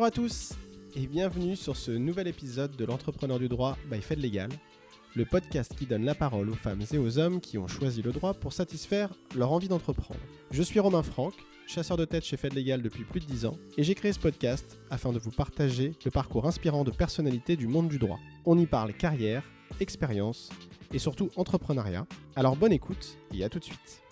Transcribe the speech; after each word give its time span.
Bonjour 0.00 0.08
à 0.08 0.26
tous 0.26 0.54
et 0.96 1.06
bienvenue 1.06 1.54
sur 1.56 1.76
ce 1.76 1.90
nouvel 1.90 2.26
épisode 2.26 2.74
de 2.74 2.86
l'entrepreneur 2.86 3.38
du 3.38 3.50
droit 3.50 3.76
by 3.90 4.00
Fed 4.00 4.18
Legal, 4.18 4.48
le 5.14 5.26
podcast 5.26 5.74
qui 5.76 5.84
donne 5.84 6.06
la 6.06 6.14
parole 6.14 6.48
aux 6.48 6.54
femmes 6.54 6.80
et 6.90 6.96
aux 6.96 7.18
hommes 7.18 7.38
qui 7.38 7.58
ont 7.58 7.68
choisi 7.68 8.00
le 8.00 8.10
droit 8.10 8.32
pour 8.32 8.54
satisfaire 8.54 9.12
leur 9.36 9.52
envie 9.52 9.68
d'entreprendre. 9.68 10.18
Je 10.52 10.62
suis 10.62 10.80
Romain 10.80 11.02
Franck, 11.02 11.34
chasseur 11.66 11.98
de 11.98 12.06
tête 12.06 12.24
chez 12.24 12.38
Fed 12.38 12.54
Legal 12.54 12.80
depuis 12.80 13.04
plus 13.04 13.20
de 13.20 13.26
10 13.26 13.44
ans, 13.44 13.58
et 13.76 13.82
j'ai 13.82 13.94
créé 13.94 14.14
ce 14.14 14.18
podcast 14.18 14.78
afin 14.88 15.12
de 15.12 15.18
vous 15.18 15.32
partager 15.32 15.92
le 16.02 16.10
parcours 16.10 16.46
inspirant 16.46 16.82
de 16.82 16.92
personnalités 16.92 17.56
du 17.56 17.66
monde 17.66 17.90
du 17.90 17.98
droit. 17.98 18.20
On 18.46 18.56
y 18.56 18.64
parle 18.64 18.94
carrière, 18.94 19.44
expérience 19.80 20.48
et 20.94 20.98
surtout 20.98 21.28
entrepreneuriat. 21.36 22.06
Alors 22.36 22.56
bonne 22.56 22.72
écoute 22.72 23.18
et 23.34 23.44
à 23.44 23.50
tout 23.50 23.58
de 23.58 23.64
suite. 23.64 24.02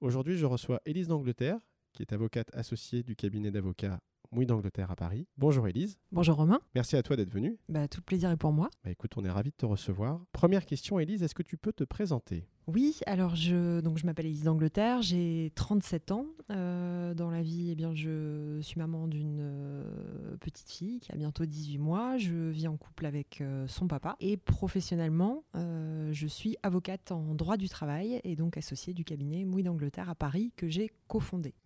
Aujourd'hui, 0.00 0.36
je 0.36 0.46
reçois 0.46 0.80
Élise 0.86 1.06
d'Angleterre, 1.06 1.58
qui 1.92 2.02
est 2.02 2.12
avocate 2.12 2.48
associée 2.52 3.04
du 3.04 3.14
cabinet 3.14 3.52
d'avocats 3.52 4.00
Mouille 4.34 4.46
d'Angleterre 4.46 4.90
à 4.90 4.96
Paris. 4.96 5.26
Bonjour 5.38 5.68
Élise. 5.68 5.96
Bonjour 6.10 6.36
Romain. 6.36 6.60
Merci 6.74 6.96
à 6.96 7.02
toi 7.02 7.16
d'être 7.16 7.30
venue. 7.30 7.56
Bah, 7.68 7.86
tout 7.86 8.00
le 8.00 8.04
plaisir 8.04 8.30
est 8.30 8.36
pour 8.36 8.52
moi. 8.52 8.68
Bah, 8.84 8.90
écoute, 8.90 9.12
on 9.16 9.24
est 9.24 9.30
ravis 9.30 9.50
de 9.50 9.56
te 9.56 9.66
recevoir. 9.66 10.20
Première 10.32 10.66
question, 10.66 10.98
Élise, 10.98 11.22
est-ce 11.22 11.34
que 11.34 11.42
tu 11.42 11.56
peux 11.56 11.72
te 11.72 11.84
présenter? 11.84 12.48
Oui, 12.66 13.00
alors 13.04 13.36
je, 13.36 13.80
donc 13.80 13.98
je 13.98 14.06
m'appelle 14.06 14.24
Élise 14.24 14.44
d'Angleterre, 14.44 15.02
j'ai 15.02 15.52
37 15.54 16.12
ans. 16.12 16.26
Euh, 16.50 17.12
dans 17.12 17.30
la 17.30 17.42
vie, 17.42 17.68
eh 17.70 17.74
bien, 17.74 17.94
je 17.94 18.58
suis 18.62 18.78
maman 18.78 19.06
d'une 19.06 19.40
euh, 19.40 20.36
petite 20.40 20.70
fille 20.70 20.98
qui 21.00 21.12
a 21.12 21.16
bientôt 21.16 21.44
18 21.44 21.76
mois. 21.76 22.16
Je 22.16 22.48
vis 22.48 22.66
en 22.66 22.78
couple 22.78 23.04
avec 23.04 23.42
euh, 23.42 23.66
son 23.68 23.86
papa. 23.86 24.16
Et 24.20 24.38
professionnellement, 24.38 25.44
je 25.54 26.26
suis 26.26 26.56
avocate 26.62 27.12
en 27.12 27.34
droit 27.34 27.56
du 27.56 27.68
travail 27.68 28.20
et 28.24 28.34
donc 28.34 28.56
associée 28.56 28.94
du 28.94 29.04
cabinet 29.04 29.44
Mouille 29.44 29.62
d'Angleterre 29.62 30.08
à 30.08 30.14
Paris 30.14 30.52
que 30.56 30.68
j'ai 30.68 30.90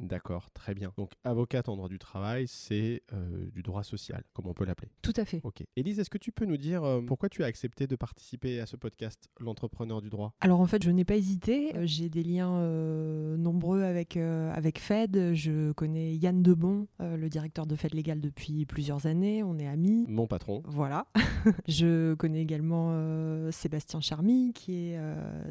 D'accord, 0.01 0.51
très 0.53 0.75
bien. 0.75 0.93
Donc 0.97 1.13
avocate 1.25 1.69
en 1.69 1.77
droit 1.77 1.89
du 1.89 1.99
travail, 1.99 2.47
c'est 2.49 3.03
euh, 3.13 3.47
du 3.53 3.63
droit 3.63 3.83
social, 3.83 4.23
comme 4.33 4.47
on 4.47 4.55
peut 4.55 4.65
l'appeler. 4.65 4.91
Tout 5.03 5.13
à 5.17 5.25
fait. 5.25 5.41
Ok. 5.45 5.63
Élise, 5.77 5.99
est-ce 5.99 6.11
que 6.11 6.19
tu 6.19 6.33
peux 6.33 6.45
nous 6.45 6.57
dire 6.57 6.85
euh, 6.85 7.01
pourquoi 7.01 7.29
tu 7.29 7.43
as 7.43 7.47
accepté 7.47 7.87
de 7.87 7.97
participer 7.97 8.61
à 8.61 8.67
ce 8.67 8.77
podcast, 8.77 9.29
L'entrepreneur 9.41 10.03
du 10.03 10.11
droit? 10.11 10.35
Alors 10.41 10.61
en 10.61 10.67
fait, 10.67 10.83
je 10.83 10.91
n'ai 10.91 11.05
pas 11.05 11.17
hésité. 11.17 11.77
Euh, 11.77 11.83
J'ai 11.87 12.09
des 12.09 12.23
liens 12.23 12.53
euh, 12.55 13.37
nombreux 13.37 13.83
avec, 13.83 14.17
avec 14.17 14.79
Fed. 14.79 15.33
Je 15.35 15.73
connais 15.73 16.15
Yann 16.17 16.43
Debon, 16.43 16.87
le 17.01 17.29
directeur 17.29 17.67
de 17.67 17.77
Fed 17.77 17.95
Légal 17.95 18.21
depuis 18.21 18.67
plusieurs 18.67 19.07
années. 19.07 19.43
On 19.43 19.59
est 19.59 19.67
amis. 19.67 20.05
Mon 20.09 20.27
patron. 20.27 20.63
Voilà. 20.67 21.07
je 21.69 22.15
connais 22.15 22.43
également 22.43 23.51
Sébastien 23.51 24.01
Charmy, 24.01 24.53
qui 24.53 24.75
est 24.93 25.01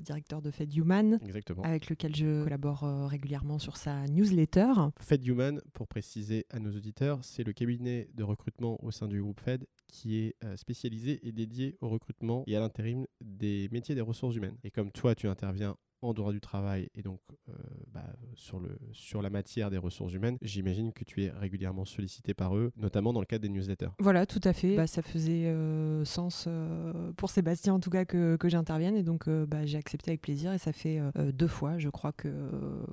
directeur 0.02 0.42
de 0.42 0.52
Fed 0.52 0.76
Human, 0.76 1.20
Exactement. 1.26 1.64
avec 1.64 1.89
lequel 1.89 2.16
je 2.16 2.44
collabore 2.44 2.82
régulièrement 3.09 3.59
sur 3.59 3.78
sa 3.88 4.06
newsletter. 4.08 4.74
Fed 5.00 5.26
Human, 5.26 5.62
pour 5.72 5.88
préciser 5.88 6.46
à 6.50 6.60
nos 6.60 6.72
auditeurs, 6.72 7.20
c'est 7.22 7.46
le 7.46 7.54
cabinet 7.54 8.10
de 8.16 8.24
recrutement 8.24 8.84
au 8.84 8.92
sein 8.92 9.08
du 9.08 9.22
groupe 9.22 9.40
Fed 9.40 9.66
qui 9.88 10.18
est 10.18 10.36
euh, 10.44 10.58
spécialisé 10.58 11.26
et 11.26 11.32
dédié 11.32 11.78
au 11.80 11.88
recrutement 11.88 12.44
et 12.48 12.58
à 12.58 12.60
l'intérim 12.60 13.08
des 13.22 13.70
métiers 13.72 13.96
des 13.96 14.02
ressources 14.02 14.36
humaines. 14.36 14.58
Et 14.66 14.72
comme 14.72 14.92
toi, 14.92 15.16
tu 15.16 15.30
interviens 15.30 15.78
en 16.02 16.14
droit 16.14 16.31
du 16.31 16.40
travail 16.40 16.90
et 16.95 17.02
donc 17.02 17.20
euh, 17.50 17.53
bah, 17.92 18.06
sur, 18.36 18.59
le, 18.59 18.78
sur 18.92 19.22
la 19.22 19.30
matière 19.30 19.70
des 19.70 19.78
ressources 19.78 20.14
humaines, 20.14 20.38
j'imagine 20.42 20.94
que 20.94 21.04
tu 21.04 21.23
es 21.23 21.31
régulièrement 21.31 21.86
sollicité 21.86 22.34
par 22.34 22.56
eux, 22.56 22.72
notamment 22.78 23.14
dans 23.14 23.20
le 23.20 23.26
cadre 23.26 23.42
des 23.42 23.50
newsletters. 23.50 23.89
Voilà, 24.00 24.26
tout 24.26 24.42
à 24.44 24.54
fait. 24.54 24.76
Bah, 24.76 24.88
ça 24.88 25.02
faisait 25.02 25.45
euh, 25.45 26.06
sens 26.06 26.45
euh, 26.48 27.12
pour 27.14 27.30
Sébastien, 27.30 27.73
en 27.73 27.80
tout 27.80 27.89
cas, 27.89 28.06
que, 28.06 28.36
que 28.36 28.50
j'intervienne. 28.50 28.95
Et 28.95 29.04
donc, 29.04 29.30
bah, 29.30 29.66
j'ai 29.66 29.78
accepté 29.78 30.12
avec 30.12 30.22
plaisir. 30.22 30.54
Et 30.54 30.58
ça 30.58 30.72
fait 30.73 31.00
deux 31.34 31.48
fois, 31.48 31.78
je 31.78 31.89
crois, 31.89 32.11
que, 32.11 32.30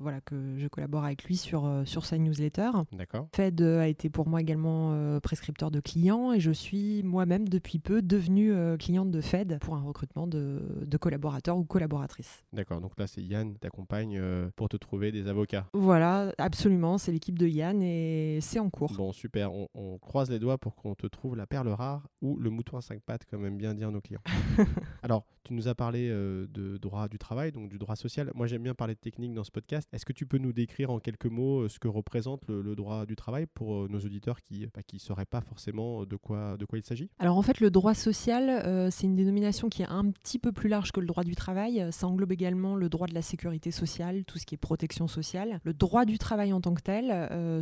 voilà, 0.01 0.21
que 0.21 0.57
je 0.59 0.67
collabore 0.69 1.05
avec 1.05 1.25
lui 1.25 1.37
sur, 1.37 1.83
sur 1.85 2.05
sa 2.05 2.19
newsletter. 2.19 2.71
D'accord 2.93 3.29
Fed 3.35 3.61
a 3.61 3.89
été 3.89 4.11
pour 4.11 4.29
moi 4.29 4.41
également 4.41 5.19
prescripteur 5.21 5.71
de 5.71 5.81
clients 5.81 6.33
et 6.33 6.41
je 6.41 6.51
suis 6.51 7.03
moi-même 7.03 7.49
depuis 7.49 7.79
peu 7.79 8.03
devenue 8.03 8.55
cliente 8.79 9.11
de 9.11 9.21
Fed 9.21 9.59
pour 9.61 9.77
un 9.77 9.83
recrutement 9.83 10.27
de, 10.27 10.63
de 10.87 10.97
collaborateurs 10.97 11.57
ou 11.57 11.65
collaboratrices. 11.65 12.45
D'accord, 12.53 12.81
donc 12.81 12.94
là 12.99 13.07
c'est 13.07 13.23
Yann 13.23 13.53
qui 13.53 13.61
t'accompagne 13.61 14.19
euh, 14.19 14.51
pour 14.57 14.69
te 14.69 14.77
trouver 14.77 15.13
des 15.13 15.29
avocats. 15.29 15.67
Voilà, 15.73 16.33
absolument, 16.39 16.99
c'est 16.99 17.13
l'équipe 17.13 17.39
de 17.39 17.47
Yann 17.47 17.83
et 17.83 18.39
c'est 18.41 18.59
en 18.59 18.71
cours. 18.71 18.93
Bon, 18.95 19.13
super, 19.13 19.53
on, 19.53 19.69
on 19.75 19.99
croise 19.99 20.31
les 20.31 20.39
doigts 20.39 20.59
pour 20.59 20.75
qu'on 20.75 20.95
te 20.95 21.07
trouve 21.07 21.37
la 21.37 21.47
perle 21.47 21.69
rare 21.69 22.09
ou 22.23 22.39
le 22.39 22.51
mouton 22.51 22.77
à 22.77 22.81
cinq 22.81 23.01
pattes, 23.03 23.25
comme 23.27 23.45
aiment 23.45 23.59
bien 23.59 23.75
dire 23.75 23.91
nos 23.91 24.01
clients. 24.01 24.23
Alors, 25.05 25.27
tu 25.45 25.53
nous 25.53 25.69
as 25.69 25.75
parlé 25.75 26.09
euh, 26.09 26.47
de 26.49 26.79
droit 26.79 27.09
du 27.09 27.19
travail, 27.19 27.53
donc 27.53 27.69
du 27.69 27.77
droit 27.77 27.95
social. 27.95 28.33
Moi, 28.35 28.47
j'aime 28.47 28.63
bien 28.63 28.73
parler 28.73 28.95
de 28.95 28.99
technique 28.99 29.35
dans 29.35 29.45
ce 29.45 29.51
podcast. 29.51 29.87
Est-ce 29.93 30.07
que 30.07 30.15
tu 30.15 30.25
peux 30.25 30.39
nous 30.39 30.55
décrire 30.55 30.91
en 30.91 30.99
quelques 30.99 31.27
mots 31.27 31.61
euh, 31.61 31.69
ce 31.69 31.79
que 31.79 31.89
représente 31.89 32.49
le, 32.49 32.75
droit 32.75 33.05
du 33.05 33.15
travail 33.15 33.45
pour 33.45 33.75
euh, 33.75 33.89
nos 33.91 34.01
auditeurs 34.01 34.41
qui 34.41 34.61
ne 34.61 34.83
qui 34.87 34.99
sauraient 34.99 35.27
pas 35.27 35.43
forcément 35.43 36.07
de 36.07 36.17
quoi, 36.17 36.57
de 36.57 36.65
quoi 36.65 36.79
il 36.79 36.85
s'agit? 36.85 37.11
Alors 37.19 37.37
en 37.37 37.43
fait, 37.43 37.61
le 37.61 37.71
droit 37.71 37.93
social, 37.93 38.91
c'est 38.91 39.07
une 39.07 39.15
dénomination 39.15 39.69
qui 39.69 39.83
est 39.83 39.89
un 39.89 40.11
petit 40.11 40.39
peu 40.39 40.53
plus 40.53 40.71
large 40.71 40.93
que 40.93 41.01
le 41.01 41.07
droit 41.07 41.25
du 41.25 41.35
travail. 41.35 41.87
Ça 41.91 42.07
englobe 42.07 42.33
également 42.33 42.75
le 42.75 42.89
droit 42.89 43.07
de 43.07 43.15
la 43.15 43.23
sécurité 43.23 43.71
sociale, 43.71 44.25
tout 44.25 44.39
ce 44.39 44.47
qui 44.47 44.55
est 44.55 44.59
protection 44.59 45.09
sociale. 45.09 45.61
Le 45.65 45.75
droit 45.75 46.07
du 46.07 46.17
travail 46.17 46.53
en 46.53 46.61
tant 46.61 46.75
que 46.75 46.83
tel, 46.83 47.09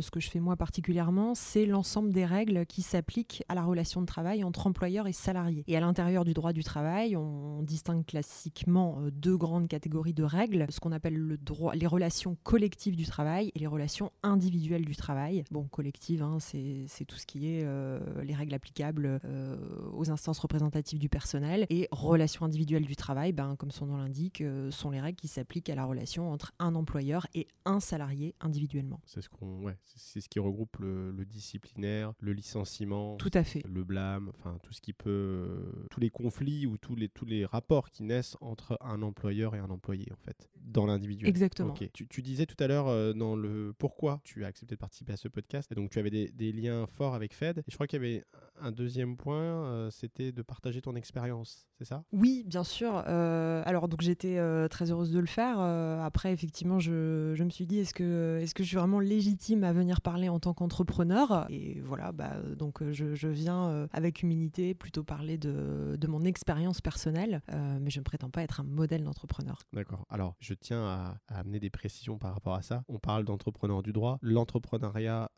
ce 0.01 0.09
que 0.09 0.19
je 0.19 0.29
fais 0.29 0.39
moi 0.39 0.55
particulièrement, 0.55 1.35
c'est 1.35 1.65
l'ensemble 1.65 2.13
des 2.13 2.25
règles 2.25 2.65
qui 2.65 2.81
s'appliquent 2.81 3.43
à 3.49 3.55
la 3.55 3.63
relation 3.63 4.01
de 4.01 4.05
travail 4.05 4.43
entre 4.43 4.67
employeur 4.67 5.07
et 5.07 5.13
salarié. 5.13 5.63
Et 5.67 5.75
à 5.75 5.81
l'intérieur 5.81 6.23
du 6.23 6.33
droit 6.33 6.53
du 6.53 6.63
travail, 6.63 7.15
on 7.15 7.32
distingue 7.63 8.05
classiquement 8.05 8.99
euh, 9.01 9.11
deux 9.11 9.37
grandes 9.37 9.67
catégories 9.67 10.13
de 10.13 10.23
règles, 10.23 10.65
ce 10.69 10.79
qu'on 10.79 10.91
appelle 10.91 11.15
le 11.15 11.37
droit, 11.37 11.75
les 11.75 11.87
relations 11.87 12.35
collectives 12.43 12.95
du 12.95 13.05
travail 13.05 13.51
et 13.55 13.59
les 13.59 13.67
relations 13.67 14.11
individuelles 14.23 14.85
du 14.85 14.95
travail. 14.95 15.43
Bon, 15.51 15.63
collectives, 15.67 16.21
hein, 16.23 16.37
c'est 16.39 17.05
tout 17.07 17.15
ce 17.17 17.25
qui 17.25 17.47
est 17.47 17.63
euh, 17.63 17.99
les 18.23 18.33
règles 18.33 18.53
applicables 18.53 19.19
euh, 19.25 19.57
aux 19.93 20.09
instances 20.11 20.39
représentatives 20.39 20.99
du 20.99 21.09
personnel 21.09 21.65
et 21.69 21.87
relations 21.91 22.45
individuelles 22.45 22.85
du 22.85 22.95
travail, 22.95 23.31
ben, 23.33 23.55
comme 23.55 23.71
son 23.71 23.85
nom 23.85 23.97
l'indique, 23.97 24.41
euh, 24.41 24.71
sont 24.71 24.89
les 24.91 24.99
règles 25.01 25.17
qui 25.19 25.27
s'appliquent 25.27 25.69
à 25.69 25.75
la 25.75 25.85
relation 25.85 26.31
entre 26.31 26.53
un 26.59 26.75
employeur 26.75 27.27
et 27.33 27.47
un 27.65 27.79
salarié 27.79 28.35
individuellement. 28.41 28.99
C'est 29.05 29.21
ce, 29.21 29.29
qu'on, 29.29 29.61
ouais, 29.63 29.77
c'est- 29.85 29.99
c'est 29.99 30.21
ce 30.21 30.29
qui 30.29 30.39
regroupe 30.39 30.77
le, 30.79 31.11
le 31.11 31.25
disciplinaire, 31.25 32.13
le 32.19 32.33
licenciement, 32.33 33.15
Tout 33.17 33.31
à 33.33 33.43
fait. 33.43 33.61
le 33.65 33.83
blâme, 33.83 34.31
enfin 34.37 34.57
tout 34.63 34.73
ce 34.73 34.81
qui 34.81 34.93
peut, 34.93 35.87
tous 35.89 35.99
les 35.99 36.09
conflits 36.09 36.65
ou 36.65 36.77
tous 36.77 36.95
les, 36.95 37.09
tous 37.23 37.29
les 37.29 37.45
rapports 37.45 37.89
qui 37.89 38.03
naissent 38.03 38.37
entre 38.41 38.77
un 38.81 39.01
employeur 39.01 39.55
et 39.55 39.59
un 39.59 39.69
employé 39.69 40.07
en 40.11 40.17
fait, 40.17 40.49
dans 40.55 40.85
l'individuel. 40.85 41.29
Exactement. 41.29 41.73
Ok. 41.73 41.89
Tu, 41.93 42.07
tu 42.07 42.21
disais 42.21 42.45
tout 42.45 42.61
à 42.61 42.67
l'heure 42.67 42.87
euh, 42.87 43.13
dans 43.13 43.35
le 43.35 43.73
pourquoi 43.77 44.21
tu 44.23 44.43
as 44.43 44.47
accepté 44.47 44.75
de 44.75 44.79
participer 44.79 45.13
à 45.13 45.17
ce 45.17 45.27
podcast, 45.27 45.71
et 45.71 45.75
donc 45.75 45.89
tu 45.89 45.99
avais 45.99 46.09
des, 46.09 46.29
des 46.29 46.51
liens 46.51 46.85
forts 46.87 47.15
avec 47.15 47.33
Fed, 47.33 47.59
et 47.59 47.63
je 47.69 47.75
crois 47.75 47.87
qu'il 47.87 48.01
y 48.01 48.05
avait 48.05 48.23
un 48.63 48.71
deuxième 48.71 49.17
point, 49.17 49.35
euh, 49.35 49.89
c'était 49.89 50.31
de 50.31 50.41
partager 50.41 50.81
ton 50.81 50.95
expérience, 50.95 51.67
c'est 51.77 51.85
ça? 51.85 52.03
Oui, 52.11 52.43
bien 52.47 52.63
sûr. 52.63 53.03
Euh, 53.07 53.61
alors 53.65 53.87
donc 53.87 54.01
j'étais 54.01 54.37
euh, 54.37 54.67
très 54.67 54.91
heureuse 54.91 55.11
de 55.11 55.19
le 55.19 55.25
faire. 55.27 55.59
Après, 55.59 56.31
effectivement, 56.31 56.79
je, 56.79 57.33
je 57.35 57.43
me 57.43 57.49
suis 57.49 57.65
dit 57.65 57.79
est-ce 57.79 57.93
que 57.93 58.39
est-ce 58.41 58.55
que 58.55 58.63
je 58.63 58.69
suis 58.69 58.77
vraiment 58.77 58.99
légitime 58.99 59.63
à 59.63 59.73
venir 59.73 60.01
parler 60.01 60.29
en 60.29 60.39
tant 60.39 60.53
qu'entrepreneur? 60.53 61.45
Et 61.49 61.81
voilà, 61.81 62.11
bah 62.11 62.37
donc 62.57 62.81
je, 62.91 63.13
je 63.13 63.27
viens 63.27 63.87
avec 63.91 64.23
humilité 64.23 64.73
plutôt 64.73 65.03
parler 65.03 65.37
de, 65.37 65.97
de 65.99 66.07
mon 66.07 66.23
expérience 66.23 66.79
personnelle, 66.81 67.41
mais 67.81 67.89
je 67.89 67.99
ne 67.99 68.03
prétends 68.03 68.29
pas 68.29 68.43
être 68.43 68.61
un 68.61 68.63
modèle 68.63 69.03
d'entrepreneur. 69.03 69.59
D'accord. 69.73 70.05
Alors, 70.09 70.35
je 70.39 70.53
tiens 70.53 70.83
à, 70.83 71.17
à 71.27 71.39
amener 71.39 71.59
des 71.59 71.69
précisions 71.69 72.17
par 72.17 72.33
rapport 72.33 72.55
à 72.55 72.61
ça. 72.61 72.83
On 72.87 72.99
parle 72.99 73.25
d'entrepreneur 73.25 73.83
du 73.83 73.91
droit. 73.91 74.19
L'entrepreneuriat, 74.21 75.29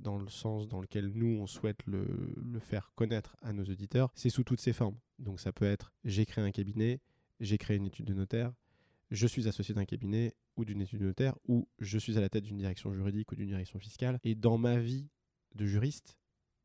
dans 0.00 0.18
le 0.18 0.28
sens 0.28 0.68
dans 0.68 0.80
lequel 0.80 1.10
nous, 1.14 1.38
on 1.40 1.46
souhaite 1.46 1.84
le, 1.86 2.06
le 2.36 2.59
faire 2.60 2.92
connaître 2.94 3.36
à 3.42 3.52
nos 3.52 3.64
auditeurs, 3.64 4.10
c'est 4.14 4.30
sous 4.30 4.44
toutes 4.44 4.60
ses 4.60 4.72
formes. 4.72 4.98
Donc, 5.18 5.40
ça 5.40 5.52
peut 5.52 5.64
être 5.64 5.92
j'ai 6.04 6.26
créé 6.26 6.44
un 6.44 6.50
cabinet, 6.50 7.00
j'ai 7.40 7.58
créé 7.58 7.76
une 7.76 7.86
étude 7.86 8.06
de 8.06 8.14
notaire, 8.14 8.52
je 9.10 9.26
suis 9.26 9.48
associé 9.48 9.74
d'un 9.74 9.84
cabinet 9.84 10.34
ou 10.56 10.64
d'une 10.64 10.80
étude 10.80 11.00
de 11.00 11.06
notaire, 11.06 11.36
ou 11.48 11.68
je 11.78 11.98
suis 11.98 12.16
à 12.16 12.20
la 12.20 12.28
tête 12.28 12.44
d'une 12.44 12.58
direction 12.58 12.92
juridique 12.94 13.32
ou 13.32 13.34
d'une 13.34 13.48
direction 13.48 13.78
fiscale. 13.78 14.20
Et 14.24 14.34
dans 14.34 14.58
ma 14.58 14.78
vie 14.78 15.08
de 15.54 15.66
juriste, 15.66 16.16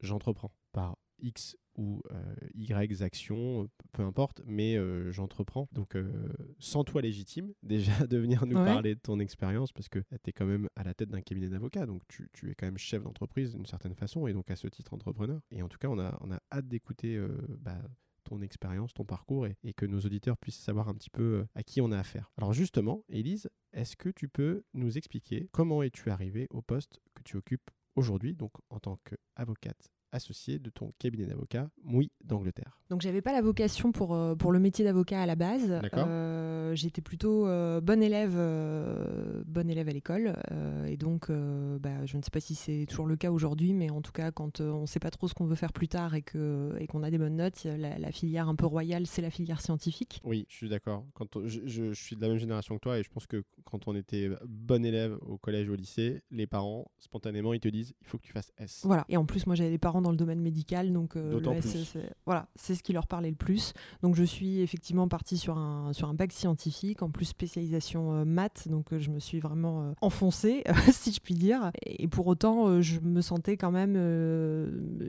j'entreprends 0.01 0.51
par 0.71 0.97
X 1.19 1.57
ou 1.75 2.01
euh, 2.11 2.35
Y 2.53 3.03
actions, 3.03 3.69
peu 3.91 4.03
importe, 4.03 4.41
mais 4.45 4.77
euh, 4.77 5.11
j'entreprends. 5.11 5.67
Donc, 5.71 5.95
euh, 5.95 6.29
sans 6.59 6.83
toi 6.83 7.01
légitime, 7.01 7.53
déjà 7.63 8.07
de 8.07 8.17
venir 8.17 8.45
nous 8.45 8.55
Ouais. 8.57 8.65
parler 8.65 8.95
de 8.95 8.99
ton 8.99 9.19
expérience, 9.19 9.71
parce 9.73 9.89
que 9.89 9.99
tu 9.99 10.29
es 10.29 10.33
quand 10.33 10.45
même 10.45 10.69
à 10.75 10.83
la 10.83 10.93
tête 10.93 11.09
d'un 11.09 11.21
cabinet 11.21 11.49
d'avocats, 11.49 11.85
donc 11.85 12.01
tu, 12.07 12.29
tu 12.33 12.49
es 12.49 12.55
quand 12.55 12.65
même 12.67 12.77
chef 12.77 13.03
d'entreprise 13.03 13.51
d'une 13.53 13.65
certaine 13.65 13.95
façon, 13.95 14.27
et 14.27 14.33
donc 14.33 14.49
à 14.49 14.55
ce 14.55 14.67
titre 14.67 14.93
entrepreneur. 14.93 15.41
Et 15.51 15.61
en 15.61 15.67
tout 15.67 15.77
cas, 15.77 15.89
on 15.89 15.99
a, 15.99 16.17
on 16.21 16.31
a 16.31 16.39
hâte 16.51 16.67
d'écouter 16.67 17.21
bah, 17.59 17.77
ton 18.23 18.41
expérience, 18.41 18.93
ton 18.93 19.03
parcours, 19.05 19.45
et, 19.47 19.57
et 19.63 19.73
que 19.73 19.85
nos 19.85 19.99
auditeurs 19.99 20.37
puissent 20.37 20.59
savoir 20.59 20.87
un 20.87 20.93
petit 20.95 21.09
peu 21.09 21.45
à 21.55 21.63
qui 21.63 21.81
on 21.81 21.91
a 21.91 21.99
affaire. 21.99 22.31
Alors 22.37 22.53
justement, 22.53 23.03
Élise, 23.09 23.49
est-ce 23.73 23.95
que 23.97 24.09
tu 24.09 24.27
peux 24.29 24.63
nous 24.73 24.97
expliquer 24.97 25.49
comment 25.51 25.83
es-tu 25.83 26.09
arrivée 26.09 26.47
au 26.49 26.61
poste 26.61 27.01
que 27.13 27.23
tu 27.23 27.35
occupes 27.37 27.69
aujourd'hui, 27.95 28.33
donc 28.33 28.51
en 28.69 28.79
tant 28.79 28.97
qu'avocate 29.05 29.91
associé 30.15 30.59
de 30.59 30.69
ton 30.69 30.91
cabinet 30.99 31.25
d'avocat 31.25 31.69
Mouille 31.83 32.11
d'Angleterre. 32.23 32.79
Donc 32.89 33.01
j'avais 33.01 33.21
pas 33.21 33.31
la 33.33 33.41
vocation 33.41 33.91
pour, 33.91 34.13
euh, 34.13 34.35
pour 34.35 34.51
le 34.51 34.59
métier 34.59 34.83
d'avocat 34.85 35.21
à 35.21 35.25
la 35.25 35.35
base. 35.35 35.67
D'accord. 35.69 36.05
Euh, 36.07 36.75
J'étais 36.75 37.01
plutôt 37.01 37.47
euh, 37.47 37.79
bonne 37.79 38.01
élève, 38.03 38.33
euh, 38.37 39.43
bonne 39.45 39.69
élève 39.69 39.87
à 39.87 39.91
l'école, 39.91 40.35
euh, 40.51 40.85
et 40.85 40.97
donc 40.97 41.29
bah, 41.29 42.05
je 42.05 42.17
ne 42.17 42.21
sais 42.21 42.29
pas 42.31 42.39
si 42.39 42.55
c'est 42.55 42.85
toujours 42.87 43.05
le 43.07 43.15
cas 43.15 43.31
aujourd'hui, 43.31 43.73
mais 43.73 43.89
en 43.89 44.01
tout 44.01 44.11
cas 44.11 44.31
quand 44.31 44.61
on 44.61 44.81
ne 44.81 44.85
sait 44.85 44.99
pas 44.99 45.11
trop 45.11 45.27
ce 45.27 45.33
qu'on 45.33 45.45
veut 45.45 45.55
faire 45.55 45.73
plus 45.73 45.87
tard 45.87 46.15
et 46.15 46.21
que 46.21 46.75
et 46.79 46.87
qu'on 46.87 47.03
a 47.03 47.11
des 47.11 47.17
bonnes 47.17 47.35
notes, 47.35 47.63
la, 47.65 47.97
la 47.97 48.11
filière 48.11 48.47
un 48.49 48.55
peu 48.55 48.65
royale, 48.65 49.05
c'est 49.07 49.21
la 49.21 49.29
filière 49.29 49.61
scientifique. 49.61 50.21
Oui, 50.23 50.45
je 50.49 50.55
suis 50.55 50.69
d'accord. 50.69 51.05
Quand 51.13 51.35
on- 51.35 51.47
je, 51.47 51.61
je- 51.65 51.93
je 51.93 52.03
suis 52.03 52.15
de 52.15 52.21
la 52.21 52.29
même 52.29 52.37
génération 52.37 52.75
que 52.75 52.81
toi 52.81 52.97
et 52.99 53.03
je 53.03 53.09
pense 53.09 53.27
que 53.27 53.43
quand 53.63 53.87
on 53.87 53.95
était 53.95 54.29
bon 54.47 54.83
élève 54.85 55.17
au 55.21 55.37
collège 55.37 55.69
ou 55.69 55.73
au 55.73 55.75
lycée, 55.75 56.21
les 56.31 56.47
parents 56.47 56.85
spontanément 56.99 57.53
ils 57.53 57.59
te 57.59 57.67
disent 57.69 57.93
il 58.01 58.07
faut 58.07 58.17
que 58.17 58.23
tu 58.23 58.31
fasses 58.31 58.51
S. 58.57 58.81
Voilà. 58.85 59.05
Et 59.09 59.17
en 59.17 59.25
plus, 59.25 59.45
moi, 59.47 59.55
j'avais 59.55 59.69
des 59.69 59.77
parents 59.77 60.01
dans 60.05 60.11
le 60.11 60.17
domaine 60.17 60.39
médical, 60.39 60.93
donc 60.93 61.15
euh, 61.17 61.33
le. 61.55 61.61
SS, 61.61 61.89
c'est- 61.89 62.13
voilà, 62.25 62.47
c'est 62.55 62.75
ce 62.75 62.83
qui 62.83 62.93
leur 62.93 63.07
parlait 63.07 63.29
le 63.29 63.35
plus. 63.35 63.73
Donc, 64.03 64.15
je 64.15 64.23
suis 64.23 64.61
effectivement 64.61 65.07
partie 65.07 65.37
sur 65.37 65.57
un 65.57 65.91
sur 65.93 66.07
un 66.07 66.13
bac 66.13 66.31
scientifique, 66.31 67.01
en 67.01 67.09
plus 67.09 67.25
spécialisation 67.25 68.13
euh, 68.13 68.25
maths, 68.25 68.67
donc 68.69 68.93
euh, 68.93 68.99
je 68.99 69.09
me 69.11 69.19
suis 69.19 69.39
vraiment 69.39 69.93
enfoncée, 70.01 70.63
si 70.91 71.11
je 71.11 71.19
puis 71.19 71.33
dire. 71.33 71.71
Et 71.85 72.07
pour 72.07 72.27
autant, 72.27 72.81
je 72.81 72.99
me 73.01 73.21
sentais 73.21 73.57
quand 73.57 73.71
même 73.71 73.95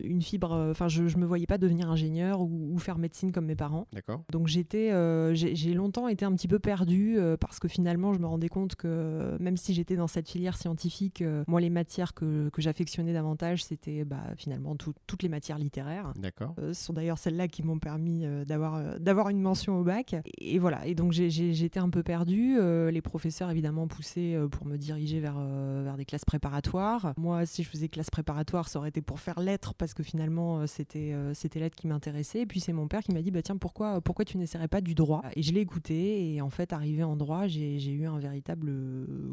une 0.03 0.23
fibre. 0.23 0.53
Enfin, 0.71 0.89
je, 0.89 1.07
je 1.09 1.17
me 1.19 1.27
voyais 1.27 1.47
pas 1.47 1.59
devenir 1.59 1.91
ingénieur 1.91 2.41
ou, 2.41 2.71
ou 2.73 2.79
faire 2.79 2.99
médecine 2.99 3.33
comme 3.33 3.47
mes 3.47 3.57
parents. 3.57 3.87
D'accord 3.93 4.23
Donc 4.33 4.47
j'étais, 4.47 4.91
j'ai 5.35 5.75
longtemps 5.75 6.09
été 6.09 6.25
un 6.25 6.33
petit 6.35 6.49
peu 6.49 6.59
perdue 6.59 7.19
parce 7.41 7.59
que 7.59 7.69
finalement 7.69 8.13
je 8.13 8.19
me 8.19 8.27
rendais 8.27 8.49
compte 8.49 8.75
que 8.77 9.37
même 9.41 9.57
si 9.57 9.75
j'étais 9.75 9.97
dans 9.97 10.07
cette 10.07 10.29
filière 10.29 10.57
scientifique, 10.57 11.23
moi 11.47 11.61
les 11.61 11.71
matières 11.71 12.15
que, 12.15 12.49
que 12.51 12.63
j'affectionnais 12.63 13.13
davantage 13.13 13.65
c'était 13.65 14.05
bah, 14.05 14.23
finalement 14.37 14.77
tout- 14.77 14.86
toutes 15.07 15.23
les 15.23 15.29
matières 15.29 15.59
littéraires. 15.59 16.13
D'accord. 16.17 16.55
Euh, 16.59 16.73
ce 16.73 16.85
sont 16.85 16.93
d'ailleurs 16.93 17.19
celles-là 17.19 17.49
qui 17.49 17.63
m'ont 17.63 17.79
permis 17.79 18.25
euh, 18.25 18.45
d'avoir 18.45 18.77
euh, 18.77 18.99
d'avoir 18.99 19.29
une 19.29 19.41
mention 19.41 19.79
au 19.79 19.85
bac. 19.85 20.15
Et, 20.39 20.55
et 20.55 20.59
voilà, 20.59 20.87
et 20.87 20.95
donc 20.95 21.13
j'étais 21.13 21.81
un 21.81 21.91
peu 21.91 22.03
perdue. 22.03 22.59
Les 22.91 23.03
professeurs 23.03 23.51
évidemment 23.51 23.87
poussaient 23.89 24.37
pour 24.51 24.67
me 24.67 24.77
diriger 24.77 25.21
vers, 25.21 25.39
vers 25.39 25.97
des 25.97 26.05
classes 26.05 26.25
préparatoires. 26.25 27.13
Moi, 27.17 27.47
si 27.47 27.63
je 27.63 27.69
faisais 27.69 27.89
classe 27.89 28.11
préparatoire, 28.11 28.69
ça 28.69 28.79
aurait 28.79 28.89
été 28.89 29.03
pour 29.03 29.21
faire 29.21 29.41
lettres 29.41 29.75
parce 29.75 29.95
que 29.95 30.03
finalement 30.03 30.67
c'était 30.67 31.15
c'était 31.35 31.61
lettres 31.61 31.77
qui 31.77 31.87
m'intéressaient. 31.87 32.41
Et 32.41 32.47
puis 32.47 32.61
c'est 32.61 32.73
mon 32.73 32.89
père 32.89 33.03
qui 33.03 33.13
m'a 33.13 33.23
dit 33.23 33.31
bah 33.31 33.43
tiens 33.43 33.57
pourquoi 33.57 34.01
pourquoi 34.01 34.25
tu 34.25 34.39
n'essaierais 34.39 34.69
pas 34.69 34.81
du 34.81 34.95
droit? 34.95 35.23
Et 35.35 35.43
je 35.43 35.53
l'ai 35.53 35.61
écouté 35.61 36.35
et 36.35 36.41
en 36.41 36.51
fait 36.51 36.73
arrivé 36.73 37.03
en 37.03 37.17
droit, 37.17 37.47
j'ai 37.47 37.79
j'ai 37.79 37.93
eu 37.93 38.07
un 38.07 38.19
véritable 38.19 38.73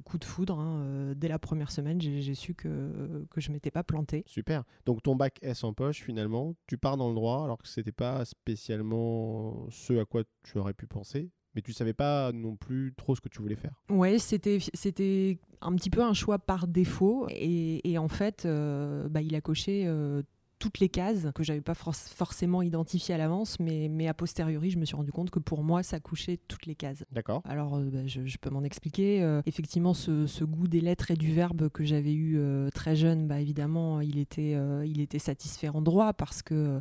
coup 0.06 0.18
de 0.18 0.26
foudre. 0.26 0.60
hein. 0.60 1.14
Dès 1.16 1.28
la 1.28 1.40
première 1.40 1.72
semaine, 1.72 2.02
j'ai 2.02 2.22
j'ai 2.22 2.36
su 2.36 2.54
que 2.54 3.26
que 3.30 3.42
je 3.42 3.52
m'étais 3.52 3.72
pas 3.72 3.84
plantée. 3.84 4.24
Super. 4.28 4.64
Donc 4.86 5.02
ton 5.04 5.16
bac 5.16 5.33
S 5.42 5.64
en 5.64 5.74
poche 5.74 6.02
finalement, 6.02 6.56
tu 6.68 6.78
pars 6.78 6.98
dans 6.98 7.10
le 7.10 7.16
droit 7.16 7.44
alors 7.44 7.58
que 7.58 7.68
c'était 7.68 7.92
pas 7.92 8.26
spécialement 8.26 9.68
ce 9.70 10.00
à 10.00 10.06
quoi 10.06 10.24
tu 10.44 10.58
aurais 10.58 10.74
pu 10.74 10.88
penser, 10.88 11.32
mais 11.56 11.62
tu 11.62 11.74
savais 11.74 11.94
pas 11.94 12.32
non 12.32 12.56
plus 12.56 12.94
trop 12.96 13.16
ce 13.16 13.22
que 13.22 13.30
tu 13.30 13.42
voulais 13.42 13.56
faire. 13.56 13.82
Ouais, 13.90 14.20
c'était 14.20 14.60
c'était 14.74 15.40
un 15.64 15.74
petit 15.76 15.90
peu 15.90 16.02
un 16.02 16.14
choix 16.14 16.40
par 16.40 16.68
défaut. 16.68 17.28
Et, 17.30 17.98
en 17.98 18.08
fait, 18.08 18.46
euh, 18.46 19.08
bah, 19.10 19.22
il 19.22 19.36
a 19.36 19.42
coché 19.42 19.86
euh, 19.88 20.22
toutes 20.64 20.80
les 20.80 20.88
cases 20.88 21.28
que 21.36 21.44
j'avais 21.44 21.60
pas 21.60 21.74
for- 21.74 21.94
forcément 21.94 22.62
identifiées 22.62 23.14
à 23.16 23.18
l'avance, 23.18 23.60
mais, 23.60 23.90
mais 23.90 24.08
a 24.08 24.14
posteriori, 24.14 24.70
je 24.72 24.80
me 24.80 24.86
suis 24.86 24.96
rendu 24.96 25.12
compte 25.12 25.30
que 25.30 25.40
pour 25.40 25.62
moi, 25.62 25.84
ça 25.84 26.00
couchait 26.00 26.40
toutes 26.48 26.66
les 26.68 26.76
cases. 26.76 27.04
D'accord. 27.12 27.42
Alors, 27.44 27.76
euh, 27.76 27.90
bah, 27.92 28.08
je, 28.08 28.26
je 28.26 28.38
peux 28.38 28.50
m'en 28.50 28.64
expliquer. 28.64 29.22
Euh, 29.22 29.42
effectivement, 29.46 29.94
ce, 29.94 30.26
ce 30.26 30.46
goût 30.46 30.70
des 30.70 30.80
lettres 30.80 31.12
et 31.12 31.18
du 31.18 31.34
verbe 31.34 31.68
que 31.68 31.84
j'avais 31.84 32.14
eu 32.14 32.38
euh, 32.38 32.70
très 32.70 32.96
jeune, 32.96 33.28
bah, 33.28 33.42
évidemment, 33.42 34.00
il 34.00 34.18
était, 34.20 34.58
il 34.86 35.02
était 35.02 35.20
satisfait 35.20 35.68
en 35.68 35.82
droit 35.82 36.14
parce 36.14 36.42
que 36.42 36.80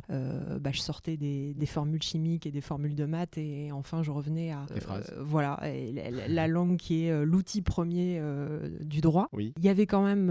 bah, 0.61 0.69
je 0.71 0.79
sortais 0.79 1.17
des, 1.17 1.53
des 1.53 1.65
formules 1.65 2.01
chimiques 2.03 2.45
et 2.47 2.51
des 2.51 2.61
formules 2.61 2.95
de 2.95 3.05
maths 3.05 3.37
et 3.37 3.73
enfin, 3.73 4.01
je 4.01 4.11
revenais 4.11 4.51
à 4.53 4.65
phrases. 4.79 5.13
voilà, 5.19 5.59
et 5.69 5.91
la, 5.91 6.09
la- 6.09 6.27
la 6.29 6.47
langue 6.47 6.77
qui 6.77 7.03
est 7.05 7.25
l'outil 7.25 7.61
premier 7.61 8.21
du 8.79 9.01
droit. 9.01 9.27
Oui. 9.33 9.53
Il 9.57 9.65
y 9.65 9.69
avait 9.69 9.87
quand 9.87 10.03
même, 10.05 10.29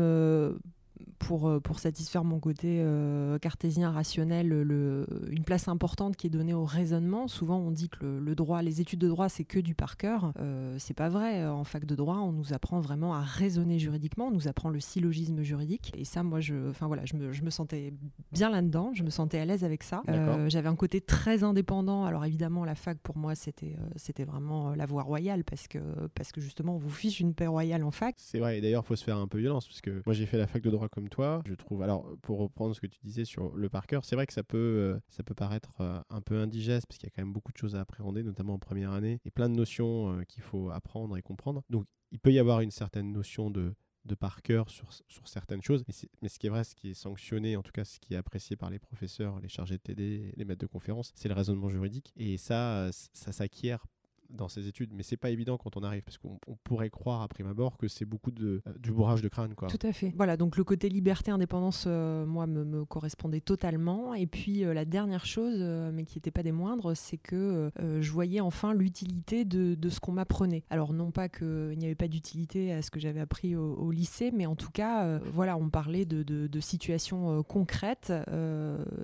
pour, 1.18 1.48
euh, 1.48 1.60
pour 1.60 1.78
satisfaire 1.78 2.24
mon 2.24 2.40
côté 2.40 2.78
euh, 2.80 3.38
cartésien 3.38 3.90
rationnel, 3.90 4.48
le, 4.48 5.06
une 5.30 5.44
place 5.44 5.68
importante 5.68 6.16
qui 6.16 6.26
est 6.26 6.30
donnée 6.30 6.54
au 6.54 6.64
raisonnement. 6.64 7.28
Souvent, 7.28 7.58
on 7.58 7.70
dit 7.70 7.88
que 7.88 8.04
le, 8.04 8.18
le 8.18 8.34
droit, 8.34 8.62
les 8.62 8.80
études 8.80 9.00
de 9.00 9.08
droit, 9.08 9.28
c'est 9.28 9.44
que 9.44 9.58
du 9.58 9.74
par 9.74 9.96
cœur. 9.96 10.32
Euh, 10.38 10.76
c'est 10.78 10.94
pas 10.94 11.08
vrai. 11.08 11.46
En 11.46 11.64
fac 11.64 11.84
de 11.84 11.94
droit, 11.94 12.16
on 12.16 12.32
nous 12.32 12.52
apprend 12.52 12.80
vraiment 12.80 13.14
à 13.14 13.20
raisonner 13.20 13.78
juridiquement. 13.78 14.26
On 14.26 14.30
nous 14.30 14.48
apprend 14.48 14.70
le 14.70 14.80
syllogisme 14.80 15.42
juridique. 15.42 15.92
Et 15.96 16.04
ça, 16.04 16.22
moi, 16.22 16.40
je, 16.40 16.70
enfin 16.70 16.86
voilà, 16.86 17.04
je 17.04 17.16
me, 17.16 17.32
je 17.32 17.42
me 17.42 17.50
sentais 17.50 17.92
bien 18.32 18.50
là-dedans. 18.50 18.92
Je 18.94 19.02
me 19.02 19.10
sentais 19.10 19.38
à 19.38 19.44
l'aise 19.44 19.64
avec 19.64 19.82
ça. 19.82 20.02
Euh, 20.08 20.48
J'avais 20.48 20.68
un 20.68 20.76
côté 20.76 21.00
très 21.00 21.44
indépendant. 21.44 22.04
Alors 22.04 22.24
évidemment, 22.24 22.64
la 22.64 22.74
fac 22.74 22.98
pour 22.98 23.16
moi, 23.16 23.34
c'était, 23.34 23.76
c'était 23.96 24.24
vraiment 24.24 24.74
la 24.74 24.86
voie 24.86 25.02
royale 25.02 25.44
parce 25.44 25.68
que, 25.68 25.78
parce 26.14 26.32
que 26.32 26.40
justement, 26.40 26.76
on 26.76 26.78
vous 26.78 26.90
fiche 26.90 27.20
une 27.20 27.34
paix 27.34 27.46
royale 27.46 27.84
en 27.84 27.90
fac. 27.90 28.14
C'est 28.18 28.38
vrai, 28.38 28.58
et 28.58 28.60
d'ailleurs, 28.60 28.82
il 28.84 28.88
faut 28.88 28.96
se 28.96 29.04
faire 29.04 29.16
un 29.16 29.26
peu 29.26 29.38
violence, 29.38 29.66
parce 29.66 29.80
que 29.80 30.02
moi 30.06 30.14
j'ai 30.14 30.26
fait 30.26 30.38
la 30.38 30.46
fac 30.46 30.62
de 30.62 30.70
droit 30.70 30.88
comme 30.92 31.08
toi. 31.08 31.42
Je 31.46 31.54
trouve, 31.54 31.82
alors 31.82 32.06
pour 32.22 32.38
reprendre 32.38 32.76
ce 32.76 32.80
que 32.80 32.86
tu 32.86 33.00
disais 33.02 33.24
sur 33.24 33.56
le 33.56 33.68
par 33.68 33.86
cœur, 33.86 34.04
c'est 34.04 34.14
vrai 34.14 34.26
que 34.26 34.32
ça 34.32 34.44
peut, 34.44 34.58
euh, 34.58 35.00
ça 35.08 35.24
peut 35.24 35.34
paraître 35.34 35.80
euh, 35.80 35.98
un 36.10 36.20
peu 36.20 36.38
indigeste, 36.38 36.86
parce 36.86 36.98
qu'il 36.98 37.08
y 37.08 37.12
a 37.12 37.14
quand 37.16 37.22
même 37.22 37.32
beaucoup 37.32 37.50
de 37.50 37.56
choses 37.56 37.74
à 37.74 37.80
appréhender, 37.80 38.22
notamment 38.22 38.54
en 38.54 38.58
première 38.58 38.92
année, 38.92 39.20
et 39.24 39.30
plein 39.30 39.48
de 39.48 39.54
notions 39.54 40.12
euh, 40.12 40.22
qu'il 40.24 40.42
faut 40.42 40.70
apprendre 40.70 41.16
et 41.16 41.22
comprendre. 41.22 41.64
Donc 41.70 41.86
il 42.12 42.20
peut 42.20 42.32
y 42.32 42.38
avoir 42.38 42.60
une 42.60 42.70
certaine 42.70 43.10
notion 43.10 43.50
de 43.50 43.74
de 44.04 44.16
par 44.16 44.42
cœur 44.42 44.68
sur, 44.68 44.92
sur 45.06 45.28
certaines 45.28 45.62
choses, 45.62 45.84
mais, 45.86 46.28
ce 46.28 46.38
qui 46.40 46.46
est 46.48 46.50
vrai, 46.50 46.64
ce 46.64 46.74
qui 46.74 46.90
est 46.90 46.94
sanctionné, 46.94 47.56
en 47.56 47.62
tout 47.62 47.70
cas 47.70 47.84
ce 47.84 48.00
qui 48.00 48.14
est 48.14 48.16
apprécié 48.16 48.56
par 48.56 48.68
les 48.68 48.80
professeurs, 48.80 49.38
les 49.38 49.48
chargés 49.48 49.76
de 49.76 49.80
TD, 49.80 50.32
les 50.36 50.44
maîtres 50.44 50.62
de 50.62 50.66
conférences, 50.66 51.12
c'est 51.14 51.28
le 51.28 51.34
raisonnement 51.34 51.68
juridique, 51.68 52.12
et 52.16 52.36
ça, 52.36 52.90
ça 52.90 53.30
s'acquiert 53.30 53.86
dans 54.32 54.48
ses 54.48 54.66
études, 54.68 54.90
mais 54.94 55.02
c'est 55.02 55.16
pas 55.16 55.30
évident 55.30 55.58
quand 55.58 55.76
on 55.76 55.82
arrive 55.82 56.02
parce 56.02 56.18
qu'on 56.18 56.38
on 56.46 56.56
pourrait 56.64 56.90
croire 56.90 57.22
à 57.22 57.28
prime 57.28 57.46
abord 57.46 57.76
que 57.76 57.88
c'est 57.88 58.04
beaucoup 58.04 58.30
de 58.30 58.62
euh, 58.66 58.72
du 58.78 58.92
bourrage 58.92 59.22
de 59.22 59.28
crâne 59.28 59.54
quoi. 59.54 59.68
Tout 59.68 59.86
à 59.86 59.92
fait. 59.92 60.12
Voilà, 60.16 60.36
donc 60.36 60.56
le 60.56 60.64
côté 60.64 60.88
liberté, 60.88 61.30
indépendance, 61.30 61.84
euh, 61.86 62.24
moi, 62.26 62.46
me, 62.46 62.64
me 62.64 62.84
correspondait 62.84 63.40
totalement. 63.40 64.14
Et 64.14 64.26
puis 64.26 64.64
euh, 64.64 64.74
la 64.74 64.84
dernière 64.84 65.26
chose, 65.26 65.60
mais 65.92 66.04
qui 66.04 66.18
n'était 66.18 66.30
pas 66.30 66.42
des 66.42 66.52
moindres, 66.52 66.96
c'est 66.96 67.18
que 67.18 67.70
je 67.78 68.10
voyais 68.10 68.40
enfin 68.40 68.74
l'utilité 68.74 69.44
de, 69.44 69.74
de 69.74 69.88
ce 69.88 70.00
qu'on 70.00 70.12
m'apprenait. 70.12 70.64
Alors 70.70 70.92
non 70.92 71.10
pas 71.10 71.28
qu'il 71.28 71.76
n'y 71.78 71.84
avait 71.84 71.94
pas 71.94 72.08
d'utilité 72.08 72.72
à 72.72 72.82
ce 72.82 72.90
que 72.90 73.00
j'avais 73.00 73.20
appris 73.20 73.54
au, 73.56 73.90
lycée, 73.90 74.30
mais 74.32 74.46
en 74.46 74.56
tout 74.56 74.70
cas, 74.70 75.18
voilà, 75.32 75.56
on 75.56 75.68
parlait 75.68 76.04
de, 76.04 76.22
de- 76.22 76.60
situations 76.60 77.42
concrètes. 77.42 78.12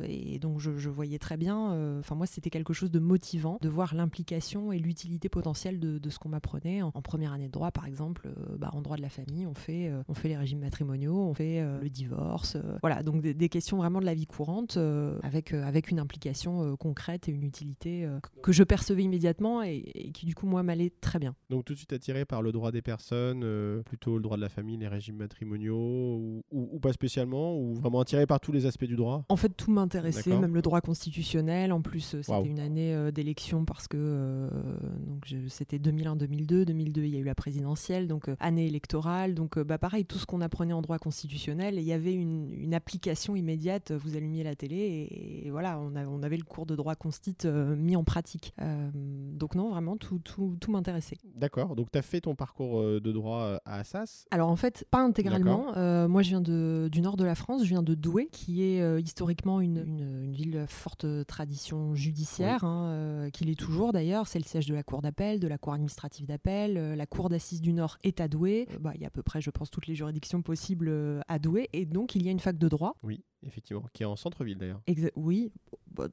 et 0.05 0.39
donc 0.39 0.61
je, 0.61 0.77
je 0.79 0.89
voyais 0.89 1.19
très 1.19 1.37
bien, 1.37 1.99
enfin 1.99 2.15
moi, 2.15 2.27
c'était 2.27 2.51
quelque 2.51 2.73
chose 2.73 2.91
de 2.91 3.01
motivant 3.01 3.59
de 3.61 3.69
voir 3.69 3.95
l'implication 3.95 4.73
et 4.73 4.79
l'utilité 4.79 5.18
potentielle 5.29 5.81
de, 5.81 5.99
de 5.99 6.11
ce 6.11 6.21
qu'on 6.21 6.29
m'apprenait. 6.29 6.83
En, 6.83 6.93
en 6.95 7.03
première 7.03 7.33
année 7.33 7.49
de 7.49 7.53
droit, 7.53 7.73
par 7.73 7.87
exemple, 7.87 8.29
euh, 8.29 8.57
bah, 8.59 8.71
en 8.75 8.81
droit 8.83 8.97
de 8.97 9.03
la 9.03 9.09
famille, 9.09 9.47
on 9.47 9.55
fait, 9.55 9.89
euh, 9.89 10.03
on 10.07 10.15
fait 10.15 10.29
les 10.29 10.37
régimes 10.37 10.61
matrimoniaux, 10.61 11.19
on 11.19 11.35
fait 11.35 11.61
euh, 11.61 11.81
le 11.81 11.91
divorce. 11.91 12.57
voilà, 12.83 13.03
donc 13.03 13.21
des, 13.23 13.35
des 13.35 13.49
questions 13.49 13.79
vraiment 13.79 13.99
de 13.99 14.05
la 14.07 14.15
vie 14.15 14.27
courante 14.27 14.79
avec, 15.25 15.53
avec 15.53 15.91
une 15.91 15.99
implication 15.99 16.77
concrète 16.77 17.29
et 17.29 17.33
une 17.33 17.43
utilité 17.43 18.09
que- 18.43 18.53
je 18.53 18.63
percevais 18.63 19.03
immédiatement 19.03 19.63
et, 19.63 19.77
et 19.95 20.13
qui, 20.13 20.27
du 20.27 20.35
coup, 20.35 20.47
moi, 20.47 20.63
m'allait 20.63 20.93
très 21.01 21.19
bien. 21.19 21.35
Donc 21.51 21.65
tout 21.65 21.73
de 21.73 21.79
suite 21.79 21.93
attiré 21.93 22.25
par 22.25 22.43
le 22.43 22.53
droit 22.53 22.71
des 22.71 22.83
personnes, 22.83 23.43
euh, 23.45 23.83
plutôt 23.83 24.17
le 24.17 24.23
droit 24.23 24.37
de 24.37 24.43
la 24.43 24.49
famille, 24.49 24.77
les 24.77 24.89
régimes 24.89 25.17
matrimoniaux 25.17 25.77
ou, 25.77 26.43
ou- 26.51 26.69
ou 26.73 26.79
pas 26.81 26.93
spécialement, 26.93 27.59
ou 27.59 27.75
vraiment 27.75 28.01
attiré 28.01 28.27
par 28.27 28.41
tous 28.41 28.53
les 28.53 28.67
aspects 28.67 28.85
du 28.85 28.97
droit? 28.97 29.25
En 29.29 29.37
fait, 29.37 29.49
tout 29.51 29.71
m'intéressait, 29.71 30.31
même 30.41 30.55
le 30.55 30.61
droit 30.63 30.81
constitutionnel. 30.81 31.73
En 31.73 31.81
plus, 31.81 32.01
c'était 32.23 32.45
une 32.45 32.61
année 32.61 32.95
euh, 32.95 33.11
d'élection 33.11 33.65
parce 33.65 33.89
que 33.89 33.97
euh, 33.99 34.51
donc 35.09 35.27
c'était 35.49 35.79
2001-2002. 35.79 36.65
2002, 36.65 37.03
il 37.05 37.11
y 37.11 37.17
a 37.17 37.19
eu 37.21 37.25
la 37.25 37.35
présidentielle, 37.35 38.07
donc 38.09 38.29
euh, 38.29 38.37
année 38.41 38.67
électorale. 38.67 39.35
Donc, 39.35 39.57
euh, 39.59 39.65
bah, 39.65 39.79
pareil, 39.79 40.05
tout 40.05 40.19
ce 40.19 40.27
qu'on 40.27 40.41
apprenait 40.41 40.73
en 40.73 40.83
droit 40.83 40.99
constitutionnel, 40.99 41.79
et 41.79 41.81
il 41.81 41.87
y 41.87 41.93
avait 41.93 42.15
une, 42.15 42.53
une 42.53 42.75
application 42.75 43.35
immédiate. 43.37 43.93
Vous 43.93 44.17
allumiez 44.17 44.45
la 44.45 44.55
télé 44.55 44.77
et, 44.77 45.47
et 45.47 45.51
voilà, 45.51 45.79
on, 45.81 45.97
a- 45.97 46.07
on 46.07 46.23
avait 46.23 46.37
le 46.37 46.45
cours 46.45 46.67
de 46.67 46.77
droit 46.77 46.95
constit 46.95 47.37
euh, 47.45 47.75
mis 47.77 47.97
en 47.97 48.05
pratique. 48.05 48.53
Donc 49.39 49.55
non, 49.55 49.71
vraiment, 49.71 49.97
tout, 49.97 50.19
tout, 50.19 50.57
tout 50.61 50.71
m'intéressait. 50.71 51.17
D'accord. 51.37 51.75
Donc 51.77 51.91
tu 51.91 51.99
as 51.99 52.03
fait 52.03 52.21
ton 52.21 52.35
parcours 52.35 52.83
de 52.83 53.13
droit 53.13 53.61
à 53.65 53.79
Assas? 53.81 54.27
Alors 54.31 54.49
en 54.51 54.57
fait, 54.57 54.85
pas 54.91 55.01
intégralement. 55.03 55.73
Moi, 56.09 56.23
je 56.23 56.29
viens 56.31 56.41
de, 56.41 56.89
du 56.91 57.01
nord 57.01 57.17
de 57.17 57.25
la 57.25 57.35
France, 57.35 57.63
je 57.65 57.69
viens 57.69 57.83
de 57.83 57.95
Douai, 57.95 58.29
qui 58.33 58.63
est 58.63 59.01
historiquement 59.01 59.61
une, 59.61 59.79
une- 59.79 60.25
une 60.25 60.33
ville 60.33 60.59
à 60.59 60.67
forte 60.67 61.07
tradition 61.27 61.95
judiciaire, 61.95 62.65
hein, 62.65 62.89
euh, 62.91 63.31
qu'il 63.31 63.51
est 63.51 63.59
toujours 63.59 63.93
d'ailleurs. 63.93 64.27
C'est 64.27 64.39
le 64.39 64.45
siège 64.45 64.67
de 64.67 64.75
la 64.75 64.83
cour 64.89 65.03
d'appel, 65.03 65.39
de 65.39 65.47
la 65.49 65.59
cour 65.59 65.75
administrative 65.75 66.27
d'appel. 66.27 66.77
Euh, 66.79 66.97
la 66.97 67.07
cour 67.07 67.29
d'assises 67.29 67.61
du 67.61 67.73
Nord 67.75 67.99
est 68.03 68.21
à 68.21 68.29
Douai. 68.29 68.67
Euh, 68.73 68.79
bah, 68.79 68.93
il 68.95 69.01
y 69.03 69.05
a 69.05 69.09
à 69.09 69.11
peu 69.11 69.23
près, 69.23 69.41
je 69.43 69.51
pense, 69.51 69.71
toutes 69.71 69.87
les 69.87 69.95
juridictions 69.95 70.41
possibles 70.41 70.89
euh, 70.89 71.21
à 71.29 71.39
Douai. 71.39 71.69
Et 71.75 71.85
donc, 71.85 72.15
il 72.15 72.23
y 72.23 72.29
a 72.29 72.31
une 72.33 72.41
fac 72.41 72.57
de 72.57 72.69
droit. 72.69 72.97
Oui, 73.03 73.23
effectivement, 73.43 73.85
qui 73.93 74.03
est 74.03 74.07
en 74.07 74.17
centre-ville 74.17 74.57
d'ailleurs. 74.57 74.81
Exa- 74.89 75.13
oui, 75.15 75.53
bah, 75.91 76.09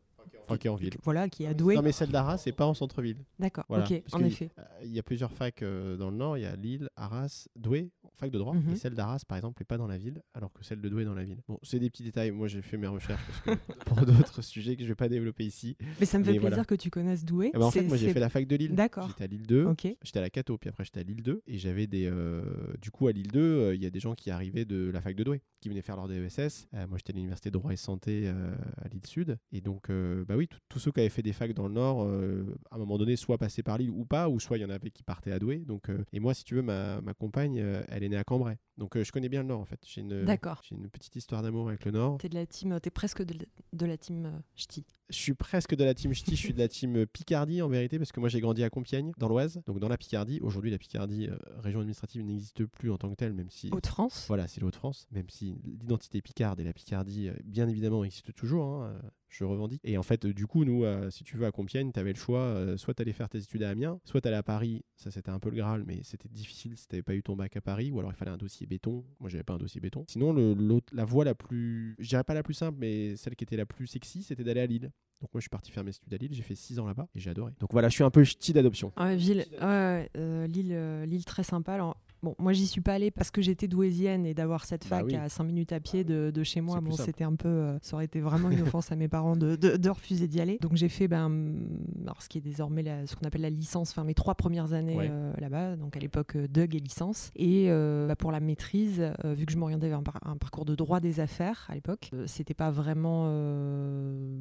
Enfin, 0.47 0.57
qui 0.57 0.67
est 0.67 0.69
en 0.69 0.75
ville. 0.75 0.93
voilà, 1.03 1.29
qui 1.29 1.43
est 1.43 1.47
à 1.47 1.53
Douai. 1.53 1.75
Non 1.75 1.81
mais 1.81 1.91
celle 1.91 2.09
d'Arras, 2.09 2.37
c'est 2.37 2.51
pas 2.51 2.65
en 2.67 2.73
centre-ville. 2.73 3.17
D'accord, 3.39 3.63
Voilà. 3.69 3.85
ok, 3.85 4.03
en 4.11 4.19
effet. 4.23 4.49
Il 4.83 4.91
y 4.91 4.99
a 4.99 5.03
plusieurs 5.03 5.31
facs 5.31 5.61
euh, 5.63 5.97
dans 5.97 6.09
le 6.11 6.17
nord. 6.17 6.37
Il 6.37 6.41
y 6.41 6.45
a 6.45 6.55
Lille, 6.55 6.89
Arras, 6.95 7.47
Douai. 7.55 7.89
Fac 8.15 8.31
de 8.31 8.37
droit, 8.37 8.53
Mhm. 8.55 8.73
et 8.73 8.75
celle 8.75 8.93
d'Arras, 8.95 9.23
par 9.27 9.37
exemple, 9.37 9.61
n'est 9.61 9.65
pas 9.65 9.77
dans 9.77 9.87
la 9.87 9.97
ville, 9.97 10.21
alors 10.33 10.51
que 10.53 10.63
celle 10.63 10.81
de 10.81 10.89
Douai 10.89 11.03
est 11.03 11.05
dans 11.05 11.13
la 11.15 11.23
ville. 11.23 11.41
Bon, 11.47 11.59
c'est 11.63 11.79
des 11.79 11.89
petits 11.89 12.03
détails. 12.03 12.31
Moi, 12.31 12.47
j'ai 12.47 12.61
fait 12.61 12.77
mes 12.77 12.87
recherches 12.87 13.21
parce 13.27 13.41
que 13.59 13.63
pour 13.85 14.05
d'autres 14.05 14.41
sujets 14.41 14.75
que 14.75 14.83
je 14.83 14.87
vais 14.87 14.95
pas 14.95 15.09
développer 15.09 15.45
ici. 15.45 15.75
Mais 15.99 16.05
ça 16.05 16.17
me 16.19 16.23
fait 16.23 16.31
Mais 16.31 16.37
plaisir 16.39 16.49
voilà. 16.55 16.65
que 16.65 16.75
tu 16.75 16.89
connaisses 16.89 17.25
Douai. 17.25 17.51
Eh 17.53 17.57
ben, 17.57 17.65
en 17.65 17.71
fait, 17.71 17.83
moi, 17.83 17.97
j'ai 17.97 18.11
fait 18.11 18.19
la 18.19 18.29
fac 18.29 18.47
de 18.47 18.55
Lille. 18.55 18.73
D'accord. 18.75 19.09
J'étais 19.09 19.23
à 19.23 19.27
Lille 19.27 19.45
2. 19.47 19.65
Ok. 19.65 19.87
J'étais 20.03 20.19
à 20.19 20.21
la 20.21 20.29
Cato, 20.29 20.57
puis 20.57 20.69
après 20.69 20.83
j'étais 20.85 20.99
à 20.99 21.03
Lille 21.03 21.21
2. 21.23 21.41
Et 21.47 21.57
j'avais 21.57 21.87
des. 21.87 22.05
euh, 22.11 22.41
Du 22.81 22.91
coup, 22.91 23.07
à 23.07 23.11
Lille 23.11 23.31
2, 23.31 23.39
euh, 23.39 23.75
il 23.75 23.81
y 23.81 23.85
a 23.85 23.89
des 23.89 23.99
gens 23.99 24.15
qui 24.15 24.29
arrivaient 24.31 24.65
de 24.65 24.89
la 24.91 25.01
fac 25.01 25.15
de 25.15 25.23
Douai, 25.23 25.41
qui 25.61 25.69
venaient 25.69 25.81
faire 25.81 25.95
leur 25.95 26.07
DESS. 26.07 26.67
Euh, 26.73 26.87
moi, 26.87 26.97
j'étais 26.97 27.11
à 27.13 27.15
l'université 27.15 27.49
de 27.49 27.53
droit 27.53 27.71
et 27.71 27.75
santé 27.77 28.27
à 28.27 28.87
Lille 28.87 29.05
Sud. 29.05 29.37
Et 29.51 29.61
donc, 29.61 29.89
bah 30.27 30.35
oui, 30.37 30.47
tous 30.69 30.79
ceux 30.79 30.91
qui 30.91 30.99
avaient 30.99 31.09
fait 31.09 31.21
des 31.23 31.33
facs 31.33 31.53
dans 31.53 31.67
le 31.67 31.73
Nord, 31.73 32.07
à 32.71 32.75
un 32.75 32.77
moment 32.77 32.97
donné, 32.97 33.15
soit 33.15 33.37
passaient 33.37 33.63
par 33.63 33.77
Lille 33.77 33.89
ou 33.91 34.05
pas, 34.05 34.29
ou 34.29 34.39
soit 34.39 34.57
il 34.57 34.61
y 34.61 34.65
en 34.65 34.69
avait 34.69 34.91
qui 34.91 35.03
partaient 35.03 35.31
à 35.31 35.39
Douai. 35.39 35.59
Donc, 35.65 35.87
et 36.13 36.19
moi, 36.19 36.33
si 36.33 36.43
tu 36.43 36.55
veux, 36.55 36.61
ma, 36.61 37.01
ma 37.01 37.13
compagne, 37.13 37.57
elle 37.89 38.03
est 38.05 38.09
née 38.09 38.17
à 38.17 38.23
Cambrai. 38.23 38.57
Donc, 38.77 38.95
euh, 38.95 39.03
je 39.03 39.11
connais 39.11 39.29
bien 39.29 39.41
le 39.41 39.47
Nord, 39.47 39.61
en 39.61 39.65
fait. 39.65 39.79
J'ai 39.85 40.01
une, 40.01 40.25
petite 40.91 41.15
histoire 41.15 41.41
d'amour 41.41 41.69
avec 41.69 41.85
le 41.85 41.91
Nord. 41.91 42.17
T'es 42.17 42.29
de 42.29 42.35
la 42.35 42.45
team, 42.45 42.77
t'es 42.81 42.89
presque 42.89 43.23
de, 43.23 43.33
la- 43.33 43.45
de 43.73 43.85
la 43.85 43.97
team 43.97 44.25
euh, 44.25 44.39
ch'ti. 44.55 44.85
Je 45.09 45.15
suis 45.17 45.33
presque 45.35 45.75
de 45.75 45.83
la 45.83 45.93
team 45.93 46.13
Ch'ti, 46.13 46.31
je 46.31 46.41
suis 46.41 46.53
de 46.53 46.59
la 46.59 46.67
team 46.67 47.05
Picardie 47.05 47.61
en 47.61 47.69
vérité, 47.69 47.99
parce 47.99 48.11
que 48.11 48.19
moi 48.19 48.27
j'ai 48.27 48.41
grandi 48.41 48.63
à 48.63 48.69
Compiègne, 48.69 49.11
dans 49.17 49.27
l'Oise, 49.27 49.61
donc 49.67 49.79
dans 49.79 49.87
la 49.87 49.97
Picardie. 49.97 50.39
Aujourd'hui, 50.41 50.71
la 50.71 50.77
Picardie, 50.79 51.27
euh, 51.27 51.37
région 51.59 51.79
administrative, 51.79 52.23
n'existe 52.23 52.65
plus 52.65 52.91
en 52.91 52.97
tant 52.97 53.09
que 53.09 53.15
telle, 53.15 53.33
même 53.33 53.49
si. 53.49 53.69
Haute-France. 53.71 54.25
Voilà, 54.27 54.47
c'est 54.47 54.61
le 54.61 54.67
Haut-de-France, 54.67 55.07
même 55.11 55.29
si 55.29 55.55
l'identité 55.63 56.21
picarde 56.21 56.59
et 56.59 56.63
la 56.63 56.73
Picardie, 56.73 57.29
euh, 57.29 57.33
bien 57.43 57.67
évidemment, 57.67 58.03
existent 58.03 58.31
toujours, 58.35 58.65
hein, 58.65 58.93
euh, 59.03 59.09
je 59.37 59.43
revendique. 59.43 59.81
Et 59.83 59.97
en 59.97 60.03
fait, 60.03 60.25
euh, 60.25 60.33
du 60.33 60.47
coup, 60.47 60.63
nous, 60.63 60.83
euh, 60.83 61.09
si 61.09 61.23
tu 61.23 61.37
veux, 61.37 61.45
à 61.45 61.51
Compiègne, 61.51 61.91
tu 61.91 61.99
avais 61.99 62.13
le 62.13 62.19
choix, 62.19 62.39
euh, 62.39 62.77
soit 62.77 62.93
t'allais 62.93 63.13
faire 63.13 63.29
tes 63.29 63.39
études 63.39 63.63
à 63.63 63.69
Amiens, 63.69 63.99
soit 64.05 64.21
t'allais 64.21 64.35
à 64.37 64.43
Paris, 64.43 64.83
ça 64.95 65.11
c'était 65.11 65.29
un 65.29 65.39
peu 65.39 65.49
le 65.49 65.57
Graal, 65.57 65.83
mais 65.85 66.01
c'était 66.03 66.29
difficile 66.29 66.77
si 66.77 66.87
t'avais 66.87 67.03
pas 67.03 67.15
eu 67.15 67.23
ton 67.23 67.35
bac 67.35 67.55
à 67.57 67.61
Paris, 67.61 67.91
ou 67.91 67.99
alors 67.99 68.11
il 68.11 68.15
fallait 68.15 68.31
un 68.31 68.37
dossier 68.37 68.65
béton. 68.65 69.03
Moi, 69.19 69.29
j'avais 69.29 69.43
pas 69.43 69.53
un 69.53 69.57
dossier 69.57 69.81
béton. 69.81 70.05
Sinon, 70.09 70.33
le, 70.33 70.55
la 70.93 71.05
voie 71.05 71.25
la 71.25 71.35
plus, 71.35 71.95
je 71.99 72.07
dirais 72.07 72.23
pas 72.23 72.33
la 72.33 72.43
plus 72.43 72.53
simple, 72.53 72.77
mais 72.79 73.15
celle 73.17 73.35
qui 73.35 73.43
était 73.43 73.57
la 73.57 73.65
plus 73.65 73.87
sexy, 73.87 74.23
c'était 74.23 74.43
d'aller 74.43 74.61
à 74.61 74.65
Lille. 74.65 74.91
Donc 75.21 75.33
moi, 75.33 75.39
je 75.39 75.43
suis 75.43 75.49
parti 75.49 75.71
faire 75.71 75.83
mes 75.83 75.91
études 75.91 76.13
à 76.13 76.17
Lille, 76.17 76.33
j'ai 76.33 76.43
fait 76.43 76.55
6 76.55 76.79
ans 76.79 76.87
là-bas, 76.87 77.07
et 77.15 77.19
j'ai 77.19 77.29
adoré. 77.29 77.51
Donc 77.59 77.71
voilà, 77.71 77.89
je 77.89 77.93
suis 77.95 78.03
un 78.03 78.11
peu 78.11 78.23
ch'ti 78.23 78.53
d'adoption. 78.53 78.91
Ville, 79.15 79.45
Lille, 80.47 81.03
Lille 81.05 81.25
très 81.25 81.43
sympa. 81.43 81.73
Alors, 81.73 81.97
bon, 82.25 82.35
moi 82.39 82.51
j'y 82.53 82.65
suis 82.67 82.81
pas 82.81 82.93
allée 82.93 83.11
parce 83.11 83.31
que 83.31 83.41
j'étais 83.41 83.67
douaisienne 83.67 84.25
et 84.25 84.33
d'avoir 84.33 84.65
cette 84.65 84.83
Bah 84.89 84.97
fac 84.97 85.05
oui. 85.05 85.15
à 85.15 85.29
5 85.29 85.43
minutes 85.45 85.71
à 85.71 85.79
pied 85.79 86.03
de, 86.03 86.31
de 86.33 86.43
chez 86.43 86.59
moi, 86.61 86.81
bon, 86.81 86.91
c'était 86.91 87.23
un 87.23 87.35
peu, 87.35 87.47
euh, 87.47 87.77
ça 87.81 87.95
aurait 87.95 88.05
été 88.05 88.19
vraiment 88.19 88.49
une 88.49 88.61
offense 88.75 88.91
à 88.91 88.95
mes 88.95 89.07
parents 89.07 89.35
de, 89.35 89.55
de- 89.55 89.77
de 89.77 89.89
refuser 89.89 90.27
d'y 90.27 90.41
aller. 90.41 90.57
Donc 90.61 90.75
j'ai 90.75 90.89
fait, 90.89 91.07
ben, 91.07 91.31
alors, 92.03 92.21
ce 92.21 92.27
qui 92.29 92.39
est 92.39 92.41
désormais 92.41 92.81
la- 92.83 93.05
ce 93.07 93.15
qu'on 93.15 93.25
appelle 93.25 93.41
la 93.41 93.49
licence, 93.49 93.91
enfin 93.91 94.03
mes 94.03 94.13
trois 94.13 94.35
premières 94.35 94.73
années 94.73 94.95
Ouais. 94.97 95.07
euh, 95.09 95.31
là-bas, 95.39 95.75
donc 95.75 95.95
à 95.95 95.99
l'époque 95.99 96.35
euh, 96.35 96.47
DUG 96.47 96.75
et 96.75 96.79
licence. 96.79 97.31
Et 97.35 97.67
bah, 98.07 98.15
pour 98.15 98.31
la 98.31 98.39
maîtrise, 98.39 99.03
vu 99.23 99.45
que 99.45 99.51
je 99.53 99.57
m'orientais 99.57 99.87
vers 99.89 99.99
un, 99.99 100.03
par- 100.03 100.19
un 100.25 100.37
parcours 100.37 100.65
de 100.65 100.75
droit 100.75 100.99
des 100.99 101.19
affaires 101.19 101.65
à 101.69 101.75
l'époque, 101.75 102.11
c'était 102.25 102.53
pas 102.53 102.71
vraiment 102.71 103.25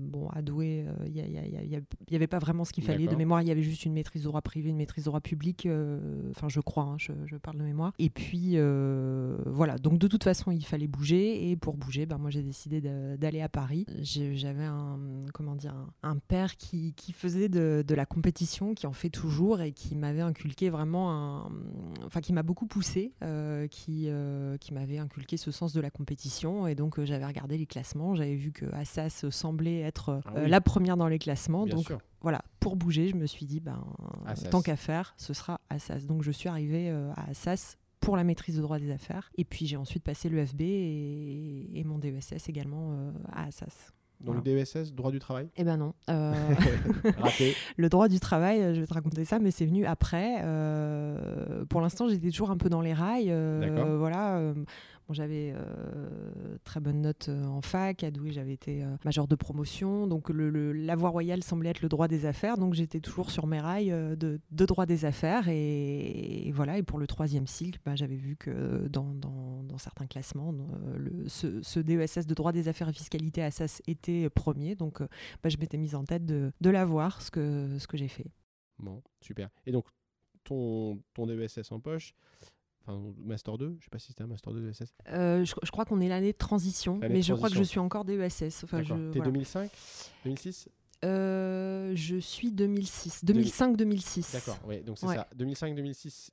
bon 0.08 0.28
à 0.32 0.42
douer. 0.42 0.86
Il 1.06 1.16
y, 1.16 1.20
a- 1.20 1.26
y 1.26 1.38
a- 1.38 1.46
y 1.46 1.56
a- 1.56 1.62
y 1.62 1.76
a- 1.76 1.80
y 2.10 2.16
avait 2.16 2.26
pas 2.26 2.38
vraiment 2.38 2.64
ce 2.64 2.72
qu'il 2.72 2.84
fallait 2.84 3.06
de 3.06 3.16
mémoire. 3.16 3.42
Il 3.42 3.48
y 3.48 3.50
avait 3.50 3.62
juste 3.62 3.84
une 3.84 3.92
maîtrise 3.92 4.22
de 4.22 4.28
droit 4.28 4.40
privé, 4.42 4.70
une 4.70 4.76
maîtrise 4.76 5.04
de 5.04 5.10
droit 5.10 5.20
public. 5.20 5.68
Enfin, 6.30 6.48
je 6.48 6.60
crois, 6.60 6.84
hein, 6.84 6.96
je, 6.98 7.12
je 7.26 7.36
parle 7.36 7.58
de 7.58 7.62
mémoire. 7.64 7.73
Et 7.98 8.10
puis 8.10 8.52
euh, 8.54 9.36
voilà. 9.46 9.78
Donc 9.78 9.98
de 9.98 10.06
toute 10.08 10.24
façon, 10.24 10.50
il 10.50 10.64
fallait 10.64 10.86
bouger. 10.86 11.50
Et 11.50 11.56
pour 11.56 11.76
bouger, 11.76 12.06
ben 12.06 12.18
moi 12.18 12.30
j'ai 12.30 12.42
décidé 12.42 12.80
d'aller 12.80 13.40
à 13.40 13.48
Paris. 13.48 13.86
J'avais 14.00 14.64
un 14.64 14.98
comment 15.32 15.54
dire 15.54 15.74
un, 15.74 16.10
un 16.10 16.16
père 16.18 16.56
qui, 16.56 16.94
qui 16.94 17.12
faisait 17.12 17.48
de, 17.48 17.84
de 17.86 17.94
la 17.94 18.06
compétition, 18.06 18.74
qui 18.74 18.86
en 18.86 18.92
fait 18.92 19.10
toujours 19.10 19.60
et 19.60 19.72
qui 19.72 19.94
m'avait 19.96 20.20
inculqué 20.20 20.70
vraiment 20.70 21.12
un, 21.12 21.50
enfin 22.04 22.20
qui 22.20 22.32
m'a 22.32 22.42
beaucoup 22.42 22.66
poussé, 22.66 23.12
euh, 23.22 23.66
qui 23.68 24.04
euh, 24.08 24.56
qui 24.58 24.72
m'avait 24.74 24.98
inculqué 24.98 25.36
ce 25.36 25.50
sens 25.50 25.72
de 25.72 25.80
la 25.80 25.90
compétition. 25.90 26.66
Et 26.66 26.74
donc 26.74 27.02
j'avais 27.04 27.26
regardé 27.26 27.58
les 27.58 27.66
classements, 27.66 28.14
j'avais 28.14 28.36
vu 28.36 28.52
que 28.52 28.66
Assas 28.74 29.28
semblait 29.30 29.80
être 29.80 30.20
Ah 30.26 30.32
oui. 30.42 30.48
la 30.48 30.60
première 30.60 30.96
dans 30.96 31.08
les 31.08 31.18
classements. 31.18 31.64
Bien 31.64 31.76
donc 31.76 31.86
sûr. 31.86 31.98
Voilà, 32.24 32.40
pour 32.58 32.74
bouger, 32.74 33.08
je 33.08 33.14
me 33.16 33.26
suis 33.26 33.44
dit, 33.46 33.60
ben, 33.60 33.84
Assas. 34.26 34.48
tant 34.50 34.62
qu'à 34.62 34.76
faire, 34.76 35.14
ce 35.18 35.32
sera 35.34 35.60
Assas. 35.70 36.06
Donc 36.06 36.22
je 36.22 36.30
suis 36.32 36.48
arrivée 36.48 36.90
euh, 36.90 37.12
à 37.16 37.30
Assas 37.30 37.76
pour 38.00 38.16
la 38.16 38.24
maîtrise 38.24 38.56
de 38.56 38.62
droit 38.62 38.78
des 38.78 38.90
affaires. 38.90 39.30
Et 39.36 39.44
puis 39.44 39.66
j'ai 39.66 39.76
ensuite 39.76 40.02
passé 40.02 40.28
le 40.30 40.44
FB 40.44 40.60
et, 40.62 41.78
et 41.78 41.84
mon 41.84 41.98
DESS 41.98 42.48
également 42.48 42.92
euh, 42.92 43.10
à 43.32 43.44
Assas. 43.44 43.92
Donc 44.20 44.42
DESS, 44.42 44.92
droit 44.94 45.10
du 45.10 45.18
travail? 45.18 45.48
Eh 45.56 45.64
ben 45.64 45.76
non. 45.76 45.92
Euh, 46.08 46.32
Raté. 47.18 47.54
le 47.76 47.88
droit 47.90 48.08
du 48.08 48.20
travail, 48.20 48.74
je 48.74 48.80
vais 48.80 48.86
te 48.86 48.94
raconter 48.94 49.24
ça, 49.26 49.38
mais 49.38 49.50
c'est 49.50 49.66
venu 49.66 49.84
après. 49.84 50.40
Euh, 50.44 51.64
pour 51.66 51.80
l'instant, 51.82 52.08
j'étais 52.08 52.30
toujours 52.30 52.50
un 52.50 52.56
peu 52.56 52.70
dans 52.70 52.80
les 52.80 52.94
rails. 52.94 53.28
euh, 53.30 53.60
D'accord. 53.60 53.98
voilà. 53.98 54.54
J'avais 55.10 55.52
euh, 55.54 56.56
très 56.64 56.80
bonne 56.80 57.02
note 57.02 57.28
euh, 57.28 57.44
en 57.44 57.60
fac. 57.60 58.02
À 58.02 58.10
Douai, 58.10 58.32
j'avais 58.32 58.52
été 58.54 58.82
euh, 58.82 58.96
major 59.04 59.28
de 59.28 59.34
promotion. 59.34 60.06
Donc, 60.06 60.30
la 60.30 60.96
voie 60.96 61.10
royale 61.10 61.42
semblait 61.42 61.70
être 61.70 61.82
le 61.82 61.88
droit 61.88 62.08
des 62.08 62.26
affaires. 62.26 62.56
Donc, 62.56 62.74
j'étais 62.74 63.00
toujours 63.00 63.30
sur 63.30 63.46
mes 63.46 63.60
rails 63.60 63.92
euh, 63.92 64.16
de, 64.16 64.40
droit 64.50 64.86
des 64.86 65.04
affaires. 65.04 65.48
Et, 65.48 66.50
voilà. 66.54 66.78
Et 66.78 66.82
pour 66.82 66.98
le 66.98 67.06
troisième 67.06 67.46
cycle, 67.46 67.78
bah, 67.84 67.94
j'avais 67.96 68.16
vu 68.16 68.36
que 68.36 68.88
dans, 68.88 69.04
certains 69.78 70.06
classements, 70.06 70.54
ce, 71.26 71.80
DESS 71.80 72.26
de 72.26 72.34
droit 72.34 72.52
des 72.52 72.68
affaires 72.68 72.88
et 72.88 72.92
fiscalité 72.92 73.42
à 73.42 73.50
SAS 73.50 73.82
était 73.86 74.30
premier. 74.30 74.74
Donc, 74.74 75.00
bah, 75.42 75.48
je 75.48 75.58
m'étais 75.58 75.76
mise 75.76 75.94
en 75.94 76.04
tête 76.04 76.24
de, 76.24 76.52
l'avoir, 76.70 77.20
ce 77.20 77.30
que, 77.30 77.76
ce 77.78 77.86
que 77.86 77.96
j'ai 77.96 78.08
fait. 78.08 78.30
Bon, 78.78 79.02
super. 79.20 79.50
Et 79.66 79.72
donc, 79.72 79.86
ton, 80.44 81.00
ton 81.12 81.26
DESS 81.26 81.70
en 81.70 81.80
poche, 81.80 82.14
enfin, 82.86 83.00
Master 83.18 83.58
2, 83.58 83.76
je 83.78 83.84
sais 83.84 83.90
pas 83.90 83.98
si 83.98 84.08
c'était 84.08 84.22
un 84.22 84.26
Master 84.26 84.52
2 84.52 84.60
DESS. 84.60 84.94
Euh, 85.08 85.44
je, 85.44 85.54
je 85.62 85.70
crois 85.70 85.84
qu'on 85.84 86.00
est 86.00 86.08
l'année 86.08 86.32
de 86.32 86.36
transition, 86.38 86.98
mais 86.98 87.08
de 87.08 87.20
je 87.22 87.34
crois 87.34 87.48
que 87.50 87.56
je 87.56 87.62
suis 87.62 87.78
encore 87.80 88.04
DESS. 88.04 88.64
Enfin, 88.64 88.82
je. 88.82 88.94
T'es 89.10 89.18
voilà. 89.18 89.24
2005 89.32 89.70
2006 90.24 90.68
Euh, 91.04 91.92
je 91.94 92.16
suis 92.16 92.50
2006. 92.52 93.24
2005-2006. 93.24 94.32
D'accord, 94.32 94.58
oui, 94.66 94.82
donc 94.82 94.98
c'est 94.98 95.06
Ouais. 95.06 95.16
ça. 95.16 95.28
2005-2006, 95.36 96.30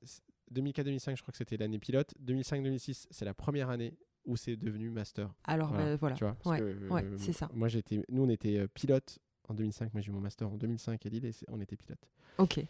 2004-2005, 0.53 1.15
je 1.17 1.21
crois 1.21 1.31
que 1.31 1.37
c'était 1.37 1.57
l'année 1.57 1.79
pilote. 1.79 2.13
2005-2006, 2.25 3.07
c'est 3.09 3.25
la 3.25 3.33
première 3.33 3.69
année 3.69 3.97
où 4.25 4.35
c'est 4.37 4.55
devenu 4.55 4.89
Master. 4.89 5.33
Alors 5.45 5.69
Voilà, 5.69 5.85
bah, 5.91 5.95
voilà. 5.97 6.15
Tu 6.15 6.23
vois, 6.23 6.37
Ouais, 6.45 6.61
euh, 6.61 7.15
c'est 7.17 7.33
ça. 7.33 7.49
Moi, 7.53 7.67
j'étais, 7.67 8.03
nous, 8.09 8.23
on 8.23 8.29
était 8.29 8.57
euh, 8.59 8.67
pilote 8.67 9.19
en 9.49 9.53
2005. 9.55 9.93
Moi, 9.93 10.01
j'ai 10.01 10.09
eu 10.09 10.13
mon 10.13 10.21
Master 10.21 10.47
en 10.49 10.57
2005 10.57 11.05
à 11.05 11.09
Lille 11.09 11.25
et 11.25 11.33
on 11.49 11.59
était 11.59 11.75
pilote. 11.75 12.07
Ok. 12.37 12.63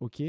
Ok. 0.00 0.22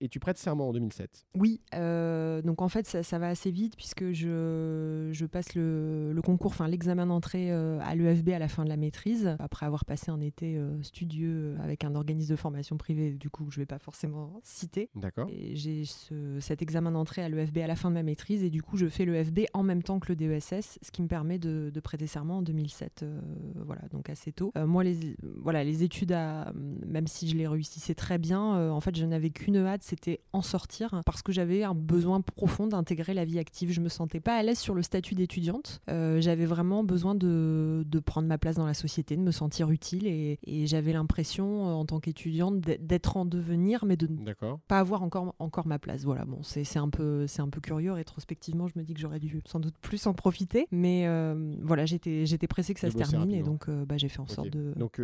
Et 0.00 0.08
tu 0.08 0.20
prêtes 0.20 0.36
serment 0.36 0.68
en 0.68 0.72
2007. 0.72 1.24
Oui, 1.36 1.60
euh, 1.74 2.42
donc 2.42 2.60
en 2.60 2.68
fait 2.68 2.86
ça, 2.86 3.02
ça 3.02 3.18
va 3.18 3.28
assez 3.28 3.50
vite 3.50 3.76
puisque 3.76 4.12
je, 4.12 5.08
je 5.12 5.24
passe 5.26 5.54
le, 5.54 6.12
le 6.12 6.22
concours, 6.22 6.50
enfin 6.50 6.68
l'examen 6.68 7.06
d'entrée 7.06 7.50
euh, 7.50 7.78
à 7.82 7.94
l'EFB 7.94 8.28
à 8.30 8.38
la 8.38 8.48
fin 8.48 8.64
de 8.64 8.68
la 8.68 8.76
maîtrise, 8.76 9.36
après 9.38 9.64
avoir 9.64 9.84
passé 9.86 10.10
un 10.10 10.20
été 10.20 10.56
euh, 10.58 10.82
studieux 10.82 11.56
avec 11.62 11.82
un 11.84 11.94
organisme 11.94 12.30
de 12.30 12.36
formation 12.36 12.76
privée, 12.76 13.12
du 13.12 13.30
coup 13.30 13.50
je 13.50 13.58
vais 13.58 13.66
pas 13.66 13.78
forcément 13.78 14.38
citer. 14.44 14.90
D'accord. 14.94 15.28
Et 15.30 15.56
J'ai 15.56 15.84
ce- 15.86 16.38
cet 16.40 16.60
examen 16.60 16.92
d'entrée 16.92 17.22
à 17.22 17.28
l'EFB 17.30 17.58
à 17.58 17.66
la 17.66 17.76
fin 17.76 17.88
de 17.88 17.94
ma 17.94 18.02
maîtrise 18.02 18.42
et 18.44 18.50
du 18.50 18.62
coup 18.62 18.76
je 18.76 18.88
fais 18.88 19.06
l'EFB 19.06 19.46
en 19.54 19.62
même 19.62 19.82
temps 19.82 19.98
que 19.98 20.08
le 20.12 20.16
DESS, 20.16 20.78
ce 20.82 20.90
qui 20.92 21.00
me 21.02 21.08
permet 21.08 21.38
de, 21.38 21.70
de 21.72 21.80
prêter 21.80 22.06
serment 22.06 22.38
en 22.38 22.42
2007, 22.42 23.02
euh, 23.02 23.18
voilà, 23.64 23.82
donc 23.90 24.10
assez 24.10 24.30
tôt. 24.32 24.52
Moi 24.66 24.84
les, 24.84 25.16
voilà, 25.40 25.64
les 25.64 25.82
études, 25.82 26.12
à, 26.12 26.52
même 26.86 27.06
si 27.06 27.28
je 27.28 27.36
les 27.36 27.46
réussissais 27.48 27.94
très 27.94 28.18
bien, 28.18 28.70
en 28.70 28.80
fait 28.80 28.94
je 28.94 29.06
n'avais 29.06 29.30
qu'une 29.30 29.56
hâte, 29.56 29.82
c'était 29.86 30.20
en 30.32 30.42
sortir 30.42 31.00
parce 31.06 31.22
que 31.22 31.32
j'avais 31.32 31.62
un 31.62 31.74
besoin 31.74 32.20
profond 32.20 32.66
d'intégrer 32.66 33.14
la 33.14 33.24
vie 33.24 33.38
active. 33.38 33.70
Je 33.72 33.80
me 33.80 33.88
sentais 33.88 34.20
pas 34.20 34.36
à 34.36 34.42
l'aise 34.42 34.58
sur 34.58 34.74
le 34.74 34.82
statut 34.82 35.14
d'étudiante. 35.14 35.80
Euh, 35.88 36.20
j'avais 36.20 36.46
vraiment 36.46 36.84
besoin 36.84 37.14
de, 37.14 37.84
de 37.86 37.98
prendre 37.98 38.28
ma 38.28 38.38
place 38.38 38.56
dans 38.56 38.66
la 38.66 38.74
société, 38.74 39.16
de 39.16 39.22
me 39.22 39.30
sentir 39.30 39.70
utile 39.70 40.06
et, 40.06 40.38
et 40.46 40.66
j'avais 40.66 40.92
l'impression 40.92 41.68
euh, 41.68 41.72
en 41.72 41.84
tant 41.86 42.00
qu'étudiante 42.00 42.60
d'être- 42.60 43.16
en 43.16 43.24
devenir, 43.24 43.84
mais 43.84 43.96
de 43.96 44.06
ne 44.08 44.24
pas 44.68 44.78
avoir 44.80 45.02
encore, 45.02 45.34
encore 45.38 45.66
ma 45.66 45.78
place. 45.78 46.04
Voilà, 46.04 46.24
bon, 46.24 46.40
c'est 46.42 46.76
un, 46.76 46.88
peu- 46.90 47.26
un 47.38 47.48
peu 47.48 47.60
curieux. 47.60 47.92
Rétrospectivement, 47.92 48.66
je 48.68 48.78
me 48.78 48.84
dis 48.84 48.94
que 48.94 49.00
j'aurais 49.00 49.20
dû 49.20 49.40
sans 49.46 49.60
doute 49.60 49.76
plus 49.80 50.06
en 50.06 50.12
profiter. 50.14 50.66
Mais 50.72 51.06
euh, 51.06 51.54
voilà, 51.62 51.86
j'étais 51.86 52.24
pressée 52.48 52.74
que 52.74 52.80
ça 52.80 52.88
se 52.90 52.96
termine 53.10 53.30
et 53.34 53.42
donc 53.44 53.68
euh, 53.68 53.84
bah, 53.86 53.96
j'ai 53.96 54.08
fait 54.08 54.20
en 54.20 54.26
sorte 54.26 54.50
de. 54.50 54.72
Donc, 54.76 55.00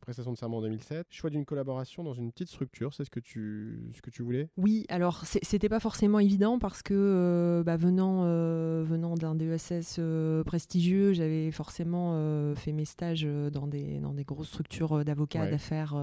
prestation 0.00 0.32
de 0.32 0.36
serment 0.36 0.58
en 0.58 0.62
2007. 0.62 1.06
Choix 1.10 1.30
d'une 1.30 1.44
collaboration 1.44 2.02
dans 2.04 2.14
une 2.14 2.30
petite 2.32 2.48
structure, 2.48 2.92
c'est 2.94 3.04
ce 3.04 3.10
que 3.10 3.20
tu, 3.20 3.90
ce 3.94 4.02
que 4.02 4.10
tu 4.10 4.17
voulais? 4.22 4.48
Oui, 4.56 4.84
alors 4.88 5.24
c'était 5.24 5.68
pas 5.68 5.80
forcément 5.80 6.18
évident 6.18 6.58
parce 6.58 6.82
que 6.82 6.94
euh, 6.94 7.62
bah, 7.62 7.76
venant, 7.76 8.22
euh, 8.24 8.84
venant 8.86 9.14
d'un 9.14 9.34
DESS 9.34 9.96
euh, 9.98 10.44
prestigieux, 10.44 11.12
j'avais 11.12 11.50
forcément 11.50 11.98
fait 12.54 12.72
mes 12.72 12.84
stages 12.84 13.26
dans 13.52 13.66
des, 13.66 13.98
dans 13.98 14.12
des 14.14 14.24
grosses 14.24 14.48
structures 14.48 15.04
d'avocats, 15.04 15.42
Ouais. 15.42 15.50
d'affaires 15.50 15.94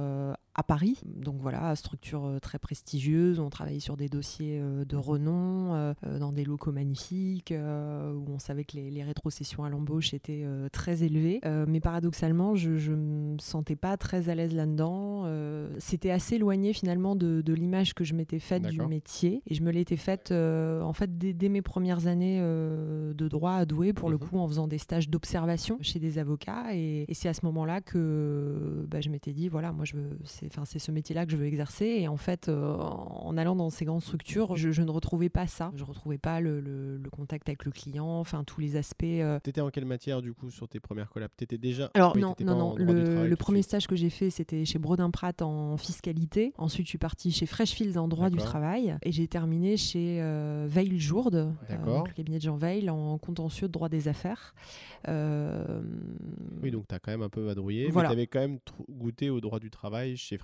à 0.55 0.63
Paris. 0.63 0.99
Donc 1.05 1.35
voilà, 1.39 1.75
structure 1.75 2.37
très 2.41 2.59
prestigieuse. 2.59 3.39
On 3.39 3.49
travaillait 3.49 3.79
sur 3.79 3.97
des 3.97 4.09
dossiers 4.09 4.61
de 4.87 4.95
renom, 4.95 5.93
dans 6.19 6.31
des 6.31 6.45
locaux 6.45 6.71
magnifiques, 6.71 7.53
où 7.53 8.31
on 8.31 8.39
savait 8.39 8.63
que 8.63 8.77
les, 8.77 8.89
les 8.89 9.03
rétrocessions 9.03 9.63
à 9.63 9.69
l'embauche 9.69 10.13
étaient 10.13 10.45
très 10.71 11.03
élevées. 11.03 11.41
mais 11.67 11.79
paradoxalement, 11.79 12.55
je 12.55 12.91
ne 12.91 13.33
me 13.33 13.37
sentais 13.39 13.75
pas 13.75 13.97
très 13.97 14.29
à 14.29 14.35
l'aise 14.35 14.53
là-dedans. 14.53 15.25
C'était 15.77 16.11
assez 16.11 16.35
éloigné 16.35 16.73
finalement 16.73 17.15
de, 17.15 17.41
de 17.41 17.53
l'image 17.53 17.93
que 17.93 18.03
je 18.03 18.13
m'étais 18.13 18.39
faite 18.39 18.63
du 18.63 18.81
métier. 18.81 19.41
Et 19.47 19.55
je 19.55 19.61
me 19.61 19.71
l'étais 19.71 19.97
faite 19.97 20.31
en 20.31 20.93
fait 20.93 21.17
dès, 21.17 21.49
mes 21.49 21.61
premières 21.61 22.07
années 22.07 22.39
de 22.39 23.27
droit 23.27 23.53
à 23.53 23.65
Douai, 23.65 23.93
pour 23.93 24.09
le 24.09 24.17
mhm. 24.17 24.27
coup, 24.27 24.37
en 24.37 24.47
faisant 24.47 24.67
des 24.67 24.77
stages 24.77 25.09
d'observation 25.09 25.77
chez 25.81 25.99
des 25.99 26.17
avocats. 26.17 26.73
Et, 26.73 27.05
c'est 27.13 27.29
à 27.29 27.33
ce 27.33 27.45
moment-là 27.45 27.79
que 27.81 28.85
bah, 28.89 28.99
je 28.99 29.09
m'étais 29.09 29.31
dit, 29.31 29.47
voilà, 29.47 29.71
moi, 29.71 29.85
je 29.85 29.95
veux, 29.95 30.17
c'est, 30.49 30.65
c'est 30.65 30.79
ce 30.79 30.91
métier-là 30.91 31.25
que 31.25 31.31
je 31.31 31.37
veux 31.37 31.45
exercer. 31.45 31.85
Et 31.85 32.07
en 32.07 32.17
fait, 32.17 32.49
euh, 32.49 32.75
en 32.75 33.37
allant 33.37 33.55
dans 33.55 33.69
ces 33.69 33.85
grandes 33.85 34.01
structures, 34.01 34.55
je, 34.55 34.81
ne 34.81 34.91
retrouvais 34.91 35.29
pas 35.29 35.47
ça. 35.47 35.71
Je 35.75 35.83
ne 35.83 35.87
retrouvais 35.87 36.17
pas 36.17 36.39
le, 36.39 36.59
le, 36.59 37.09
contact 37.09 37.47
avec 37.47 37.65
le 37.65 37.71
client, 37.71 38.19
enfin, 38.19 38.43
tous 38.43 38.59
les 38.59 38.75
aspects. 38.75 39.03
Euh. 39.03 39.39
Tu 39.43 39.49
étais 39.49 39.61
en 39.61 39.69
quelle 39.69 39.85
matière, 39.85 40.21
du 40.21 40.33
coup, 40.33 40.49
sur 40.49 40.67
tes 40.67 40.79
premières 40.79 41.09
collabs? 41.09 41.31
Tu 41.37 41.43
étais 41.43 41.57
déjà. 41.57 41.91
Alors, 41.93 42.17
non, 42.17 42.35
non, 42.39 42.55
non. 42.55 42.75
Le, 42.75 43.35
premier 43.35 43.61
stage 43.61 43.87
que 43.87 43.95
j'ai 43.95 44.09
fait, 44.09 44.29
c'était 44.29 44.65
chez 44.65 44.79
Brodin 44.79 45.11
Pratt 45.11 45.41
en 45.41 45.77
fiscalité. 45.77 46.53
Ensuite, 46.57 46.85
je 46.85 46.89
suis 46.89 46.97
partie 46.97 47.31
chez 47.31 47.45
Freshfields 47.45 47.97
en 47.97 48.07
droit 48.07 48.29
du 48.29 48.37
travail. 48.37 48.97
Et 49.03 49.11
j'ai 49.11 49.27
terminé 49.27 49.77
chez 49.77 50.19
euh, 50.21 50.65
Veil 50.67 50.99
Jourde, 50.99 51.53
le 51.69 52.13
cabinet 52.13 52.37
de 52.37 52.43
Jean 52.43 52.57
Veil, 52.57 52.89
en 52.89 53.17
contentieux 53.17 53.67
de 53.67 53.73
droit 53.73 53.89
des 53.89 54.07
affaires. 54.07 54.53
Euh, 55.07 55.81
oui, 56.63 56.71
donc 56.71 56.87
tu 56.87 56.95
as 56.95 56.99
quand 56.99 57.11
même 57.11 57.21
un 57.21 57.29
peu 57.29 57.41
vadrouillé, 57.41 57.91
mais 57.93 58.01
tu 58.01 58.11
avais 58.11 58.27
quand 58.27 58.39
même 58.39 58.59
goûté 58.89 59.29
au 59.29 59.39
droit 59.39 59.59
du 59.59 59.69
travail 59.69 60.17
chez 60.17 60.34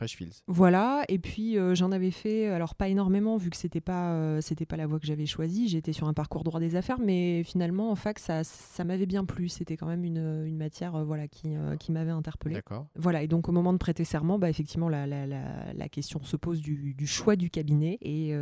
Voilà, 0.48 1.04
et 1.10 1.20
puis 1.20 1.58
euh, 1.58 1.76
j'en 1.76 1.92
avais 1.92 2.12
fait, 2.12 2.48
alors 2.48 2.76
pas 2.76 2.88
énormément, 2.88 3.38
vu 3.38 3.50
que 3.50 3.58
c'était 3.58 3.82
pas, 3.82 4.14
euh, 4.14 4.42
c'était 4.42 4.66
pas 4.66 4.78
la 4.78 4.88
voie 4.88 5.00
que 5.00 5.06
j'avais 5.06 5.26
choisie. 5.26 5.68
J'étais 5.68 5.94
sur 5.94 6.08
un 6.08 6.14
parcours 6.14 6.44
droit 6.44 6.60
des 6.60 6.76
affaires, 6.76 7.00
mais 7.00 7.44
finalement, 7.44 7.92
en 7.92 7.96
fac, 7.96 8.20
ça, 8.20 8.44
ça 8.44 8.84
m'avait 8.84 9.06
bien 9.06 9.26
plu. 9.26 9.50
C'était 9.50 9.78
quand 9.78 9.88
même 9.88 10.04
une, 10.04 10.46
une 10.46 10.58
matière 10.58 11.04
voilà, 11.06 11.28
qui, 11.28 11.50
qui 11.80 11.92
m'avait 11.92 12.12
interpellé. 12.12 12.56
D'accord. 12.56 12.88
Voilà, 12.96 13.24
et 13.24 13.28
donc 13.28 13.50
au 13.50 13.52
moment 13.52 13.74
de 13.74 13.78
prêter 13.78 14.04
serment, 14.04 14.40
bah, 14.40 14.50
effectivement, 14.50 14.90
la, 14.90 15.08
la, 15.08 15.26
la, 15.26 15.74
la 15.74 15.90
question 15.90 16.22
se 16.24 16.38
pose 16.38 16.62
du, 16.62 16.94
du, 16.94 17.08
choix 17.08 17.36
du 17.36 17.50
cabinet, 17.50 17.98
et 18.02 18.36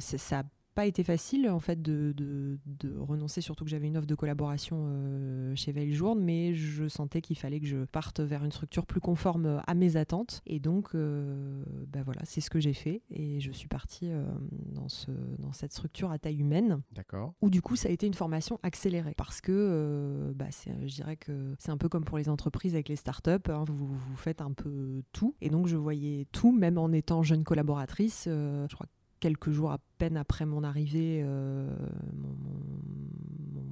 ça 0.00 0.42
pas 0.74 0.86
été 0.86 1.04
facile 1.04 1.48
en 1.50 1.60
fait 1.60 1.80
de, 1.80 2.12
de, 2.16 2.58
de 2.66 2.96
renoncer, 2.98 3.40
surtout 3.40 3.64
que 3.64 3.70
j'avais 3.70 3.86
une 3.86 3.96
offre 3.96 4.06
de 4.06 4.14
collaboration 4.14 4.86
euh, 4.86 5.54
chez 5.54 5.72
Veil 5.72 5.92
Journe, 5.92 6.20
mais 6.20 6.54
je 6.54 6.88
sentais 6.88 7.20
qu'il 7.20 7.36
fallait 7.36 7.60
que 7.60 7.66
je 7.66 7.84
parte 7.84 8.20
vers 8.20 8.44
une 8.44 8.52
structure 8.52 8.86
plus 8.86 9.00
conforme 9.00 9.62
à 9.66 9.74
mes 9.74 9.96
attentes. 9.96 10.42
Et 10.46 10.60
donc, 10.60 10.94
euh, 10.94 11.62
bah 11.88 12.00
voilà, 12.04 12.22
c'est 12.24 12.40
ce 12.40 12.50
que 12.50 12.60
j'ai 12.60 12.72
fait 12.72 13.02
et 13.10 13.40
je 13.40 13.50
suis 13.52 13.68
partie 13.68 14.08
euh, 14.10 14.24
dans, 14.72 14.88
ce, 14.88 15.10
dans 15.38 15.52
cette 15.52 15.72
structure 15.72 16.10
à 16.10 16.18
taille 16.18 16.40
humaine. 16.40 16.80
D'accord. 16.92 17.34
Où 17.42 17.50
du 17.50 17.62
coup, 17.62 17.76
ça 17.76 17.88
a 17.88 17.92
été 17.92 18.06
une 18.06 18.14
formation 18.14 18.58
accélérée 18.62 19.14
parce 19.16 19.40
que 19.40 20.32
bah, 20.34 20.46
je 20.66 20.94
dirais 20.94 21.16
que 21.16 21.54
c'est 21.58 21.70
un 21.70 21.76
peu 21.76 21.88
comme 21.88 22.04
pour 22.04 22.18
les 22.18 22.28
entreprises 22.28 22.74
avec 22.74 22.88
les 22.88 22.96
startups, 22.96 23.30
hein, 23.48 23.64
vous, 23.66 23.86
vous 23.86 24.16
faites 24.16 24.40
un 24.40 24.52
peu 24.52 25.02
tout. 25.12 25.34
Et 25.40 25.50
donc, 25.50 25.66
je 25.66 25.76
voyais 25.76 26.26
tout, 26.32 26.52
même 26.52 26.78
en 26.78 26.92
étant 26.92 27.22
jeune 27.22 27.44
collaboratrice. 27.44 28.22
je 28.26 28.74
crois 28.74 28.86
quelques 29.22 29.52
jours 29.52 29.70
à 29.70 29.78
peine 29.98 30.16
après 30.16 30.44
mon 30.44 30.64
arrivée, 30.64 31.22
euh, 31.24 31.68
mon, 32.12 32.34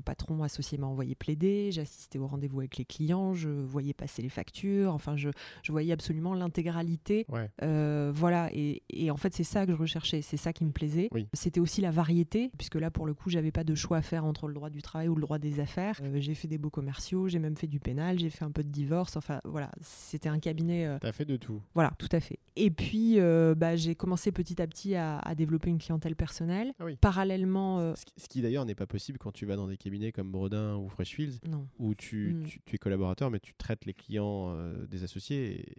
patron 0.00 0.42
associé 0.42 0.78
m'a 0.78 0.86
envoyé 0.86 1.14
plaider, 1.14 1.70
j'assistais 1.72 2.18
au 2.18 2.26
rendez-vous 2.26 2.60
avec 2.60 2.76
les 2.76 2.84
clients, 2.84 3.34
je 3.34 3.48
voyais 3.48 3.92
passer 3.92 4.22
les 4.22 4.28
factures, 4.28 4.92
enfin 4.92 5.16
je, 5.16 5.30
je 5.62 5.72
voyais 5.72 5.92
absolument 5.92 6.34
l'intégralité. 6.34 7.26
Euh, 7.62 8.10
voilà, 8.14 8.50
et, 8.52 8.82
et, 8.90 9.10
en 9.10 9.16
fait 9.16 9.34
c'est 9.34 9.44
ça 9.44 9.66
que 9.66 9.72
je 9.72 9.76
recherchais, 9.76 10.22
c'est 10.22 10.36
ça 10.36 10.52
qui 10.52 10.64
me 10.64 10.72
plaisait. 10.72 11.10
C'était 11.32 11.60
aussi 11.60 11.80
la 11.80 11.90
variété, 11.90 12.50
puisque 12.56 12.76
là 12.76 12.90
pour 12.90 13.06
le 13.06 13.14
coup 13.14 13.30
j'avais 13.30 13.52
pas 13.52 13.64
de 13.64 13.74
choix 13.74 13.98
à 13.98 14.02
faire 14.02 14.24
entre 14.24 14.48
le 14.48 14.54
droit 14.54 14.70
du 14.70 14.82
travail 14.82 15.08
ou 15.08 15.14
le 15.14 15.22
droit 15.22 15.38
des 15.38 15.60
affaires. 15.60 15.98
Euh, 16.02 16.20
j'ai 16.20 16.34
fait 16.34 16.48
des 16.48 16.58
beaux 16.58 16.70
commerciaux, 16.70 17.28
j'ai 17.28 17.38
même 17.38 17.56
fait 17.56 17.66
du 17.66 17.80
pénal, 17.80 18.18
j'ai 18.18 18.30
fait 18.30 18.44
un 18.44 18.50
peu 18.50 18.62
de 18.62 18.68
divorce, 18.68 19.16
enfin 19.16 19.40
voilà, 19.44 19.70
c'était 19.82 20.28
un 20.28 20.38
cabinet... 20.38 20.86
Euh... 20.86 20.98
T'as 21.00 21.12
fait 21.12 21.24
de 21.24 21.36
tout. 21.36 21.60
Voilà, 21.74 21.92
tout 21.98 22.08
à 22.12 22.20
fait. 22.20 22.38
Et 22.56 22.70
puis 22.70 23.18
bah, 23.56 23.76
j'ai 23.76 23.94
commencé 23.94 24.32
petit 24.32 24.60
à 24.62 24.66
petit 24.66 24.94
à, 24.94 25.18
à 25.18 25.34
développer 25.34 25.70
une 25.70 25.78
clientèle 25.78 26.16
personnelle. 26.16 26.72
Ah 26.78 26.84
Parallèlement... 27.00 27.94
Ce 27.94 28.28
qui, 28.28 28.40
d'ailleurs 28.42 28.64
n'est 28.64 28.74
pas 28.74 28.86
possible 28.86 29.18
quand 29.18 29.32
tu 29.32 29.46
vas 29.46 29.56
dans 29.56 29.66
des 29.66 29.76
cabinets 29.76 29.99
comme 30.10 30.30
Brodin 30.32 30.76
ou 30.76 30.88
Freshfields, 30.88 31.40
où 31.78 31.94
tu, 31.94 32.34
mm. 32.34 32.44
tu, 32.44 32.60
tu, 32.64 32.74
es 32.76 32.78
collaborateur, 32.78 33.30
mais 33.30 33.40
tu 33.40 33.54
traites 33.54 33.84
les 33.84 33.94
clients 33.94 34.54
euh, 34.54 34.86
des 34.86 35.04
associés 35.04 35.60
et, 35.60 35.76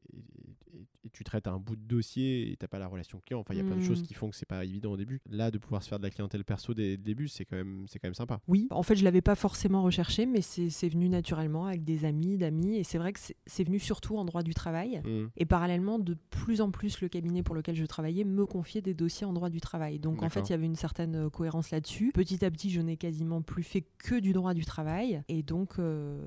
tu 1.11 1.23
traites 1.23 1.47
un 1.47 1.57
bout 1.57 1.75
de 1.75 1.81
dossier 1.81 2.51
et 2.51 2.57
tu 2.57 2.63
n'as 2.63 2.67
pas 2.67 2.79
la 2.79 2.87
relation 2.87 3.19
client. 3.19 3.39
Enfin, 3.39 3.53
il 3.53 3.57
y 3.57 3.61
a 3.61 3.63
plein 3.63 3.75
de 3.75 3.83
choses 3.83 4.01
mm. 4.01 4.05
qui 4.05 4.13
font 4.13 4.29
que 4.29 4.35
c'est 4.35 4.47
pas 4.47 4.63
évident 4.63 4.91
au 4.91 4.97
début. 4.97 5.21
Là, 5.29 5.51
de 5.51 5.57
pouvoir 5.57 5.83
se 5.83 5.89
faire 5.89 5.99
de 5.99 6.03
la 6.03 6.09
clientèle 6.09 6.43
perso 6.43 6.73
dès 6.73 6.91
le 6.91 6.97
début, 6.97 7.27
c'est 7.27 7.45
quand, 7.45 7.55
même, 7.55 7.85
quand 7.91 8.03
même 8.03 8.13
sympa. 8.13 8.39
Oui, 8.47 8.67
en 8.71 8.83
fait, 8.83 8.95
je 8.95 9.03
l'avais 9.03 9.21
pas 9.21 9.35
forcément 9.35 9.83
recherché, 9.83 10.25
mais 10.25 10.41
c'est 10.41 10.89
venu 10.89 11.09
naturellement 11.09 11.65
avec 11.65 11.83
des 11.83 12.05
amis, 12.05 12.37
d'amis. 12.37 12.77
Et 12.77 12.83
c'est 12.83 12.97
vrai 12.97 13.13
que 13.13 13.19
c'est 13.45 13.63
venu 13.63 13.79
surtout 13.79 14.17
en 14.17 14.25
droit 14.25 14.43
du 14.43 14.53
travail. 14.53 15.01
Mm. 15.05 15.27
Et 15.37 15.45
parallèlement, 15.45 15.99
de 15.99 16.17
plus 16.29 16.61
en 16.61 16.71
plus, 16.71 17.01
le 17.01 17.09
cabinet 17.09 17.43
pour 17.43 17.55
lequel 17.55 17.75
je 17.75 17.85
travaillais 17.85 18.23
me 18.23 18.45
confiait 18.45 18.81
des 18.81 18.93
dossiers 18.93 19.25
en 19.25 19.33
droit 19.33 19.49
du 19.49 19.61
travail. 19.61 19.99
Donc, 19.99 20.23
en 20.23 20.29
fait, 20.29 20.49
il 20.49 20.51
y 20.51 20.55
avait 20.55 20.65
une 20.65 20.75
certaine 20.75 21.15
euh, 21.15 21.29
cohérence 21.29 21.71
là-dessus. 21.71 22.11
Petit 22.13 22.43
à 22.45 22.51
petit, 22.51 22.69
je 22.69 22.81
n'ai 22.81 22.97
quasiment 22.97 23.41
plus 23.41 23.63
fait 23.63 23.85
que 23.97 24.19
du 24.19 24.33
droit 24.33 24.53
du 24.53 24.65
travail. 24.65 25.23
Et 25.27 25.43
donc, 25.43 25.79
euh, 25.79 26.17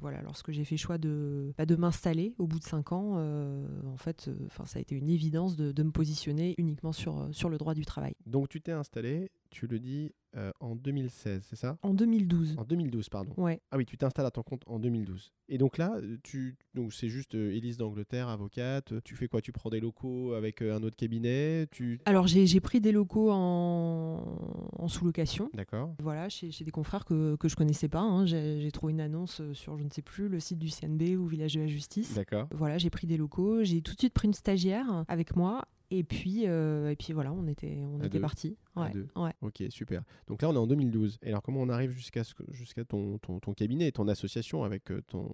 voilà, 0.00 0.22
lorsque 0.22 0.50
j'ai 0.50 0.64
fait 0.64 0.76
choix 0.76 0.98
de, 0.98 1.52
bah, 1.58 1.66
de 1.66 1.76
m'installer 1.76 2.34
au 2.38 2.46
bout 2.46 2.58
de 2.58 2.64
cinq 2.64 2.92
ans, 2.92 3.14
euh, 3.16 3.66
en 3.86 3.96
fait, 3.96 4.30
enfin, 4.46 4.66
ça 4.66 4.78
a 4.78 4.82
été 4.82 4.94
une 4.94 5.08
évidence 5.08 5.56
de, 5.56 5.82
me 5.82 5.90
positionner 5.90 6.54
uniquement 6.58 6.92
sur, 6.92 7.28
sur 7.32 7.48
le 7.48 7.58
droit 7.58 7.74
du 7.74 7.84
travail. 7.84 8.14
Donc, 8.26 8.48
tu 8.48 8.60
t'es 8.60 8.72
installé, 8.72 9.30
tu 9.50 9.66
le 9.66 9.78
dis, 9.78 10.12
euh, 10.36 10.52
en 10.60 10.74
2016, 10.74 11.46
c'est 11.48 11.56
ça? 11.56 11.78
En 11.82 11.94
2012. 11.94 12.56
En 12.58 12.64
2012, 12.64 13.08
pardon. 13.08 13.32
Ouais. 13.36 13.60
Ah 13.70 13.76
oui, 13.76 13.86
tu 13.86 13.96
t'installes 13.96 14.26
à 14.26 14.30
ton 14.30 14.42
compte 14.42 14.62
en 14.66 14.78
2012. 14.78 15.32
Et 15.48 15.58
donc 15.58 15.78
là, 15.78 15.94
euh, 15.96 16.18
tu, 16.22 16.56
donc 16.74 16.92
c'est 16.92 17.08
juste 17.08 17.34
euh, 17.34 17.52
Élise 17.52 17.78
d'Angleterre, 17.78 18.28
avocate. 18.28 18.94
Tu 19.04 19.14
fais 19.14 19.28
quoi? 19.28 19.40
Tu 19.40 19.52
prends 19.52 19.70
des 19.70 19.80
locaux 19.80 20.34
avec 20.34 20.60
un 20.60 20.82
autre 20.82 20.96
cabinet? 20.96 21.66
Tu... 21.70 22.00
Alors 22.04 22.26
j'ai 22.26 22.60
pris 22.60 22.80
des 22.80 22.92
locaux 22.92 23.30
en, 23.30 24.38
en 24.76 24.88
sous-location. 24.88 25.50
D'accord. 25.54 25.94
Voilà, 26.00 26.28
chez, 26.28 26.50
chez, 26.50 26.64
des 26.64 26.70
confrères 26.70 27.04
que, 27.04 27.36
que 27.36 27.48
je 27.48 27.56
connaissais 27.56 27.88
pas. 27.88 28.00
Hein. 28.00 28.26
J'ai 28.26 28.70
trouvé 28.72 28.92
une 28.92 29.00
annonce 29.00 29.40
sur, 29.52 29.78
je 29.78 29.84
ne 29.84 29.90
sais 29.90 30.02
plus, 30.02 30.28
le 30.28 30.40
site 30.40 30.58
du 30.58 30.68
CNB 30.68 31.16
ou 31.18 31.26
Village 31.26 31.54
de 31.54 31.60
la 31.60 31.66
Justice. 31.66 32.14
D'accord. 32.14 32.48
Voilà, 32.52 32.76
j'ai 32.78 32.90
pris 32.90 33.06
des 33.06 33.16
locaux. 33.16 33.62
J'ai 33.62 33.80
tout 33.80 33.94
de 33.94 33.98
suite 33.98 34.12
pris 34.14 34.28
une 34.28 34.34
stagiaire 34.34 35.04
avec 35.08 35.34
moi 35.36 35.62
et 35.90 36.02
puis, 36.02 36.44
euh, 36.46 36.90
et 36.90 36.96
puis 36.96 37.12
voilà, 37.12 37.32
on 37.32 37.46
était, 37.46 37.84
on 37.84 38.02
était 38.02 38.18
parti. 38.18 38.56
Ouais, 38.74 38.90
ouais. 39.14 39.32
Ok, 39.40 39.62
super. 39.70 40.02
Donc 40.26 40.42
là, 40.42 40.48
on 40.48 40.54
est 40.54 40.58
en 40.58 40.66
2012. 40.66 41.18
Et 41.22 41.28
alors, 41.28 41.42
comment 41.42 41.60
on 41.60 41.68
arrive 41.68 41.90
jusqu'à 41.90 42.22
jusqu'à 42.50 42.84
ton, 42.84 43.18
ton, 43.18 43.38
ton, 43.38 43.54
cabinet, 43.54 43.92
ton 43.92 44.08
association 44.08 44.64
avec 44.64 44.90
euh, 44.90 45.02
ton, 45.06 45.28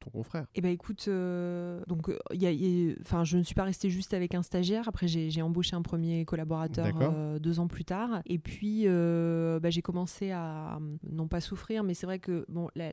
ton 0.00 0.10
confrère? 0.10 0.46
Eh 0.54 0.60
ben, 0.60 0.70
écoute, 0.70 1.06
euh, 1.08 1.82
donc, 1.86 2.10
y 2.32 2.46
a, 2.46 2.94
enfin, 3.00 3.24
je 3.24 3.38
ne 3.38 3.42
suis 3.42 3.54
pas 3.54 3.64
restée 3.64 3.90
juste 3.90 4.14
avec 4.14 4.34
un 4.34 4.42
stagiaire. 4.42 4.88
Après, 4.88 5.08
j'ai 5.08 5.42
embauché 5.42 5.76
un 5.76 5.82
premier 5.82 6.24
collaborateur 6.24 7.38
deux 7.40 7.60
ans 7.60 7.68
plus 7.68 7.84
tard. 7.84 8.20
Et 8.26 8.38
puis, 8.38 8.86
bah, 8.86 9.70
j'ai 9.70 9.82
commencé 9.82 10.30
à 10.30 10.78
non 11.10 11.28
pas 11.28 11.40
souffrir, 11.40 11.84
mais 11.84 11.94
c'est 11.94 12.06
vrai 12.06 12.18
que 12.18 12.44
bon, 12.48 12.68
la, 12.74 12.92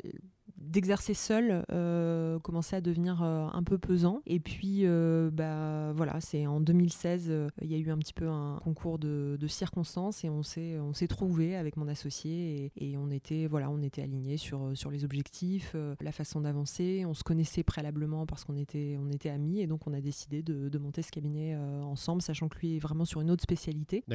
d'exercer 0.61 1.13
seul 1.13 1.65
euh, 1.71 2.39
commençait 2.39 2.75
à 2.75 2.81
devenir 2.81 3.21
euh, 3.23 3.47
un 3.51 3.63
peu 3.63 3.77
pesant. 3.77 4.21
Et 4.25 4.39
puis, 4.39 4.81
euh, 4.83 5.29
bah, 5.31 5.91
voilà, 5.93 6.19
c'est 6.21 6.47
en 6.47 6.59
2016, 6.59 7.31
il 7.61 7.71
y 7.71 7.75
a 7.75 7.77
eu 7.77 7.89
un 7.89 7.97
petit 7.97 8.13
peu 8.13 8.27
un 8.27 8.59
concours 8.63 8.99
de, 8.99 9.37
circonstances 9.47 10.23
et 10.23 10.29
on 10.29 10.43
s'est, 10.43 10.79
on 10.79 10.93
s'est 10.93 11.07
trouvé 11.07 11.57
avec 11.57 11.75
mon 11.75 11.89
associé 11.89 12.71
et, 12.77 12.95
on 12.95 13.11
était, 13.11 13.47
voilà, 13.47 13.69
on 13.69 13.81
était 13.81 14.01
alignés 14.01 14.37
sur, 14.37 14.71
sur 14.75 14.91
les 14.91 15.03
objectifs, 15.03 15.75
la 15.99 16.11
façon 16.13 16.39
d'avancer. 16.39 17.03
On 17.05 17.13
se 17.13 17.23
connaissait 17.23 17.63
préalablement 17.63 18.25
parce 18.25 18.45
qu'on 18.45 18.55
était, 18.55 18.97
on 18.97 19.09
était 19.09 19.29
amis 19.29 19.59
et 19.59 19.67
donc 19.67 19.87
on 19.87 19.93
a 19.93 19.99
décidé 19.99 20.41
de, 20.41 20.69
de 20.69 20.77
monter 20.77 21.01
ce 21.01 21.11
cabinet 21.11 21.57
ensemble, 21.57 22.21
sachant 22.21 22.47
que 22.47 22.59
lui 22.59 22.77
est 22.77 22.79
vraiment 22.79 23.03
sur 23.03 23.19
une 23.19 23.29
autre 23.29 23.43
spécialité. 23.43 24.05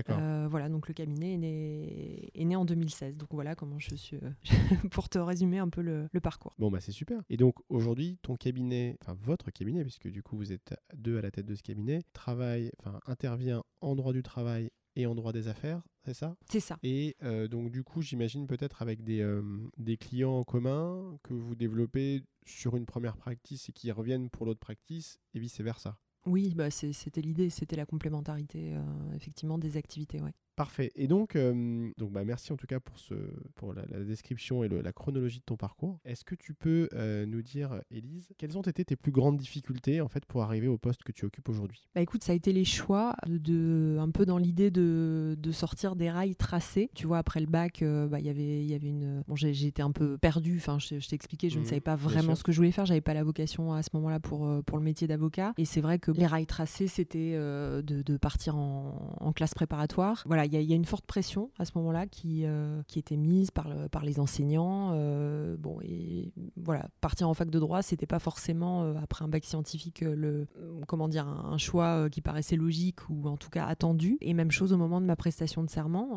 voilà, 0.48 0.70
donc 0.70 0.88
le 0.88 0.94
cabinet 0.94 1.34
est 1.34 1.38
né, 1.38 2.30
est 2.34 2.44
né 2.44 2.56
en 2.56 2.64
2016. 2.64 3.18
Donc 3.18 3.28
voilà 3.32 3.54
comment 3.54 3.78
je 3.78 3.94
suis, 3.94 4.18
pour 4.90 5.10
te 5.10 5.18
résumer 5.18 5.58
un 5.58 5.68
peu 5.68 5.82
le, 5.82 6.08
le 6.12 6.20
parcours. 6.20 6.35
Bon, 6.58 6.70
bah 6.70 6.80
c'est 6.80 6.92
super. 6.92 7.22
Et 7.28 7.36
donc 7.36 7.54
aujourd'hui, 7.68 8.18
ton 8.22 8.36
cabinet, 8.36 8.96
enfin 9.02 9.16
votre 9.20 9.50
cabinet, 9.50 9.82
puisque 9.82 10.08
du 10.08 10.22
coup 10.22 10.36
vous 10.36 10.52
êtes 10.52 10.74
deux 10.94 11.18
à 11.18 11.22
la 11.22 11.30
tête 11.30 11.46
de 11.46 11.54
ce 11.54 11.62
cabinet, 11.62 12.02
travaille, 12.12 12.70
enfin 12.80 13.00
intervient 13.06 13.62
en 13.80 13.94
droit 13.94 14.12
du 14.12 14.22
travail 14.22 14.70
et 14.96 15.06
en 15.06 15.14
droit 15.14 15.32
des 15.32 15.48
affaires, 15.48 15.82
c'est 16.04 16.14
ça? 16.14 16.36
C'est 16.50 16.60
ça. 16.60 16.78
Et 16.82 17.16
euh, 17.22 17.48
donc 17.48 17.70
du 17.70 17.84
coup, 17.84 18.00
j'imagine 18.00 18.46
peut-être 18.46 18.80
avec 18.82 19.04
des, 19.04 19.20
euh, 19.20 19.42
des 19.76 19.96
clients 19.96 20.38
en 20.38 20.44
commun 20.44 21.18
que 21.22 21.34
vous 21.34 21.54
développez 21.54 22.22
sur 22.46 22.76
une 22.76 22.86
première 22.86 23.16
practice 23.16 23.68
et 23.68 23.72
qui 23.72 23.90
reviennent 23.90 24.30
pour 24.30 24.46
l'autre 24.46 24.60
practice 24.60 25.18
et 25.34 25.38
vice-versa. 25.38 25.98
Oui, 26.24 26.54
bah 26.54 26.70
c'était 26.70 27.20
l'idée, 27.20 27.50
c'était 27.50 27.76
la 27.76 27.86
complémentarité 27.86 28.74
euh, 28.74 29.12
effectivement 29.14 29.58
des 29.58 29.76
activités. 29.76 30.20
Ouais. 30.20 30.32
Parfait. 30.56 30.90
Et 30.96 31.06
donc, 31.06 31.36
euh, 31.36 31.90
donc 31.98 32.12
bah, 32.12 32.24
merci 32.24 32.50
en 32.50 32.56
tout 32.56 32.66
cas 32.66 32.80
pour, 32.80 32.98
ce, 32.98 33.12
pour 33.56 33.74
la, 33.74 33.84
description 34.04 34.64
et 34.64 34.68
la 34.70 34.92
chronologie 34.92 35.40
de 35.40 35.44
ton 35.44 35.56
parcours. 35.56 36.00
Est-ce 36.06 36.24
que 36.24 36.34
tu 36.34 36.54
peux 36.54 36.88
euh, 36.94 37.26
nous 37.26 37.42
dire, 37.42 37.82
Élise, 37.90 38.32
quelles 38.38 38.56
ont 38.56 38.62
été 38.62 38.82
tes 38.82 38.96
plus 38.96 39.12
grandes 39.12 39.36
difficultés 39.36 40.00
en 40.00 40.08
fait 40.08 40.24
pour 40.24 40.42
arriver 40.42 40.66
au 40.66 40.78
poste 40.78 41.02
que 41.02 41.12
tu 41.12 41.26
occupes 41.26 41.50
aujourd'hui? 41.50 41.86
Bah 41.94 42.00
écoute, 42.00 42.24
ça 42.24 42.32
a 42.32 42.34
été 42.34 42.54
les 42.54 42.64
choix, 42.64 43.16
de, 43.26 43.98
un 44.00 44.10
peu 44.10 44.24
dans 44.24 44.38
l'idée 44.38 44.70
de, 44.70 45.36
de, 45.38 45.52
sortir 45.52 45.94
des 45.94 46.10
rails 46.10 46.36
tracés. 46.36 46.88
Tu 46.94 47.06
vois, 47.06 47.18
après 47.18 47.40
le 47.40 47.46
bac, 47.46 47.82
euh, 47.82 48.06
bah, 48.06 48.18
y 48.20 48.28
il 48.28 48.66
y 48.66 48.74
avait 48.74 48.88
une. 48.88 49.22
Bon, 49.28 49.36
j'ai 49.36 49.66
été 49.66 49.82
un 49.82 49.92
peu 49.92 50.16
perdue. 50.16 50.56
Enfin, 50.56 50.78
je, 50.78 51.06
t'ai 51.06 51.14
expliqué, 51.14 51.50
je 51.50 51.58
ne 51.58 51.64
mmh, 51.64 51.66
savais 51.66 51.80
pas 51.82 51.96
vraiment 51.96 52.34
ce 52.34 52.42
que 52.42 52.52
je 52.52 52.56
voulais 52.56 52.72
faire. 52.72 52.86
J'avais 52.86 53.02
pas 53.02 53.14
la 53.14 53.24
vocation 53.24 53.74
à 53.74 53.82
ce 53.82 53.90
moment-là 53.92 54.20
pour, 54.20 54.48
pour 54.64 54.78
le 54.78 54.84
métier 54.84 55.06
d'avocat. 55.06 55.52
Et 55.58 55.66
c'est 55.66 55.82
vrai 55.82 55.98
que 55.98 56.12
les 56.12 56.26
rails 56.26 56.46
tracés, 56.46 56.86
c'était 56.86 57.32
de, 57.34 57.82
de, 57.82 58.16
partir 58.16 58.56
en, 58.56 59.18
en 59.20 59.32
classe 59.34 59.52
préparatoire. 59.52 60.22
Voilà 60.24 60.45
il 60.46 60.62
y, 60.62 60.72
a 60.72 60.76
une 60.76 60.84
forte 60.84 61.04
pression 61.06 61.50
à 61.58 61.64
ce 61.64 61.72
moment-là 61.76 62.06
qui, 62.06 62.42
euh, 62.44 62.82
qui 62.88 62.98
était 62.98 63.16
mise 63.16 63.50
par, 63.50 63.68
le, 63.68 63.88
par 63.88 64.04
les 64.04 64.20
enseignants. 64.20 64.92
Euh, 64.94 65.56
bon, 65.58 65.78
et 65.82 66.32
voilà, 66.56 66.88
partir 67.00 67.28
en 67.28 67.34
fac 67.34 67.50
de 67.50 67.58
droit, 67.58 67.82
c'était 67.82 68.06
pas 68.06 68.18
forcément, 68.18 68.82
euh, 68.82 68.94
après 69.02 69.24
un 69.24 69.28
bac 69.28 69.44
scientifique, 69.44 70.00
le, 70.00 70.46
comment 70.86 71.08
dire, 71.08 71.26
un, 71.26 71.58
choix 71.58 72.10
qui 72.10 72.20
paraissait 72.20 72.56
logique 72.56 73.08
ou 73.08 73.26
en 73.28 73.36
tout 73.36 73.48
cas 73.48 73.66
attendu. 73.66 74.18
Et 74.20 74.34
même 74.34 74.50
chose 74.50 74.72
au 74.72 74.76
moment 74.76 75.00
de 75.00 75.06
ma 75.06 75.16
prestation 75.16 75.64
de 75.64 75.70
serment. 75.70 76.12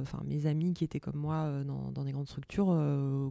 Enfin, 0.00 0.22
mes 0.24 0.46
amis 0.46 0.72
qui 0.72 0.84
étaient 0.84 1.00
comme 1.00 1.16
moi 1.16 1.50
dans, 1.64 1.90
dans 1.92 2.04
des 2.04 2.12
grandes 2.12 2.28
structures, 2.28 2.66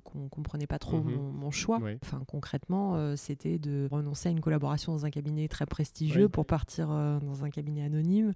qu'on 0.04 0.30
comprenait 0.30 0.68
pas 0.68 0.80
trop 0.80 1.02
mhm. 1.02 1.32
mon, 1.34 1.52
choix. 1.52 1.80
Enfin, 2.04 2.22
concrètement, 2.28 3.16
c'était 3.16 3.58
de 3.58 3.88
renoncer 3.92 4.30
à 4.30 4.32
une 4.32 4.42
collaboration 4.42 4.94
dans 4.94 5.06
un 5.06 5.10
cabinet 5.10 5.48
très 5.48 5.66
prestigieux 5.66 6.30
pour 6.30 6.46
partir 6.46 6.88
dans 6.88 7.44
un 7.44 7.50
cabinet 7.50 7.84
anonyme, 7.84 8.34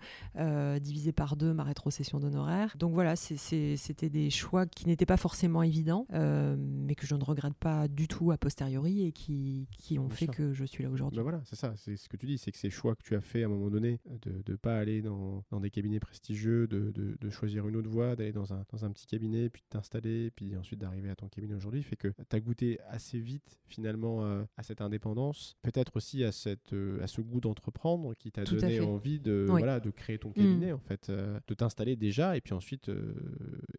divisé 0.82 1.12
par 1.12 1.36
deux 1.36 1.54
ma 1.54 1.64
rétrocession 1.78 2.20
d'honoraires. 2.20 2.76
Donc 2.78 2.94
voilà, 2.94 3.16
c'était 3.16 4.10
des 4.10 4.30
choix 4.30 4.66
qui 4.66 4.88
n'étaient 4.88 5.06
pas 5.06 5.18
forcément 5.18 5.62
évidents, 5.62 6.08
euh, 6.14 6.56
mais 6.58 6.96
que 6.96 7.06
je 7.06 7.14
ne 7.14 7.24
regrette 7.24 7.54
pas 7.54 7.88
du 7.88 8.08
tout 8.08 8.32
a 8.32 8.38
posteriori 8.38 9.06
et 9.06 9.12
qui, 9.12 9.68
qui 9.78 10.00
ont 10.00 10.10
fait 10.10 10.28
que 10.28 10.54
je 10.54 10.66
suis 10.66 10.84
là 10.84 10.90
aujourd'hui. 10.90 11.18
Ben 11.18 11.24
voilà, 11.24 11.42
c'est 11.46 11.56
ça, 11.56 11.74
c'est 11.78 11.96
ce 11.96 12.10
que 12.10 12.18
tu 12.18 12.26
dis, 12.26 12.38
c'est 12.38 12.52
que 12.52 12.58
ces 12.58 12.72
choix 12.72 12.96
que 12.96 13.04
tu 13.04 13.16
as 13.16 13.22
fait 13.22 13.44
à 13.44 13.46
un 13.46 13.50
moment 13.50 13.70
donné, 13.70 14.00
de 14.22 14.52
ne 14.52 14.56
pas 14.56 14.78
aller 14.78 15.02
dans, 15.02 15.44
dans, 15.52 15.60
des 15.60 15.70
cabinets 15.70 16.00
prestigieux, 16.00 16.68
de, 16.68 16.92
de, 16.92 17.16
de 17.20 17.30
choisir 17.30 17.68
une 17.68 17.76
autre 17.76 17.90
voie, 17.90 18.16
d'aller 18.16 18.34
dans 18.34 18.54
un, 18.54 18.64
dans 18.72 18.86
un 18.86 18.92
petit 18.92 19.06
cabinet, 19.06 19.50
puis 19.50 19.62
de 19.62 19.68
t'installer, 19.70 20.32
puis 20.32 20.58
ensuite 20.58 20.80
d'arriver 20.80 21.10
à 21.10 21.16
ton 21.16 21.28
cabinet 21.28 21.54
aujourd'hui, 21.54 21.84
fait 21.84 21.96
que 21.96 22.08
tu 22.08 22.36
as 22.36 22.40
goûté 22.40 22.80
assez 22.90 23.20
vite 23.20 23.60
finalement 23.68 24.24
euh, 24.24 24.44
à 24.58 24.64
cette 24.64 24.82
indépendance, 24.82 25.58
peut-être 25.62 25.98
aussi 25.98 26.24
à, 26.24 26.32
cette, 26.32 26.74
euh, 26.74 27.04
à 27.04 27.08
ce 27.08 27.22
goût 27.22 27.40
d'entreprendre 27.40 28.16
qui 28.16 28.32
t'a 28.32 28.44
donné 28.44 28.80
envie 28.80 29.20
de, 29.20 29.46
voilà, 29.48 29.80
de 29.80 29.92
créer 29.92 30.18
ton 30.18 30.32
cabinet, 30.32 30.72
mmh. 30.72 30.76
en 30.76 30.80
fait, 30.80 31.12
de 31.12 31.54
t'installer 31.68 31.98
déjà 31.98 32.38
et 32.38 32.42
puis 32.42 32.54
ensuite 32.54 32.88
euh, 32.88 33.14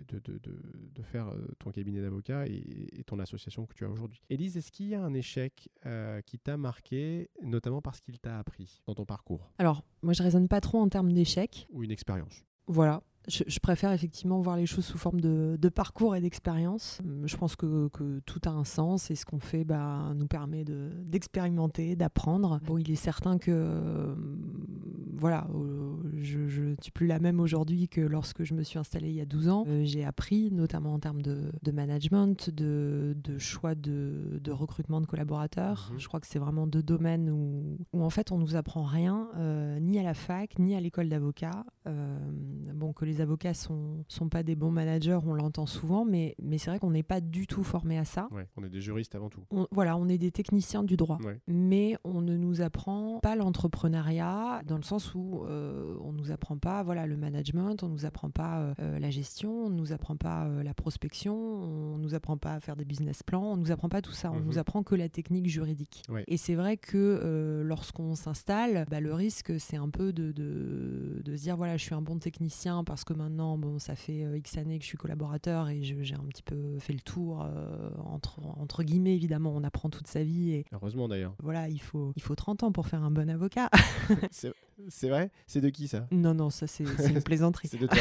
de, 0.09 0.19
de, 0.19 0.39
de, 0.39 1.03
faire 1.03 1.29
euh, 1.29 1.49
ton 1.59 1.71
cabinet 1.71 2.03
d'avocat 2.03 2.47
et, 2.47 3.03
ton 3.07 3.19
association 3.19 3.65
que 3.65 3.75
tu 3.75 3.85
as 3.85 3.89
aujourd'hui. 3.89 4.21
Élise, 4.29 4.59
est-ce 4.59 4.71
qu'il 4.71 4.89
y 4.89 4.95
a 4.95 5.03
un 5.03 5.15
échec 5.15 5.71
euh, 5.87 6.21
qui 6.21 6.39
t'a 6.39 6.59
marqué, 6.59 7.31
notamment 7.43 7.81
parce 7.81 8.01
qu'il 8.01 8.19
t'a 8.19 8.39
appris 8.39 8.83
dans 8.87 8.95
ton 8.95 9.07
parcours? 9.07 9.51
Alors, 9.57 9.83
moi 10.03 10.13
je 10.13 10.23
raisonne 10.23 10.49
pas 10.49 10.61
trop 10.61 10.79
en 10.79 10.89
termes 10.89 11.13
d'échec. 11.13 11.67
Ou 11.71 11.83
une 11.83 11.91
expérience? 11.91 12.45
Voilà, 12.67 13.03
je, 13.29 13.59
préfère 13.61 13.93
effectivement 13.93 14.41
voir 14.41 14.57
les 14.57 14.67
choses 14.67 14.85
sous 14.85 14.99
forme 14.99 15.21
de, 15.21 15.69
parcours 15.69 16.17
et 16.17 16.21
d'expérience. 16.21 17.01
Je 17.25 17.37
pense 17.37 17.57
que, 17.57 17.89
tout 18.27 18.41
a 18.47 18.51
un 18.51 18.65
sens 18.65 19.11
et 19.11 19.15
ce 19.15 19.25
qu'on 19.25 19.41
fait 19.41 19.65
bah, 19.65 20.13
nous 20.15 20.27
permet 20.27 20.65
d'expérimenter, 20.65 21.97
d'apprendre. 21.97 22.61
Bon, 22.65 22.79
il 22.79 22.91
est 22.91 22.97
certain 22.97 23.39
que 23.39 24.15
voilà, 25.19 25.49
je 26.17 26.39
ne 26.39 26.75
suis 26.81 26.93
plus 26.93 27.07
la 27.07 27.19
même 27.19 27.41
aujourd'hui 27.41 27.89
que 27.89 28.01
lorsque 28.01 28.45
je 28.45 28.55
me 28.55 28.63
suis 28.63 28.79
installée 28.79 29.09
il 29.09 29.17
y 29.17 29.21
a 29.21 29.27
12 29.27 29.49
ans. 29.49 29.65
Euh, 29.67 29.83
j'ai 29.85 30.05
appris, 30.05 30.51
notamment 30.53 30.95
en 30.95 30.99
termes 30.99 31.23
de, 31.23 31.51
management, 31.73 32.51
de, 32.51 33.15
choix 33.39 33.75
de, 33.75 34.51
recrutement 34.51 35.01
de 35.01 35.07
collaborateurs. 35.07 35.91
Mhm. 35.93 36.01
Je 36.01 36.09
crois 36.09 36.21
que 36.21 36.27
c'est 36.27 36.39
vraiment 36.39 36.67
deux 36.67 36.83
domaines 36.83 37.31
où, 37.31 37.77
en 37.93 38.11
fait 38.11 38.33
on 38.33 38.39
nous 38.39 38.57
apprend 38.57 38.85
rien, 38.85 39.29
euh, 39.37 39.79
ni 39.81 39.99
à 39.99 40.03
la 40.03 40.15
fac, 40.15 40.59
ni 40.59 40.75
à 40.75 40.81
l'école 40.81 41.09
d'avocat. 41.09 41.65
Euh, 41.87 42.19
bon, 42.75 42.93
que 42.93 43.05
les 43.05 43.18
avocats 43.21 43.55
sont, 43.55 44.05
sont 44.09 44.29
pas 44.29 44.43
des 44.43 44.57
bons 44.57 44.71
managers, 44.71 45.19
on 45.25 45.35
l'entend 45.35 45.67
souvent, 45.67 46.05
mais, 46.05 46.35
mais 46.43 46.59
c'est 46.59 46.71
vrai 46.71 46.79
qu'on 46.79 46.91
n'est 46.91 47.03
pas 47.03 47.21
du 47.21 47.47
tout 47.47 47.65
formé 47.65 47.99
à 47.99 48.05
ça. 48.05 48.29
on 48.57 48.65
est 48.65 48.69
des 48.69 48.81
juristes 48.81 49.15
avant 49.15 49.31
tout. 49.31 49.43
voilà, 49.71 49.97
on 49.97 50.09
est 50.09 50.19
des 50.19 50.31
techniciens 50.31 50.83
du 50.83 50.97
droit. 50.97 51.19
Mais 51.47 51.97
on 52.05 52.21
ne 52.21 52.37
nous 52.37 52.61
apprend 52.61 53.21
pas 53.21 53.37
l'entrepreneuriat 53.37 54.63
dans 54.67 54.77
le 54.77 54.83
sens 54.83 55.15
où 55.15 55.45
euh, 55.45 55.95
on 56.03 56.13
nous 56.13 56.31
apprend 56.31 56.57
pas 56.59 56.83
voilà, 56.83 57.07
le 57.07 57.17
management, 57.17 57.83
on 57.83 57.89
nous 57.89 58.05
apprend 58.05 58.31
pas 58.31 58.61
euh, 58.61 58.75
euh, 58.81 58.99
la 58.99 59.11
gestion, 59.11 59.67
on 59.67 59.71
nous 59.71 59.93
apprend 59.93 60.17
pas 60.17 60.47
euh, 60.47 60.63
la 60.63 60.75
prospection, 60.75 61.35
on 61.35 61.99
nous 61.99 62.15
apprend 62.15 62.37
pas 62.37 62.55
à 62.55 62.61
faire 62.61 62.77
des 62.77 62.85
business 62.85 63.23
plans, 63.23 63.53
on 63.53 63.57
nous 63.57 63.71
apprend 63.71 63.89
pas 63.89 64.03
tout 64.03 64.13
ça, 64.13 64.31
on 64.31 64.41
nous 64.41 64.53
mhm. 64.53 64.59
apprend 64.59 64.83
que 64.83 64.95
la 64.95 65.09
technique 65.09 65.49
juridique. 65.49 66.03
Et 66.27 66.37
c'est 66.37 66.55
vrai 66.55 66.77
que 66.77 67.63
lorsqu'on 67.65 68.15
s'installe, 68.15 68.87
bah, 68.91 69.01
le 69.01 69.15
risque 69.15 69.59
c'est 69.59 69.77
un 69.77 69.89
peu 69.89 70.13
de, 70.13 70.33
de, 70.33 71.23
de 71.25 71.37
se 71.37 71.43
dire 71.43 71.57
voilà, 71.57 71.77
je 71.77 71.85
suis 71.85 71.95
un 71.95 72.03
bon 72.03 72.19
technicien 72.19 72.85
parce 72.85 73.05
que 73.05 73.08
maintenant, 73.15 73.59
bon, 73.59 73.79
ça 73.79 73.95
fait 73.97 74.25
euh, 74.25 74.37
X 74.37 74.57
années 74.59 74.79
que 74.79 74.85
je 74.85 74.89
suis 74.89 74.99
collaborateur 74.99 75.69
et 75.69 75.83
j'ai 75.83 76.15
un 76.15 76.25
petit 76.29 76.43
peu 76.43 76.79
fait 76.79 76.93
le 76.93 77.01
tour, 77.01 77.43
euh, 77.43 77.91
entre, 78.05 78.41
entre 78.59 78.83
guillemets, 78.83 79.15
évidemment, 79.15 79.53
on 79.55 79.65
apprend 79.65 79.91
toute 79.91 80.07
sa 80.07 80.23
vie. 80.23 80.53
Et, 80.53 80.65
Heureusement 80.73 81.09
d'ailleurs. 81.09 81.35
Voilà, 81.43 81.69
il 81.69 81.81
faut, 81.81 82.13
il 82.17 82.23
faut 82.23 82.35
30 82.35 82.65
ans 82.65 82.73
pour 82.73 82.87
faire 82.87 83.03
un 83.03 83.11
bon 83.11 83.29
avocat. 83.31 83.71
c'est 84.89 85.09
vrai? 85.09 85.31
C'est 85.47 85.61
de 85.61 85.69
qui 85.69 85.89
ça? 85.89 86.07
Non, 86.11 86.35
non, 86.35 86.51
ça 86.51 86.67
c'est 86.67 86.85
une 86.85 87.23
plaisanterie. 87.23 87.69
c'est 87.69 87.79
de 87.79 87.87
toi. 87.87 87.99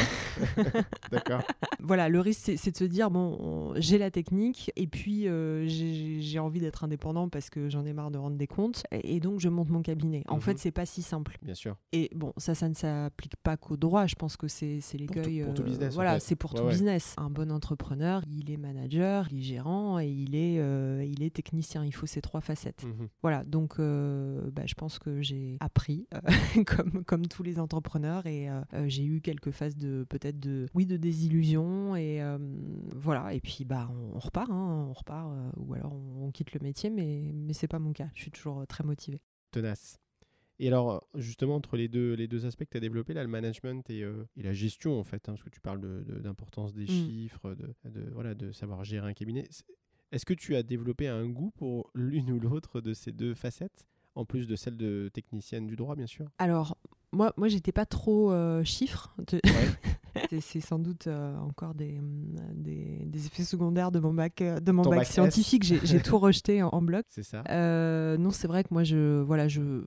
D'accord. 1.10 1.42
Voilà, 1.80 2.08
le 2.08 2.20
risque 2.20 2.52
c'est 2.56 2.70
de 2.70 2.76
se 2.76 2.84
dire, 2.84 3.10
bon, 3.10 3.72
j'ai 3.76 3.98
la 3.98 4.10
technique 4.10 4.70
et 4.76 4.86
puis 4.86 5.28
euh, 5.28 5.66
j'ai 5.66 6.38
envie 6.38 6.60
d'être 6.60 6.84
indépendant 6.84 7.28
parce 7.28 7.50
que 7.50 7.68
j'en 7.68 7.84
ai 7.84 7.92
marre 7.92 8.10
de 8.10 8.18
rendre 8.18 8.36
des 8.36 8.46
comptes 8.46 8.84
et, 8.90 9.20
donc 9.20 9.40
je 9.40 9.48
monte 9.48 9.70
mon 9.70 9.82
cabinet. 9.82 10.22
En 10.28 10.40
fait, 10.40 10.52
mhm. 10.52 10.58
c'est 10.58 10.70
pas 10.70 10.86
si 10.86 11.02
simple. 11.02 11.38
Bien 11.42 11.54
sûr. 11.54 11.76
Et 11.92 12.10
bon, 12.14 12.32
ça, 12.36 12.54
ça 12.54 12.68
ne 12.68 12.74
s'applique 12.74 13.36
pas 13.42 13.56
qu'au 13.56 13.76
droit. 13.76 14.06
Je 14.06 14.14
pense 14.14 14.36
que 14.36 14.48
c'est 14.48 14.80
l'écueil. 14.94 15.44
Pour, 15.44 15.54
tout, 15.54 15.62
business. 15.62 15.94
voilà, 15.94 16.20
c'est 16.20 16.36
pour 16.36 16.54
tout 16.54 16.64
business. 16.64 17.14
Un 17.16 17.30
bon 17.30 17.50
entrepreneur, 17.50 18.22
il 18.30 18.50
est 18.50 18.56
manager, 18.56 19.28
il 19.30 19.38
est 19.38 19.42
gérant 19.42 19.98
et 19.98 20.08
il 20.08 20.34
est, 20.34 20.58
euh, 20.58 21.04
il 21.04 21.22
est 21.22 21.30
technicien. 21.30 21.84
Il 21.84 21.92
faut 21.92 22.06
ces 22.06 22.20
trois 22.20 22.40
facettes. 22.40 22.84
Mhm. 22.84 23.08
Voilà, 23.22 23.44
donc 23.44 23.78
euh, 23.78 24.50
bah, 24.52 24.62
je 24.66 24.74
pense 24.74 24.98
que 24.98 25.20
j'ai 25.22 25.56
appris 25.60 26.06
comme, 26.76 27.04
comme 27.06 27.26
tous 27.26 27.42
les 27.42 27.58
entrepreneurs 27.58 28.26
et 28.26 28.48
j'ai 28.86 29.04
eu 29.04 29.20
quelques 29.20 29.50
phases 29.50 29.76
de 29.76 30.04
peut-être 30.08 30.38
de, 30.38 30.66
oui, 30.74 30.86
de 30.86 30.96
désillusion 30.96 31.96
et 31.96 32.22
voilà. 32.94 33.34
Et 33.34 33.40
puis 33.40 33.64
bah 33.64 33.90
on, 34.14 34.18
repart, 34.18 34.50
hein, 34.50 34.86
on 34.88 34.92
repart 34.92 35.30
ou 35.56 35.74
alors 35.74 35.92
on, 35.92 36.26
on, 36.26 36.30
quitte 36.30 36.52
le 36.52 36.60
métier, 36.60 36.90
mais, 36.90 37.32
mais 37.34 37.52
c'est 37.52 37.68
pas 37.68 37.78
mon 37.78 37.92
cas. 37.92 38.08
Je 38.14 38.22
suis 38.22 38.30
toujours 38.30 38.66
très 38.66 38.84
motivée. 38.84 39.20
Tenace. 39.50 39.98
Et 40.60 40.66
alors, 40.66 41.06
justement, 41.14 41.54
entre 41.54 41.76
les 41.76 41.88
deux, 41.88 42.14
les 42.14 42.26
deux 42.26 42.44
aspects 42.44 42.64
que 42.64 42.70
tu 42.70 42.76
as 42.76 42.80
développés, 42.80 43.14
là, 43.14 43.22
le 43.22 43.28
management 43.28 43.88
et, 43.90 44.02
euh, 44.02 44.24
et, 44.36 44.42
la 44.42 44.52
gestion, 44.52 44.98
en 44.98 45.04
fait, 45.04 45.28
hein, 45.28 45.32
parce 45.32 45.42
que 45.42 45.50
tu 45.50 45.60
parles 45.60 45.80
d'importance 46.20 46.72
de, 46.72 46.84
des 46.84 46.92
mmh. 46.92 47.06
chiffres, 47.06 47.54
de, 47.54 47.74
de, 47.88 48.10
voilà, 48.12 48.34
de 48.34 48.50
savoir 48.50 48.82
gérer 48.82 49.06
un 49.06 49.14
cabinet. 49.14 49.48
Est-ce 50.10 50.26
que 50.26 50.34
tu 50.34 50.56
as 50.56 50.62
développé 50.62 51.06
un 51.06 51.26
goût 51.28 51.50
pour 51.50 51.90
l'une 51.94 52.32
ou 52.32 52.40
l'autre 52.40 52.80
de 52.80 52.92
ces 52.92 53.12
deux 53.12 53.34
facettes, 53.34 53.86
en 54.18 54.24
plus 54.24 54.48
de 54.48 54.56
celle 54.56 54.76
de 54.76 55.10
technicienne 55.14 55.66
du 55.68 55.76
droit, 55.76 55.94
bien 55.94 56.08
sûr 56.08 56.26
Alors, 56.38 56.76
moi, 57.12 57.32
moi 57.36 57.46
j'étais 57.46 57.70
pas 57.70 57.86
trop 57.86 58.32
euh, 58.32 58.64
chiffre. 58.64 59.14
c'est 60.40 60.60
sans 60.60 60.78
doute 60.78 61.06
euh, 61.06 61.36
encore 61.38 61.74
des, 61.74 62.00
des, 62.54 63.04
des, 63.04 63.26
effets 63.26 63.44
secondaires 63.44 63.90
de 63.90 63.98
mon 63.98 64.12
bac, 64.12 64.40
euh, 64.40 64.60
de 64.60 64.72
mon 64.72 64.82
bac, 64.82 65.06
scientifique. 65.06 65.64
J'ai 65.64 66.00
tout 66.00 66.18
rejeté 66.18 66.62
en, 66.62 66.82
bloc. 66.82 67.04
C'est 67.08 67.22
ça. 67.22 67.42
non, 68.18 68.30
c'est 68.30 68.48
vrai 68.48 68.64
que 68.64 68.68
moi, 68.70 68.84
je 68.84 69.20
voilà, 69.22 69.48
je 69.48 69.84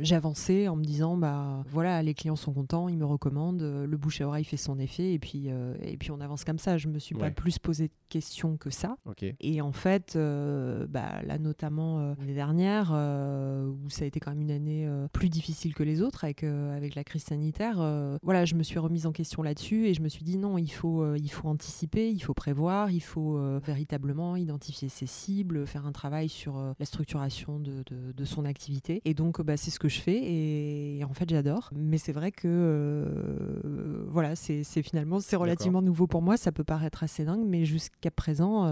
j'avançais 0.00 0.68
en 0.68 0.76
me 0.76 0.84
disant 0.84 1.16
bah 1.16 1.64
voilà, 1.70 2.02
les 2.02 2.14
clients 2.14 2.36
sont 2.36 2.52
contents, 2.52 2.88
ils 2.88 2.96
me 2.96 3.04
recommandent, 3.04 3.62
le 3.62 3.96
bouche 3.96 4.20
à 4.20 4.28
oreille 4.28 4.44
fait 4.44 4.56
son 4.56 4.78
effet 4.78 5.12
et 5.12 5.18
puis 5.18 5.48
et 5.82 5.96
puis 5.96 6.10
on 6.10 6.20
avance 6.20 6.44
comme 6.44 6.58
ça. 6.58 6.76
Je 6.78 6.88
me 6.88 6.98
suis 6.98 7.14
pas 7.14 7.30
plus 7.30 7.58
posé 7.58 7.88
de 7.88 7.92
questions 8.08 8.56
que 8.56 8.70
ça. 8.70 8.96
Et 9.40 9.60
en 9.60 9.72
fait, 9.72 10.16
bah 10.16 11.22
là 11.24 11.38
notamment 11.38 12.14
l'année 12.18 12.34
dernière 12.34 12.90
où 12.90 13.90
ça 13.90 14.04
a 14.04 14.06
été 14.06 14.20
quand 14.20 14.30
même 14.30 14.42
une 14.42 14.50
année 14.50 14.88
plus 15.12 15.28
difficile 15.28 15.74
que 15.74 15.82
les 15.82 16.02
autres 16.02 16.24
avec 16.24 16.44
avec, 16.44 16.94
la 16.94 17.04
crise 17.04 17.24
sanitaire, 17.24 17.76
euh, 17.80 18.18
voilà, 18.22 18.44
je 18.44 18.54
me 18.54 18.62
suis 18.62 18.78
remise 18.78 19.06
en 19.06 19.12
question 19.12 19.42
là-dessus 19.48 19.86
et 19.86 19.94
je 19.94 20.02
me 20.02 20.08
suis 20.08 20.24
dit 20.24 20.38
non, 20.38 20.58
il 20.58 20.70
faut, 20.70 21.02
euh, 21.02 21.16
il 21.18 21.30
faut 21.30 21.48
anticiper, 21.48 22.10
il 22.10 22.20
faut 22.20 22.34
prévoir, 22.34 22.90
il 22.90 23.00
faut 23.00 23.36
euh, 23.36 23.60
véritablement 23.64 24.36
identifier 24.36 24.88
ses 24.88 25.06
cibles, 25.06 25.66
faire 25.66 25.86
un 25.86 25.92
travail 25.92 26.28
sur 26.28 26.74
la 26.78 26.86
structuration 26.86 27.58
de, 27.58 27.82
de, 28.12 28.24
son 28.24 28.44
activité. 28.44 29.00
Et 29.04 29.14
donc, 29.14 29.40
bah, 29.42 29.56
c'est 29.56 29.70
ce 29.70 29.78
que 29.78 29.88
je 29.88 30.00
fais 30.00 30.20
et, 30.22 31.04
en 31.04 31.14
fait, 31.14 31.28
j'adore. 31.28 31.70
Mais 31.74 31.98
c'est 31.98 32.12
vrai 32.12 32.30
que 32.30 34.06
voilà, 34.08 34.36
c'est 34.36 34.64
finalement 34.82 35.20
c'est 35.20 35.36
relativement 35.36 35.82
nouveau 35.82 36.06
pour 36.06 36.22
moi. 36.22 36.36
Ça 36.36 36.52
peut 36.52 36.64
paraître 36.64 37.02
assez 37.02 37.24
dingue, 37.24 37.44
mais 37.46 37.64
jusqu'à 37.64 38.10
présent, 38.10 38.68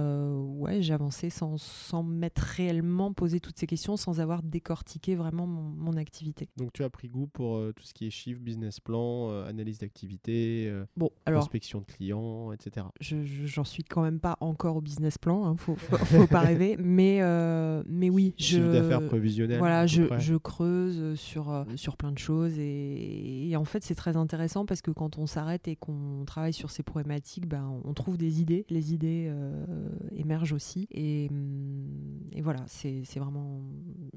ouais, 0.59 0.81
avancé 0.91 1.31
sans, 1.31 1.57
sans 1.59 2.03
m'être 2.03 2.41
réellement 2.41 3.12
posé 3.12 3.41
toutes 3.41 3.59
ces 3.59 3.67
questions, 3.67 3.97
sans 3.97 4.21
avoir 4.21 4.43
décortiqué 4.43 5.15
vraiment 5.15 5.47
mon, 5.47 5.62
mon 5.62 5.97
activité. 5.97 6.49
Donc, 6.57 6.73
tu 6.73 6.85
as 6.85 6.91
pris 6.91 7.09
goût 7.09 7.27
pour 7.27 7.57
euh, 7.57 7.73
tout 7.75 7.85
ce 7.85 7.95
qui 7.95 8.07
est 8.07 8.11
chiffres, 8.11 8.41
business 8.41 8.81
plan, 8.81 9.31
euh, 9.31 9.47
analyse 9.47 9.79
d'activité, 9.79 10.56
budget, 10.57 10.69
euh, 10.71 10.85
Bon, 10.97 11.11
alors, 11.27 11.40
prospection 11.40 11.81
de 11.81 11.85
clients, 11.85 12.53
etc. 12.53 12.87
je- 13.01 13.25
je- 13.25 13.47
j'en 13.47 13.64
suis 13.64 13.83
quand 13.85 14.03
même 14.03 14.21
pas 14.21 14.37
encore 14.40 14.77
au 14.77 14.81
business 14.81 15.19
plan, 15.19 15.45
hein, 15.47 15.57
faut, 15.57 15.75
faut, 15.77 15.97
faut 15.97 16.27
pas 16.27 16.40
rêver, 16.40 16.77
mais, 16.81 17.19
euh, 17.23 17.83
mais 17.87 18.11
oui, 18.11 18.35
je... 18.38 18.59
D'affaires 18.61 19.07
prévisionnel. 19.07 19.59
Voilà, 19.59 19.87
je, 19.87 20.03
je 20.19 20.35
creuse 20.37 21.14
sur, 21.19 21.51
euh, 21.51 21.64
sur 21.77 21.97
plein 21.97 22.12
de 22.12 22.19
choses 22.19 22.59
et, 22.59 23.49
et 23.49 23.57
en 23.57 23.64
fait 23.64 23.83
c'est 23.83 23.95
très 23.95 24.16
intéressant 24.16 24.66
parce 24.66 24.83
que 24.83 24.90
quand 24.90 25.19
on 25.19 25.27
s'arrête 25.27 25.69
et 25.69 25.77
qu'on 25.77 26.25
travaille 26.27 26.53
sur 26.53 26.71
ces 26.71 26.83
problématiques, 26.83 27.47
ben, 27.49 27.81
on 27.85 27.95
trouve 27.95 28.16
des 28.19 28.40
idées, 28.40 28.64
les 28.71 28.92
idées 28.95 29.33
émergent 30.14 30.53
aussi 30.53 30.87
et, 30.90 31.29
hum, 31.31 32.21
et 32.33 32.40
voilà, 32.42 32.61
c'est 32.66 33.03
c'est 33.05 33.21
vraiment, 33.21 33.62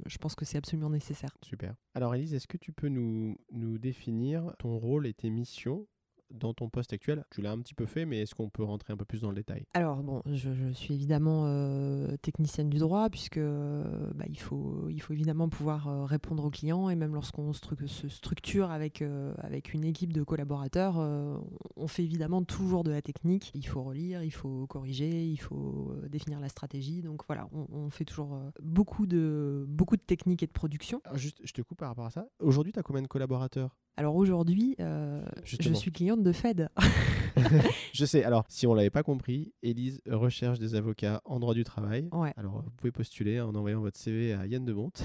je 0.06 0.17
pense 0.17 0.36
que 0.36 0.45
c'est 0.45 0.58
absolument 0.58 0.89
nécessaire. 0.89 1.30
Super. 1.41 1.75
Alors 1.95 2.15
Elise, 2.15 2.34
est-ce 2.34 2.47
que 2.47 2.58
tu 2.58 2.71
peux 2.71 2.88
nous, 2.89 3.38
nous 3.52 3.78
définir 3.78 4.54
ton 4.60 4.78
rôle 4.78 5.08
et 5.08 5.13
tes 5.13 5.30
missions 5.30 5.86
dans 6.31 6.53
ton 6.53 6.69
poste 6.69 6.93
actuel 6.93 7.25
Tu 7.31 7.41
l'as 7.41 7.51
un 7.51 7.59
petit 7.59 7.73
peu 7.73 7.85
fait, 7.85 8.05
mais 8.05 8.21
est-ce 8.21 8.35
qu'on 8.35 8.49
peut 8.49 8.63
rentrer 8.63 8.93
un 8.93 8.97
peu 8.97 9.05
plus 9.05 9.21
dans 9.21 9.29
le 9.29 9.35
détail? 9.35 9.65
Alors 9.73 10.03
bon, 10.03 10.21
je, 10.25 10.53
je 10.53 10.69
suis 10.71 10.93
évidemment 10.93 11.43
euh, 11.45 12.15
technicienne 12.21 12.69
du 12.69 12.77
droit 12.77 13.09
puisque 13.09 13.37
euh, 13.37 14.11
bah, 14.15 14.25
il, 14.27 14.39
faut, 14.39 14.87
il 14.89 15.01
faut 15.01 15.13
évidemment 15.13 15.49
pouvoir 15.49 15.87
euh, 15.87 16.05
répondre 16.05 16.43
aux 16.45 16.49
clients 16.49 16.89
et 16.89 16.95
même 16.95 17.13
lorsqu'on 17.13 17.51
stru- 17.51 17.87
se 17.87 18.07
structure 18.09 18.71
avec, 18.71 19.01
euh, 19.01 19.33
avec 19.39 19.73
une 19.73 19.83
équipe 19.83 20.13
de 20.13 20.23
collaborateurs, 20.23 20.95
euh, 20.99 21.37
on 21.75 21.87
fait 21.87 22.03
évidemment 22.03 22.43
toujours 22.43 22.83
de 22.83 22.91
la 22.91 23.01
technique. 23.01 23.51
Il 23.55 23.65
faut 23.67 23.83
relire, 23.83 24.23
il 24.23 24.31
faut 24.31 24.67
corriger, 24.67 25.25
il 25.25 25.37
faut 25.37 25.93
définir 26.09 26.39
la 26.39 26.49
stratégie. 26.49 27.01
Donc 27.01 27.23
voilà, 27.27 27.47
on, 27.51 27.65
on 27.71 27.89
fait 27.89 28.05
toujours 28.05 28.39
beaucoup, 28.61 29.07
de, 29.07 29.65
beaucoup 29.67 29.95
de 29.97 30.01
technique 30.01 30.43
et 30.43 30.47
de 30.47 30.51
production. 30.51 31.01
Alors 31.05 31.17
juste, 31.17 31.39
je 31.43 31.51
te 31.53 31.61
coupe 31.61 31.79
par 31.79 31.89
rapport 31.89 32.05
à 32.05 32.11
ça. 32.11 32.27
Aujourd'hui, 32.39 32.71
tu 32.73 32.79
as 32.79 32.83
combien 32.83 33.01
de 33.01 33.07
collaborateurs? 33.07 33.75
Alors 33.99 34.15
aujourd'hui, 34.15 34.77
euh, 34.79 35.21
je 35.43 35.73
suis 35.73 35.91
cliente 35.91 36.23
de 36.23 36.31
Fed. 36.31 36.69
Je 37.93 38.05
sais. 38.05 38.23
Alors, 38.23 38.45
si 38.47 38.65
on 38.65 38.73
l'avait 38.73 38.89
pas 38.89 39.03
compris, 39.03 39.51
Elise 39.62 40.01
recherche 40.07 40.57
des 40.57 40.75
avocats 40.75 41.21
en 41.25 41.38
droit 41.38 41.53
du 41.53 41.65
travail. 41.65 42.07
ouais. 42.13 42.33
Alors, 42.38 42.62
vous 42.63 42.71
pouvez 42.77 42.93
postuler 42.93 43.41
en 43.41 43.53
envoyant 43.55 43.81
votre 43.81 43.97
CV 43.97 44.31
à 44.31 44.45
Yann 44.45 44.63
de 44.63 44.71
Monte. 44.71 45.03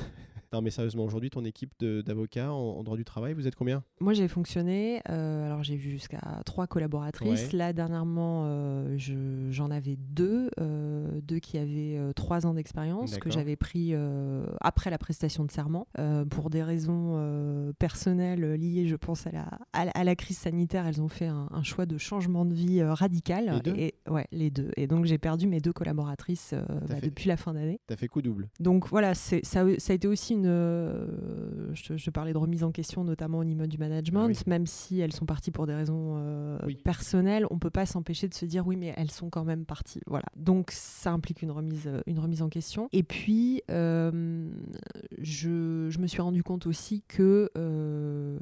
Non, 0.53 0.63
mais 0.63 0.71
sérieusement, 0.71 1.05
aujourd'hui, 1.05 1.31
ton 1.31 1.45
équipe 1.45 1.73
d'avocats 1.81 2.53
en, 2.53 2.79
en 2.79 2.83
droit 2.85 2.97
du 2.97 3.05
travail, 3.05 3.35
vous 3.35 3.47
êtes 3.47 3.55
combien? 3.57 3.83
Moi, 4.01 4.13
j'ai 4.15 4.29
fonctionné. 4.29 5.01
euh, 5.09 5.47
alors, 5.47 5.63
j'ai 5.63 5.77
vu 5.77 5.91
jusqu'à 5.91 6.21
trois 6.47 6.67
collaboratrices. 6.67 7.53
Ouais. 7.53 7.59
Là, 7.59 7.73
dernièrement, 7.73 8.43
euh, 8.47 8.95
je- 8.99 9.49
j'en 9.51 9.71
avais 9.71 9.97
deux, 9.97 10.51
euh, 10.61 11.21
deux 11.23 11.39
qui 11.39 11.59
avaient 11.59 11.99
trois 12.15 12.47
ans 12.47 12.55
d'expérience 12.55 13.13
que 13.19 13.29
j'avais 13.35 13.57
pris 13.57 13.95
après 14.61 14.91
la 14.91 14.99
prestation 14.99 15.45
de 15.45 15.51
serment 15.51 15.87
pour 16.31 16.51
des 16.51 16.63
raisons 16.63 17.73
personnelles 17.79 18.55
liées, 18.55 18.87
je 18.87 18.97
pense, 18.97 19.27
à 19.27 19.31
la, 19.31 19.49
à, 19.73 19.85
la- 19.87 19.91
à 19.93 20.05
la 20.05 20.15
crise 20.17 20.39
sanitaire. 20.39 20.87
Elles 20.87 21.01
ont 21.03 21.09
fait 21.09 21.27
un, 21.27 21.49
un 21.51 21.63
choix 21.63 21.87
de 21.87 21.99
changement 21.99 22.45
de 22.45 22.55
vie 22.55 22.83
radical. 22.83 23.51
Les 23.55 23.61
deux? 23.61 23.75
Et, 23.79 23.95
ouais, 24.09 24.27
les 24.33 24.51
deux. 24.51 24.71
Et 24.77 24.87
donc, 24.87 25.05
j'ai 25.07 25.19
perdu 25.19 25.47
mes 25.47 25.61
deux 25.61 25.73
collaboratrices 25.73 26.55
bah, 26.55 26.97
fait- 26.97 27.07
depuis 27.07 27.29
la 27.29 27.37
fin 27.37 27.55
d'année. 27.55 27.81
T'as 27.87 27.97
fait 27.97 28.09
coup 28.09 28.23
double. 28.23 28.49
Donc 28.61 28.89
voilà, 28.89 29.15
ça, 29.15 29.37
ça 29.43 29.61
a 29.63 29.93
été 29.93 30.09
aussi 30.09 30.35
une. 30.35 30.44
Euh, 30.45 31.07
je, 31.75 32.11
parlais 32.11 32.33
de 32.33 32.39
remise 32.39 32.63
en 32.65 32.71
question, 32.73 33.05
notamment 33.05 33.39
au 33.39 33.45
niveau 33.45 33.67
du 33.67 33.79
management, 33.79 34.25
Ah 34.25 34.27
oui. 34.29 34.37
même 34.47 34.67
si 34.67 35.01
elles 35.01 35.13
sont 35.13 35.27
parties 35.27 35.51
pour 35.51 35.67
des 35.67 35.75
raisons 35.75 36.15
euh, 36.19 36.59
Oui. 36.67 36.77
personnelles, 36.85 37.47
on 37.51 37.59
peut 37.59 37.71
pas 37.71 37.87
s'empêcher 37.87 38.29
de 38.29 38.35
se 38.35 38.45
dire 38.45 38.67
oui, 38.67 38.77
mais 38.77 38.95
elles 38.97 39.11
sont 39.11 39.31
quand 39.31 39.45
même 39.45 39.65
parties. 39.65 40.01
Voilà. 40.07 40.27
Donc 40.37 40.71
ça 40.71 41.11
implique 41.13 41.43
une 41.43 41.51
remise, 41.51 41.89
une 42.07 42.19
remise 42.19 42.43
en 42.43 42.49
question. 42.49 42.89
Et 42.93 43.03
puis, 43.03 43.63
euh, 43.71 44.49
je, 45.19 45.89
je 45.91 45.99
me 45.99 46.07
suis 46.07 46.23
rendu 46.23 46.43
compte 46.43 46.67
aussi 46.67 47.03
que 47.09 47.51
euh, 47.57 48.39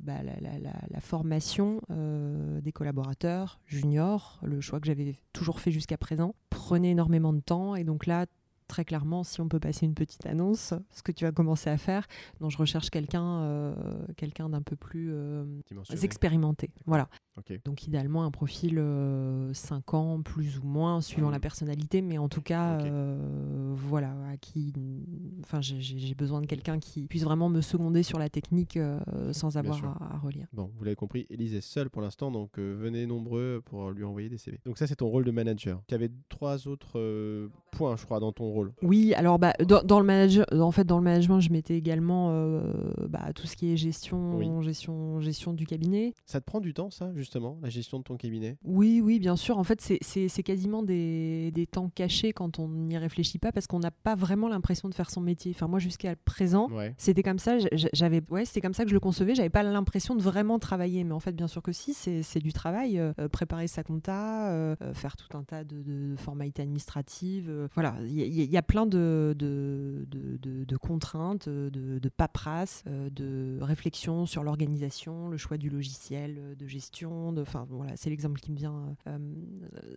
bah, 0.00 0.22
la, 0.22 0.34
la- 0.40 0.58
la- 0.58 0.80
la 0.90 1.00
formation 1.00 1.80
euh, 1.90 2.60
des 2.60 2.72
collaborateurs 2.72 3.60
juniors, 3.66 4.40
le 4.44 4.60
choix 4.60 4.80
que 4.80 4.86
j'avais 4.86 5.14
toujours 5.32 5.60
fait 5.60 5.70
jusqu'à 5.70 5.96
présent, 5.96 6.34
prenait 6.50 6.90
énormément 6.90 7.32
de 7.32 7.40
temps. 7.40 7.74
Et 7.76 7.84
donc 7.84 8.06
là, 8.06 8.26
très 8.72 8.86
clairement, 8.86 9.22
si 9.22 9.42
on 9.42 9.48
peut 9.48 9.60
passer 9.60 9.84
une 9.84 9.92
petite 9.92 10.24
annonce, 10.24 10.72
ce 10.92 11.02
que 11.02 11.12
tu 11.12 11.26
as 11.26 11.32
commencé 11.32 11.68
à 11.68 11.76
faire, 11.76 12.06
dont 12.40 12.48
je 12.48 12.56
recherche 12.56 12.88
quelqu'un 12.88 13.42
euh, 13.42 13.74
quelqu'un 14.16 14.48
d'un 14.48 14.62
peu 14.62 14.76
plus 14.76 15.10
euh, 15.12 15.44
expérimenté. 16.02 16.70
Voilà. 16.86 17.10
Ok. 17.38 17.58
Donc 17.64 17.86
idéalement 17.86 18.24
un 18.24 18.30
profil 18.30 18.78
5 19.54 19.94
ans 19.94 20.20
plus 20.22 20.58
ou 20.58 20.64
moins 20.66 21.00
suivant 21.00 21.30
la 21.30 21.40
personnalité, 21.40 22.02
mais 22.02 22.18
en 22.18 22.28
tout 22.28 22.42
cas 22.42 22.80
euh, 22.80 23.72
voilà 23.74 24.12
à 24.30 24.36
qui, 24.36 24.72
enfin 25.42 25.60
j'ai- 25.60 26.14
besoin 26.14 26.40
de 26.42 26.46
quelqu'un 26.46 26.78
qui 26.78 27.06
puisse 27.06 27.24
vraiment 27.24 27.48
me 27.48 27.60
seconder 27.62 28.02
sur 28.02 28.18
la 28.18 28.28
technique 28.28 28.76
euh, 28.76 29.00
sans 29.32 29.56
avoir 29.56 29.82
à, 29.84 30.14
à 30.14 30.18
relire. 30.18 30.46
Bon, 30.52 30.70
vous 30.76 30.84
l'avez 30.84 30.94
compris, 30.94 31.26
Elise 31.30 31.54
est 31.54 31.60
seule 31.62 31.88
pour 31.88 32.02
l'instant, 32.02 32.30
donc 32.30 32.58
euh, 32.58 32.76
venez 32.78 33.06
nombreux 33.06 33.62
pour 33.64 33.90
lui 33.92 34.04
envoyer 34.04 34.28
des 34.28 34.36
CV. 34.38 34.60
Donc 34.66 34.76
ça, 34.78 34.86
c'est 34.86 34.96
ton 34.96 35.08
rôle 35.08 35.24
de 35.24 35.30
manager. 35.30 35.82
Tu 35.88 35.94
avais 35.94 36.10
trois 36.28 36.68
autres 36.68 36.98
euh, 36.98 37.48
points, 37.70 37.96
je 37.96 38.04
crois, 38.04 38.20
dans 38.20 38.32
ton 38.32 38.44
rôle. 38.50 38.72
Oui, 38.82 39.14
alors 39.14 39.38
bah, 39.38 39.54
dans, 39.66 39.82
dans 39.82 40.00
le 40.00 40.06
manager, 40.06 40.44
en 40.52 40.70
fait 40.70 40.84
dans 40.84 40.98
le 40.98 41.04
management, 41.04 41.40
je 41.40 41.50
mettais 41.50 41.76
également 41.76 42.28
euh, 42.30 42.92
bah, 43.08 43.32
tout 43.34 43.46
ce 43.46 43.56
qui 43.56 43.72
est 43.72 43.76
gestion, 43.76 44.36
Oui. 44.36 44.48
gestion, 44.64 45.20
gestion 45.20 45.54
du 45.54 45.66
cabinet. 45.66 46.12
Ça 46.26 46.40
te 46.40 46.44
prend 46.44 46.60
du 46.60 46.74
temps, 46.74 46.90
ça, 46.90 47.10
justement, 47.22 47.58
la 47.62 47.68
gestion 47.70 47.98
de 47.98 48.04
ton 48.04 48.16
cabinet? 48.16 48.56
Oui, 48.64 49.00
oui, 49.02 49.18
bien 49.18 49.36
sûr. 49.36 49.58
En 49.58 49.64
fait, 49.64 49.80
c'est- 49.80 49.98
quasiment 50.42 50.82
des, 50.82 51.50
des 51.52 51.66
temps 51.66 51.88
cachés 51.88 52.32
quand 52.32 52.58
on 52.58 52.68
n'y 52.68 52.98
réfléchit 52.98 53.38
pas 53.38 53.52
parce 53.52 53.66
qu'on 53.68 53.78
n'a 53.78 53.90
pas 53.92 54.14
vraiment 54.16 54.48
l'impression 54.48 54.88
de 54.88 54.94
faire 54.94 55.08
son 55.10 55.20
métier. 55.20 55.52
Enfin, 55.54 55.68
moi, 55.68 55.78
jusqu'à 55.78 56.16
présent, 56.16 56.68
Ouais. 56.70 56.94
c'était 56.98 57.22
comme 57.22 57.38
ça. 57.38 57.56
J'avais, 57.92 58.20
ouais, 58.30 58.44
c'était 58.44 58.60
comme 58.60 58.74
ça 58.74 58.82
que 58.84 58.90
je 58.90 58.94
le 58.94 59.00
concevais. 59.00 59.34
J'avais 59.34 59.50
pas 59.50 59.62
l'impression 59.62 60.14
de 60.16 60.22
vraiment 60.22 60.58
travailler. 60.58 61.04
Mais 61.04 61.12
en 61.12 61.20
fait, 61.20 61.32
bien 61.32 61.46
sûr 61.48 61.62
que 61.62 61.72
si, 61.72 61.94
c'est 61.94 62.40
du 62.40 62.52
travail. 62.52 62.98
Euh, 62.98 63.12
euh, 63.20 63.28
préparer 63.28 63.68
sa 63.68 63.82
compta, 63.84 64.50
euh, 64.50 64.74
faire 64.94 65.16
tout 65.16 65.36
un 65.36 65.44
tas 65.44 65.64
de, 65.64 65.82
de 65.82 66.16
formalités 66.16 66.62
administratives. 66.62 67.48
euh, 67.48 67.68
voilà, 67.74 67.94
il 68.04 68.12
y, 68.14 68.22
a- 68.22 68.26
il 68.26 68.50
y 68.50 68.56
a 68.56 68.62
plein 68.62 68.86
de, 68.86 69.34
de, 69.38 70.06
de- 70.10 70.36
de- 70.38 70.64
de 70.64 70.76
contraintes, 70.76 71.48
de, 71.48 72.08
paperasse, 72.08 72.82
de 72.86 73.58
réflexion 73.60 74.26
sur 74.26 74.42
l'organisation, 74.42 75.28
le 75.28 75.36
choix 75.36 75.56
du 75.56 75.70
logiciel 75.70 76.56
de 76.58 76.66
gestion. 76.66 77.11
Enfin, 77.38 77.66
voilà, 77.70 77.96
c'est 77.96 78.10
l'exemple 78.10 78.40
qui 78.40 78.50
me 78.52 78.56
vient. 78.56 78.94
Euh, 79.06 79.18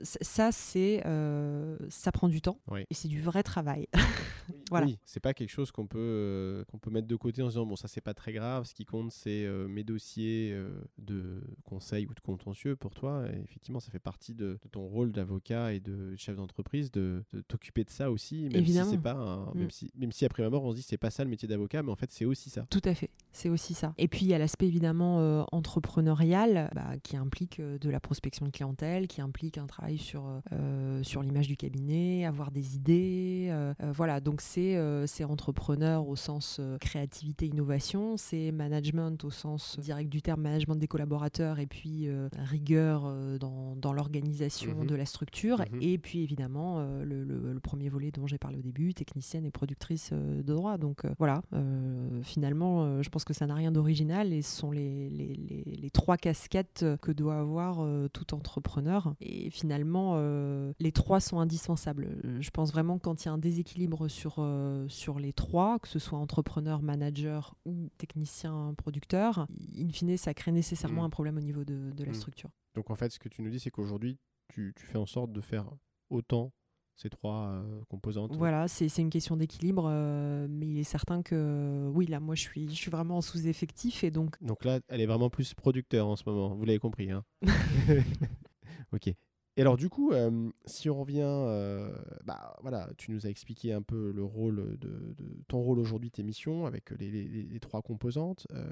c- 0.03 0.17
ça, 0.21 0.51
c'est, 0.51 1.01
euh, 1.05 1.77
ça 1.89 2.11
prend 2.11 2.27
du 2.27 2.41
temps 2.41 2.59
et 2.89 2.93
c'est 2.93 3.07
du 3.07 3.21
vrai 3.21 3.43
travail. 3.43 3.87
Voilà. 4.71 4.87
Oui, 4.87 4.97
c'est 5.05 5.19
pas 5.19 5.33
quelque 5.35 5.49
chose 5.51 5.71
qu'on 5.71 5.85
peut, 5.85 5.97
euh, 5.99 6.63
qu'on 6.65 6.79
peut 6.79 6.89
mettre 6.89 7.07
de 7.07 7.15
côté 7.15 7.41
en 7.43 7.45
se 7.47 7.51
disant 7.53 7.65
bon 7.67 7.75
ça 7.75 7.87
c'est 7.87 8.01
pas 8.01 8.15
très 8.15 8.33
grave, 8.33 8.65
ce 8.65 8.73
qui 8.73 8.83
compte 8.83 9.11
c'est 9.11 9.45
euh, 9.45 9.67
mes 9.67 9.83
dossiers 9.83 10.51
euh, 10.53 10.69
de 10.97 11.39
conseil 11.63 12.07
ou 12.07 12.13
de 12.15 12.19
contentieux 12.19 12.75
pour 12.75 12.93
toi. 12.95 13.25
Et 13.31 13.39
effectivement, 13.43 13.79
ça 13.79 13.91
fait 13.91 13.99
partie 13.99 14.33
de, 14.33 14.57
de 14.61 14.67
ton 14.71 14.81
rôle 14.87 15.11
d'avocat 15.11 15.73
et 15.73 15.79
de 15.79 16.15
chef 16.15 16.35
d'entreprise 16.35 16.91
de, 16.91 17.23
de 17.33 17.41
t'occuper 17.41 17.83
de 17.83 17.89
ça 17.91 18.09
aussi, 18.11 18.43
même 18.49 18.55
Évidemment. 18.55 18.85
si 18.89 18.95
c'est 18.95 19.01
pas 19.01 19.13
un- 19.13 19.45
Mm. 19.53 19.59
même 19.59 19.69
si 19.69 19.91
même 19.95 20.11
si 20.11 20.25
après 20.25 20.41
ma 20.43 20.49
mort 20.49 20.63
on 20.63 20.71
se 20.71 20.77
dit 20.77 20.81
c'est 20.81 20.97
pas 20.97 21.11
ça 21.11 21.23
le 21.23 21.29
métier 21.29 21.47
d'avocat, 21.47 21.83
mais 21.83 21.91
en 21.91 21.95
fait 21.95 22.11
c'est 22.11 22.25
aussi 22.25 22.49
ça. 22.49 22.65
Tout 22.71 22.81
à 22.85 22.95
fait, 22.95 23.11
c'est 23.31 23.49
aussi 23.49 23.73
ça. 23.75 23.93
Et 23.99 24.07
puis 24.07 24.21
il 24.25 24.29
y 24.29 24.33
a 24.33 24.39
l'aspect 24.39 24.65
évidemment 24.67 25.19
euh, 25.19 25.43
entrepreneurial 25.51 26.71
bah, 26.75 26.93
qui 27.05 27.15
implique 27.17 27.59
euh, 27.59 27.77
de 27.77 27.89
la 27.91 27.99
prospection 27.99 28.47
de 28.47 28.51
clientèle, 28.51 29.07
qui 29.07 29.21
implique 29.21 29.59
un 29.59 29.67
travail 29.67 29.99
sur, 29.99 30.23
euh, 30.51 31.03
sur 31.03 31.21
l'image 31.21 31.47
du 31.47 31.55
cabinet, 31.55 32.25
avoir 32.25 32.49
des 32.51 32.75
idées. 32.75 33.47
euh, 33.51 33.73
euh, 33.83 33.91
voilà, 33.93 34.19
donc 34.19 34.41
c'est 34.41 34.75
euh, 34.75 35.05
entrepreneur 35.29 36.07
au 36.07 36.15
sens 36.15 36.57
euh, 36.59 36.77
créativité, 36.79 37.45
innovation, 37.45 38.17
c'est 38.17 38.51
management 38.51 39.23
au 39.23 39.29
sens 39.29 39.77
direct 39.79 40.09
du 40.09 40.21
terme, 40.23 40.41
management 40.41 40.75
des 40.75 40.87
collaborateurs 40.87 41.59
et 41.59 41.67
puis 41.67 42.07
euh, 42.07 42.27
rigueur 42.37 43.03
euh, 43.05 43.37
dans, 43.37 43.75
dans 43.75 43.93
l'organisation 43.93 44.75
Mhm. 44.79 44.87
de 44.87 44.95
la 44.95 45.05
structure. 45.05 45.59
Mhm. 45.59 45.81
Et 45.81 45.97
puis 45.99 46.21
évidemment 46.23 46.79
euh, 46.79 47.03
le, 47.05 47.23
le- 47.23 47.53
le 47.53 47.59
premier 47.59 47.89
volet 47.89 48.09
dont 48.11 48.25
j'ai 48.25 48.37
parlé 48.39 48.57
au 48.57 48.61
début, 48.61 48.93
technicienne 48.95 49.45
et 49.45 49.51
productrice 49.51 50.09
euh, 50.11 50.41
de 50.41 50.53
droit. 50.53 50.77
Donc 50.79 51.05
euh, 51.05 51.09
voilà, 51.19 51.43
euh, 51.53 52.21
finalement, 52.23 52.83
euh, 52.83 53.03
je 53.03 53.09
pense 53.09 53.23
que 53.25 53.33
ça 53.33 53.45
n'a 53.45 53.53
rien 53.55 53.71
d'original 53.71 54.33
et 54.33 54.41
ce 54.41 54.55
sont 54.57 54.71
les, 54.71 55.09
les, 55.09 55.35
les- 55.35 55.75
les 55.81 55.89
trois 55.91 56.17
casquettes 56.17 56.81
euh, 56.83 56.94
que 56.97 57.11
doit 57.11 57.37
avoir 57.39 57.79
euh, 57.81 58.07
tout 58.09 58.33
entrepreneur. 58.33 59.15
Et 59.19 59.49
finalement, 59.49 60.13
euh, 60.15 60.73
les 60.79 60.91
trois 60.91 61.19
sont 61.19 61.39
indispensables. 61.39 62.19
Euh, 62.25 62.41
Je 62.41 62.49
pense 62.51 62.71
vraiment 62.71 62.97
que 62.97 63.03
quand 63.03 63.23
il 63.23 63.27
y 63.27 63.29
a 63.29 63.33
un 63.33 63.37
déséquilibre 63.37 64.07
sur, 64.07 64.35
euh, 64.39 64.87
sur 64.89 65.19
les 65.19 65.33
trois, 65.33 65.79
que 65.79 65.87
ce 65.87 65.99
soit 65.99 66.17
entrepreneur, 66.19 66.81
manager 66.81 67.55
ou 67.65 67.89
technicien, 67.97 68.73
producteur, 68.77 69.47
in 69.77 69.89
fine, 69.89 70.17
ça 70.17 70.33
crée 70.33 70.51
nécessairement 70.51 71.01
Mm. 71.03 71.05
un 71.05 71.09
problème 71.09 71.37
au 71.37 71.41
niveau 71.41 71.63
de, 71.63 71.91
de 71.91 72.03
la 72.03 72.11
Mm. 72.11 72.15
structure. 72.15 72.49
Donc 72.75 72.89
en 72.89 72.95
fait, 72.95 73.11
ce 73.11 73.19
que 73.19 73.29
tu 73.29 73.41
nous 73.41 73.49
dis, 73.49 73.59
c'est 73.59 73.71
qu'aujourd'hui, 73.71 74.17
tu, 74.49 74.73
tu 74.75 74.85
fais 74.85 74.97
en 74.97 75.05
sorte 75.05 75.31
de 75.31 75.41
faire 75.41 75.65
autant 76.09 76.51
ces 76.95 77.09
trois 77.09 77.49
euh, 77.49 77.81
composantes. 77.89 78.35
Voilà, 78.35 78.67
c'est 78.67 78.89
c'est 78.89 79.01
une 79.01 79.09
question 79.09 79.35
d'équilibre, 79.35 79.87
euh, 79.89 80.47
mais 80.49 80.67
il 80.67 80.79
est 80.79 80.83
certain 80.83 81.21
que 81.21 81.89
oui, 81.93 82.05
là, 82.07 82.19
moi, 82.19 82.35
je 82.35 82.41
suis, 82.41 82.69
je 82.69 82.75
suis 82.75 82.91
vraiment 82.91 83.17
en 83.17 83.21
sous-effectif 83.21 84.03
et 84.03 84.11
donc 84.11 84.41
Donc 84.41 84.63
là, 84.65 84.79
elle 84.87 85.01
est 85.01 85.05
vraiment 85.05 85.29
plus 85.29 85.53
producteur 85.53 86.07
en 86.07 86.15
ce 86.15 86.23
moment. 86.25 86.55
Vous 86.55 86.65
l'avez 86.65 86.79
compris, 86.79 87.11
hein 87.11 87.23
Ok. 88.93 89.13
Et 89.57 89.61
alors 89.61 89.77
du 89.77 89.89
coup, 89.89 90.11
euh, 90.11 90.49
si 90.65 90.89
on 90.89 90.99
revient, 90.99 91.21
euh, 91.23 91.89
bah 92.25 92.57
voilà, 92.61 92.89
tu 92.97 93.11
nous 93.11 93.25
as 93.25 93.29
expliqué 93.29 93.71
un 93.71 93.81
peu 93.81 94.11
le 94.11 94.23
rôle 94.23 94.77
de, 94.79 95.15
ton 95.47 95.61
rôle 95.61 95.79
aujourd'hui, 95.79 96.11
tes 96.11 96.23
missions, 96.23 96.65
avec 96.65 96.91
les, 96.91 97.59
trois 97.61 97.81
composantes, 97.81 98.47
euh, 98.51 98.65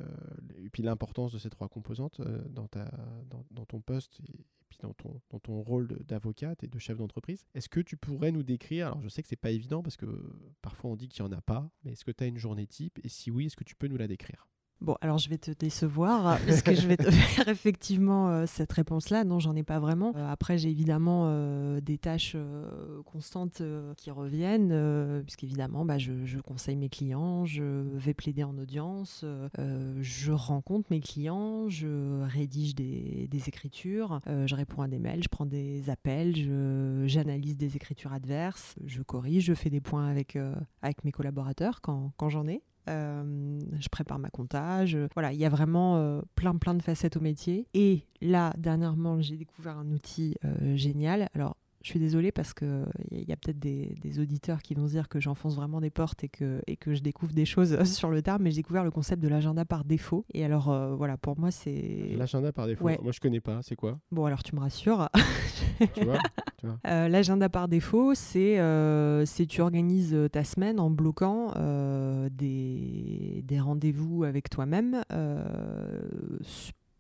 et 0.58 0.70
puis 0.70 0.84
l'importance 0.84 1.32
de 1.32 1.38
ces 1.38 1.50
trois 1.50 1.70
composantes 1.70 2.20
dans, 2.50 2.68
ta, 2.68 2.92
dans, 3.30 3.66
ton 3.66 3.80
poste 3.80 4.20
et, 4.28 4.46
puis 4.68 4.78
dans 4.82 4.94
ton, 4.94 5.22
dans 5.30 5.40
ton 5.40 5.62
rôle 5.62 5.88
d'avocate 6.06 6.66
et 6.66 6.68
de 6.68 6.80
chef 6.80 6.98
d'entreprise. 6.98 7.46
Est-ce 7.54 7.70
que 7.70 7.80
tu 7.80 7.96
pourrais 7.96 8.34
nous 8.34 8.44
décrire, 8.44 8.88
alors 8.88 9.02
je 9.02 9.08
sais 9.08 9.22
que 9.22 9.30
c'est 9.30 9.38
pas 9.38 9.52
évident 9.52 9.84
parce 9.84 9.96
que 9.96 10.06
parfois 10.62 10.92
on 10.92 10.96
dit 10.98 11.08
qu'il 11.08 11.24
n'y 11.24 11.34
en 11.34 11.38
a 11.38 11.42
pas, 11.42 11.70
mais 11.86 11.94
est-ce 11.94 12.04
que 12.04 12.12
tu 12.12 12.26
as 12.26 12.28
une 12.28 12.38
journée 12.38 12.68
type? 12.68 13.00
Et 13.06 13.10
si 13.10 13.32
oui, 13.32 13.46
est-ce 13.46 13.56
que 13.56 13.64
tu 13.64 13.76
peux 13.76 13.88
nous 13.88 13.98
la 13.98 14.08
décrire? 14.08 14.50
Bon, 14.84 14.98
alors 15.00 15.18
je 15.18 15.30
vais 15.30 15.38
te 15.38 15.52
décevoir, 15.52 16.38
puisque 16.40 16.74
je 16.74 16.86
vais 16.86 16.98
te 16.98 17.10
faire 17.12 17.48
effectivement 17.48 18.28
euh, 18.28 18.44
cette 18.46 18.74
réponse-là. 18.74 19.24
Non, 19.24 19.40
j'en 19.40 19.56
ai 19.56 19.64
pas 19.64 19.80
vraiment. 19.80 20.12
Euh, 20.18 20.30
après, 20.30 20.58
j'ai 20.58 20.70
évidemment 20.70 21.28
euh, 21.28 21.80
des 21.80 21.98
tâches 21.98 22.36
constantes 23.06 23.62
qui 23.96 24.12
reviennent, 24.12 25.24
puisqu'évidemment, 25.24 25.86
bah, 25.86 25.98
je, 25.98 26.38
conseille 26.40 26.76
mes 26.76 26.90
clients, 26.90 27.46
je 27.46 27.64
vais 27.94 28.14
plaider 28.14 28.44
en 28.44 28.58
audience, 28.58 29.24
je 30.02 30.32
rencontre 30.34 30.88
mes 30.92 31.00
clients, 31.00 31.70
je 31.70 32.22
rédige 32.24 32.76
des, 32.76 33.30
écritures, 33.48 34.20
je 34.28 34.56
réponds 34.56 34.82
à 34.82 34.88
des 34.90 35.00
mails, 35.00 35.24
je 35.24 35.30
prends 35.30 35.46
des 35.46 35.90
appels, 35.90 36.36
j'analyse 37.08 37.56
des 37.56 37.78
écritures 37.78 38.12
adverses, 38.12 38.76
je 38.86 39.02
corrige, 39.02 39.46
je 39.46 39.54
fais 39.54 39.70
des 39.70 39.82
points 39.82 40.08
avec, 40.08 40.38
avec 40.82 41.06
mes 41.06 41.12
collaborateurs 41.12 41.80
quand 41.82 42.30
j'en 42.30 42.48
ai. 42.48 42.62
Euh, 42.90 43.60
je 43.80 43.90
prépare 43.90 44.20
ma 44.20 44.30
comptage. 44.30 44.98
Voilà, 45.14 45.32
il 45.32 45.40
y 45.40 45.46
a 45.46 45.50
vraiment 45.50 45.98
euh, 45.98 46.22
plein 46.36 46.56
plein 46.56 46.74
de 46.74 46.82
facettes 46.82 47.18
au 47.18 47.22
métier. 47.22 47.68
Et 47.74 48.06
là, 48.22 48.54
dernièrement, 48.58 49.22
j'ai 49.22 49.38
découvert 49.38 49.78
un 49.78 49.90
outil 49.92 50.36
euh, 50.44 50.76
génial. 50.76 51.28
Alors, 51.34 51.56
je 51.84 51.90
suis 51.90 52.00
désolée 52.00 52.32
parce 52.32 52.54
qu'il 52.54 52.86
y 53.12 53.32
a 53.32 53.36
peut-être 53.36 53.60
des, 53.60 54.20
auditeurs 54.20 54.62
qui 54.62 54.74
vont 54.74 54.88
se 54.88 54.92
dire 54.92 55.10
que 55.10 55.20
j'enfonce 55.20 55.56
vraiment 55.56 55.82
des 55.82 55.90
portes 55.90 56.24
et 56.24 56.30
que, 56.30 56.62
et 56.68 56.78
que 56.78 56.94
je 56.94 57.02
découvre 57.02 57.34
des 57.34 57.46
choses 57.46 57.84
sur 57.94 58.10
le 58.10 58.22
tard, 58.22 58.40
mais 58.40 58.52
j'ai 58.52 58.58
découvert 58.58 58.84
le 58.84 58.92
concept 58.92 59.22
de 59.22 59.28
l'agenda 59.28 59.66
par 59.66 59.84
défaut. 59.84 60.26
Et 60.34 60.44
alors, 60.44 60.96
voilà, 60.96 61.18
pour 61.18 61.40
moi, 61.40 61.52
c'est. 61.52 62.16
L'agenda 62.18 62.52
par 62.52 62.68
défaut 62.68 62.86
Moi, 62.86 63.12
je 63.12 63.20
connais 63.20 63.42
pas. 63.42 63.62
C'est 63.62 63.76
quoi? 63.76 64.00
Bon, 64.12 64.26
alors 64.26 64.44
tu 64.44 64.56
me 64.56 64.62
rassures. 64.62 65.10
tu 65.94 66.06
vois, 66.06 66.20
euh, 66.88 67.08
L'agenda 67.08 67.50
par 67.50 67.68
défaut, 67.68 68.14
c'est 68.16 68.60
euh, 68.60 69.26
tu 69.50 69.62
organises 69.62 70.18
ta 70.32 70.44
semaine 70.44 70.80
en 70.80 70.90
bloquant 70.90 71.52
euh, 71.58 72.30
des, 72.32 73.44
des 73.46 73.60
rendez-vous 73.60 74.24
avec 74.24 74.50
toi-même 74.50 75.04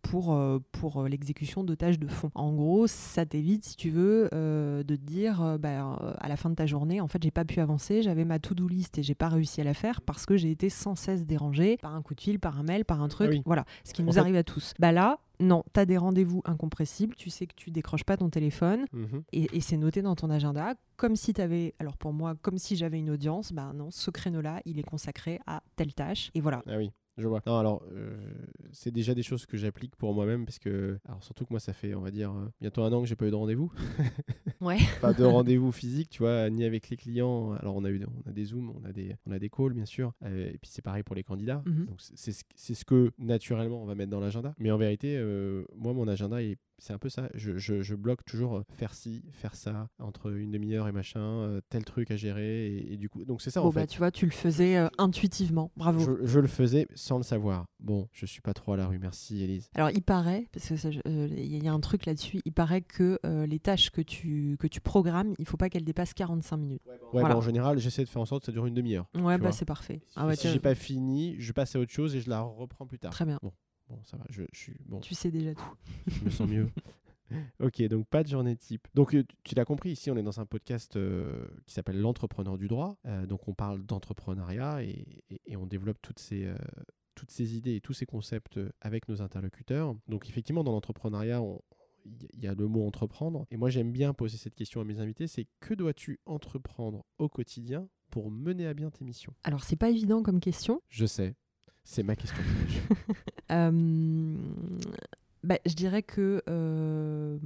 pour, 0.04 0.34
euh, 0.34 0.60
pour 0.72 1.02
euh, 1.02 1.08
l'exécution 1.08 1.63
de 1.63 1.74
tâches 1.74 1.98
de 1.98 2.08
fond. 2.08 2.30
En 2.36 2.54
gros, 2.54 2.86
ça 2.86 3.26
t'évite, 3.26 3.66
si 3.66 3.76
tu 3.76 3.89
veux, 3.89 4.30
euh, 4.34 4.84
de 4.84 4.96
te 4.96 5.02
dire 5.02 5.58
bah, 5.60 5.98
à 6.20 6.28
la 6.28 6.38
fin 6.38 6.52
de 6.52 6.56
ta 6.56 6.68
journée, 6.68 7.02
en 7.02 7.08
fait, 7.08 7.24
j'ai 7.24 7.32
pas 7.32 7.46
pu 7.46 7.60
avancer, 7.60 8.04
j'avais 8.04 8.26
ma 8.26 8.38
to-do 8.38 8.68
list 8.68 9.00
et 9.00 9.04
j'ai 9.04 9.16
pas 9.16 9.30
réussi 9.30 9.62
à 9.62 9.63
la 9.63 9.74
faire 9.74 10.02
parce 10.02 10.28
que 10.28 10.38
j'ai 10.38 10.52
été 10.52 10.70
sans 10.70 10.96
cesse 10.96 11.26
dérangé 11.26 11.78
par 11.78 11.96
un 11.96 12.04
coup 12.04 12.13
de 12.13 12.22
fil, 12.22 12.39
par 12.39 12.60
un 12.60 12.63
mail, 12.63 12.86
par 12.86 13.02
un 13.02 13.08
truc. 13.08 13.32
Ah 13.36 13.42
voilà, 13.46 13.66
ce 13.84 13.94
qui 13.94 14.04
nous 14.04 14.20
arrive 14.20 14.36
à 14.36 14.44
tous. 14.44 14.74
Bah 14.78 14.92
là, 14.92 15.20
non, 15.39 15.63
tu 15.74 15.80
as 15.80 15.86
des 15.86 15.98
rendez-vous 15.98 16.42
incompressibles, 16.46 17.16
tu 17.16 17.30
sais 17.30 17.48
que 17.48 17.56
tu 17.56 17.72
décroches 17.72 18.04
pas 18.04 18.18
ton 18.18 18.30
téléphone 18.30 18.86
mhm. 18.92 19.24
et, 19.32 19.62
c'est 19.62 19.78
noté 19.78 20.02
dans 20.02 20.16
ton 20.16 20.30
agenda 20.30 20.74
comme 20.98 21.16
si 21.16 21.34
tu 21.34 21.42
avais, 21.42 21.74
alors 21.80 21.98
pour 21.98 22.13
moi, 22.13 22.36
comme 22.42 22.58
si 22.58 22.76
j'avais 22.76 23.00
une 23.00 23.10
audience, 23.10 23.52
bah 23.52 23.72
non, 23.74 23.89
ce 23.89 24.12
créneau-là, 24.12 24.62
il 24.66 24.78
est 24.80 24.84
consacré 24.84 25.39
à 25.48 25.63
telle 25.76 25.94
tâche 25.94 26.30
et 26.36 26.42
voilà. 26.42 26.62
Ah 26.68 26.78
oui. 26.78 26.92
Je 27.17 27.28
vois. 27.28 27.41
Non, 27.45 27.58
alors, 27.58 27.84
euh, 27.91 28.15
c'est 28.71 28.91
déjà 28.91 29.13
des 29.13 29.21
choses 29.21 29.45
que 29.45 29.56
j'applique 29.56 29.95
pour 29.95 30.13
moi-même 30.13 30.45
parce 30.45 30.58
que, 30.58 30.97
alors 31.08 31.23
surtout 31.23 31.45
que 31.45 31.54
moi, 31.54 31.60
ça 31.60 31.73
fait, 31.73 31.93
on 31.93 32.02
va 32.02 32.12
dire, 32.12 32.32
euh, 32.32 32.49
bientôt 32.60 32.82
un 32.84 32.91
an 32.91 33.02
que 33.02 33.08
j'ai 33.08 33.15
pas 33.15 33.28
eu 33.28 33.32
de 33.32 33.36
rendez-vous. 33.36 33.71
ouais. 34.62 34.80
pas 34.99 35.13
de 35.13 35.23
rendez-vous 35.23 35.71
physique, 35.71 36.10
tu 36.10 36.23
vois, 36.23 36.49
ni 36.49 36.65
avec 36.65 36.89
les 36.89 36.97
clients. 36.97 37.54
Alors, 37.54 37.76
on 37.76 37.84
a 37.84 37.89
eu, 37.89 38.04
on 38.26 38.30
a 38.30 38.34
des 38.34 38.45
zooms, 38.45 38.73
on 38.76 38.84
a 38.88 38.91
des, 38.91 39.15
on 39.28 39.32
a 39.32 39.39
des 39.39 39.49
calls, 39.49 39.73
bien 39.73 39.86
sûr. 39.86 40.13
Euh, 40.23 40.49
et 40.49 40.58
puis, 40.58 40.71
c'est 40.71 40.82
pareil 40.82 41.04
pour 41.04 41.15
les 41.15 41.23
candidats. 41.23 41.62
Mhm. 41.65 41.86
Donc, 41.86 41.99
c'est 41.99 42.73
ce 42.73 42.86
que 42.86 43.12
naturellement 43.19 43.82
on 43.82 43.86
va 43.86 43.95
mettre 43.95 44.12
dans 44.12 44.19
l'agenda. 44.19 44.56
Mais 44.58 44.71
en 44.71 44.78
vérité, 44.78 45.21
moi, 45.76 45.93
mon 45.93 46.08
agenda 46.08 46.41
est 46.41 46.58
c'est 46.84 46.91
un 46.91 46.98
peu 46.98 47.08
ça. 47.08 47.30
Je, 47.34 47.58
je, 47.58 47.96
bloque 47.96 48.26
toujours 48.26 48.58
euh, 48.58 48.63
faire 48.74 48.93
ci, 48.93 49.24
faire 49.32 49.56
ça, 49.56 49.88
entre 50.00 50.36
une 50.36 50.52
demi-heure 50.52 50.89
et 50.89 50.91
machin, 50.91 51.22
euh, 51.22 51.62
tel 51.69 51.86
truc 51.86 52.12
à 52.12 52.17
gérer. 52.17 52.76
Et, 52.76 52.98
du 52.98 53.08
coup, 53.08 53.24
donc 53.24 53.41
c'est 53.41 53.52
ça 53.52 53.62
en 53.62 53.69
bah, 53.69 53.82
fait. 53.82 53.88
Tu 53.88 54.00
vois, 54.00 54.12
tu 54.12 54.26
le 54.26 54.32
faisais 54.32 54.76
euh, 54.76 54.89
intuitivement. 54.98 55.72
Bravo. 55.78 56.19
Je, 56.26 56.39
le 56.39 56.48
faisais 56.48 56.88
sans 56.93 57.17
le 57.17 57.24
savoir. 57.24 57.67
Bon, 57.80 58.10
je 58.12 58.26
suis 58.26 58.41
pas 58.41 58.54
trop 58.54 58.74
à 58.74 58.78
la 58.78 58.88
rue. 58.88 59.00
Merci, 59.00 59.41
Elise. 59.41 59.69
Alors, 59.76 59.91
il 59.91 60.02
paraît, 60.02 60.48
parce 60.52 60.67
qu'il 60.67 61.02
il 61.06 61.63
y 61.63 61.67
a 61.69 61.74
un 61.74 61.80
truc 61.80 62.06
là-dessus, 62.06 62.41
il 62.43 62.52
paraît 62.52 62.82
que 62.82 63.17
les 63.24 63.60
tâches 63.60 63.89
que 63.89 64.02
tu, 64.02 64.58
que 64.60 64.67
tu 64.67 64.82
programmes, 64.82 65.34
il 65.39 65.48
faut 65.48 65.58
pas 65.58 65.69
qu'elles 65.69 65.86
dépassent 65.86 66.13
45 66.13 66.58
minutes. 66.58 66.82
Ouais, 67.13 67.24
bah, 67.24 67.38
en 67.38 67.41
général, 67.41 67.80
j'essaie 67.80 68.04
de 68.04 68.10
faire 68.10 68.22
en 68.22 68.26
sorte 68.26 68.41
que 68.41 68.48
ça 68.48 68.52
dure 68.52 68.65
une 68.65 68.74
demi-heure. 68.74 69.06
Ouais, 69.15 69.38
bah 69.38 69.54
c'est 69.54 69.65
parfait. 69.65 70.02
Si, 70.08 70.13
ah 70.17 70.30
j'ai 70.34 70.60
pas 70.60 70.76
fini, 70.76 71.36
je 71.39 71.54
passe 71.54 71.76
à 71.78 71.80
autre 71.80 71.91
chose 71.91 72.13
et 72.15 72.19
je 72.19 72.30
la 72.30 72.41
reprends 72.41 72.86
plus 72.86 73.00
tard. 73.00 73.12
Très 73.12 73.26
bien. 73.26 73.39
Bon. 73.41 73.54
Bon, 73.93 74.03
ça 74.06 74.17
va, 74.17 74.25
je, 74.29 74.43
suis 74.53 74.75
bon. 74.86 74.99
Tu 74.99 75.13
sais 75.13 75.29
déjà 75.29 75.53
tout. 75.53 75.75
je 76.08 76.25
me 76.25 76.29
sens 76.29 76.49
mieux. 76.49 76.69
ok, 77.60 77.84
donc 77.84 78.08
pas 78.08 78.23
de 78.23 78.27
journée 78.27 78.56
type. 78.56 78.88
Donc 78.95 79.13
euh, 79.13 79.23
tu 79.43 79.56
l'as 79.56 79.65
compris, 79.65 79.91
ici 79.91 80.10
on 80.10 80.17
est 80.17 80.23
dans 80.23 80.39
un 80.39 80.45
podcast 80.45 80.95
euh, 80.95 81.45
qui 81.65 81.73
s'appelle 81.73 81.99
L'entrepreneur 81.99 82.58
du 82.58 82.67
droit. 82.67 82.97
Euh, 83.06 83.25
donc 83.25 83.47
on 83.47 83.53
parle 83.53 83.84
d'entrepreneuriat 83.84 84.84
et, 84.84 85.23
on 85.56 85.67
développe 85.67 86.01
toutes 86.01 86.19
ces, 86.19 86.51
toutes 87.13 87.29
ces 87.29 87.56
idées 87.56 87.75
et 87.75 87.82
tous 87.82 87.93
ces 87.93 88.08
concepts 88.08 88.60
avec 88.82 89.08
nos 89.08 89.21
interlocuteurs. 89.21 89.95
Donc 90.08 90.27
effectivement, 90.27 90.63
dans 90.63 90.71
l'entrepreneuriat, 90.71 91.41
il 92.06 92.39
y 92.39 92.47
a 92.47 92.56
le 92.56 92.67
mot 92.67 92.86
entreprendre. 92.86 93.45
Et 93.51 93.58
moi 93.58 93.69
j'aime 93.69 93.91
bien 93.91 94.13
poser 94.13 94.38
cette 94.38 94.56
question 94.56 94.82
à 94.82 94.84
mes 94.84 94.99
invités, 94.99 95.27
c'est 95.27 95.47
que 95.60 95.75
dois-tu 95.75 96.19
entreprendre 96.25 97.06
au 97.19 97.29
quotidien 97.29 97.88
pour 98.10 98.32
mener 98.32 98.65
à 98.67 98.73
bien 98.73 98.89
tes 98.89 99.06
missions? 99.06 99.34
Alors 99.43 99.63
c'est 99.63 99.75
pas 99.75 99.89
évident 99.89 100.23
comme 100.23 100.39
question. 100.39 100.82
Je 100.89 101.06
sais, 101.06 101.36
c'est 101.84 102.04
ma 102.04 102.15
question. 102.15 102.38
bah, 105.43 105.58
je 105.65 105.74
dirais 105.74 106.02
que 106.02 106.41
euh, 106.50 107.38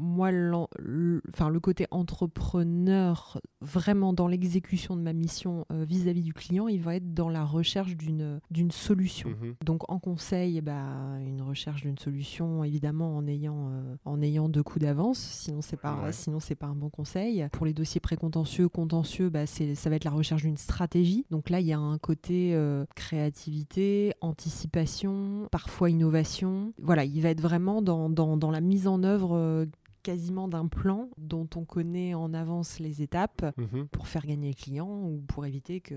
moi, 0.00 0.30
le, 0.30 1.22
enfin, 1.32 1.48
le 1.48 1.60
côté 1.60 1.86
entrepreneur, 1.90 3.40
vraiment 3.60 4.12
dans 4.12 4.28
l'exécution 4.28 4.96
de 4.96 5.02
ma 5.02 5.12
mission 5.12 5.66
euh, 5.72 5.84
vis-à-vis 5.84 6.22
du 6.22 6.32
client, 6.32 6.68
il 6.68 6.80
va 6.80 6.96
être 6.96 7.14
dans 7.14 7.28
la 7.28 7.44
recherche 7.44 7.96
d'une, 7.96 8.40
solution. 8.70 9.30
Mhm. 9.30 9.54
Donc 9.64 9.90
en 9.90 9.98
conseil, 9.98 10.60
bah, 10.60 11.18
une 11.20 11.42
recherche 11.42 11.82
d'une 11.82 11.98
solution, 11.98 12.64
évidemment 12.64 13.16
en 13.16 13.26
ayant, 13.26 13.70
euh, 13.70 13.96
en 14.04 14.20
ayant 14.22 14.48
deux 14.48 14.62
coups 14.62 14.84
d'avance, 14.84 15.18
sinon 15.18 15.62
c'est 15.62 15.76
pas, 15.76 16.12
sinon 16.12 16.40
c'est 16.40 16.54
pas 16.54 16.66
un 16.66 16.74
bon 16.74 16.90
conseil. 16.90 17.46
Pour 17.52 17.66
les 17.66 17.74
dossiers 17.74 18.00
précontentieux, 18.00 18.68
contentieux, 18.68 19.28
bah, 19.28 19.46
ça 19.46 19.90
va 19.90 19.96
être 19.96 20.04
la 20.04 20.10
recherche 20.10 20.42
d'une 20.42 20.56
stratégie. 20.56 21.26
Donc 21.30 21.50
là, 21.50 21.60
il 21.60 21.66
y 21.66 21.72
a 21.72 21.78
un 21.78 21.98
côté 21.98 22.58
créativité, 22.94 24.12
anticipation, 24.20 25.48
parfois 25.50 25.90
innovation 25.90 26.20
voilà, 26.78 27.04
il 27.04 27.20
va 27.20 27.30
être 27.30 27.40
vraiment 27.40 27.82
dans, 27.82 28.08
dans, 28.10 28.36
dans 28.36 28.50
la 28.50 28.60
mise 28.60 28.86
en 28.86 29.02
œuvre 29.02 29.36
euh, 29.36 29.66
quasiment 30.02 30.48
d'un 30.48 30.66
plan 30.66 31.08
dont 31.18 31.48
on 31.56 31.64
connaît 31.64 32.14
en 32.14 32.32
avance 32.34 32.78
les 32.78 33.02
étapes 33.02 33.44
mhm. 33.56 33.86
pour 33.88 34.08
faire 34.08 34.26
gagner 34.26 34.48
le 34.48 34.54
client 34.54 34.88
ou 34.88 35.22
pour 35.26 35.46
éviter 35.46 35.80
que 35.80 35.94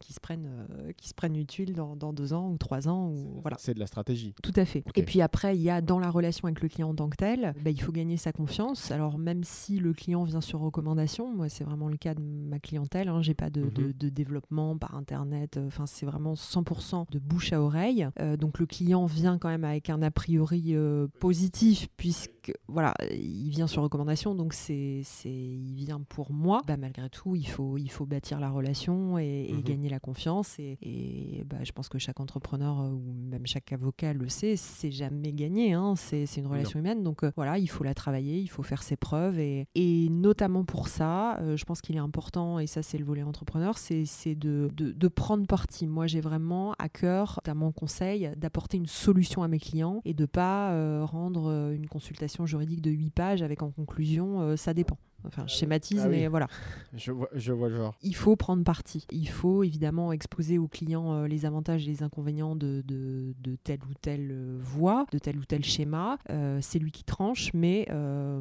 qu'ils 0.00 0.14
se 0.14 0.20
prennent 0.20 0.48
euh, 0.70 0.92
se 1.02 1.14
prennent 1.14 1.36
utile 1.36 1.74
dans, 1.74 1.96
dans, 1.96 2.12
deux 2.12 2.32
ans 2.32 2.50
ou 2.50 2.58
trois 2.58 2.88
ans 2.88 3.08
ou 3.08 3.40
voilà. 3.42 3.56
c'est 3.58 3.74
de 3.74 3.80
la 3.80 3.86
stratégie. 3.86 4.34
Tout 4.42 4.52
à 4.56 4.64
fait. 4.64 4.84
Et 4.94 5.02
puis 5.02 5.20
après 5.20 5.56
il 5.56 5.62
y 5.62 5.70
a 5.70 5.80
dans 5.80 5.98
la 5.98 6.10
relation 6.10 6.46
avec 6.46 6.60
le 6.62 6.68
client 6.68 6.90
en 6.90 6.94
tant 6.94 7.08
que 7.08 7.16
tel 7.16 7.54
bah, 7.62 7.70
il 7.70 7.80
faut 7.80 7.92
gagner 7.92 8.16
sa 8.16 8.32
confiance. 8.32 8.90
Alors 8.90 9.18
même 9.18 9.44
si 9.44 9.78
le 9.78 9.92
client 9.92 10.24
vient 10.24 10.40
sur 10.40 10.60
recommandation 10.60 11.32
moi 11.32 11.48
c'est 11.48 11.64
vraiment 11.64 11.88
le 11.88 11.96
cas 11.96 12.14
de 12.14 12.20
ma 12.20 12.58
clientèle 12.58 13.08
hein, 13.08 13.22
j'ai 13.22 13.34
pas 13.34 13.50
de, 13.50 13.62
de, 13.62 13.82
mhm. 13.84 13.92
de, 13.92 14.08
développement 14.08 14.76
par 14.76 14.94
internet 14.94 15.58
enfin 15.66 15.86
c'est 15.86 16.06
vraiment 16.06 16.34
100% 16.34 17.10
de 17.10 17.18
bouche 17.18 17.52
à 17.52 17.60
oreille. 17.60 18.08
Euh, 18.20 18.36
donc 18.36 18.58
le 18.58 18.66
client 18.66 19.06
vient 19.06 19.38
quand 19.38 19.48
même 19.48 19.64
avec 19.64 19.90
un 19.90 20.02
a 20.02 20.10
priori 20.10 20.74
euh, 20.74 21.06
positif 21.20 21.88
puisque 21.96 22.52
voilà 22.68 22.94
il 23.22 23.50
vient 23.50 23.66
sur 23.66 23.82
recommandation, 23.82 24.34
donc 24.34 24.52
c'est, 24.52 25.02
c'est, 25.04 25.30
il 25.30 25.74
vient 25.74 26.00
pour 26.00 26.32
moi. 26.32 26.62
Bah, 26.66 26.76
malgré 26.76 27.08
tout, 27.08 27.36
il 27.36 27.46
faut, 27.46 27.78
il 27.78 27.90
faut 27.90 28.06
bâtir 28.06 28.40
la 28.40 28.50
relation 28.50 29.18
et, 29.18 29.50
mhm. 29.52 29.62
gagner 29.62 29.88
la 29.88 30.00
confiance. 30.00 30.58
Et, 30.58 30.78
et 30.82 31.44
bah, 31.44 31.58
je 31.62 31.72
pense 31.72 31.88
que 31.88 31.98
chaque 31.98 32.20
entrepreneur 32.20 32.80
euh, 32.80 32.90
ou 32.90 33.14
même 33.30 33.46
chaque 33.46 33.72
avocat 33.72 34.12
le 34.12 34.28
sait, 34.28 34.56
c'est 34.56 34.90
jamais 34.90 35.32
gagné. 35.32 35.72
Hein. 35.72 35.94
C'est, 35.96 36.26
c'est 36.26 36.40
une 36.40 36.46
relation 36.46 36.78
humaine. 36.78 37.02
Donc 37.02 37.24
euh, 37.24 37.32
voilà, 37.36 37.58
il 37.58 37.68
faut 37.68 37.84
la 37.84 37.94
travailler, 37.94 38.38
il 38.38 38.48
faut 38.48 38.62
faire 38.62 38.82
ses 38.82 38.96
preuves. 38.96 39.38
Et, 39.38 39.66
et 39.74 40.08
notamment 40.10 40.64
pour 40.64 40.88
ça, 40.88 41.38
euh, 41.38 41.56
je 41.56 41.64
pense 41.64 41.80
qu'il 41.80 41.96
est 41.96 42.00
important, 42.00 42.58
et 42.58 42.66
ça 42.66 42.82
c'est 42.82 42.98
le 42.98 43.04
volet 43.04 43.22
entrepreneur, 43.22 43.78
c'est, 43.78 44.04
c'est 44.04 44.34
de, 44.34 44.68
de, 44.74 44.92
de 44.92 45.08
prendre 45.08 45.46
parti. 45.46 45.86
Moi, 45.86 46.06
j'ai 46.06 46.20
vraiment 46.20 46.74
à 46.78 46.88
cœur, 46.88 47.40
à 47.46 47.54
mon 47.54 47.72
conseil, 47.72 48.30
d'apporter 48.36 48.76
une 48.76 48.86
solution 48.86 49.42
à 49.42 49.48
mes 49.48 49.58
clients 49.58 50.00
et 50.04 50.14
de 50.14 50.26
pas 50.26 50.72
rendre 51.04 51.72
une 51.72 51.86
consultation 51.86 52.46
juridique 52.46 52.80
de 52.80 52.90
8 52.90 53.11
pages 53.12 53.42
avec 53.42 53.62
en 53.62 53.70
conclusion 53.70 54.56
ça 54.56 54.74
dépend. 54.74 54.98
Enfin, 55.24 55.44
je 55.46 55.54
schématise, 55.54 56.02
ah 56.04 56.08
mais 56.08 56.26
voilà. 56.26 56.48
Je 56.94 57.12
vois, 57.12 57.28
je 57.32 57.52
vois 57.52 57.68
le 57.68 57.76
genre. 57.76 57.94
Il 58.02 58.16
faut 58.16 58.34
prendre 58.34 58.64
parti. 58.64 59.06
Il 59.12 59.28
faut 59.28 59.62
évidemment 59.62 60.10
exposer 60.10 60.58
au 60.58 60.66
client 60.66 61.26
les 61.26 61.46
avantages 61.46 61.86
et 61.86 61.90
les 61.92 62.02
inconvénients 62.02 62.56
de, 62.56 62.82
de, 62.84 63.32
de 63.38 63.54
telle 63.54 63.84
ou 63.88 63.94
telle 63.94 64.58
voie, 64.58 65.06
de 65.12 65.18
tel 65.18 65.38
ou 65.38 65.44
tel 65.44 65.64
schéma. 65.64 66.18
c'est 66.60 66.80
lui 66.80 66.90
qui 66.90 67.04
tranche, 67.04 67.54
mais 67.54 67.86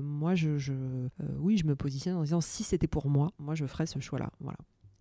moi, 0.02 0.34
je, 0.34 0.58
je 0.58 0.74
oui, 1.38 1.58
je 1.58 1.68
me 1.68 1.76
positionne 1.76 2.18
en 2.18 2.24
disant 2.24 2.42
si 2.42 2.64
c'était 2.64 2.88
pour 2.88 3.08
moi, 3.10 3.30
moi, 3.38 3.54
je 3.54 3.68
ferais 3.68 3.86
ce 3.86 4.00
choix-là. 4.00 4.32
Voilà. 4.40 4.58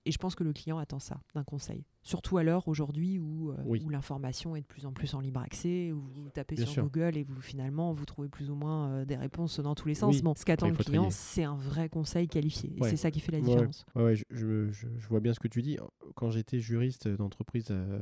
Et 0.07 0.13
je 0.13 0.19
pense 0.19 0.35
que 0.35 0.45
le 0.45 0.53
client 0.53 0.79
attend 0.79 0.99
ça 0.99 1.21
d'un 1.35 1.45
conseil. 1.45 1.85
Surtout 2.03 2.39
à 2.39 2.43
l'heure 2.43 2.67
aujourd'hui 2.67 3.19
où, 3.19 3.51
euh, 3.51 3.79
où 3.85 3.89
l'information 3.91 4.57
est 4.57 4.63
de 4.63 4.67
plus 4.67 4.87
en 4.87 4.93
plus 4.93 5.15
en 5.15 5.21
libre 5.21 5.41
accès, 5.41 5.93
où 5.93 6.01
vous 6.01 6.31
tapez 6.31 6.57
sur 6.57 6.83
Google 6.85 7.17
et 7.19 7.25
vous 7.25 7.41
finalement 7.41 7.93
vous 7.93 8.07
trouvez 8.07 8.29
plus 8.29 8.51
ou 8.51 8.55
moins 8.55 8.89
euh, 8.89 9.05
des 9.05 9.17
réponses 9.17 9.61
dans 9.61 9.75
tous 9.75 9.89
les 9.89 9.95
sens. 9.95 10.23
Bon, 10.23 10.35
ce 10.35 10.45
qu'attend 10.45 10.69
le 10.69 10.77
client, 10.77 11.11
c'est 11.11 11.45
un 11.45 11.57
vrai 11.57 11.89
conseil 11.89 12.27
qualifié. 12.27 12.73
Et 12.77 12.85
c'est 12.85 12.97
ça 12.97 13.11
qui 13.11 13.21
fait 13.21 13.33
la 13.33 13.41
différence. 13.41 13.85
Ouais, 13.95 14.17
je, 14.17 14.25
je, 14.31 14.71
je, 14.71 15.09
vois 15.09 15.21
bien 15.21 15.35
ce 15.35 15.41
que 15.41 15.49
tu 15.49 15.61
dis. 15.61 15.77
Quand 16.15 16.31
j'étais 16.31 16.59
juriste 16.59 17.07
d'entreprise 17.07 17.67
euh, 17.71 17.99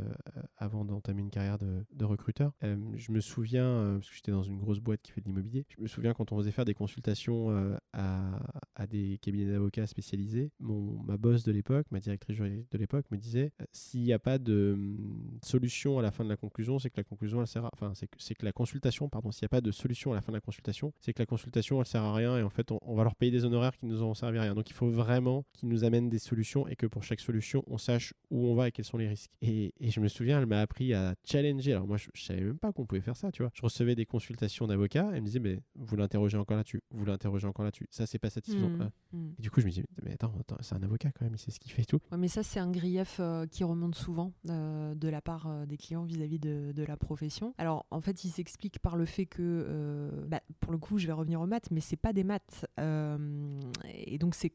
avant 0.57 0.85
d'entamer 0.85 1.22
une 1.22 1.31
carrière 1.31 1.59
de, 1.59 1.85
de 1.93 2.05
recruteur, 2.05 2.53
je 2.62 3.12
me 3.12 3.20
souviens, 3.20 3.97
parce 3.99 4.09
que 4.09 4.14
j'étais 4.14 4.33
dans 4.33 4.43
une 4.43 4.59
grosse 4.59 4.81
boîte 4.81 5.03
qui 5.03 5.11
fait 5.11 5.20
de 5.20 5.27
l'immobilier, 5.27 5.66
je 5.68 5.83
me 5.83 5.89
souviens 5.89 6.14
quand 6.14 6.31
on 6.33 6.39
faisait 6.39 6.53
faire 6.53 6.64
des 6.64 6.75
consultations 6.75 7.51
à, 7.93 8.39
à, 8.77 8.87
des 8.87 9.18
cabinets 9.20 9.51
d'avocats 9.51 9.87
spécialisés, 9.87 10.53
mon, 10.61 11.03
ma 11.03 11.16
boss 11.16 11.43
de 11.43 11.53
l'époque, 11.53 11.87
ma 11.91 12.01
directrice 12.01 12.37
juridique 12.37 12.70
de 12.70 12.79
l'époque, 12.79 13.07
me 13.11 13.16
disait 13.16 13.53
s'il 13.89 14.03
n'y 14.03 14.12
a 14.12 14.18
pas 14.18 14.39
de 14.39 14.72
hum, 14.74 15.39
solution 15.43 15.99
à 15.99 16.03
la 16.03 16.11
fin 16.11 16.24
de 16.24 16.28
la 16.28 16.36
conclusion, 16.36 16.78
c'est 16.78 16.91
que 16.91 16.97
la 16.99 17.05
conclusion, 17.05 17.41
elle 17.41 17.47
sert 17.47 17.64
à... 17.64 17.70
Enfin, 17.72 17.93
c'est 17.95 18.34
que, 18.34 18.45
la 18.45 18.53
consultation, 18.53 19.09
pardon, 19.09 19.30
s'il 19.30 19.45
n'y 19.45 19.47
a 19.47 19.49
pas 19.49 19.61
de 19.61 19.70
solution 19.70 20.12
à 20.12 20.14
la 20.14 20.20
fin 20.20 20.32
de 20.32 20.36
la 20.36 20.41
consultation, 20.41 20.93
c'est 21.01 21.12
que 21.12 21.22
la 21.22 21.26
consultation, 21.26 21.80
elle 21.80 21.86
sert 21.86 22.03
à 22.03 22.14
rien 22.14 22.39
et 22.39 22.43
en 22.43 22.51
fait, 22.51 22.70
on, 22.70 22.95
va 22.95 23.05
leur 23.05 23.16
payer 23.16 23.32
des 23.32 23.45
honoraires 23.45 23.76
qui 23.76 23.86
nous 23.86 24.03
auront 24.03 24.14
servi 24.14 24.39
à 24.39 24.43
rien. 24.43 24.55
Donc, 24.55 24.68
il 24.70 24.74
faut 24.74 24.91
vraiment 24.91 25.45
qu'ils 25.53 25.68
nous 25.68 25.84
amènent 25.84 26.09
des 26.09 26.18
solutions 26.18 26.68
et 26.68 26.76
que 26.76 26.86
pour 26.86 27.03
chaque 27.03 27.20
solution, 27.20 27.62
on 27.66 27.78
sache 27.78 28.12
où 28.30 28.47
on 28.47 28.55
va 28.55 28.68
et 28.68 28.72
quels 28.72 28.84
sont 28.84 28.99
les 28.99 29.09
risques. 29.09 29.30
Et, 29.43 29.72
je 29.80 30.01
me 30.01 30.09
souviens, 30.09 30.39
elle 30.39 30.47
m'a 30.47 30.61
appris 30.61 30.93
à 30.93 31.14
challenger. 31.24 31.72
Alors, 31.72 31.86
moi, 31.86 31.97
je, 31.97 32.09
ne 32.14 32.20
savais 32.20 32.43
même 32.43 32.59
pas 32.59 32.72
qu'on 32.72 32.84
pouvait 32.84 33.01
faire 33.01 33.16
ça, 33.16 33.32
tu 33.32 33.43
vois. 33.43 33.51
Je 33.55 33.62
recevais 33.62 33.95
des 33.95 34.07
consultations 34.07 34.66
d'avocats, 34.66 35.11
elle 35.14 35.22
me 35.22 35.26
disait, 35.26 35.41
mais 35.41 35.59
vous 35.76 35.97
l'interrogez 35.97 36.36
encore 36.36 36.59
là-dessus, 36.59 36.82
vous 36.91 37.07
l'interrogez 37.07 37.47
encore 37.47 37.64
là-dessus. 37.64 37.86
Ça, 37.91 38.07
c'est 38.07 38.18
pas 38.18 38.30
satisfaisant. 38.30 38.68
Mmh, 38.68 38.91
mmh. 39.12 39.34
Et 39.39 39.43
du 39.43 39.51
coup, 39.51 39.61
je 39.61 39.66
me 39.66 39.70
dis, 39.70 39.82
mais 40.03 40.12
attends, 40.12 40.34
c'est 40.61 40.74
un 40.74 40.82
avocat 40.82 41.11
quand 41.12 41.24
même, 41.24 41.34
il 41.34 41.39
sait 41.39 41.51
ce 41.51 41.59
qu'il 41.59 41.72
fait 41.72 41.82
et 41.82 41.86
tout. 41.86 42.01
Ouais, 42.12 42.18
mais 42.18 42.28
ça, 42.28 42.43
c'est 42.43 42.61
un 42.61 42.70
grief 42.70 43.16
euh, 43.20 43.47
qui 43.47 43.64
remonte 43.64 43.78
souvent. 43.93 44.33
Euh, 44.49 44.95
de 44.95 45.09
la 45.09 45.20
part 45.20 45.47
euh, 45.47 45.66
des 45.66 45.76
clients 45.76 46.05
vis-à-vis 46.05 46.39
de, 46.39 46.85
la 46.87 46.97
profession. 46.97 47.55
Alors 47.59 47.87
en 47.91 48.01
fait, 48.01 48.24
il 48.24 48.31
s'explique 48.31 48.79
par 48.79 48.97
le 48.97 49.05
fait 49.05 49.26
que, 49.26 49.43
euh, 49.43 50.26
bah, 50.26 50.41
pour 50.61 50.72
le 50.72 50.79
coup, 50.79 50.99
je 50.99 51.07
vais 51.07 51.12
revenir 51.12 51.41
aux 51.41 51.47
maths, 51.47 51.70
mais 51.70 51.81
c'est 51.81 51.97
pas 51.97 52.12
des 52.12 52.24
maths, 52.24 52.66
et 52.79 54.18
donc 54.18 54.35
c'est 54.35 54.53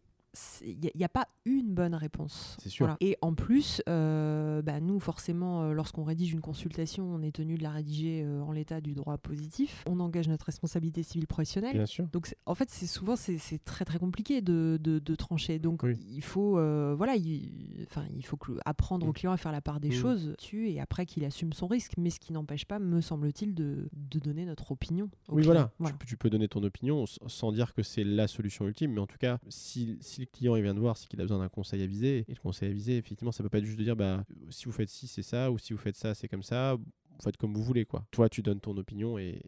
il 0.65 0.91
n'y 0.95 1.03
a, 1.03 1.09
pas 1.09 1.27
une 1.45 1.73
bonne 1.73 1.93
réponse. 1.93 2.57
C'est 2.59 2.69
sûr. 2.69 2.95
Et 2.99 3.17
en 3.21 3.33
plus, 3.33 3.81
euh, 3.87 4.61
bah, 4.63 4.79
nous, 4.79 4.99
forcément, 4.99 5.63
euh, 5.63 5.73
lorsqu'on 5.73 6.03
rédige 6.03 6.33
une 6.33 6.41
consultation, 6.41 7.05
on 7.05 7.21
est 7.21 7.31
tenu 7.31 7.55
de 7.55 7.63
la 7.63 7.69
rédiger 7.69 8.23
euh, 8.23 8.41
en 8.41 8.51
l'état 8.51 8.81
du 8.81 8.93
droit 8.93 9.17
positif. 9.17 9.83
On 9.87 9.99
engage 9.99 10.27
notre 10.27 10.45
responsabilité 10.45 11.03
civile 11.03 11.27
professionnelle. 11.27 11.73
Bien 11.73 11.85
sûr. 11.85 12.07
Donc, 12.11 12.33
en 12.45 12.55
fait, 12.55 12.69
c'est 12.69 12.87
souvent 12.87 13.15
c'est 13.15 13.63
très 13.63 13.85
très 13.85 13.99
compliqué 13.99 14.41
de, 14.41 14.79
de, 14.81 15.15
trancher. 15.15 15.59
Donc, 15.59 15.85
il 16.09 16.23
faut 16.23 16.53
voilà, 16.95 17.15
il, 17.15 17.85
enfin, 17.89 18.05
il 18.15 18.25
faut 18.25 18.37
apprendre 18.65 19.05
au 19.05 19.11
mm. 19.11 19.13
client 19.13 19.31
à 19.31 19.37
faire 19.37 19.51
la 19.51 19.61
part 19.61 19.79
des 19.79 19.89
mm. 19.89 19.93
choses 19.93 20.35
tu 20.39 20.69
et 20.69 20.79
après 20.79 21.05
qu'il 21.05 21.23
assume 21.25 21.53
son 21.53 21.67
risque. 21.67 21.93
Mais 21.97 22.09
ce 22.09 22.19
qui 22.19 22.33
n'empêche 22.33 22.65
pas, 22.65 22.79
me 22.79 23.01
semble-t-il, 23.01 23.53
de, 23.53 23.89
de, 23.93 24.19
donner 24.19 24.45
notre 24.45 24.71
opinion. 24.71 25.09
Oui, 25.29 25.43
voilà. 25.43 25.71
Tu, 26.07 26.17
peux 26.17 26.29
donner 26.29 26.47
ton 26.47 26.63
opinion 26.63 27.05
sans 27.05 27.51
dire 27.51 27.73
que 27.73 27.83
c'est 27.83 28.03
la 28.03 28.27
solution 28.27 28.65
ultime, 28.67 28.93
mais 28.93 28.99
en 28.99 29.07
tout 29.07 29.17
cas, 29.17 29.37
si, 29.49 29.97
si 30.01 30.22
le 30.23 30.31
client 30.31 30.55
il 30.55 30.63
vient 30.63 30.73
de 30.73 30.79
voir, 30.79 30.97
c'est 30.97 31.07
qu'il 31.07 31.19
a 31.21 31.23
besoin 31.23 31.39
d'un 31.39 31.49
conseil 31.49 31.81
avisé. 31.81 32.25
Et 32.27 32.33
le 32.33 32.39
conseil 32.39 32.69
avisé, 32.69 32.97
effectivement, 32.97 33.31
ça 33.31 33.43
peut 33.43 33.49
pas 33.49 33.59
être 33.59 33.65
juste 33.65 33.79
de 33.79 33.83
dire 33.83 33.95
bah, 33.95 34.23
si 34.49 34.65
vous 34.65 34.71
faites 34.71 34.89
ci, 34.89 35.07
c'est 35.07 35.23
ça, 35.23 35.51
ou 35.51 35.57
si 35.57 35.73
vous 35.73 35.79
faites 35.79 35.95
ça, 35.95 36.13
c'est 36.13 36.27
comme 36.27 36.43
ça. 36.43 36.75
Vous 36.75 37.21
faites 37.23 37.37
comme 37.37 37.53
vous 37.53 37.63
voulez, 37.63 37.85
quoi. 37.85 38.05
Toi, 38.11 38.27
tu 38.27 38.41
donnes 38.41 38.59
ton 38.59 38.75
opinion 38.77 39.17
et, 39.19 39.39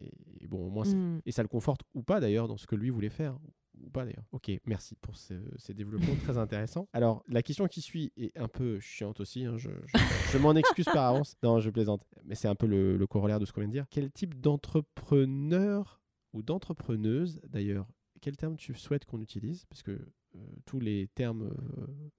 bon, 0.48 0.66
au 0.66 0.70
moins, 0.70 0.86
mm. 0.86 1.22
et 1.26 1.32
ça 1.32 1.42
le 1.42 1.48
conforte 1.48 1.82
ou 1.94 2.02
pas 2.02 2.20
d'ailleurs 2.20 2.46
dans 2.46 2.56
ce 2.56 2.66
que 2.66 2.76
lui 2.76 2.90
voulait 2.90 3.10
faire 3.10 3.38
ou 3.82 3.90
pas 3.90 4.04
d'ailleurs. 4.04 4.24
Ok, 4.32 4.50
merci 4.64 4.94
pour 4.96 5.16
ces 5.16 5.74
développements 5.74 6.14
très 6.22 6.38
intéressants. 6.38 6.88
Alors, 6.92 7.22
la 7.28 7.42
question 7.42 7.66
qui 7.66 7.80
suit 7.80 8.12
est 8.16 8.36
un 8.38 8.48
peu 8.48 8.80
chiante 8.80 9.20
aussi. 9.20 9.44
Hein, 9.44 9.56
je, 9.56 9.70
je, 10.32 10.38
m'en 10.38 10.54
excuse 10.54 10.86
par 10.86 11.04
avance. 11.14 11.36
Non, 11.42 11.60
je 11.60 11.70
plaisante. 11.70 12.06
Mais 12.24 12.34
c'est 12.34 12.48
un 12.48 12.54
peu 12.54 12.66
le, 12.66 12.96
le, 12.96 13.06
corollaire 13.06 13.40
de 13.40 13.44
ce 13.44 13.52
qu'on 13.52 13.60
vient 13.60 13.68
de 13.68 13.72
dire. 13.72 13.86
Quel 13.90 14.10
type 14.10 14.40
d'entrepreneur 14.40 16.00
ou 16.32 16.42
d'entrepreneuse, 16.42 17.40
d'ailleurs, 17.48 17.86
quel 18.20 18.36
terme 18.36 18.56
tu 18.56 18.74
souhaites 18.74 19.04
qu'on 19.04 19.20
utilise? 19.20 19.64
Parce 19.66 19.82
que 19.82 19.98
tous 20.64 20.80
les 20.80 21.08
termes 21.14 21.50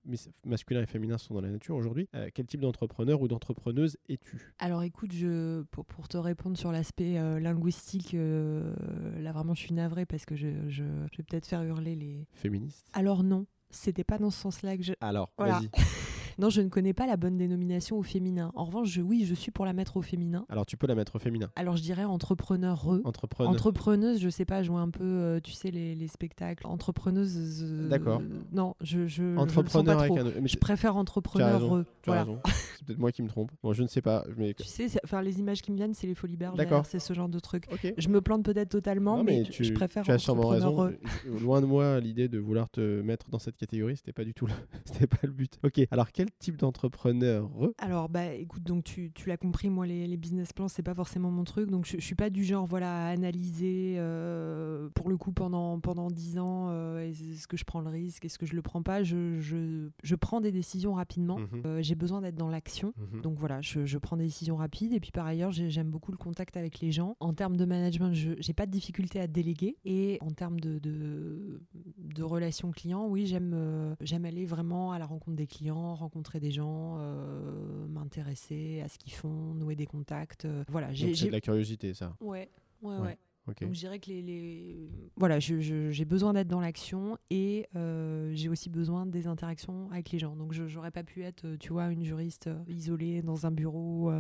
euh, 0.09 0.15
masculins 0.45 0.82
et 0.82 0.86
féminins 0.86 1.18
sont 1.18 1.34
dans 1.34 1.41
la 1.41 1.49
nature 1.49 1.76
aujourd'hui. 1.76 2.07
Euh, 2.15 2.30
quel 2.34 2.45
type 2.45 2.61
d'entrepreneur 2.61 3.22
ou 3.22 3.28
d'entrepreneuse 3.28 3.97
es-tu? 4.09 4.53
Alors 4.59 4.84
écoute, 4.84 5.11
je, 5.11 5.63
pour, 5.63 5.86
pour, 5.86 6.07
te 6.07 6.18
répondre 6.18 6.57
sur 6.57 6.72
l'aspect 6.72 7.15
linguistique, 7.39 8.13
là 8.13 9.32
vraiment 9.32 9.53
je 9.53 9.61
suis 9.61 9.74
navrée 9.74 10.05
parce 10.05 10.26
que 10.26 10.36
je, 10.36 10.47
je, 10.70 10.84
je 11.11 11.18
vais 11.18 11.24
peut-être 11.24 11.47
faire 11.47 11.63
hurler 11.63 11.95
les... 11.95 12.28
Féministes 12.34 12.88
Alors 12.93 13.24
non, 13.24 13.45
c'était 13.70 14.03
pas 14.03 14.18
dans 14.18 14.32
ce 14.32 14.39
sens-là 14.39 14.78
que 14.78 14.84
je... 14.84 14.93
Alors, 15.01 15.32
vas-y. 15.38 15.70
Non, 16.40 16.50
je 16.50 16.62
ne 16.62 16.70
connais 16.70 16.94
pas 16.94 17.08
la 17.08 17.18
bonne 17.18 17.38
dénomination 17.38 17.98
au 17.98 18.04
féminin. 18.04 18.52
En 18.56 18.66
revanche, 18.66 18.90
je, 18.90 19.02
oui, 19.02 19.26
je 19.26 19.34
suis 19.34 19.52
pour 19.52 19.66
la 19.66 19.74
mettre 19.74 19.98
au 19.98 20.02
féminin. 20.02 20.46
Alors, 20.50 20.66
tu 20.66 20.78
peux 20.78 20.88
la 20.88 20.96
mettre 20.96 21.16
au 21.16 21.20
féminin. 21.20 21.50
Alors, 21.56 21.78
je 21.78 21.82
dirais 21.82 22.04
entrepreneur. 22.04 22.88
Entrepreneur. 23.04 23.52
Entrepreneuse, 23.52 24.20
je 24.20 24.30
sais 24.30 24.46
pas, 24.46 24.62
jouer 24.62 24.80
un 24.80 24.90
peu, 24.90 25.04
euh, 25.04 25.40
tu 25.40 25.52
sais, 25.52 25.72
les, 25.72 26.08
spectacles. 26.08 26.66
Entrepreneuse. 26.68 27.64
Euh, 27.64 27.90
D'accord. 27.90 28.22
non, 28.52 28.76
je. 28.82 29.08
je 29.08 29.36
entrepreneur 29.36 30.00
je, 30.00 30.06
avec 30.06 30.18
un... 30.18 30.46
je 30.46 30.58
préfère 30.58 30.96
entrepreneur. 30.96 31.86
Tu 32.02 32.12
as 32.12 32.24
raison. 32.24 32.40
c'est 32.46 32.86
peut-être 32.86 33.00
moi 33.00 33.12
qui 33.12 33.24
me 33.24 33.28
trompe. 33.28 33.52
Bon, 33.64 33.74
je 33.74 33.84
ne 33.84 33.88
sais 33.88 34.02
pas. 34.02 34.24
Mais... 34.38 34.54
Tu 34.54 34.64
sais, 34.64 34.88
enfin, 35.04 35.22
les 35.22 35.40
images 35.40 35.62
qui 35.62 35.72
me 35.72 35.78
viennent, 35.78 35.94
c'est 35.94 36.08
les 36.08 36.16
folies 36.16 36.38
bergères. 36.38 36.86
C'est 36.86 37.00
ce 37.00 37.14
genre 37.14 37.30
de 37.30 37.40
truc. 37.40 37.66
Je 37.98 38.10
me 38.10 38.22
plante 38.22 38.44
peut-être 38.44 38.70
totalement, 38.70 39.24
mais, 39.24 39.44
tu, 39.44 39.64
je 39.64 39.74
préfère 39.74 40.04
tu 40.04 40.12
as 40.12 40.20
sûrement 40.20 40.50
raison. 40.50 40.94
Loin 41.42 41.62
de 41.62 41.66
moi 41.66 42.00
l'idée 42.00 42.28
de 42.28 42.38
vouloir 42.40 42.70
te 42.70 43.02
mettre 43.02 43.30
dans 43.30 43.40
cette 43.40 43.58
catégorie, 43.58 43.98
c'était 43.98 44.14
pas 44.14 44.24
du 44.24 44.34
tout 44.34 44.46
le, 44.46 44.54
c'était 44.86 45.08
pas 45.08 45.18
le 45.24 45.32
but. 45.32 45.58
Ok. 45.64 45.82
Alors, 45.92 46.12
quel 46.12 46.26
type 46.39 46.57
d'entrepreneur 46.57 47.49
alors, 47.80 48.09
bah, 48.09 48.34
écoute, 48.34 48.63
donc 48.63 48.84
tu, 48.84 49.11
tu 49.13 49.30
l'as 49.30 49.38
compris, 49.38 49.69
moi, 49.69 49.86
les, 49.86 50.07
les 50.07 50.17
business 50.17 50.53
plans, 50.53 50.67
c'est 50.67 50.84
pas 50.84 50.93
forcément 50.93 51.32
mon 51.32 51.43
truc. 51.43 51.69
Donc, 51.69 51.86
je, 51.86 51.97
je 51.97 52.03
suis 52.03 52.15
pas 52.15 52.30
du 52.30 52.43
genre, 52.43 52.65
voilà, 52.65 53.07
à 53.07 53.09
analyser 53.09 53.95
euh, 53.97 54.89
pour 54.95 55.09
le 55.09 55.17
coup 55.17 55.32
pendant, 55.32 55.80
pendant 55.80 56.09
10 56.09 56.39
ans 56.39 56.67
euh, 56.69 57.07
est-ce 57.07 57.47
que 57.47 57.57
je 57.57 57.65
prends 57.65 57.82
le 57.82 57.89
risque, 57.89 58.25
est-ce 58.25 58.38
que 58.38 58.45
je 58.45 58.55
le 58.55 58.61
prends 58.61 58.84
pas? 58.84 59.03
Je, 59.03 59.39
je, 59.39 59.89
je 60.03 60.15
prends 60.15 60.41
des 60.41 60.51
décisions 60.51 60.93
rapidement. 60.93 61.39
Mhm. 61.39 61.61
Euh, 61.65 61.82
j'ai 61.82 61.95
besoin 61.95 62.21
d'être 62.21 62.36
dans 62.36 62.49
l'action. 62.49 62.93
Mhm. 62.97 63.21
Donc, 63.21 63.38
voilà, 63.38 63.61
je, 63.61 63.86
je, 63.86 63.97
prends 63.97 64.17
des 64.17 64.25
décisions 64.25 64.57
rapides. 64.57 64.93
Et 64.93 64.99
puis, 64.99 65.11
par 65.11 65.25
ailleurs, 65.25 65.51
j'aime 65.51 65.89
beaucoup 65.89 66.11
le 66.11 66.17
contact 66.17 66.57
avec 66.57 66.80
les 66.80 66.91
gens. 66.91 67.15
En 67.19 67.34
termes 67.34 67.57
de 67.57 67.65
management, 67.65 68.13
je 68.13 68.32
n'ai 68.32 68.53
pas 68.53 68.65
de 68.65 68.71
difficulté 68.71 69.19
à 69.19 69.28
déléguer. 69.28 69.78
Et 69.86 70.17
en 70.21 70.32
termes 70.32 70.59
de, 70.59 70.80
de, 70.80 71.61
de 71.99 72.23
relations 72.23 72.71
clients, 72.71 73.07
oui, 73.07 73.25
j'aime 73.25 73.95
j'aime 74.01 74.25
aller 74.25 74.45
vraiment 74.45 74.91
à 74.91 74.99
la 74.99 75.05
rencontre 75.05 75.38
des 75.38 75.47
clients, 75.47 75.95
rencontrer 75.95 76.16
des 76.39 76.51
gens, 76.51 76.97
euh, 76.99 77.88
m'intéresser 77.88 78.82
à 78.82 78.88
ce 78.88 78.97
qu'ils 78.97 79.13
font, 79.13 79.53
nouer 79.53 79.76
des 79.76 79.86
contacts. 79.86 80.45
Euh, 80.45 80.63
voilà, 80.70 80.93
j'ai 80.93 81.11
de 81.13 81.32
la 81.32 81.41
curiosité, 81.41 81.93
ça. 81.93 82.15
Ouais, 82.20 82.49
ouais, 82.82 82.97
ouais. 82.97 83.18
Donc 83.48 83.74
je 83.74 83.80
dirais 83.80 84.00
que 84.00 84.10
les, 84.10 84.89
voilà, 85.16 85.39
j'ai 85.39 86.06
besoin 86.06 86.34
d'être 86.34 86.48
dans 86.48 86.60
l'action 86.60 87.18
et 87.30 87.68
euh, 87.76 88.32
j'ai 88.34 88.50
aussi 88.50 88.70
besoin 88.70 89.06
des 89.06 89.28
interactions 89.28 89.89
avec 89.91 90.12
les 90.12 90.20
gens. 90.20 90.36
Donc 90.36 90.54
je 90.54 90.64
n'aurais 90.64 90.91
pas 90.91 91.04
pu 91.04 91.24
être, 91.24 91.56
tu 91.56 91.72
vois, 91.72 91.88
une 91.88 92.04
juriste 92.04 92.50
isolée 92.68 93.22
dans 93.22 93.45
un 93.45 93.52
bureau. 93.52 94.12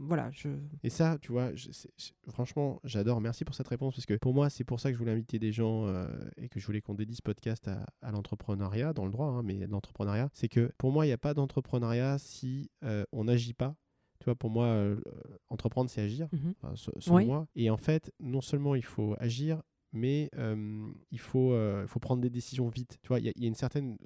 voilà. 0.00 0.30
Je... 0.32 0.48
Et 0.82 0.90
ça, 0.90 1.18
tu 1.20 1.32
vois, 1.32 1.50
franchement, 2.30 2.80
j'adore. 2.84 3.20
Merci 3.20 3.44
pour 3.44 3.54
cette 3.54 3.68
réponse 3.68 3.94
parce 3.94 4.06
que 4.06 4.14
pour 4.14 4.34
moi, 4.34 4.50
c'est 4.50 4.64
pour 4.64 4.80
ça 4.80 4.90
que 4.90 4.94
je 4.94 4.98
voulais 4.98 5.12
inviter 5.12 5.38
des 5.38 5.52
gens 5.52 5.86
et 6.36 6.48
que 6.48 6.58
je 6.58 6.66
voulais 6.66 6.80
qu'on 6.80 6.94
dédie 6.94 7.14
ce 7.14 7.22
podcast 7.22 7.68
à, 7.68 8.10
l'entrepreneuriat, 8.10 8.92
dans 8.92 9.04
le 9.04 9.12
droit, 9.12 9.28
hein, 9.28 9.42
mais 9.42 9.66
l'entrepreneuriat, 9.66 10.28
c'est 10.32 10.48
que 10.48 10.72
pour 10.78 10.90
moi, 10.90 11.06
il 11.06 11.08
n'y 11.08 11.14
a 11.14 11.18
pas 11.18 11.34
d'entrepreneuriat 11.34 12.18
si 12.18 12.70
on 13.12 13.24
n'agit 13.24 13.54
pas 13.54 13.76
tu 14.20 14.24
vois, 14.26 14.34
pour 14.34 14.50
moi, 14.50 14.66
euh, 14.66 14.96
entreprendre, 15.50 15.90
c'est 15.90 16.00
agir, 16.02 16.28
selon 17.00 17.16
moi. 17.26 17.46
Et 17.56 17.70
en 17.70 17.76
fait, 17.76 18.12
non 18.20 18.40
seulement 18.40 18.74
il 18.74 18.84
faut 18.84 19.14
agir, 19.18 19.62
mais 19.94 20.30
il, 21.10 21.20
faut, 21.20 21.54
il 21.54 21.88
faut 21.88 22.00
prendre 22.00 22.20
des 22.20 22.30
décisions 22.30 22.68
vite. 22.68 22.98
Tu 23.02 23.08
vois, 23.08 23.20
il 23.20 23.26
y, 23.26 23.44
a 23.44 23.48
une 23.48 23.54
certaine. 23.54 23.96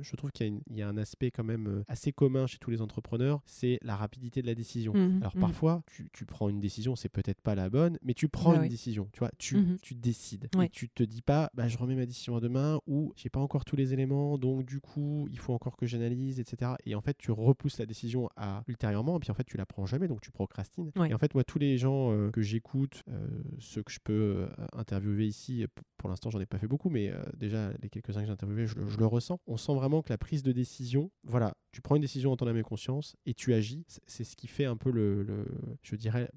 je 0.00 0.16
trouve 0.16 0.30
qu'il 0.30 0.60
y, 0.70 0.82
a 0.82 0.88
un 0.88 0.96
aspect 0.96 1.30
quand 1.30 1.44
même 1.44 1.84
assez 1.88 2.12
commun 2.12 2.46
chez 2.46 2.58
tous 2.58 2.70
les 2.70 2.80
entrepreneurs, 2.80 3.40
c'est 3.46 3.78
la 3.82 3.96
rapidité 3.96 4.42
de 4.42 4.46
la 4.46 4.54
décision. 4.54 4.92
Mmh 4.94 5.18
Alors 5.20 5.36
mmh 5.36 5.40
parfois, 5.40 5.82
tu, 5.86 6.08
tu, 6.12 6.26
prends 6.26 6.48
une 6.48 6.60
décision, 6.60 6.96
c'est 6.96 7.08
peut-être 7.08 7.40
pas 7.40 7.54
la 7.54 7.70
bonne, 7.70 7.98
mais 8.02 8.14
tu 8.14 8.28
prends 8.28 8.60
une 8.60 8.68
décision. 8.68 9.08
Tu 9.12 9.20
vois, 9.20 9.30
tu, 9.38 9.56
mmh 9.56 9.78
tu 9.82 9.94
décides. 9.94 10.48
Et 10.62 10.68
tu 10.68 10.88
te 10.88 11.02
dis 11.02 11.22
pas, 11.22 11.50
bah, 11.54 11.68
je 11.68 11.78
remets 11.78 11.94
ma 11.94 12.06
décision 12.06 12.36
à 12.36 12.40
demain 12.40 12.80
ou 12.86 13.12
j'ai 13.16 13.30
pas 13.30 13.40
encore 13.40 13.64
tous 13.64 13.76
les 13.76 13.92
éléments, 13.92 14.38
donc 14.38 14.64
du 14.64 14.80
coup, 14.80 15.26
il 15.30 15.38
faut 15.38 15.52
encore 15.52 15.76
que 15.76 15.86
j'analyse, 15.86 16.40
etc. 16.40 16.72
Et 16.84 16.94
en 16.94 17.00
fait, 17.00 17.16
tu 17.16 17.30
repousses 17.30 17.78
la 17.78 17.86
décision 17.86 18.28
à 18.36 18.62
ultérieurement, 18.66 19.16
et 19.16 19.20
puis 19.20 19.30
en 19.30 19.34
fait, 19.34 19.44
tu 19.44 19.56
la 19.56 19.66
prends 19.66 19.86
jamais, 19.86 20.08
donc 20.08 20.20
tu 20.20 20.30
procrastines. 20.30 20.90
Et 21.08 21.14
en 21.14 21.18
fait, 21.18 21.34
moi, 21.34 21.44
tous 21.44 21.58
les 21.58 21.78
gens 21.78 22.30
que 22.30 22.42
j'écoute, 22.42 23.02
ceux 23.58 23.82
que 23.82 23.92
je 23.92 24.00
peux 24.02 24.48
interviewer 24.72 25.26
ici, 25.26 25.37
pour 25.96 26.08
l'instant, 26.08 26.30
j'en 26.30 26.40
ai 26.40 26.46
pas 26.46 26.58
fait 26.58 26.66
beaucoup, 26.66 26.90
mais 26.90 27.12
déjà, 27.36 27.72
les 27.82 27.88
quelques-uns 27.88 28.20
que 28.20 28.26
j'ai 28.26 28.32
interviewés, 28.32 28.66
je, 28.66 28.76
le 28.76 29.06
ressens. 29.06 29.40
On 29.46 29.56
sent 29.56 29.74
vraiment 29.74 30.02
que 30.02 30.10
la 30.10 30.18
prise 30.18 30.42
de 30.42 30.52
décision, 30.52 31.10
voilà, 31.24 31.54
tu 31.72 31.80
prends 31.80 31.96
une 31.96 32.02
décision 32.02 32.32
en 32.32 32.36
ton 32.36 32.46
âme 32.46 32.56
et 32.56 32.62
conscience 32.62 33.16
et 33.26 33.34
tu 33.34 33.54
agis. 33.54 33.84
C'est 34.06 34.24
ce 34.24 34.36
qui 34.36 34.46
fait 34.46 34.64
un 34.64 34.76
peu 34.76 34.90
le, 34.90 35.46
je 35.82 35.96
dirais, 35.96 36.30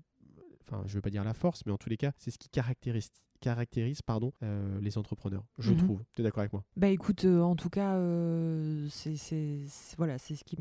enfin, 0.65 0.83
je 0.87 0.95
veux 0.95 1.01
pas 1.01 1.09
dire 1.09 1.23
la 1.23 1.33
force, 1.33 1.65
mais 1.65 1.71
en 1.71 1.77
tous 1.77 1.89
les 1.89 1.97
cas, 1.97 2.11
c'est 2.17 2.31
ce 2.31 2.37
qui 2.37 2.49
caractérise 2.49 3.11
caractérise 3.41 4.01
pardon, 4.01 4.31
euh, 4.43 4.79
les 4.79 4.97
entrepreneurs, 4.97 5.43
je 5.57 5.71
mhm. 5.71 5.77
trouve. 5.77 6.03
Tu 6.13 6.21
es 6.21 6.23
d'accord 6.23 6.41
avec 6.41 6.53
moi? 6.53 6.63
Bah 6.77 6.87
écoute, 6.87 7.25
euh, 7.25 7.41
en 7.41 7.55
tout 7.55 7.69
cas, 7.69 7.95
euh, 7.95 8.87
c'est 8.89 9.65
voilà, 9.97 10.17
c'est 10.17 10.35
ce 10.35 10.43
qui 10.45 10.57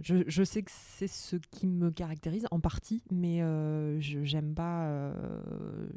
je, 0.00 0.24
je, 0.26 0.42
sais 0.44 0.62
que 0.62 0.70
c'est 0.72 1.08
ce 1.08 1.36
qui 1.50 1.66
me 1.66 1.90
caractérise 1.90 2.46
en 2.50 2.60
partie, 2.60 3.02
mais 3.10 3.40
je 4.00 4.24
j'aime 4.24 4.54
pas 4.54 5.12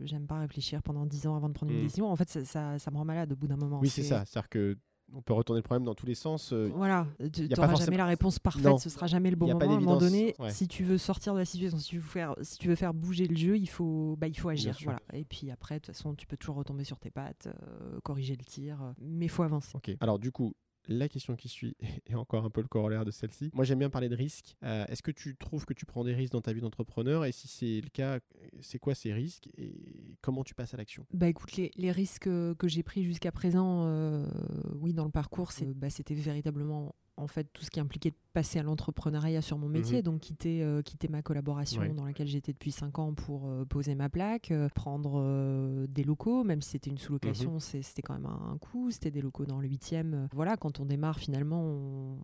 j'aime 0.02 0.28
pas 0.28 0.40
réfléchir 0.40 0.84
pendant 0.84 1.06
10 1.06 1.28
ans 1.28 1.36
avant 1.36 1.48
de 1.48 1.54
prendre 1.54 1.72
une 1.72 1.80
mmh. 1.80 1.84
décision. 1.84 2.12
En 2.12 2.16
fait, 2.16 2.30
ça, 2.30 2.44
ça, 2.44 2.80
ça, 2.80 2.92
me 2.92 2.98
rend 2.98 3.06
malade 3.06 3.32
au 3.32 3.36
bout 3.36 3.48
d'un 3.48 3.58
moment. 3.58 3.80
Oui, 3.80 3.90
c'est 3.90 4.04
ça. 4.04 4.26
C'est-à-dire 4.26 4.50
que 4.50 4.78
on 5.14 5.22
peut 5.22 5.34
retourner 5.34 5.60
le 5.60 5.64
problème 5.64 5.84
dans 5.84 5.96
tous 5.96 6.06
les 6.06 6.16
sens. 6.16 6.54
Euh, 6.54 6.70
voilà, 6.76 7.08
tu 7.32 7.48
n'auras 7.48 7.76
jamais 7.76 7.98
la 7.98 8.06
réponse 8.06 8.40
parfaite, 8.40 8.80
ce 8.80 8.90
sera 8.90 9.08
jamais 9.08 9.30
le 9.30 9.36
bon 9.36 9.48
moment. 9.48 9.60
À 9.60 9.64
un 9.64 9.80
moment 9.80 9.98
donné, 9.98 10.36
si 10.50 10.68
tu 10.68 10.84
veux 10.84 10.98
sortir 10.98 11.34
de 11.34 11.40
la 11.40 11.46
situation, 11.46 11.78
si 11.78 11.90
tu 11.90 11.98
veux 11.98 12.02
faire, 12.02 12.36
si 12.42 12.58
tu 12.58 12.68
veux 12.68 12.76
faire 12.76 12.94
bouger 12.94 13.28
le 13.28 13.36
jeu, 13.36 13.58
il 13.58 13.68
faut, 13.68 14.16
bah, 14.18 14.28
il 14.28 14.38
faut 14.38 14.50
agir. 14.50 14.78
Voilà. 14.84 15.00
Et 15.14 15.26
puis 15.26 15.52
après, 15.52 15.76
de 15.76 15.86
toute 15.86 15.96
façon, 15.96 16.16
tu 16.16 16.28
peux 16.28 16.38
toujours 16.38 16.56
retomber 16.56 16.84
sur 16.84 17.00
tes 17.00 17.12
pattes, 17.12 17.48
euh, 17.48 18.00
corriger 18.04 18.36
le 18.36 18.44
tir, 18.44 18.82
euh, 18.82 18.92
mais 19.00 19.26
il 19.26 19.30
faut 19.30 19.44
avancer. 19.44 19.72
Ok. 19.76 19.92
Alors 20.00 20.20
du 20.20 20.32
coup, 20.32 20.56
la 20.88 21.08
question 21.08 21.36
qui 21.36 21.50
suit 21.50 21.76
est 22.06 22.16
encore 22.16 22.46
un 22.46 22.50
peu 22.50 22.62
le 22.62 22.68
corollaire 22.68 23.06
de 23.06 23.12
celle-ci. 23.12 23.52
Moi, 23.54 23.66
j'aime 23.66 23.80
bien 23.80 23.90
parler 23.90 24.10
de 24.10 24.16
risques. 24.16 24.56
Euh, 24.64 24.86
est-ce 24.88 25.04
que 25.04 25.12
tu 25.12 25.36
trouves 25.36 25.66
que 25.66 25.74
tu 25.74 25.86
prends 25.86 26.04
des 26.04 26.14
risques 26.14 26.34
dans 26.34 26.42
ta 26.42 26.54
vie 26.54 26.62
d'entrepreneur 26.62 27.26
Et 27.26 27.32
si 27.32 27.48
c'est 27.48 27.82
le 27.82 27.90
cas, 27.90 28.20
c'est 28.62 28.80
quoi 28.80 28.96
ces 28.96 29.14
risques 29.14 29.50
et 29.58 30.18
comment 30.22 30.44
tu 30.44 30.54
passes 30.54 30.74
à 30.74 30.78
l'action? 30.78 31.06
Bah 31.14 31.28
écoute, 31.28 31.56
les, 31.56 31.92
risques 31.92 32.24
que 32.24 32.68
j'ai 32.68 32.84
pris 32.84 33.04
jusqu'à 33.04 33.32
présent, 33.32 33.86
euh, 33.86 34.28
oui, 34.80 34.94
dans 34.94 35.06
le 35.06 35.12
parcours, 35.12 35.52
bah, 35.76 35.90
c'était 35.90 36.16
véritablement 36.16 36.96
en 37.18 37.28
fait 37.28 37.48
tout 37.54 37.64
ce 37.64 37.70
qui 37.70 37.80
impliquait 37.80 38.12
de 38.12 38.16
passer 38.34 38.60
à 38.60 38.64
l'entrepreneuriat 38.64 39.42
sur 39.42 39.58
mon 39.58 39.70
métier, 39.70 39.98
mhm. 39.98 40.04
donc 40.04 40.22
quitter, 40.22 40.64
euh, 40.64 40.82
quitter 40.82 41.08
ma 41.08 41.22
collaboration 41.22 41.82
dans 41.94 42.06
laquelle 42.06 42.28
j'étais 42.28 42.52
depuis 42.52 42.72
5 42.72 42.98
ans 42.98 43.14
pour 43.14 43.48
euh, 43.48 43.64
poser 43.64 43.94
ma 43.94 44.10
plaque, 44.10 44.50
euh, 44.52 44.70
prendre 44.74 45.14
des 45.88 46.04
locaux, 46.04 46.44
même 46.44 46.62
si 46.62 46.72
c'était 46.72 46.90
une 46.90 46.98
sous-location, 46.98 47.54
mhm. 47.54 47.60
c'était 47.60 48.02
quand 48.02 48.14
même 48.14 48.26
un, 48.26 48.58
coût, 48.58 48.90
c'était 48.90 49.12
des 49.12 49.22
locaux 49.22 49.46
dans 49.46 49.60
le 49.60 49.68
8e. 49.68 50.28
voilà, 50.34 50.58
quand 50.58 50.80
on 50.80 50.86
démarre 50.86 51.20
finalement, 51.20 51.62
on, 51.62 52.18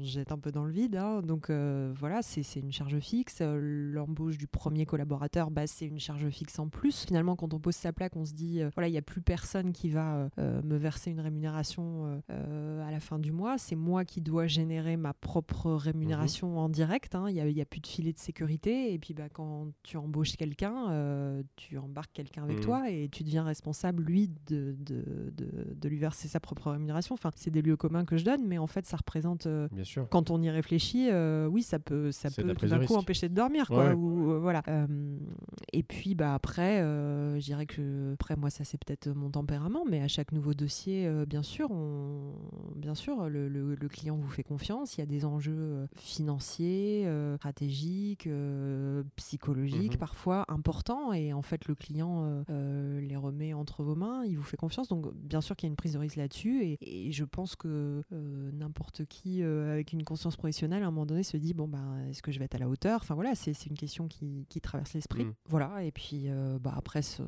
jette 0.00 0.32
un 0.32 0.38
peu 0.38 0.50
dans 0.50 0.64
le 0.64 0.72
vide, 0.72 0.96
hein. 0.96 1.22
donc 1.22 1.50
voilà, 1.50 2.20
c'est 2.22 2.42
une 2.56 2.72
charge 2.72 2.98
fixe. 2.98 3.40
L'embauche 3.40 4.36
du 4.36 4.48
premier 4.48 4.86
collaborateur, 4.86 5.50
bah, 5.50 5.66
c'est 5.66 5.86
une 5.86 6.00
charge 6.00 6.28
fixe 6.30 6.58
en 6.58 6.68
plus. 6.68 7.04
Finalement, 7.06 7.36
quand 7.36 7.54
on 7.54 7.60
pose 7.60 7.76
sa 7.76 7.92
plaque, 7.92 8.16
on 8.16 8.24
se 8.24 8.32
dit, 8.32 8.60
voilà, 8.74 8.88
il 8.88 8.92
n'y 8.92 8.98
a 8.98 9.02
plus 9.02 9.22
personne 9.22 9.72
qui 9.72 9.88
va 9.88 10.28
me 10.38 10.76
verser 10.76 11.12
une 11.12 11.20
rémunération 11.20 12.22
à 12.28 12.90
la 12.90 13.00
fin 13.00 13.18
du 13.18 13.30
mois, 13.30 13.56
c'est 13.56 13.76
moi 13.76 14.04
qui 14.04 14.20
dois 14.24 14.48
générer 14.48 14.96
ma 14.96 15.12
propre 15.12 15.70
rémunération 15.72 16.58
en 16.58 16.68
direct. 16.68 17.14
Hein. 17.14 17.26
Il 17.28 17.44
n'y 17.44 17.60
a, 17.60 17.64
plus 17.64 17.80
de 17.80 17.86
filet 17.86 18.12
de 18.12 18.18
sécurité. 18.18 18.92
Et 18.92 18.98
puis, 18.98 19.14
bah, 19.14 19.28
quand 19.32 19.68
tu 19.84 19.96
embauches 19.96 20.36
quelqu'un, 20.36 20.90
euh, 20.90 21.42
tu 21.54 21.78
embarques 21.78 22.12
quelqu'un 22.12 22.42
avec 22.42 22.56
mhm. 22.56 22.64
toi 22.64 22.90
et 22.90 23.08
tu 23.08 23.22
deviens 23.22 23.44
responsable, 23.44 24.02
lui, 24.02 24.30
de, 24.48 24.74
de, 24.80 25.04
de, 25.76 25.88
lui 25.88 25.98
verser 25.98 26.26
sa 26.26 26.40
propre 26.40 26.72
rémunération. 26.72 27.14
Enfin, 27.14 27.30
c'est 27.36 27.50
des 27.50 27.62
lieux 27.62 27.76
communs 27.76 28.04
que 28.04 28.16
je 28.16 28.24
donne, 28.24 28.44
mais 28.46 28.58
en 28.58 28.66
fait, 28.66 28.86
ça 28.86 28.96
représente. 28.96 29.46
Euh, 29.46 29.68
Bien 29.70 29.84
sûr. 29.84 30.08
Quand 30.08 30.30
on 30.30 30.42
y 30.42 30.50
réfléchit, 30.50 31.10
euh, 31.10 31.46
oui, 31.46 31.62
ça 31.62 31.78
peut, 31.78 32.10
ça 32.10 32.30
peut 32.30 32.54
tout 32.54 32.66
d'un 32.66 32.84
coup 32.84 32.94
empêcher 32.94 33.28
de 33.28 33.34
dormir. 33.34 33.68
Quoi, 33.68 33.94
ou, 33.94 34.40
voilà. 34.40 34.62
et 35.72 35.82
puis, 35.82 36.14
bah, 36.14 36.34
après, 36.34 36.80
je 36.80 37.44
dirais 37.44 37.66
que, 37.66 38.14
après, 38.14 38.36
moi, 38.36 38.50
ça, 38.50 38.64
c'est 38.64 38.82
peut-être 38.82 39.08
mon 39.10 39.30
tempérament, 39.30 39.84
mais 39.88 40.00
à 40.00 40.08
chaque 40.08 40.32
nouveau 40.32 40.54
dossier, 40.54 41.08
bien 41.26 41.42
sûr, 41.42 41.70
on, 41.70 42.32
bien 42.74 42.94
sûr, 42.94 43.28
le, 43.28 43.48
le, 43.48 43.74
le 43.74 43.88
client 43.88 44.13
vous 44.16 44.30
fait 44.30 44.42
confiance. 44.42 44.96
Il 44.96 45.00
y 45.00 45.02
a 45.02 45.06
des 45.06 45.24
enjeux 45.24 45.56
euh, 45.56 45.86
financiers, 45.96 47.04
euh, 47.06 47.36
stratégiques, 47.36 48.26
euh, 48.26 49.02
psychologiques 49.16 49.92
mhm. 49.92 49.98
parfois 49.98 50.44
importants. 50.48 51.12
Et 51.12 51.32
en 51.32 51.42
fait, 51.42 51.66
le 51.66 51.74
client 51.74 52.44
les 52.48 53.16
remet 53.16 53.54
entre 53.54 53.82
vos 53.82 53.94
mains. 53.94 54.24
Il 54.24 54.36
vous 54.36 54.42
fait 54.42 54.56
confiance. 54.56 54.88
Donc, 54.88 55.12
bien 55.14 55.40
sûr 55.40 55.56
qu'il 55.56 55.66
y 55.66 55.70
a 55.70 55.72
une 55.72 55.76
prise 55.76 55.94
de 55.94 55.98
risque 55.98 56.16
là-dessus. 56.16 56.76
Et, 56.80 57.12
je 57.12 57.24
pense 57.24 57.54
que 57.56 58.02
n'importe 58.52 59.04
qui 59.04 59.42
avec 59.42 59.92
une 59.92 60.04
conscience 60.04 60.36
professionnelle, 60.36 60.82
à 60.82 60.86
un 60.86 60.90
moment 60.90 61.06
donné, 61.06 61.22
se 61.22 61.36
dit 61.36 61.54
bon, 61.54 61.68
ben, 61.68 62.06
est-ce 62.08 62.22
que 62.22 62.32
je 62.32 62.38
vais 62.38 62.46
être 62.46 62.54
à 62.54 62.58
la 62.58 62.68
hauteur? 62.68 63.00
Enfin, 63.02 63.14
voilà, 63.14 63.34
c'est 63.34 63.66
une 63.66 63.76
question 63.76 64.08
qui, 64.08 64.46
qui 64.48 64.60
traverse 64.60 64.94
l'esprit. 64.94 65.24
Mhm. 65.24 65.34
Voilà. 65.48 65.84
Et 65.84 65.92
puis, 65.92 66.28
bah, 66.60 66.74
après, 66.76 67.02
ce, 67.02 67.22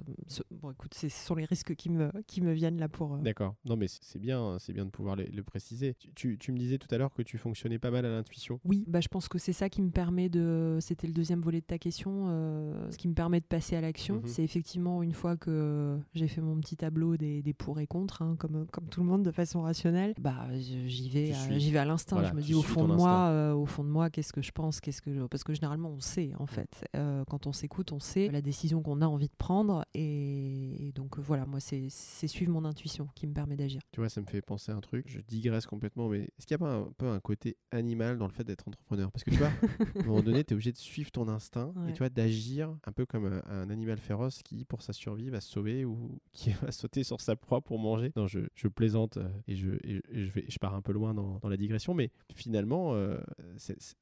bon, 0.50 0.70
écoute, 0.70 0.94
ce 0.94 1.08
sont 1.08 1.34
les 1.34 1.44
risques 1.44 1.74
qui 1.74 1.90
me, 1.90 2.10
qui 2.26 2.40
me 2.40 2.52
viennent 2.52 2.78
là 2.78 2.88
pour. 2.88 3.16
D'accord. 3.18 3.54
Non, 3.64 3.76
mais 3.76 3.86
c'est 3.88 4.18
bien, 4.18 4.56
c'est 4.58 4.72
bien 4.72 4.84
de 4.84 4.90
pouvoir 4.90 5.16
le, 5.16 5.42
préciser. 5.42 5.96
Tu, 6.14 6.38
tu 6.38 6.52
me 6.52 6.58
disais 6.58 6.75
tout 6.78 6.92
à 6.94 6.98
l'heure 6.98 7.12
que 7.12 7.22
tu 7.22 7.38
fonctionnais 7.38 7.78
pas 7.78 7.90
mal 7.90 8.04
à 8.04 8.10
l'intuition. 8.10 8.60
Oui, 8.64 8.84
bah, 8.86 9.00
je 9.00 9.08
pense 9.08 9.28
que 9.28 9.38
c'est 9.38 9.52
ça 9.52 9.68
qui 9.68 9.82
me 9.82 9.90
permet 9.90 10.28
de. 10.28 10.78
C'était 10.80 11.06
le 11.06 11.12
deuxième 11.12 11.40
volet 11.40 11.60
de 11.60 11.66
ta 11.66 11.78
question. 11.78 12.26
Euh, 12.28 12.90
ce 12.90 12.96
qui 12.96 13.08
me 13.08 13.14
permet 13.14 13.40
de 13.40 13.44
passer 13.44 13.76
à 13.76 13.80
l'action, 13.80 14.16
mhm. 14.16 14.26
c'est 14.26 14.44
effectivement 14.44 15.02
une 15.02 15.12
fois 15.12 15.36
que 15.36 15.98
j'ai 16.14 16.28
fait 16.28 16.40
mon 16.40 16.56
petit 16.60 16.76
tableau 16.76 17.16
des, 17.16 17.42
des 17.42 17.54
pour 17.54 17.80
et 17.80 17.86
contre, 17.86 18.22
hein, 18.22 18.36
comme, 18.38 18.66
comme 18.72 18.88
tout 18.88 19.00
le 19.00 19.06
monde 19.06 19.22
de 19.22 19.30
façon 19.30 19.62
rationnelle, 19.62 20.14
bah, 20.18 20.46
j'y 20.54 21.08
vais, 21.08 21.32
j'y 21.58 21.70
vais 21.70 21.78
à 21.78 21.84
l'instinct. 21.84 22.24
je 22.24 22.34
me 22.34 22.40
dis 22.40 22.54
au 22.54 22.62
fond, 22.62 22.86
de 22.86 22.94
moi, 22.94 23.28
euh, 23.28 23.52
au 23.52 23.66
fond 23.66 23.84
de 23.84 23.88
moi, 23.88 24.10
qu'est-ce 24.10 24.32
que 24.32 24.42
je 24.42 24.52
pense, 24.52 24.80
qu'est-ce 24.80 25.02
que 25.02 25.26
parce 25.26 25.44
que 25.44 25.54
généralement 25.54 25.90
on 25.90 26.00
sait 26.00 26.32
en 26.38 26.46
fait. 26.46 26.84
Euh, 26.94 27.24
quand 27.28 27.46
on 27.46 27.52
s'écoute, 27.52 27.92
on 27.92 28.00
sait 28.00 28.28
la 28.28 28.42
décision 28.42 28.82
qu'on 28.82 29.00
a 29.00 29.06
envie 29.06 29.28
de 29.28 29.36
prendre 29.36 29.84
et, 29.94 30.92
donc 30.94 31.18
voilà, 31.18 31.46
moi 31.46 31.60
c'est 31.60 31.88
suivre 31.88 32.52
mon 32.52 32.64
intuition 32.64 33.08
qui 33.14 33.26
me 33.26 33.32
permet 33.32 33.56
d'agir. 33.56 33.80
Tu 33.92 34.00
vois, 34.00 34.08
ça 34.08 34.20
me 34.20 34.26
fait 34.26 34.42
penser 34.42 34.72
à 34.72 34.76
un 34.76 34.80
truc. 34.80 35.04
Je 35.08 35.20
digresse 35.20 35.66
complètement, 35.66 36.08
mais 36.08 36.20
est-ce 36.20 36.46
qu'il 36.46 36.56
n'y 36.56 36.62
a 36.62 36.65
pas 36.65 36.65
un 36.66 36.92
peu 36.96 37.06
un 37.06 37.20
côté 37.20 37.56
animal 37.70 38.18
dans 38.18 38.26
le 38.26 38.32
fait 38.32 38.44
d'être 38.44 38.66
entrepreneur. 38.68 39.10
Parce 39.10 39.24
que 39.24 39.30
tu 39.30 39.36
vois, 39.36 39.48
à 39.48 40.00
un 40.00 40.04
moment 40.04 40.22
donné, 40.22 40.44
tu 40.44 40.52
es 40.52 40.54
obligé 40.54 40.72
de 40.72 40.76
suivre 40.76 41.10
ton 41.10 41.28
instinct 41.28 41.72
et 41.88 41.92
tu 41.92 41.98
vois, 41.98 42.08
d'agir 42.08 42.76
un 42.84 42.92
peu 42.92 43.06
comme 43.06 43.40
un, 43.46 43.70
animal 43.70 43.98
féroce 43.98 44.42
qui, 44.42 44.64
pour 44.64 44.82
sa 44.82 44.92
survie, 44.92 45.30
va 45.30 45.40
se 45.40 45.50
sauver 45.50 45.84
ou 45.84 46.20
qui 46.32 46.50
va 46.50 46.70
sauter 46.70 47.04
sur 47.04 47.20
sa 47.20 47.36
proie 47.36 47.60
pour 47.60 47.78
manger. 47.78 48.12
Non, 48.16 48.26
je, 48.26 48.40
je 48.54 48.68
plaisante 48.68 49.16
euh, 49.16 49.28
et, 49.48 49.56
je, 49.56 49.70
je, 49.84 50.30
vais, 50.30 50.44
je 50.48 50.58
pars 50.58 50.74
un 50.74 50.82
peu 50.82 50.92
loin 50.92 51.14
dans, 51.14 51.38
dans 51.38 51.48
la 51.48 51.56
digression, 51.56 51.94
mais 51.94 52.10
finalement, 52.34 52.94
euh, 52.94 53.18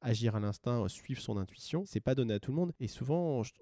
agir 0.01 0.37
à 0.37 0.41
l'instinct, 0.41 0.87
suivre 0.89 1.21
son 1.21 1.37
intuition, 1.37 1.85
c'est 1.87 2.01
pas 2.01 2.15
donné 2.15 2.35
à 2.35 2.41
tout 2.41 2.51
le 2.51 2.57
monde. 2.57 2.73
Et 2.81 2.89
souvent, 2.89 3.43
je, 3.43 3.53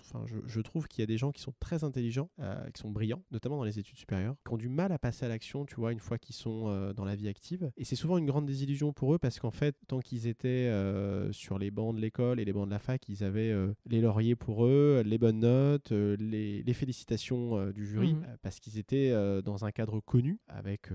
enfin, 0.00 0.24
je, 0.46 0.60
trouve 0.60 0.88
qu'il 0.88 1.00
y 1.00 1.04
a 1.04 1.06
des 1.06 1.18
gens 1.18 1.32
qui 1.32 1.40
sont 1.40 1.54
très 1.60 1.84
intelligents, 1.84 2.30
euh, 2.40 2.68
qui 2.70 2.80
sont 2.80 2.90
brillants, 2.90 3.22
notamment 3.30 3.56
dans 3.56 3.64
les 3.64 3.78
études 3.78 3.96
supérieures, 3.96 4.36
qui 4.44 4.52
ont 4.52 4.56
du 4.56 4.68
mal 4.68 4.92
à 4.92 4.98
passer 4.98 5.24
à 5.24 5.28
l'action, 5.28 5.64
tu 5.64 5.76
vois, 5.76 5.92
une 5.92 6.00
fois 6.00 6.18
qu'ils 6.18 6.34
sont 6.34 6.64
euh, 6.68 6.92
dans 6.92 7.04
la 7.04 7.14
vie 7.14 7.28
active. 7.28 7.70
Et 7.76 7.84
c'est 7.84 7.96
souvent 7.96 8.18
une 8.18 8.26
grande 8.26 8.46
désillusion 8.46 8.92
pour 8.92 9.14
eux 9.14 9.18
parce 9.18 9.38
qu'en 9.38 9.50
fait, 9.50 9.76
tant 9.88 10.00
qu'ils 10.00 10.26
étaient 10.26 10.48
euh, 10.48 11.32
sur 11.32 11.58
les 11.58 11.70
bancs 11.70 11.94
de 11.94 12.00
l'école 12.00 12.40
et 12.40 12.44
les 12.44 12.52
bancs 12.52 12.66
de 12.66 12.72
la 12.72 12.78
fac, 12.78 13.08
ils 13.08 13.24
avaient 13.24 13.54
les 13.86 14.00
lauriers 14.00 14.36
pour 14.36 14.66
eux, 14.66 15.02
les 15.04 15.18
bonnes 15.18 15.40
notes, 15.40 15.90
les, 15.90 16.74
félicitations 16.76 17.70
du 17.70 17.86
jury, 17.86 18.14
mmh 18.14 18.26
parce 18.42 18.60
qu'ils 18.60 18.78
étaient 18.78 19.12
dans 19.42 19.64
un 19.64 19.70
cadre 19.70 20.00
connu 20.00 20.38
avec 20.46 20.90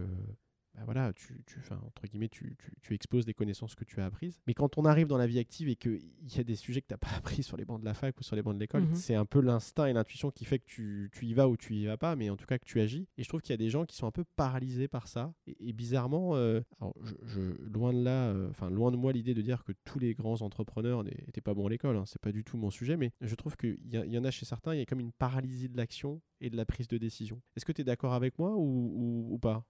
bah 0.76 0.84
voilà, 0.86 1.12
tu, 1.14 1.44
tu 1.46 1.60
entre 1.74 2.08
guillemets, 2.08 2.30
tu, 2.30 2.56
tu, 2.58 2.72
tu, 2.82 2.94
exposes 2.94 3.26
des 3.26 3.34
connaissances 3.34 3.76
que 3.76 3.84
tu 3.84 4.00
as 4.00 4.06
apprises. 4.06 4.40
Mais 4.48 4.54
quand 4.54 4.78
on 4.78 4.86
arrive 4.86 5.08
dans 5.08 5.18
la 5.18 5.28
vie 5.28 5.40
active 5.40 5.68
et 5.68 5.76
qu'il 5.76 6.00
y 6.36 6.40
a 6.40 6.44
des 6.44 6.56
sujets 6.56 6.82
que 6.82 6.88
tu 6.88 6.94
n'as 6.94 6.98
pas 6.98 7.12
appris 7.18 7.44
sur 7.44 7.58
les 7.58 7.66
bancs 7.66 7.80
de 7.80 7.86
la 7.86 7.94
fac 7.94 8.18
ou 8.20 8.24
sur 8.24 8.36
les 8.36 8.42
bancs 8.42 8.56
de 8.56 8.60
l'école, 8.60 8.84
mhm. 8.84 8.96
c'est 8.96 9.16
un 9.16 9.26
peu 9.26 9.42
l'instinct 9.42 9.88
et 9.88 9.94
l'intuition 9.94 10.32
qui 10.32 10.46
fait 10.46 10.60
que 10.60 10.66
tu, 10.66 11.10
tu, 11.14 11.26
y 11.26 11.34
vas 11.34 11.50
ou 11.50 11.58
tu 11.58 11.76
y 11.76 11.86
vas 11.86 11.98
pas, 11.98 12.16
mais 12.16 12.30
en 12.30 12.38
tout 12.38 12.46
cas 12.46 12.58
que 12.58 12.66
tu 12.66 12.80
agis. 12.80 13.08
Et 13.18 13.24
je 13.24 13.28
trouve 13.28 13.42
qu'il 13.42 13.52
y 13.52 13.54
a 13.54 13.58
des 13.58 13.70
gens 13.70 13.86
qui 13.86 13.98
sont 13.98 14.08
un 14.08 14.12
peu 14.12 14.24
paralysés 14.36 14.88
par 14.88 15.08
ça. 15.08 15.34
Et, 15.48 15.74
bizarrement, 15.74 16.36
euh, 16.36 16.62
alors 16.80 16.96
je, 17.24 17.42
loin 17.68 17.94
de 17.94 18.04
là, 18.04 18.30
euh, 18.30 18.52
loin 18.70 18.92
de 18.92 18.98
moi 18.98 19.12
l'idée 19.12 19.34
de 19.34 19.42
dire 19.42 19.64
que 19.64 19.74
tous 19.84 20.00
les 20.00 20.14
grands 20.14 20.42
entrepreneurs 20.42 21.04
n'étaient 21.04 21.42
pas 21.42 21.54
bons 21.54 21.68
à 21.68 21.70
l'école, 21.70 21.98
hein, 21.98 22.04
c'est 22.06 22.22
pas 22.22 22.32
du 22.32 22.44
tout 22.44 22.58
mon 22.58 22.70
sujet, 22.70 22.96
mais 22.96 23.12
je 23.20 23.36
trouve 23.36 23.58
qu'il 23.58 23.78
y, 23.86 23.98
y, 23.98 24.18
en 24.18 24.24
a 24.24 24.32
chez 24.32 24.46
certains, 24.46 24.74
il 24.74 24.80
y 24.80 24.82
a 24.82 24.86
comme 24.86 25.00
une 25.00 25.12
paralysie 25.12 25.70
de 25.70 25.78
l'action 25.78 26.22
et 26.40 26.50
de 26.50 26.56
la 26.56 26.66
prise 26.66 26.88
de 26.88 26.98
décision. 26.98 27.42
Est-ce 27.56 27.66
que 27.66 27.72
tu 27.72 27.82
es 27.82 27.84
d'accord 27.84 28.14
avec 28.14 28.40
moi 28.40 28.56
ou, 28.56 28.62
ou, 28.62 29.34
ou 29.34 29.40
pas? 29.40 29.66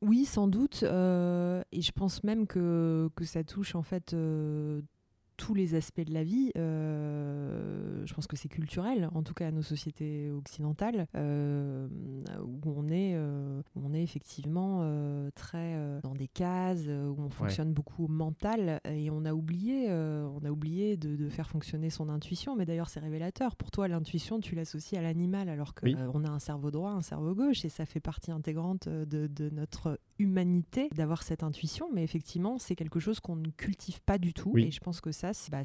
Oui, 0.00 0.24
sans 0.24 0.48
doute. 0.48 0.82
Euh, 0.82 1.62
et 1.72 1.82
je 1.82 1.92
pense 1.92 2.22
même 2.24 2.46
que, 2.46 3.10
ça 3.22 3.44
touche 3.44 3.74
en 3.74 3.82
fait 3.82 4.14
euh, 4.14 4.80
tous 5.38 5.54
les 5.54 5.74
aspects 5.76 6.02
de 6.02 6.12
la 6.12 6.24
vie. 6.24 6.50
Euh, 6.58 8.02
je 8.04 8.12
pense 8.12 8.26
que 8.26 8.36
c'est 8.36 8.48
culturel, 8.48 9.08
en 9.14 9.22
tout 9.22 9.34
cas 9.34 9.46
à 9.46 9.50
nos 9.50 9.62
sociétés 9.62 10.30
occidentales, 10.30 11.06
euh, 11.14 11.86
où 12.42 12.60
on 12.76 12.88
est, 12.88 13.12
euh, 13.14 13.62
où 13.74 13.86
on 13.86 13.94
est 13.94 14.02
effectivement 14.02 14.58
très 15.34 15.78
dans 16.02 16.14
des 16.14 16.28
cases, 16.28 16.86
où 16.86 17.16
on 17.18 17.30
fonctionne 17.30 17.72
beaucoup 17.72 18.04
au 18.04 18.08
mental, 18.08 18.80
et 18.84 19.10
on 19.10 19.24
a 19.24 19.32
oublié, 19.32 19.90
on 19.90 20.44
a 20.44 20.50
oublié 20.50 20.96
de, 20.96 21.14
de, 21.16 21.28
faire 21.28 21.48
fonctionner 21.48 21.88
son 21.88 22.08
intuition. 22.08 22.56
Mais 22.56 22.66
d'ailleurs, 22.66 22.88
c'est 22.88 23.00
révélateur. 23.00 23.54
Pour 23.54 23.70
toi, 23.70 23.86
l'intuition, 23.86 24.40
tu 24.40 24.56
l'associes 24.56 24.98
à 24.98 25.02
l'animal, 25.02 25.48
alors 25.48 25.74
qu'on 25.74 25.94
on 26.14 26.24
a 26.24 26.30
un 26.30 26.40
cerveau 26.40 26.72
droit, 26.72 26.90
un 26.90 27.02
cerveau 27.02 27.34
gauche, 27.34 27.64
et 27.64 27.68
ça 27.68 27.86
fait 27.86 28.00
partie 28.00 28.32
intégrante 28.32 28.88
de, 28.88 29.28
de 29.28 29.50
notre 29.50 30.00
humanité 30.18 30.88
d'avoir 30.94 31.22
cette 31.22 31.42
intuition. 31.42 31.88
Mais 31.92 32.02
effectivement, 32.02 32.58
c'est 32.58 32.74
quelque 32.74 33.00
chose 33.00 33.20
qu'on 33.20 33.36
ne 33.36 33.50
cultive 33.50 34.00
pas 34.02 34.18
du 34.18 34.32
tout. 34.32 34.56
Et 34.58 34.70
je 34.70 34.80
pense 34.80 35.00
que 35.00 35.12
ça, 35.12 35.32
c'est 35.32 35.50
bah, 35.50 35.62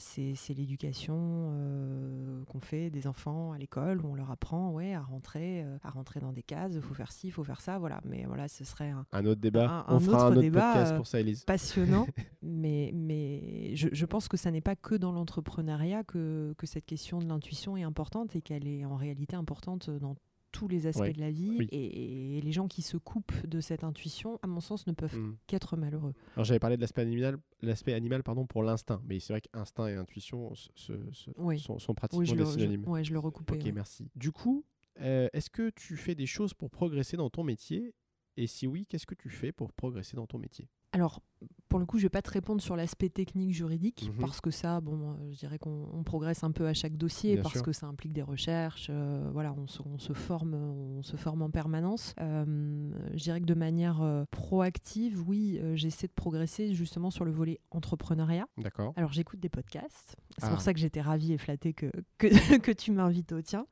l'éducation 0.49 1.15
euh, 1.17 2.43
qu'on 2.45 2.59
fait 2.59 2.89
des 2.89 3.07
enfants 3.07 3.51
à 3.51 3.57
l'école, 3.57 4.01
où 4.01 4.09
on 4.09 4.15
leur 4.15 4.31
apprend 4.31 4.71
ouais, 4.71 4.93
à, 4.93 5.01
rentrer, 5.01 5.63
euh, 5.63 5.77
à 5.83 5.89
rentrer 5.89 6.19
dans 6.19 6.31
des 6.31 6.43
cases, 6.43 6.73
il 6.75 6.81
faut 6.81 6.93
faire 6.93 7.11
ci, 7.11 7.27
il 7.27 7.31
faut 7.31 7.43
faire 7.43 7.61
ça. 7.61 7.77
Voilà. 7.79 8.01
Mais 8.05 8.25
voilà, 8.25 8.47
ce 8.47 8.63
serait 8.63 8.89
un, 8.89 9.05
un 9.11 9.25
autre 9.25 9.41
débat. 9.41 9.85
on 9.87 9.99
fera 9.99 10.27
un 10.27 10.31
autre 10.31 10.41
débat, 10.41 10.73
podcast 10.73 10.95
pour 10.95 11.07
ça, 11.07 11.19
Elise. 11.19 11.43
Passionnant. 11.45 12.07
mais 12.41 12.91
mais 12.93 13.75
je, 13.75 13.89
je, 13.91 14.05
pense 14.05 14.27
que 14.27 14.37
ça 14.37 14.51
n'est 14.51 14.61
pas 14.61 14.75
que 14.75 14.95
dans 14.95 15.11
l'entrepreneuriat 15.11 16.03
que, 16.03 16.53
que 16.57 16.67
cette 16.67 16.85
question 16.85 17.19
de 17.19 17.27
l'intuition 17.27 17.77
est 17.77 17.83
importante 17.83 18.35
et 18.35 18.41
qu'elle 18.41 18.67
est 18.67 18.85
en 18.85 18.95
réalité 18.95 19.35
importante 19.35 19.89
dans 19.89 20.15
tous 20.53 20.69
les 20.69 20.87
aspects 20.87 21.11
de 21.11 21.19
la 21.19 21.31
vie. 21.31 21.67
Et, 21.71 22.39
les 22.41 22.51
gens 22.51 22.67
qui 22.67 22.81
se 22.81 22.95
coupent 22.95 23.45
de 23.45 23.59
cette 23.59 23.83
intuition, 23.83 24.39
à 24.41 24.47
mon 24.47 24.61
sens, 24.61 24.87
ne 24.87 24.93
peuvent 24.93 25.17
hmm. 25.17 25.35
qu'être 25.47 25.75
malheureux. 25.75 26.13
Alors 26.35 26.45
j'avais 26.45 26.59
parlé 26.59 26.77
de 26.77 26.81
l'aspect 26.81 27.01
animal, 27.01 27.37
l'aspect 27.61 27.93
animal 27.93 28.23
pardon, 28.23 28.45
pour 28.45 28.63
l'instinct. 28.63 29.01
Mais 29.05 29.19
c'est 29.19 29.33
vrai 29.33 29.41
qu'instinct 29.41 29.87
et 29.87 29.95
intuition 29.95 30.53
sont, 30.55 31.95
pratiquement 31.95 32.35
des 32.35 32.45
synonymes. 32.45 32.83
Oui, 32.87 33.03
je 33.03 33.11
le 33.11 33.19
recoupais. 33.19 33.55
Ok, 33.55 33.73
merci. 33.73 34.09
Du 34.15 34.31
coup, 34.31 34.63
euh, 35.01 35.27
est-ce 35.33 35.49
que 35.49 35.71
tu 35.71 35.97
fais 35.97 36.15
des 36.15 36.27
choses 36.27 36.53
pour 36.53 36.69
progresser 36.69 37.17
dans 37.17 37.29
ton 37.29 37.43
métier? 37.43 37.93
Et 38.37 38.47
si 38.47 38.67
oui, 38.67 38.85
qu'est-ce 38.87 39.05
que 39.05 39.15
tu 39.15 39.29
fais 39.29 39.51
pour 39.51 39.73
progresser 39.73 40.15
dans 40.15 40.27
ton 40.27 40.37
métier? 40.37 40.69
Alors, 40.93 41.21
pour 41.69 41.79
le 41.79 41.87
coup, 41.87 41.97
je 41.97 42.03
ne 42.03 42.05
vais 42.05 42.11
pas 42.11 42.21
te 42.21 42.29
répondre 42.29 42.61
sur 42.61 42.75
l'aspect 42.75 43.09
technique 43.09 43.51
juridique, 43.51 44.07
mhm. 44.07 44.19
parce 44.19 44.41
que 44.41 44.51
ça, 44.51 44.79
bon, 44.79 45.17
je 45.31 45.39
dirais 45.39 45.57
qu'on 45.57 46.03
progresse 46.05 46.43
un 46.43 46.51
peu 46.51 46.67
à 46.67 46.73
chaque 46.75 46.97
dossier, 46.97 47.37
parce 47.37 47.63
que 47.63 47.71
ça 47.71 47.87
implique 47.87 48.13
des 48.13 48.21
recherches, 48.21 48.87
euh, 48.91 49.27
voilà, 49.33 49.55
on 49.57 49.65
se, 49.97 50.13
forme, 50.13 50.53
on 50.53 51.01
se 51.01 51.15
forme 51.15 51.41
en 51.41 51.49
permanence. 51.49 52.13
Euh, 52.21 52.91
je 53.15 53.23
dirais 53.23 53.41
que 53.41 53.47
de 53.47 53.55
manière 53.55 54.03
euh, 54.03 54.23
proactive, 54.29 55.27
oui, 55.27 55.59
j'essaie 55.73 56.05
de 56.05 56.13
progresser 56.13 56.75
justement 56.75 57.09
sur 57.09 57.25
le 57.25 57.31
volet 57.31 57.59
entrepreneuriat. 57.71 58.45
D'accord. 58.59 58.93
Alors, 58.95 59.11
j'écoute 59.11 59.39
des 59.39 59.49
podcasts. 59.49 60.15
C'est 60.37 60.49
pour 60.49 60.59
ah. 60.59 60.61
ça 60.61 60.73
que 60.73 60.79
j'étais 60.79 61.01
ravie 61.01 61.33
et 61.33 61.39
flattée 61.39 61.73
que, 61.73 61.91
que, 62.19 62.27
que 62.59 62.71
tu 62.71 62.91
m'invites 62.91 63.31
au 63.31 63.41
tien. 63.41 63.65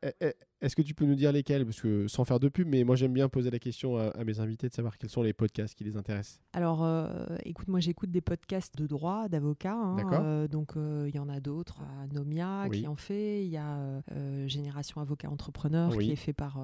Est-ce 0.61 0.75
que 0.75 0.81
tu 0.81 0.93
peux 0.93 1.05
nous 1.05 1.15
dire 1.15 1.31
lesquels? 1.31 1.65
Parce 1.65 1.81
que 1.81 2.07
sans 2.07 2.25
faire 2.25 2.39
de 2.39 2.49
pub, 2.49 2.67
mais 2.67 2.83
moi 2.83 2.95
j'aime 2.95 3.13
bien 3.13 3.29
poser 3.29 3.49
la 3.49 3.59
question 3.59 3.97
à, 3.97 4.23
mes 4.23 4.39
invités 4.39 4.69
de 4.69 4.73
savoir 4.73 4.97
quels 4.97 5.09
sont 5.09 5.23
les 5.23 5.33
podcasts 5.33 5.75
qui 5.75 5.83
les 5.83 5.97
intéressent. 5.97 6.39
Alors, 6.53 6.87
écoute, 7.43 7.67
moi 7.67 7.79
j'écoute 7.79 8.11
des 8.11 8.21
podcasts 8.21 8.77
de 8.77 8.87
droit, 8.87 9.27
d'avocats. 9.27 9.73
Hein, 9.73 9.97
euh, 10.13 10.47
donc 10.47 10.75
euh, 10.75 11.05
il 11.09 11.15
y 11.15 11.19
en 11.19 11.29
a 11.29 11.39
d'autres. 11.39 11.81
Nomia 12.13 12.67
qui 12.69 12.87
en 12.87 12.95
fait. 12.95 13.43
Il 13.43 13.49
y 13.49 13.57
a 13.57 13.77
euh, 14.11 14.47
Génération 14.47 15.01
Avocat 15.01 15.29
Entrepreneur 15.29 15.97
qui 15.97 16.11
est 16.11 16.15
fait 16.15 16.33
par 16.33 16.59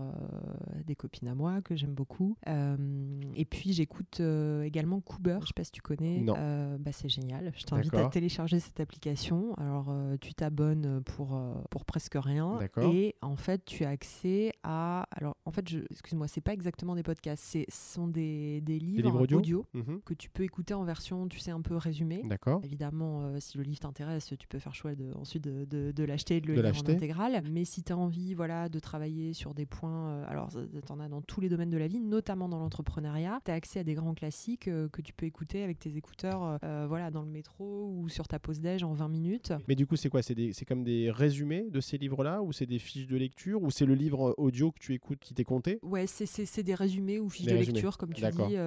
des 0.86 0.96
copines 0.96 1.28
à 1.28 1.36
moi 1.36 1.62
que 1.62 1.76
j'aime 1.76 1.94
beaucoup. 1.94 2.38
et 2.46 3.46
puis 3.46 3.74
j'écoute 3.74 4.22
également 4.64 5.02
Cooper. 5.02 5.40
Je 5.42 5.48
sais 5.48 5.54
pas 5.56 5.64
si 5.64 5.72
tu 5.72 5.82
connais. 5.82 6.24
bah, 6.24 6.92
c'est 6.92 7.10
génial. 7.10 7.52
Je 7.56 7.64
t'invite 7.64 7.94
à 7.94 8.08
télécharger 8.10 8.60
cette 8.60 8.80
application. 8.80 9.54
Alors 9.56 9.94
tu 10.22 10.34
t'abonnes 10.34 11.02
pour, 11.04 11.40
pour 11.70 11.86
presque 11.86 12.18
rien. 12.18 12.60
Et 12.82 13.16
en 13.22 13.36
fait 13.36 13.64
tu 13.66 13.86
as 13.86 13.87
accès 13.90 14.52
à. 14.64 15.08
Alors 15.12 15.38
en 15.46 15.52
fait, 15.52 15.66
excuse-moi, 15.92 16.28
c'est 16.28 16.42
pas 16.42 16.54
exactement 16.54 16.96
des 16.96 17.04
podcasts. 17.04 17.44
Ce 17.44 17.64
sont 17.70 18.08
des, 18.08 18.62
des 18.62 18.80
livres, 18.80 19.22
audio, 19.22 19.66
mhm. 19.74 20.02
que 20.06 20.14
tu 20.14 20.30
peux 20.30 20.44
écouter 20.44 20.74
en 20.74 20.84
version, 20.84 21.28
tu 21.28 21.40
sais, 21.40 21.52
un 21.52 21.62
peu 21.62 21.76
résumée. 21.76 22.22
D'accord. 22.26 22.62
Évidemment, 22.64 23.22
euh, 23.22 23.38
si 23.40 23.58
le 23.58 23.64
livre 23.64 23.80
t'intéresse, 23.80 24.34
tu 24.40 24.48
peux 24.48 24.60
faire 24.60 24.76
choix 24.76 24.96
de, 24.96 25.14
ensuite 25.16 25.44
de, 25.44 25.92
de, 25.92 26.04
l'acheter 26.04 26.38
et 26.38 26.42
de 26.42 26.48
le 26.48 26.62
lire 26.62 26.66
en 26.66 26.90
intégrale. 26.90 27.42
Mais 27.50 27.66
si 27.66 27.84
tu 27.84 27.94
as 27.94 27.98
envie 27.98 28.34
voilà, 28.34 28.70
de 28.70 28.80
travailler 28.80 29.34
sur 29.34 29.54
des 29.54 29.66
points, 29.66 30.10
euh, 30.10 30.26
alors 30.28 30.50
tu 30.50 30.92
en 30.92 31.00
as 31.00 31.10
dans 31.10 31.22
tous 31.22 31.42
les 31.42 31.50
domaines 31.50 31.70
de 31.70 31.78
la 31.78 31.88
vie, 31.88 32.00
notamment 32.00 32.50
dans 32.50 32.60
l'entrepreneuriat, 32.60 33.40
tu 33.46 33.52
as 33.52 33.56
accès 33.56 33.80
à 33.80 33.84
des 33.84 33.94
grands 33.94 34.14
classiques 34.14 34.68
euh, 34.68 34.90
que 34.90 35.02
tu 35.02 35.14
peux 35.14 35.26
écouter 35.26 35.64
avec 35.64 35.80
tes 35.80 35.96
écouteurs 35.96 36.60
voilà, 36.88 37.12
dans 37.12 37.22
le 37.22 37.30
métro 37.30 37.94
ou 37.96 38.10
sur 38.10 38.28
ta 38.28 38.40
pause 38.40 38.60
déj 38.60 38.84
en 38.84 38.94
20 38.94 39.08
minutes. 39.08 39.54
Mais 39.68 39.76
du 39.76 39.86
coup, 39.86 39.96
c'est 39.96 40.10
quoi? 40.10 40.22
C'est 40.22 40.66
comme 40.66 40.84
des 40.84 41.12
résumés 41.12 41.68
de 41.70 41.80
ces 41.80 41.98
livres-là 41.98 42.42
ou 42.42 42.52
c'est 42.52 42.66
des 42.66 42.80
fiches 42.80 43.08
de 43.08 43.18
lecture 43.18 43.62
ou 43.64 43.72
c'est 43.78 43.86
le 43.86 43.94
livre 43.94 44.34
audio 44.38 44.72
que 44.72 44.80
tu 44.80 44.94
écoutes 44.94 45.20
qui 45.20 45.34
t'est 45.34 45.44
compté? 45.44 45.80
Ouais, 45.84 46.08
c'est 46.08 46.64
des 46.64 46.76
résumés 46.76 47.20
ou 47.20 47.30
fiches 47.30 47.48
de 47.48 47.56
lecture, 47.56 47.98
comme 47.98 48.14
tu 48.14 48.22
dis, 48.22 48.58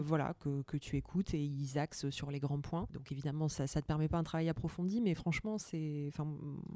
voilà, 0.00 0.34
que, 0.40 0.62
que 0.62 0.76
tu 0.76 0.96
écoutes 0.96 1.34
et 1.34 1.42
ils 1.42 1.78
axent 1.78 2.10
sur 2.10 2.30
les 2.30 2.40
grands 2.40 2.60
points. 2.60 2.86
Donc 2.92 3.10
évidemment, 3.12 3.48
ça 3.48 3.64
ne 3.64 3.68
te 3.68 3.86
permet 3.86 4.08
pas 4.08 4.18
un 4.18 4.22
travail 4.22 4.48
approfondi, 4.48 5.00
mais 5.00 5.14
franchement, 5.14 5.58
c'est 5.58 6.06
enfin 6.08 6.26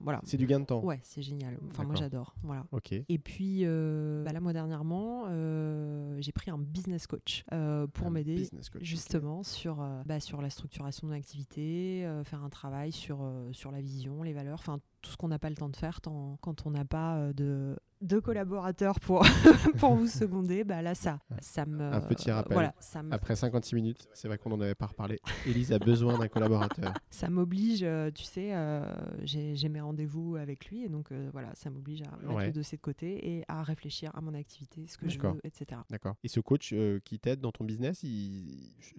voilà. 0.02 0.20
C'est 0.24 0.36
du 0.36 0.46
gain 0.46 0.60
de 0.60 0.66
temps. 0.66 0.82
Ouais, 0.82 1.00
c'est 1.02 1.22
génial. 1.22 1.58
Enfin 1.68 1.84
moi 1.84 1.94
j'adore. 1.94 2.34
Voilà. 2.42 2.66
Ok. 2.72 2.92
Et 2.92 3.18
puis 3.18 3.60
euh, 3.62 4.22
bah 4.24 4.32
là 4.32 4.40
moi 4.40 4.52
dernièrement, 4.52 5.24
euh, 5.28 6.16
j'ai 6.20 6.32
pris 6.32 6.50
un 6.50 6.58
business 6.58 7.06
coach 7.06 7.44
euh, 7.52 7.86
pour 7.86 8.10
m'aider 8.10 8.48
justement 8.80 9.42
sur 9.42 9.84
bah, 10.06 10.20
sur 10.20 10.40
la 10.40 10.50
structuration 10.50 11.08
de 11.08 11.12
l'activité, 11.12 12.08
faire 12.24 12.42
un 12.42 12.50
travail 12.50 12.92
sur 12.92 13.30
sur 13.52 13.70
la 13.70 13.80
vision, 13.80 14.22
les 14.22 14.32
valeurs, 14.32 14.58
enfin 14.58 14.80
tout 15.02 15.10
ce 15.10 15.16
qu'on 15.16 15.28
n'a 15.28 15.38
pas 15.38 15.50
le 15.50 15.56
temps 15.56 15.68
de 15.68 15.76
faire 15.76 16.00
quand 16.02 16.66
on 16.66 16.70
n'a 16.70 16.84
pas 16.84 17.32
de 17.34 17.76
deux 18.02 18.20
collaborateurs 18.20 18.98
pour, 19.00 19.24
pour 19.78 19.94
vous 19.94 20.06
seconder, 20.06 20.64
bah 20.64 20.82
là, 20.82 20.94
ça, 20.94 21.20
ça 21.40 21.64
me. 21.64 21.82
Un 21.82 22.00
petit 22.00 22.30
rappel. 22.30 22.52
Voilà, 22.52 22.74
ça 22.80 23.02
Après 23.10 23.36
56 23.36 23.74
minutes, 23.74 24.08
c'est 24.12 24.28
vrai 24.28 24.38
qu'on 24.38 24.50
n'en 24.50 24.60
avait 24.60 24.74
pas 24.74 24.86
reparlé. 24.86 25.18
Élise 25.46 25.72
a 25.72 25.78
besoin 25.78 26.18
d'un 26.18 26.28
collaborateur. 26.28 26.92
Ça 27.10 27.28
m'oblige, 27.30 27.82
euh, 27.82 28.10
tu 28.10 28.24
sais, 28.24 28.54
euh, 28.54 28.84
j'ai 29.22 29.68
mes 29.68 29.80
rendez-vous 29.80 30.36
avec 30.36 30.66
lui, 30.66 30.84
et 30.84 30.88
donc 30.88 31.12
euh, 31.12 31.28
voilà, 31.32 31.54
ça 31.54 31.70
m'oblige 31.70 32.02
à 32.02 32.16
mettre 32.26 32.46
le 32.46 32.52
dossier 32.52 32.76
de 32.76 32.82
côté 32.82 33.36
et 33.36 33.44
à 33.48 33.62
réfléchir 33.62 34.10
à 34.14 34.20
mon 34.20 34.34
activité, 34.34 34.86
ce 34.88 34.98
que 34.98 35.08
je 35.08 35.18
veux, 35.18 35.38
etc. 35.44 35.80
D'accord. 35.90 36.16
Et 36.24 36.28
ce 36.28 36.40
coach 36.40 36.74
qui 37.04 37.18
t'aide 37.18 37.40
dans 37.40 37.52
ton 37.52 37.64
business, 37.64 38.04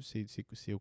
c'est 0.01 0.25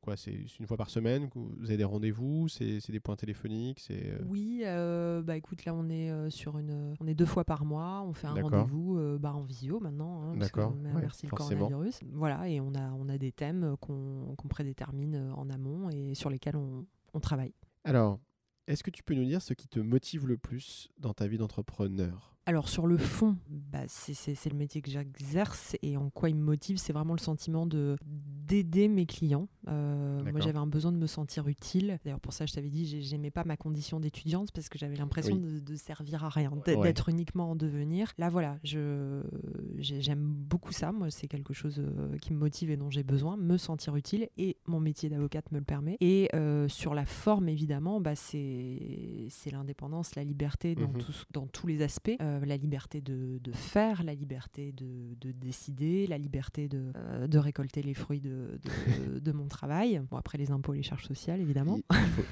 quoi? 0.00 0.16
C'est 0.16 0.36
une 0.60 0.66
fois 0.66 0.76
par 0.76 0.90
semaine 0.90 1.28
Vous 1.34 1.66
avez 1.66 1.76
des 1.76 1.84
rendez-vous? 1.84 2.48
C'est 2.48 2.90
des 2.90 3.00
points 3.00 3.16
téléphoniques? 3.16 3.90
Oui, 4.26 4.62
bah 4.64 5.36
écoute, 5.36 5.64
là, 5.64 5.74
on 5.74 5.88
est 5.88 6.30
sur 6.30 6.58
une. 6.58 6.94
On 7.00 7.06
est 7.06 7.14
deux 7.14 7.26
fois 7.26 7.44
par 7.44 7.64
mois 7.64 8.04
on 8.11 8.11
fait 8.14 8.26
un 8.26 8.34
rendez-vous 8.34 8.98
euh, 8.98 9.18
bah, 9.18 9.34
en 9.34 9.42
visio 9.42 9.80
maintenant. 9.80 10.22
Hein, 10.22 10.36
D'accord. 10.36 10.74
merci 10.94 11.26
le 11.26 11.30
coronavirus. 11.30 12.00
Voilà, 12.12 12.48
et 12.48 12.60
on 12.60 12.74
a, 12.74 12.92
on 12.92 13.08
a 13.08 13.18
des 13.18 13.32
thèmes 13.32 13.76
qu'on 13.80 14.36
prédétermine 14.48 15.14
euh, 15.14 15.34
en 15.34 15.48
amont 15.50 15.90
et 15.90 16.14
sur 16.14 16.30
lesquels 16.30 16.56
on, 16.56 16.86
on 17.14 17.20
travaille. 17.20 17.54
Alors, 17.84 18.20
est-ce 18.66 18.82
que 18.82 18.90
tu 18.90 19.02
peux 19.02 19.14
nous 19.14 19.24
dire 19.24 19.42
ce 19.42 19.54
qui 19.54 19.68
te 19.68 19.80
motive 19.80 20.26
le 20.26 20.36
plus 20.36 20.88
dans 20.98 21.14
ta 21.14 21.26
vie 21.26 21.38
d'entrepreneur? 21.38 22.31
Alors 22.44 22.68
sur 22.68 22.86
le 22.86 22.96
fond, 22.96 23.36
bah, 23.48 23.84
c'est 23.86 24.50
le 24.50 24.56
métier 24.56 24.82
que 24.82 24.90
j'exerce 24.90 25.76
et 25.82 25.96
en 25.96 26.10
quoi 26.10 26.28
il 26.28 26.34
me 26.34 26.42
motive, 26.42 26.76
c'est 26.76 26.92
vraiment 26.92 27.14
le 27.14 27.20
sentiment 27.20 27.66
de 27.66 27.96
d'aider 28.04 28.88
mes 28.88 29.06
clients. 29.06 29.48
Euh, 29.68 30.20
moi 30.30 30.40
j'avais 30.40 30.58
un 30.58 30.66
besoin 30.66 30.90
de 30.90 30.96
me 30.96 31.06
sentir 31.06 31.46
utile. 31.46 31.98
D'ailleurs 32.04 32.20
pour 32.20 32.32
ça 32.32 32.44
je 32.44 32.52
t'avais 32.52 32.68
dit 32.68 33.00
j'aimais 33.02 33.30
pas 33.30 33.44
ma 33.44 33.56
condition 33.56 34.00
d'étudiante 34.00 34.50
parce 34.50 34.68
que 34.68 34.76
j'avais 34.76 34.96
l'impression 34.96 35.36
de, 35.36 35.76
servir 35.76 36.24
à 36.24 36.28
rien, 36.28 36.52
d'être 36.66 37.08
uniquement 37.08 37.52
en 37.52 37.56
devenir. 37.56 38.12
Là 38.18 38.28
voilà, 38.28 38.58
j'aime 38.64 40.24
beaucoup 40.24 40.72
ça. 40.72 40.90
Moi 40.90 41.10
c'est 41.10 41.28
quelque 41.28 41.54
chose 41.54 41.78
euh, 41.78 42.18
qui 42.18 42.32
me 42.32 42.38
motive 42.38 42.70
et 42.70 42.76
dont 42.76 42.90
j'ai 42.90 43.04
besoin, 43.04 43.36
me 43.36 43.56
sentir 43.56 43.94
utile 43.94 44.28
et 44.36 44.56
mon 44.66 44.80
métier 44.80 45.08
d'avocate 45.08 45.52
me 45.52 45.58
le 45.58 45.64
permet. 45.64 45.96
Et 46.00 46.28
euh, 46.34 46.68
sur 46.68 46.94
la 46.94 47.06
forme 47.06 47.48
évidemment, 47.48 48.00
bah, 48.00 48.16
c'est 48.16 49.28
l'indépendance, 49.52 50.16
la 50.16 50.24
liberté 50.24 50.74
dans, 50.74 50.88
mhm. 50.88 51.02
dans 51.30 51.46
tous 51.46 51.68
les 51.68 51.82
aspects. 51.82 52.10
Euh, 52.31 52.31
la 52.40 52.56
liberté 52.56 53.00
de, 53.00 53.40
faire, 53.52 54.02
la 54.02 54.14
liberté 54.14 54.72
de, 54.72 55.32
décider, 55.32 56.06
la 56.06 56.18
liberté 56.18 56.68
de, 56.68 56.92
euh, 56.96 57.26
de 57.26 57.38
récolter 57.38 57.82
les 57.82 57.94
fruits 57.94 58.20
de, 58.20 58.58
mon 59.32 59.48
travail. 59.48 60.00
Bon, 60.10 60.16
après 60.16 60.38
les 60.38 60.50
impôts, 60.50 60.72
les 60.72 60.82
charges 60.82 61.06
sociales, 61.06 61.40
évidemment. 61.40 61.78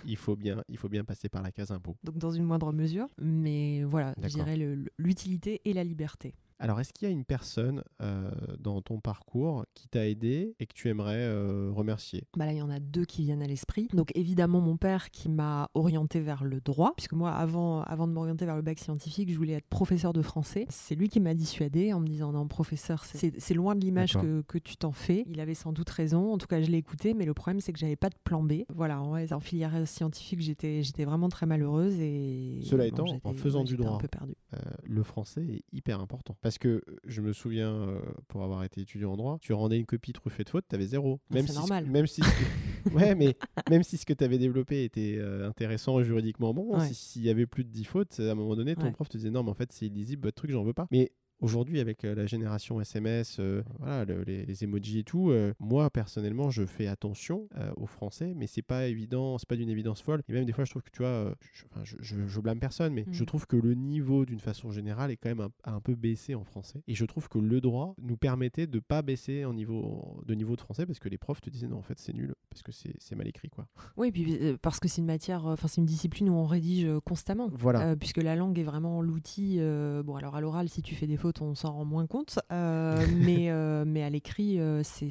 Il, 0.05 0.17
faut, 0.17 0.37
bien, 0.37 0.63
il 0.69 0.77
faut 0.77 0.89
bien 0.89 1.05
passer 1.05 1.29
par 1.29 1.43
la 1.43 1.53
case 1.53 1.71
impôt. 1.71 1.97
Donc 2.05 2.19
dans 2.19 2.31
une 2.31 2.45
moindre 2.45 2.73
mesure. 2.73 3.09
Mais 3.19 3.83
voilà, 3.85 4.15
je 4.23 4.29
dirais 4.29 4.57
l'utilité 4.99 5.61
et 5.65 5.73
la 5.73 5.85
liberté. 5.85 6.35
Alors, 6.61 6.79
est-ce 6.79 6.93
qu'il 6.93 7.09
y 7.09 7.11
a 7.11 7.13
une 7.13 7.25
personne 7.25 7.83
euh, 8.03 8.31
dans 8.59 8.83
ton 8.83 9.01
parcours 9.01 9.65
qui 9.75 9.89
t'a 9.89 10.07
aidé 10.07 10.55
et 10.61 10.67
que 10.67 10.75
tu 10.75 10.89
aimerais 10.91 11.17
euh, 11.17 11.71
remercier? 11.73 12.25
Bah 12.37 12.45
Là, 12.45 12.53
il 12.53 12.59
y 12.59 12.63
en 12.63 12.69
a 12.69 12.79
deux 12.79 13.07
qui 13.07 13.23
viennent 13.23 13.43
à 13.43 13.47
l'esprit. 13.47 13.89
Donc, 13.95 14.13
évidemment, 14.15 14.61
mon 14.61 14.77
père 14.77 15.11
qui 15.11 15.31
m'a 15.31 15.71
orienté 15.73 16.21
vers 16.21 16.45
le 16.45 16.61
droit, 16.61 16.93
puisque 16.97 17.15
moi, 17.15 17.33
avant, 17.33 17.81
avant 17.83 18.07
de 18.07 18.13
m'orienter 18.13 18.45
vers 18.45 18.57
le 18.57 18.63
bac 18.63 18.79
scientifique, 18.79 19.33
je 19.33 19.39
voulais 19.39 19.55
être 19.55 19.69
professeur 19.69 20.13
de 20.13 20.21
français. 20.21 20.67
C'est 20.69 20.95
lui 20.95 21.09
qui 21.09 21.19
m'a 21.19 21.33
dissuadé 21.33 21.95
en 21.95 22.01
me 22.01 22.07
disant 22.07 22.33
non, 22.33 22.47
professeur, 22.47 23.05
c'est 23.05 23.55
loin 23.55 23.75
de 23.75 23.81
l'image 23.81 24.13
que, 24.13 24.43
que, 24.43 24.59
tu 24.59 24.77
t'en 24.77 24.93
fais. 24.93 25.25
Il 25.29 25.41
avait 25.41 25.55
sans 25.55 25.73
doute 25.73 25.89
raison. 25.89 26.31
En 26.31 26.37
tout 26.37 26.47
cas, 26.47 26.61
je 26.61 26.71
l'ai 26.71 26.79
écouté, 26.79 27.15
mais 27.15 27.25
le 27.25 27.33
problème, 27.33 27.61
c'est 27.61 27.73
que 27.73 27.79
j'avais 27.79 27.97
pas 27.97 28.11
de 28.11 28.17
plan 28.23 28.43
B. 28.43 28.65
Voilà, 28.75 29.01
en, 29.01 29.17
en 29.17 29.41
filière 29.41 29.89
scientifique, 29.89 30.41
j'étais 30.43 31.05
vraiment 31.07 31.31
très 31.31 31.47
malheureuse. 31.47 31.99
Et 31.99 32.61
Cela 32.65 32.87
étant, 32.87 33.07
en 33.25 33.33
faisant 33.33 33.65
du 33.65 33.79
droit, 33.79 33.95
un 33.95 33.99
peu 33.99 34.09
perdu. 34.09 34.35
Euh, 34.53 34.59
le 34.85 35.03
français 35.03 35.43
est 35.43 35.65
hyper 35.73 36.01
important. 36.01 36.37
Parce 36.43 36.50
que 36.59 36.69
euh, 36.69 36.83
je 37.05 37.21
me 37.21 37.33
souviens, 37.33 37.73
euh, 37.73 38.01
pour 38.29 38.43
avoir 38.43 38.65
été 38.65 38.81
étudiant 38.81 39.13
en 39.13 39.17
droit, 39.17 39.39
tu 39.41 39.53
rendais 39.53 39.79
une 39.79 39.87
copie 39.87 40.13
truffée 40.13 40.45
de 40.45 40.51
fautes, 40.51 40.65
tu 40.69 40.75
avais 40.75 40.87
zéro. 40.87 41.21
Même 41.31 41.47
c'est 41.47 41.55
normal. 41.55 41.87
même 41.87 42.07
si 42.07 42.23
ouais, 42.93 43.15
mais 43.15 43.37
même 43.69 43.83
si 43.83 43.97
ce 43.97 44.07
que 44.07 44.13
tu 44.13 44.25
avais 44.25 44.39
développé 44.39 44.85
était 44.85 45.21
intéressant 45.45 46.03
juridiquement 46.03 46.55
bon, 46.55 46.79
s'il 46.93 47.23
y 47.23 47.31
avait 47.31 47.47
plus 47.47 47.65
de 47.65 47.71
10 47.71 47.85
fautes, 47.85 48.21
à 48.21 48.31
un 48.31 48.35
moment 48.35 48.57
donné, 48.57 48.77
ton 48.77 48.93
prof 48.93 49.09
te 49.09 49.17
disait 49.17 49.31
non, 49.31 49.43
mais 49.43 49.51
en 49.51 49.55
fait, 49.55 49.73
c'est 49.73 49.87
illisible, 49.87 50.23
votre 50.23 50.37
truc, 50.37 50.51
j'en 50.51 50.65
veux 50.65 50.73
pas. 50.73 50.87
Mais 50.91 51.13
Aujourd'hui, 51.41 51.81
avec 51.81 52.05
euh, 52.05 52.15
la 52.15 52.27
génération 52.27 52.81
SMS, 52.83 53.39
euh, 53.41 53.63
voilà, 53.79 54.05
les, 54.27 54.65
emojis 54.65 54.99
et 54.99 55.05
tout, 55.05 55.31
euh, 55.31 55.55
moi 55.59 55.89
personnellement, 55.89 56.51
je 56.51 56.67
fais 56.67 56.87
attention 56.87 57.49
aux 57.77 57.87
Français, 57.87 58.35
mais 58.37 58.47
c'est 58.47 58.63
pas 58.63 58.87
évident, 58.87 59.39
c'est 59.39 59.49
pas 59.49 59.57
d'une 59.57 59.71
évidence 59.71 60.03
folle. 60.03 60.23
Et 60.29 60.33
même 60.33 60.45
des 60.45 60.53
fois, 60.53 60.65
je 60.65 60.71
trouve 60.71 60.83
que 60.83 60.91
tu 60.91 61.03
vois, 61.03 61.35
je, 61.83 62.27
je, 62.27 62.41
blâme 62.41 62.59
personne, 62.59 62.93
mais 62.93 63.07
je 63.11 63.23
mm. 63.23 63.27
trouve 63.27 63.47
que 63.47 63.57
le 63.57 63.75
niveau, 63.75 64.25
d'une 64.27 64.41
façon 64.41 64.71
générale, 64.71 65.11
est 65.11 65.17
quand 65.17 65.29
même 65.35 65.49
un, 65.65 65.81
peu 65.81 65.95
baissé 65.95 66.35
en 66.35 66.45
français. 66.45 66.83
Et 66.87 66.95
je 66.95 67.05
trouve 67.05 67.29
que 67.29 67.39
le 67.39 67.61
droit 67.61 67.95
nous 68.03 68.17
permettait 68.17 68.67
de 68.67 68.79
pas 68.79 69.03
baisser 69.03 69.45
en 69.45 69.55
niveau, 69.55 70.23
de 70.27 70.35
niveau 70.35 70.57
de 70.57 70.61
français 70.61 70.85
parce 70.85 70.99
que 70.99 71.09
les 71.09 71.19
profs 71.19 71.41
te 71.41 71.51
disaient 71.51 71.69
non, 71.69 71.79
en 71.79 71.83
fait, 71.83 71.99
c'est 71.99 72.13
nul 72.13 72.35
parce 72.51 72.63
que 72.63 72.73
c'est 72.73 73.17
mal 73.17 73.29
écrit, 73.29 73.49
quoi. 73.49 73.67
Oui, 73.97 74.11
puis 74.11 74.57
parce 74.61 74.81
que 74.81 74.89
c'est 74.89 75.01
une 75.01 75.07
matière, 75.07 75.47
enfin, 75.47 75.69
c'est 75.69 75.81
une 75.81 75.87
discipline 75.87 76.29
où 76.29 76.35
on 76.35 76.47
rédige 76.47 76.87
constamment. 77.05 77.49
Voilà. 77.53 77.97
puisque 77.97 78.23
la 78.23 78.37
langue 78.37 78.59
est 78.59 78.65
vraiment 78.65 79.01
l'outil. 79.01 79.59
bon, 80.05 80.17
alors 80.17 80.35
à 80.35 80.41
l'oral, 80.41 80.69
si 80.69 80.83
tu 80.83 80.95
fais 80.95 81.07
des 81.07 81.17
fautes, 81.17 81.30
on 81.41 81.55
s'en 81.55 81.73
rend 81.73 81.85
moins 81.85 82.07
compte. 82.07 82.39
Euh, 82.53 83.07
mais, 83.17 83.51
euh, 83.51 83.85
mais 83.87 84.03
à 84.03 84.11
l'écrit, 84.11 84.59
euh, 84.59 84.83
c'est, 84.83 85.11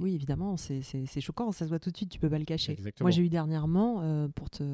oui, 0.00 0.14
évidemment, 0.14 0.56
c'est, 0.56 0.80
choquant. 1.20 1.52
Ça 1.52 1.64
se 1.64 1.70
voit 1.70 1.78
tout 1.78 1.90
de 1.90 1.96
suite, 1.96 2.10
tu 2.10 2.18
peux 2.18 2.30
pas 2.30 2.38
le 2.38 2.44
cacher. 2.44 2.78
Moi, 3.00 3.10
j'ai 3.10 3.22
eu 3.22 3.28
dernièrement, 3.28 4.28
pour 4.34 4.50
te 4.50 4.64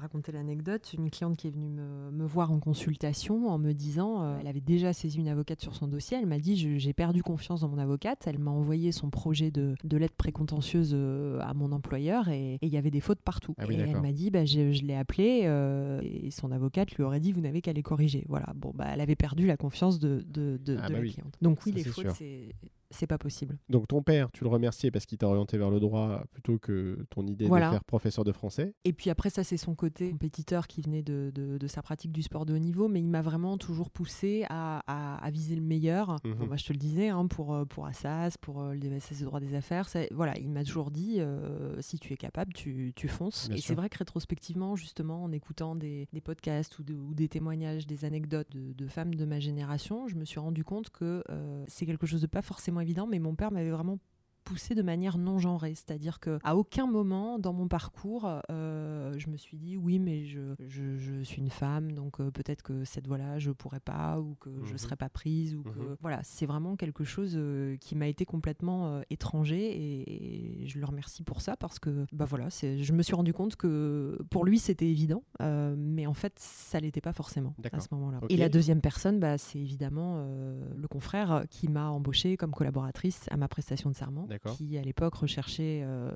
raconter 0.00 0.32
l'anecdote, 0.32 0.92
une 0.96 1.10
cliente 1.10 1.36
qui 1.36 1.48
est 1.48 1.50
venue 1.50 1.68
me, 1.68 2.10
me 2.10 2.24
voir 2.24 2.52
en 2.52 2.60
consultation 2.60 3.48
en 3.48 3.58
me 3.58 3.72
disant, 3.72 4.38
elle 4.38 4.46
avait 4.46 4.60
déjà 4.60 4.92
saisi 4.92 5.18
une 5.18 5.28
avocate 5.28 5.60
sur 5.60 5.74
son 5.74 5.86
dossier. 5.86 6.18
Elle 6.18 6.26
m'a 6.26 6.38
dit, 6.38 6.56
j'ai 6.56 6.92
perdu 6.92 7.22
confiance 7.22 7.62
dans 7.62 7.68
mon 7.68 7.78
avocate. 7.78 8.26
Elle 8.26 8.38
m'a 8.38 8.50
envoyé 8.50 8.92
son 8.92 9.10
projet 9.10 9.50
de, 9.50 9.74
de 9.84 9.96
lettre 9.96 10.16
précontentieuse 10.16 10.94
à 11.40 11.54
mon 11.54 11.72
employeur 11.72 12.28
et 12.28 12.58
il 12.62 12.68
y 12.68 12.76
avait 12.76 12.90
des 12.90 13.00
fautes 13.00 13.20
partout. 13.20 13.54
Ah 13.58 13.64
et 13.68 13.74
elle 13.74 14.00
m'a 14.00 14.12
dit, 14.12 14.30
bah, 14.30 14.44
je, 14.44 14.72
je 14.72 14.84
l'ai 14.84 14.96
appelé 14.96 15.48
et 16.02 16.30
son 16.30 16.52
avocate 16.52 16.92
lui 16.92 17.02
aurait 17.02 17.20
dit, 17.20 17.32
vous 17.32 17.40
n'avez 17.40 17.60
qu'à 17.60 17.72
les 17.72 17.82
corriger. 17.82 18.24
Voilà. 18.28 18.52
Bon, 18.54 18.72
bah, 18.74 18.86
elle 18.92 19.00
avait 19.00 19.16
perdu 19.16 19.46
la 19.46 19.56
confiance 19.56 19.98
de, 19.98 20.19
de, 20.20 20.58
de, 20.58 20.76
ah 20.80 20.88
de 20.88 20.94
bah 20.94 21.00
la 21.00 21.08
cliente. 21.08 21.36
Donc 21.42 21.64
oui, 21.66 21.72
les 21.72 21.84
fautes, 21.84 22.10
c'est 22.16 22.54
c'est 22.90 23.06
pas 23.06 23.18
possible. 23.18 23.58
Donc 23.68 23.88
ton 23.88 24.02
père, 24.02 24.30
tu 24.32 24.44
le 24.44 24.50
remerciais 24.50 24.90
parce 24.90 25.06
qu'il 25.06 25.18
t'a 25.18 25.26
orienté 25.28 25.58
vers 25.58 25.70
le 25.70 25.80
droit 25.80 26.24
plutôt 26.32 26.58
que 26.58 27.06
ton 27.10 27.26
idée 27.26 27.48
de 27.48 27.54
faire 27.54 27.84
professeur 27.84 28.24
de 28.24 28.32
français. 28.32 28.74
Et 28.84 28.92
puis 28.92 29.10
après 29.10 29.30
ça, 29.30 29.44
c'est 29.44 29.56
son 29.56 29.74
côté 29.74 30.10
compétiteur 30.10 30.66
qui 30.66 30.82
venait 30.82 31.02
de, 31.02 31.30
de, 31.34 31.66
sa 31.66 31.82
pratique 31.82 32.12
du 32.12 32.22
sport 32.22 32.46
de 32.46 32.54
haut 32.54 32.58
niveau, 32.58 32.88
mais 32.88 33.00
il 33.00 33.08
m'a 33.08 33.22
vraiment 33.22 33.56
toujours 33.58 33.90
poussé 33.90 34.44
à, 34.48 34.82
à, 34.86 35.30
viser 35.30 35.54
le 35.54 35.62
meilleur. 35.62 36.16
Mhm. 36.24 36.46
moi, 36.46 36.56
je 36.56 36.64
te 36.64 36.72
le 36.72 36.78
disais, 36.78 37.08
hein, 37.08 37.26
pour, 37.26 37.54
euh, 37.54 37.64
pour 37.64 37.86
Assas, 37.86 38.36
pour 38.40 38.60
euh, 38.60 38.74
le 38.74 38.80
DSS 38.80 39.22
droit 39.22 39.40
des 39.40 39.54
affaires, 39.54 39.88
voilà, 40.10 40.36
il 40.38 40.50
m'a 40.50 40.64
toujours 40.64 40.90
dit, 40.90 41.16
euh, 41.20 41.80
si 41.80 41.98
tu 41.98 42.12
es 42.12 42.16
capable, 42.16 42.52
tu, 42.52 42.92
tu 42.96 43.08
fonces. 43.08 43.48
et 43.54 43.60
c'est 43.60 43.74
vrai 43.74 43.88
que 43.88 43.98
rétrospectivement, 43.98 44.74
justement, 44.76 45.22
en 45.22 45.32
écoutant 45.32 45.76
des, 45.76 46.08
des 46.12 46.20
podcasts 46.20 46.78
ou, 46.78 46.84
ou, 46.90 47.14
des 47.14 47.28
témoignages, 47.28 47.86
des 47.86 48.04
anecdotes 48.04 48.50
de, 48.50 48.72
de, 48.72 48.86
femmes 48.86 49.14
de 49.14 49.24
ma 49.24 49.38
génération, 49.38 50.08
je 50.08 50.16
me 50.16 50.24
suis 50.24 50.40
rendu 50.40 50.64
compte 50.64 50.90
que 50.90 51.22
c'est 51.68 51.86
quelque 51.86 52.06
chose 52.06 52.20
de 52.20 52.26
pas 52.26 52.42
forcément 52.42 52.79
évident, 52.80 53.06
mais 53.06 53.18
mon 53.18 53.34
père 53.34 53.52
m'avait 53.52 53.70
vraiment 53.70 53.98
poussé 54.44 54.74
de 54.74 54.82
manière 54.82 55.18
non 55.18 55.38
genrée. 55.38 55.74
C'est-à-dire 55.74 56.20
qu'à 56.20 56.56
aucun 56.56 56.86
moment 56.86 57.38
dans 57.38 57.52
mon 57.52 57.68
parcours, 57.68 58.28
euh, 58.50 59.14
je 59.18 59.28
me 59.28 59.36
suis 59.36 59.56
dit 59.56 59.76
oui, 59.76 59.98
mais 59.98 60.24
je, 60.24 60.54
je, 60.68 61.22
suis 61.22 61.40
une 61.40 61.50
femme, 61.50 61.92
donc 61.92 62.20
euh, 62.20 62.30
peut-être 62.30 62.62
que 62.62 62.84
cette 62.84 63.06
voie-là, 63.06 63.38
je 63.38 63.50
pourrais 63.50 63.80
pas, 63.80 64.18
ou 64.20 64.36
que 64.40 64.50
je 64.64 64.70
je 64.70 64.74
mhm. 64.74 64.78
serais 64.78 64.96
pas 64.96 65.08
prise, 65.08 65.56
ou 65.56 65.62
que. 65.64 65.78
Mhm. 65.78 65.96
Voilà, 66.00 66.20
c'est 66.22 66.46
vraiment 66.46 66.76
quelque 66.76 67.02
chose 67.02 67.34
euh, 67.36 67.76
qui 67.78 67.96
m'a 67.96 68.06
été 68.06 68.24
complètement 68.24 69.02
étranger 69.10 69.58
et, 69.60 70.66
je 70.66 70.78
le 70.78 70.84
remercie 70.84 71.24
pour 71.24 71.40
ça 71.40 71.56
parce 71.56 71.78
que 71.78 72.06
bah 72.12 72.24
voilà, 72.24 72.48
je 72.50 72.92
me 72.92 73.02
suis 73.02 73.14
rendu 73.14 73.32
compte 73.32 73.56
que 73.56 74.18
pour 74.30 74.44
lui 74.44 74.58
c'était 74.58 74.88
évident, 74.88 75.24
mais 75.40 76.06
en 76.06 76.14
fait 76.14 76.34
ça 76.36 76.78
l'était 76.78 77.00
pas 77.00 77.12
forcément 77.12 77.54
à 77.72 77.80
ce 77.80 77.88
moment-là. 77.92 78.20
Et 78.28 78.36
la 78.36 78.48
deuxième 78.48 78.80
personne, 78.80 79.18
bah, 79.18 79.38
c'est 79.38 79.58
évidemment 79.58 80.24
le 80.76 80.88
confrère 80.88 81.44
qui 81.50 81.68
m'a 81.68 81.88
embauchée 81.88 82.36
comme 82.36 82.52
collaboratrice 82.52 83.26
à 83.30 83.36
ma 83.36 83.48
prestation 83.48 83.90
de 83.90 83.96
serment 83.96 84.28
qui 84.38 84.78
à 84.78 84.82
l'époque 84.82 85.14
recherchait, 85.14 85.80
euh, 85.82 86.10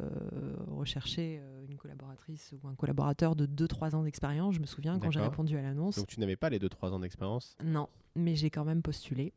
recherchait 0.68 1.40
euh, 1.40 1.66
une 1.68 1.76
collaboratrice 1.76 2.52
ou 2.52 2.68
un 2.68 2.74
collaborateur 2.74 3.36
de 3.36 3.46
2-3 3.46 3.94
ans 3.94 4.02
d'expérience. 4.02 4.54
Je 4.54 4.60
me 4.60 4.66
souviens 4.66 4.98
quand 4.98 5.10
j'ai 5.10 5.20
répondu 5.20 5.56
à 5.56 5.62
l'annonce. 5.62 5.96
Donc 5.96 6.06
tu 6.06 6.20
n'avais 6.20 6.36
pas 6.36 6.50
les 6.50 6.58
2-3 6.58 6.90
ans 6.90 7.00
d'expérience? 7.00 7.56
Non, 7.62 7.88
mais 8.14 8.36
j'ai 8.36 8.50
quand 8.50 8.64
même 8.64 8.82
postulé. 8.82 9.32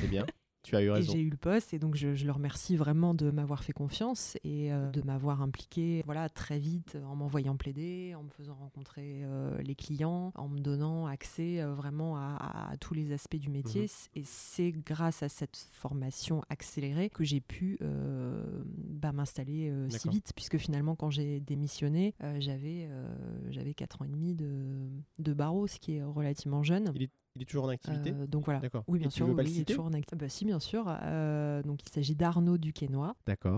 C'est 0.00 0.08
bien. 0.08 0.26
Tu 0.62 0.76
as 0.76 0.82
eu 0.82 0.90
raison. 0.90 1.12
j'ai 1.12 1.20
eu 1.20 1.30
le 1.30 1.36
poste 1.36 1.72
et 1.72 1.78
donc 1.78 1.94
je, 1.94 2.08
le 2.08 2.32
remercie 2.32 2.76
vraiment 2.76 3.14
de 3.14 3.30
m'avoir 3.30 3.62
fait 3.62 3.72
confiance 3.72 4.36
et 4.44 4.72
euh, 4.72 4.90
de 4.90 5.02
m'avoir 5.02 5.40
impliqué 5.40 6.02
voilà, 6.04 6.28
très 6.28 6.58
vite 6.58 6.98
en 7.06 7.16
m'envoyant 7.16 7.56
plaider, 7.56 8.14
en 8.16 8.24
me 8.24 8.30
faisant 8.30 8.54
rencontrer 8.54 9.22
euh, 9.22 9.56
les 9.62 9.74
clients, 9.74 10.32
en 10.34 10.48
me 10.48 10.58
donnant 10.58 11.06
accès 11.06 11.60
euh, 11.60 11.74
vraiment 11.74 12.16
à, 12.16 12.72
tous 12.80 12.94
les 12.94 13.12
aspects 13.12 13.36
du 13.36 13.50
métier. 13.50 13.82
Mhm. 13.82 13.88
Et 14.16 14.22
c'est 14.24 14.72
grâce 14.72 15.22
à 15.22 15.28
cette 15.28 15.56
formation 15.72 16.42
accélérée 16.48 17.08
que 17.08 17.24
j'ai 17.24 17.40
pu 17.40 17.78
bah, 17.80 19.12
m'installer 19.12 19.72
si 19.88 20.08
vite 20.08 20.32
puisque 20.34 20.58
finalement 20.58 20.96
quand 20.96 21.10
j'ai 21.10 21.40
démissionné, 21.40 22.14
j'avais 22.38 22.88
j'avais 23.50 23.74
4 23.74 24.02
ans 24.02 24.04
et 24.04 24.08
demi 24.08 24.34
de, 24.34 24.88
de 25.18 25.32
barreau, 25.32 25.66
ce 25.66 25.78
qui 25.78 25.96
est 25.96 26.02
relativement 26.02 26.62
jeune. 26.62 26.90
Il 26.94 27.04
est 27.04 27.10
toujours 27.44 27.64
en 27.64 27.68
activité 27.68 28.12
euh, 28.12 28.26
Donc 28.26 28.44
voilà. 28.44 28.60
Oui, 28.86 28.98
bien 28.98 29.10
sûr. 29.10 29.28
il 29.28 29.60
est 29.60 29.64
toujours 29.64 29.86
en 29.86 29.92
activité. 29.92 30.16
Bah, 30.16 30.28
si, 30.28 30.44
bien 30.44 30.60
sûr. 30.60 30.84
Euh, 30.88 31.62
donc 31.62 31.80
il 31.86 31.90
s'agit 31.90 32.14
d'Arnaud 32.14 32.58
Duquesnoy, 32.58 33.14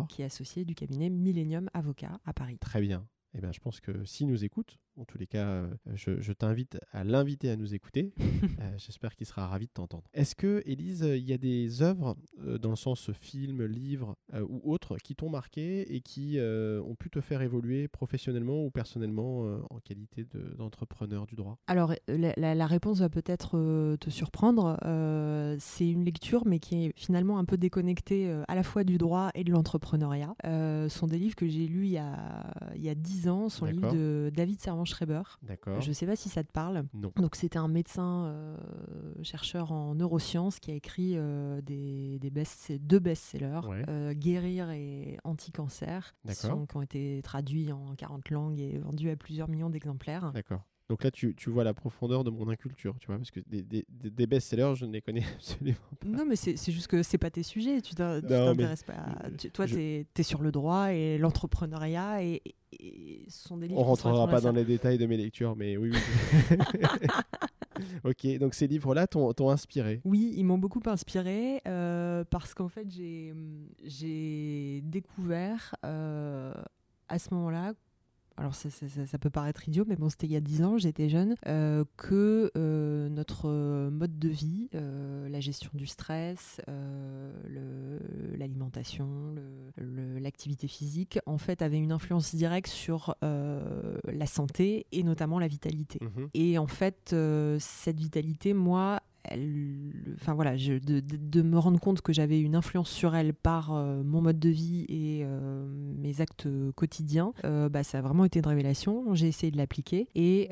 qui 0.08 0.22
est 0.22 0.26
associé 0.26 0.64
du 0.64 0.74
cabinet 0.74 1.10
Millennium 1.10 1.68
Avocat 1.74 2.20
à 2.24 2.32
Paris. 2.32 2.58
Très 2.58 2.80
bien. 2.80 3.06
Eh 3.34 3.40
bien, 3.40 3.52
je 3.52 3.60
pense 3.60 3.80
que 3.80 4.04
s'il 4.04 4.26
nous 4.26 4.44
écoute, 4.44 4.78
en 5.00 5.04
tous 5.06 5.18
les 5.18 5.26
cas, 5.26 5.46
euh, 5.46 5.74
je, 5.94 6.32
t'invite 6.32 6.78
à 6.92 7.04
l'inviter 7.04 7.50
à 7.50 7.56
nous 7.56 7.74
écouter. 7.74 8.12
Euh, 8.60 8.72
j'espère 8.78 9.14
qu'il 9.14 9.26
sera 9.26 9.46
ravi 9.46 9.66
de 9.66 9.72
t'entendre. 9.72 10.04
Est-ce 10.12 10.34
que, 10.34 10.62
Élise, 10.66 11.02
il 11.02 11.24
y 11.24 11.32
a 11.32 11.38
des 11.38 11.82
œuvres, 11.82 12.16
euh, 12.40 12.58
dans 12.58 12.70
le 12.70 12.76
sens 12.76 13.10
film, 13.12 13.64
livre 13.64 14.16
ou 14.48 14.72
autres, 14.72 14.96
qui 14.96 15.14
t'ont 15.14 15.30
marqué 15.30 15.94
et 15.94 16.00
qui 16.00 16.38
ont 16.40 16.94
pu 16.94 17.10
te 17.10 17.20
faire 17.20 17.42
évoluer 17.42 17.88
professionnellement 17.88 18.64
ou 18.64 18.70
personnellement 18.70 19.60
en 19.70 19.78
qualité 19.80 20.26
d'entrepreneur 20.56 21.26
du 21.26 21.36
droit? 21.36 21.58
Alors, 21.66 21.94
la, 22.08 22.66
réponse 22.66 23.00
va 23.00 23.08
peut-être 23.08 23.96
te 23.96 24.10
surprendre. 24.10 24.76
C'est 25.58 25.88
une 25.88 26.04
lecture, 26.04 26.46
mais 26.46 26.58
qui 26.58 26.86
est 26.86 26.92
finalement 26.96 27.38
un 27.38 27.44
peu 27.44 27.56
déconnectée 27.56 28.30
à 28.48 28.54
la 28.54 28.62
fois 28.62 28.84
du 28.84 28.98
droit 28.98 29.30
et 29.34 29.44
de 29.44 29.52
l'entrepreneuriat. 29.52 30.34
ce 30.44 30.88
sont 30.90 31.06
des 31.06 31.18
livres 31.18 31.36
que 31.36 31.48
j'ai 31.48 31.66
lus 31.66 31.86
il 31.86 31.92
y 31.92 31.98
a, 31.98 32.52
il 32.74 32.82
y 32.82 32.88
a 32.88 32.94
10 32.94 33.28
ans, 33.28 33.48
sont 33.48 33.66
les 33.66 33.72
livres 33.72 33.92
de 33.92 34.30
David 34.34 34.60
Servan 34.60 34.84
Schreiber. 34.90 35.22
D'accord. 35.42 35.80
Je 35.80 35.88
ne 35.88 35.94
sais 35.94 36.06
pas 36.06 36.16
si 36.16 36.28
ça 36.28 36.44
te 36.44 36.52
parle. 36.52 36.84
Non. 36.94 37.12
Donc 37.16 37.36
c'était 37.36 37.58
un 37.58 37.68
médecin 37.68 38.26
euh, 38.26 38.56
chercheur 39.22 39.72
en 39.72 39.94
neurosciences 39.94 40.60
qui 40.60 40.70
a 40.70 40.74
écrit 40.74 41.12
euh, 41.16 41.60
des, 41.62 42.18
des 42.18 42.30
best 42.30 42.72
deux 42.72 42.98
best-sellers, 42.98 43.60
euh, 43.88 44.12
Guérir 44.12 44.70
et 44.70 45.18
Anti-cancer, 45.24 46.14
qui 46.28 46.46
ont 46.46 46.82
été 46.82 47.20
traduits 47.22 47.72
en 47.72 47.94
40 47.94 48.30
langues 48.30 48.60
et 48.60 48.78
vendus 48.78 49.10
à 49.10 49.16
plusieurs 49.16 49.48
millions 49.48 49.70
d'exemplaires. 49.70 50.32
D'accord. 50.32 50.62
Donc 50.90 51.04
là, 51.04 51.12
tu, 51.12 51.36
tu, 51.36 51.50
vois 51.50 51.62
la 51.62 51.72
profondeur 51.72 52.24
de 52.24 52.30
mon 52.30 52.48
inculture, 52.48 52.96
tu 52.98 53.06
vois, 53.06 53.16
parce 53.16 53.30
que 53.30 53.38
des, 53.46 53.62
des, 53.62 53.86
des 53.88 54.26
best-sellers, 54.26 54.74
je 54.74 54.86
ne 54.86 54.92
les 54.92 55.00
connais 55.00 55.22
absolument 55.36 55.76
pas. 56.00 56.08
Non, 56.08 56.24
mais 56.26 56.34
c'est 56.34 56.72
juste 56.72 56.88
que 56.88 57.04
c'est 57.04 57.16
pas 57.16 57.30
tes 57.30 57.44
sujets, 57.44 57.80
tu 57.80 57.94
t'intéresses 57.94 58.82
pas. 58.82 58.96
toi, 59.52 59.66
tu 59.66 59.78
es, 59.78 60.22
sur 60.24 60.42
le 60.42 60.50
droit 60.50 60.92
et 60.92 61.16
l'entrepreneuriat 61.16 62.24
et, 62.24 62.42
ce 63.28 63.48
sont 63.48 63.56
des 63.56 63.68
livres. 63.68 63.80
On 63.80 63.84
rentrera 63.84 64.26
pas 64.26 64.40
dans 64.40 64.50
les 64.50 64.64
détails 64.64 64.98
de 64.98 65.06
mes 65.06 65.16
lectures, 65.16 65.54
mais 65.54 65.76
oui, 65.76 65.92
oui. 65.92 66.58
ok, 68.04 68.38
donc 68.38 68.54
ces 68.54 68.66
livres-là 68.66 69.06
t'ont 69.06 69.50
inspiré 69.50 70.00
Oui, 70.04 70.34
ils 70.36 70.44
m'ont 70.44 70.58
beaucoup 70.58 70.82
inspiré 70.86 71.62
euh, 71.68 72.24
parce 72.28 72.52
qu'en 72.52 72.68
fait, 72.68 72.88
j'ai 72.90 74.80
découvert 74.82 75.76
euh, 75.84 76.52
à 77.08 77.20
ce 77.20 77.32
moment-là 77.32 77.74
alors 78.40 78.54
ça, 78.54 78.70
ça, 78.70 78.88
ça, 78.88 79.06
ça, 79.06 79.18
peut 79.18 79.28
paraître 79.28 79.68
idiot, 79.68 79.84
mais 79.86 79.96
bon, 79.96 80.08
c'était 80.08 80.26
il 80.26 80.32
y 80.32 80.36
a 80.36 80.40
10 80.40 80.64
ans, 80.64 80.78
j'étais 80.78 81.10
jeune, 81.10 81.36
euh, 81.46 81.84
que 81.98 82.50
euh, 82.56 83.10
notre 83.10 83.90
mode 83.90 84.18
de 84.18 84.28
vie, 84.30 84.70
euh, 84.74 85.28
la 85.28 85.40
gestion 85.40 85.70
du 85.74 85.84
stress, 85.84 86.58
l'alimentation, 88.38 89.34
l'activité 89.76 90.68
physique, 90.68 91.18
en 91.26 91.36
fait, 91.36 91.60
avait 91.60 91.78
une 91.78 91.92
influence 91.92 92.34
directe 92.34 92.70
sur 92.70 93.14
la 93.20 94.26
santé 94.26 94.86
et 94.90 95.02
notamment 95.02 95.38
la 95.38 95.48
vitalité. 95.48 95.98
Mmh 96.00 96.08
et 96.32 96.58
en 96.58 96.66
fait, 96.66 97.14
cette 97.58 97.98
vitalité, 97.98 98.54
moi, 98.54 99.02
enfin 100.14 100.34
voilà, 100.34 100.56
je, 100.56 100.74
de, 100.74 101.42
me 101.42 101.58
rendre 101.58 101.78
compte 101.78 102.00
que 102.00 102.12
j'avais 102.12 102.40
une 102.40 102.54
influence 102.54 102.90
sur 102.90 103.14
elle 103.14 103.34
par 103.34 103.72
euh, 103.72 104.02
mon 104.02 104.22
mode 104.22 104.38
de 104.38 104.48
vie 104.48 104.86
et 104.88 105.22
euh, 105.24 105.66
mes 105.98 106.20
actes 106.20 106.48
quotidiens, 106.74 107.32
euh, 107.44 107.68
bah, 107.68 107.82
ça 107.82 107.98
a 107.98 108.00
vraiment 108.00 108.24
été 108.24 108.38
une 108.38 108.46
révélation. 108.46 109.14
J'ai 109.14 109.28
essayé 109.28 109.50
de 109.50 109.56
l'appliquer 109.56 110.08
et 110.14 110.48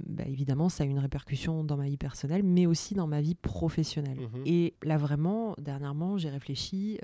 bah, 0.00 0.24
évidemment, 0.26 0.68
ça 0.68 0.84
a 0.84 0.86
une 0.86 0.98
répercussion 0.98 1.64
dans 1.64 1.76
ma 1.76 1.86
vie 1.86 1.96
personnelle, 1.96 2.42
mais 2.42 2.66
aussi 2.66 2.94
dans 2.94 3.06
ma 3.06 3.20
vie 3.20 3.34
professionnelle. 3.34 4.18
Mmh 4.18 4.42
et 4.44 4.74
là, 4.82 4.96
vraiment, 4.96 5.54
dernièrement, 5.58 6.18
j'ai 6.18 6.28
réfléchi 6.28 6.98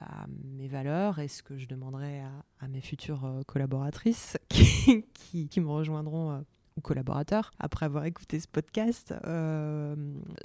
à 0.00 0.26
mes 0.56 0.68
valeurs 0.68 1.18
et 1.18 1.28
ce 1.28 1.42
que 1.42 1.56
je 1.56 1.66
demanderais 1.66 2.22
à, 2.60 2.68
mes 2.68 2.80
futures 2.80 3.28
collaboratrices 3.46 4.38
qui, 4.48 5.04
qui, 5.12 5.48
qui 5.48 5.60
me 5.60 5.68
rejoindront 5.68 6.44
ou 6.76 6.80
collaborateurs, 6.80 7.50
après 7.58 7.86
avoir 7.86 8.04
écouté 8.04 8.40
ce 8.40 8.48
podcast, 8.48 9.14
euh, 9.26 9.94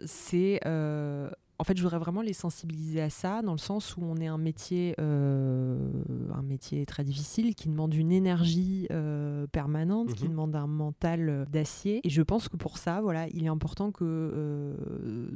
c'est 0.05 0.59
euh, 0.65 1.29
en 1.59 1.63
fait, 1.63 1.75
je 1.75 1.81
voudrais 1.81 1.97
vraiment 1.97 2.21
les 2.21 2.33
sensibiliser 2.33 3.01
à 3.01 3.09
ça, 3.09 3.41
dans 3.41 3.53
le 3.53 3.57
sens 3.57 3.97
où 3.97 4.01
on 4.03 4.17
est 4.17 4.27
un 4.27 4.37
métier, 4.37 4.93
euh, 4.99 5.77
un 6.33 6.43
métier 6.43 6.85
très 6.85 7.03
difficile, 7.03 7.55
qui 7.55 7.67
demande 7.67 7.93
une 7.95 8.11
énergie 8.11 8.87
euh, 8.91 9.47
permanente, 9.47 10.13
qui 10.13 10.25
mhm. 10.25 10.29
demande 10.29 10.55
un 10.55 10.67
mental 10.67 11.29
euh, 11.29 11.45
d'acier. 11.45 12.01
Et 12.03 12.09
je 12.09 12.21
pense 12.21 12.47
que 12.47 12.57
pour 12.57 12.77
ça, 12.77 13.01
voilà, 13.01 13.27
il 13.29 13.43
est 13.43 13.49
important 13.49 13.91
que 13.91 14.75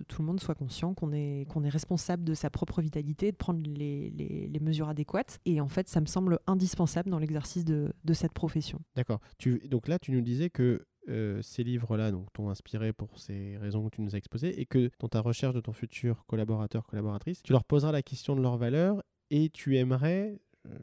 tout 0.08 0.22
le 0.22 0.26
monde 0.28 0.40
soit 0.40 0.56
conscient 0.56 0.94
qu'on 0.94 1.12
est, 1.12 1.48
qu'on 1.50 1.64
est 1.64 1.70
responsable 1.70 2.24
de 2.24 2.34
sa 2.36 2.50
propre 2.50 2.82
vitalité, 2.82 3.32
de 3.32 3.38
prendre 3.38 3.62
les, 3.68 4.12
les, 4.12 4.48
les, 4.48 4.60
mesures 4.60 4.90
adéquates. 4.90 5.40
Et 5.46 5.60
en 5.60 5.68
fait, 5.68 5.90
ça 5.90 6.02
me 6.02 6.06
semble 6.06 6.40
indispensable 6.46 7.10
dans 7.10 7.20
l'exercice 7.20 7.66
de, 7.66 7.94
de 8.04 8.14
cette 8.14 8.34
profession. 8.34 8.80
D'accord. 8.96 9.22
Donc 9.70 9.88
là, 9.88 9.98
tu 9.98 10.12
nous 10.12 10.22
disais 10.22 10.50
que 10.50 10.86
euh, 11.12 11.42
ces 11.42 11.64
livres-là 11.64 12.12
t'ont 12.34 12.50
inspiré 12.50 12.94
pour 12.94 13.20
ces 13.20 13.58
raisons 13.58 13.88
que 13.90 13.96
tu 13.96 14.02
nous 14.02 14.16
as 14.16 14.18
exposées 14.18 14.60
et 14.60 14.66
que 14.66 14.90
dans 15.00 15.10
ta 15.10 15.20
recherche 15.20 15.54
de 15.54 15.62
ton 15.62 15.74
futur 15.74 16.26
collaborateur, 16.26 16.86
collaboratrice, 16.88 17.44
tu 17.44 17.52
leur 17.52 17.64
poseras 17.64 17.92
la 17.92 18.02
question 18.02 18.36
de 18.36 18.42
leurs 18.42 18.58
valeurs 18.58 19.04
et 19.30 19.50
tu 19.50 19.78
aimerais 19.78 20.40
euh, 20.68 20.78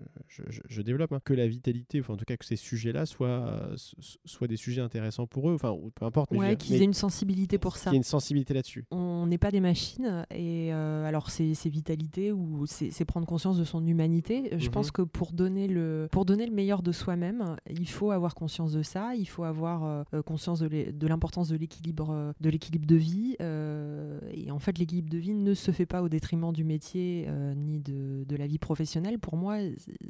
je, 0.68 0.82
développe, 0.82 1.12
hein, 1.12 1.20
que 1.24 1.32
la 1.32 1.46
vitalité, 1.46 2.00
enfin 2.00 2.14
en 2.14 2.16
tout 2.16 2.24
cas 2.24 2.36
que 2.36 2.44
ces 2.44 2.56
sujets-là 2.56 3.06
soient, 3.06 3.70
soient 4.24 4.48
des 4.48 4.56
sujets 4.56 4.80
intéressants 4.80 5.26
pour 5.26 5.50
eux, 5.50 5.54
enfin 5.54 5.76
peu 5.94 6.04
importe. 6.04 6.32
Ouais, 6.32 6.56
qu'ils 6.56 6.76
aient 6.76 6.84
une 6.84 6.94
sensibilité 6.94 7.58
pour 7.58 7.76
ça. 7.76 7.84
Qu'il 7.84 7.92
y 7.92 7.96
ait 7.96 7.98
une 7.98 8.02
sensibilité 8.02 8.54
là-dessus. 8.54 8.84
On 8.90 9.07
n'est 9.28 9.38
pas 9.38 9.50
des 9.50 9.60
machines, 9.60 10.26
et 10.30 10.72
euh, 10.72 11.06
alors 11.06 11.30
c'est 11.30 11.68
vitalité 11.68 12.32
ou 12.32 12.64
c'est 12.66 13.04
prendre 13.04 13.26
conscience 13.26 13.58
de 13.58 13.64
son 13.64 13.86
humanité. 13.86 14.50
Je 14.56 14.66
mhm. 14.66 14.72
pense 14.72 14.90
que 14.90 15.02
pour 15.02 15.32
donner, 15.32 15.68
le, 15.68 16.08
pour 16.10 16.24
donner 16.24 16.46
le 16.46 16.54
meilleur 16.54 16.82
de 16.82 16.92
soi-même, 16.92 17.56
il 17.70 17.88
faut 17.88 18.10
avoir 18.10 18.34
conscience 18.34 18.72
de 18.72 18.82
ça, 18.82 19.14
il 19.14 19.26
faut 19.26 19.44
avoir 19.44 19.84
euh, 19.84 20.22
conscience 20.22 20.60
de 20.60 21.06
l'importance 21.06 21.48
de 21.48 21.56
l'équilibre 21.56 22.34
de 22.40 22.50
de 22.50 22.96
vie. 22.96 23.36
et 23.40 24.50
en 24.50 24.58
fait, 24.58 24.78
l'équilibre 24.78 25.10
de 25.10 25.18
vie 25.18 25.34
ne 25.34 25.54
se 25.54 25.70
fait 25.70 25.86
pas 25.86 26.02
au 26.02 26.08
détriment 26.08 26.52
du 26.52 26.64
métier 26.64 27.28
ni 27.56 27.80
de, 27.80 28.24
de 28.24 28.36
la 28.36 28.46
vie 28.46 28.58
professionnelle. 28.58 29.18
Pour 29.18 29.36
moi, 29.36 29.58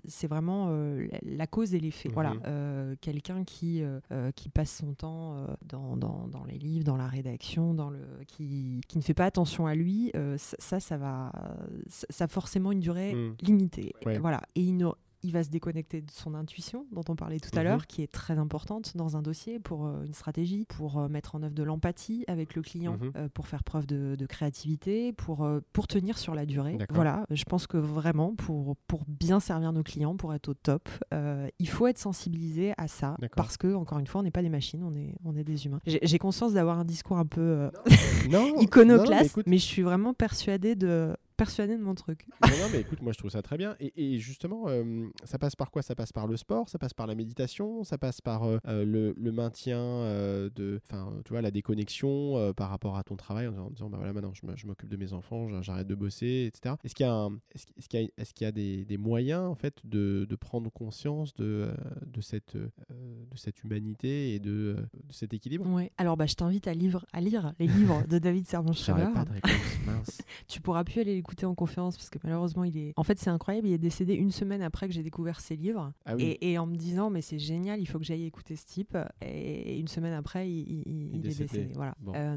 c'est 0.06 0.26
vraiment 0.26 0.68
euh, 0.68 1.06
la 1.22 1.46
cause 1.46 1.74
et 1.74 1.80
l'effet. 1.80 2.08
Voilà, 2.12 2.34
mhm. 2.34 2.42
euh, 2.46 2.94
quelqu'un 3.00 3.44
qui, 3.44 3.82
euh, 3.82 4.32
qui 4.32 4.48
passe 4.48 4.76
son 4.76 4.94
temps 4.94 5.36
dans, 5.66 5.96
dans, 5.96 6.28
dans, 6.28 6.44
les 6.44 6.58
livres, 6.58 6.84
dans 6.84 6.96
la 6.96 7.06
rédaction, 7.06 7.74
dans 7.74 7.90
le, 7.90 8.00
qui, 8.26 8.80
qui 8.88 8.98
ne 8.98 9.02
fait 9.08 9.14
pas 9.14 9.26
attention 9.26 9.66
à 9.66 9.74
lui, 9.74 10.12
ça, 10.36 10.80
ça 10.80 10.96
va, 10.96 11.32
ça, 11.88 12.24
a 12.24 12.28
forcément 12.28 12.72
une 12.72 12.80
durée 12.80 13.14
mhm. 13.14 13.36
limitée. 13.40 13.94
Voilà, 14.20 14.40
et 14.54 14.60
il 14.60 14.76
il 15.22 15.32
va 15.32 15.42
se 15.42 15.50
déconnecter 15.50 16.00
de 16.00 16.10
son 16.10 16.34
intuition, 16.34 16.86
dont 16.92 17.02
on 17.08 17.16
parlait 17.16 17.40
tout 17.40 17.50
à 17.54 17.60
mhm. 17.60 17.64
l'heure, 17.64 17.86
qui 17.86 18.02
est 18.02 18.12
très 18.12 18.38
importante 18.38 18.96
dans 18.96 19.16
un 19.16 19.22
dossier 19.22 19.58
pour 19.58 19.86
euh, 19.86 20.04
une 20.04 20.14
stratégie, 20.14 20.64
pour 20.64 20.98
euh, 20.98 21.08
mettre 21.08 21.34
en 21.34 21.42
œuvre 21.42 21.54
de 21.54 21.62
l'empathie 21.62 22.24
avec 22.28 22.54
le 22.54 22.62
client, 22.62 22.98
mhm. 23.00 23.12
euh, 23.16 23.28
pour 23.32 23.48
faire 23.48 23.64
preuve 23.64 23.86
de, 23.86 24.26
créativité, 24.26 25.12
pour, 25.12 25.48
pour 25.72 25.86
tenir 25.86 26.18
sur 26.18 26.34
la 26.34 26.44
durée. 26.44 26.78
Voilà, 26.90 27.24
je 27.30 27.44
pense 27.44 27.66
que 27.66 27.78
vraiment, 27.78 28.34
pour, 28.34 28.76
pour 28.86 29.04
bien 29.08 29.40
servir 29.40 29.72
nos 29.72 29.82
clients, 29.82 30.16
pour 30.16 30.34
être 30.34 30.48
au 30.48 30.54
top, 30.54 30.88
il 31.58 31.68
faut 31.68 31.86
être 31.86 31.98
sensibilisé 31.98 32.74
à 32.76 32.88
ça, 32.88 33.16
parce 33.36 33.56
que, 33.56 33.74
encore 33.74 33.98
une 33.98 34.06
fois, 34.06 34.20
on 34.20 34.24
n'est 34.24 34.30
pas 34.30 34.42
des 34.42 34.48
machines, 34.48 34.82
on 34.82 34.94
est, 34.94 35.14
on 35.24 35.36
est 35.36 35.44
des 35.44 35.66
humains. 35.66 35.80
J'ai 35.86 36.18
conscience 36.18 36.52
d'avoir 36.52 36.78
un 36.78 36.84
discours 36.84 37.18
un 37.18 37.26
peu 37.26 37.70
iconoclaste, 38.60 39.40
mais 39.46 39.58
je 39.58 39.64
suis 39.64 39.82
vraiment 39.82 40.14
persuadée 40.14 40.74
de 40.74 41.16
persuadé 41.38 41.78
de 41.78 41.82
mon 41.82 41.94
truc. 41.94 42.26
non, 42.42 42.66
mais 42.72 42.80
écoute, 42.80 43.00
moi 43.00 43.12
je 43.12 43.18
trouve 43.18 43.30
ça 43.30 43.42
très 43.42 43.56
bien. 43.56 43.76
Et, 43.80 44.18
justement, 44.18 44.64
euh, 44.66 45.06
ça 45.24 45.38
passe 45.38 45.54
par 45.54 45.70
quoi? 45.70 45.82
Ça 45.82 45.94
passe 45.94 46.12
par 46.12 46.26
le 46.26 46.36
sport, 46.36 46.68
ça 46.68 46.78
passe 46.78 46.92
par 46.92 47.06
la 47.06 47.14
méditation, 47.14 47.84
ça 47.84 47.96
passe 47.96 48.20
par 48.20 48.42
euh, 48.42 48.58
euh, 48.66 48.84
le, 48.84 49.32
maintien 49.32 49.78
de, 49.78 50.80
enfin, 50.84 51.12
tu 51.24 51.32
vois, 51.32 51.40
la 51.40 51.52
déconnexion 51.52 52.52
par 52.56 52.70
rapport 52.70 52.96
à 52.96 53.04
ton 53.04 53.16
travail 53.16 53.46
en, 53.46 53.70
disant, 53.70 53.88
bah 53.88 53.98
voilà, 53.98 54.12
maintenant 54.12 54.32
je 54.34 54.66
m'occupe 54.66 54.88
de 54.88 54.96
mes 54.96 55.12
enfants, 55.12 55.62
j'arrête 55.62 55.86
de 55.86 55.94
bosser, 55.94 56.50
etc. 56.52 56.74
Est-ce 56.82 56.94
qu'il 56.94 57.06
y 57.06 57.08
a, 57.08 57.28
est-ce, 57.54 57.88
qu'il 57.88 58.00
y 58.00 58.04
a, 58.04 58.08
est-ce 58.18 58.34
qu'il 58.34 58.44
y 58.44 58.48
a 58.48 58.52
des, 58.52 58.84
des, 58.84 58.98
moyens 58.98 59.44
en 59.44 59.54
fait 59.54 59.74
de, 59.84 60.26
de 60.28 60.36
prendre 60.36 60.72
conscience 60.72 61.34
de, 61.34 61.70
de 62.04 62.20
cette, 62.20 62.56
de 62.56 63.36
cette 63.36 63.62
humanité 63.62 64.34
et 64.34 64.40
de, 64.40 64.76
de 64.92 65.12
cet 65.12 65.34
équilibre? 65.34 65.64
Oui. 65.68 65.90
Alors, 65.98 66.16
bah, 66.16 66.26
je 66.26 66.34
t'invite 66.34 66.66
à, 66.66 66.74
lire, 66.74 67.06
à 67.12 67.20
lire 67.20 67.52
les 67.60 67.68
livres 67.68 68.02
de 68.08 68.18
David 68.18 68.48
Servan-Schreiber. 68.48 69.10
tu 70.48 70.60
pourras 70.60 70.82
plus 70.82 71.00
aller 71.00 71.14
en 71.44 71.54
conférence 71.54 71.96
parce 71.96 72.10
que 72.10 72.18
malheureusement, 72.24 72.64
il 72.64 72.76
est. 72.76 72.92
En 72.96 73.02
fait, 73.02 73.18
c'est 73.18 73.30
incroyable. 73.30 73.68
Il 73.68 73.72
est 73.72 73.78
décédé 73.78 74.14
une 74.14 74.30
semaine 74.30 74.62
après 74.62 74.88
que 74.88 74.94
j'ai 74.94 75.02
découvert 75.02 75.40
ses 75.40 75.56
livres. 75.56 75.92
Ah 76.04 76.14
et, 76.18 76.58
en 76.58 76.66
me 76.66 76.76
disant, 76.76 77.10
mais 77.10 77.20
c'est 77.20 77.38
génial, 77.38 77.80
il 77.80 77.86
faut 77.86 77.98
que 77.98 78.04
j'aille 78.04 78.24
écouter 78.24 78.56
ce 78.56 78.66
type. 78.66 78.96
Et, 79.22 79.78
une 79.78 79.88
semaine 79.88 80.12
après, 80.12 80.50
il, 80.50 81.14
est 81.14 81.18
décédé. 81.18 81.70
Voilà. 81.74 81.94
Euh, 82.14 82.36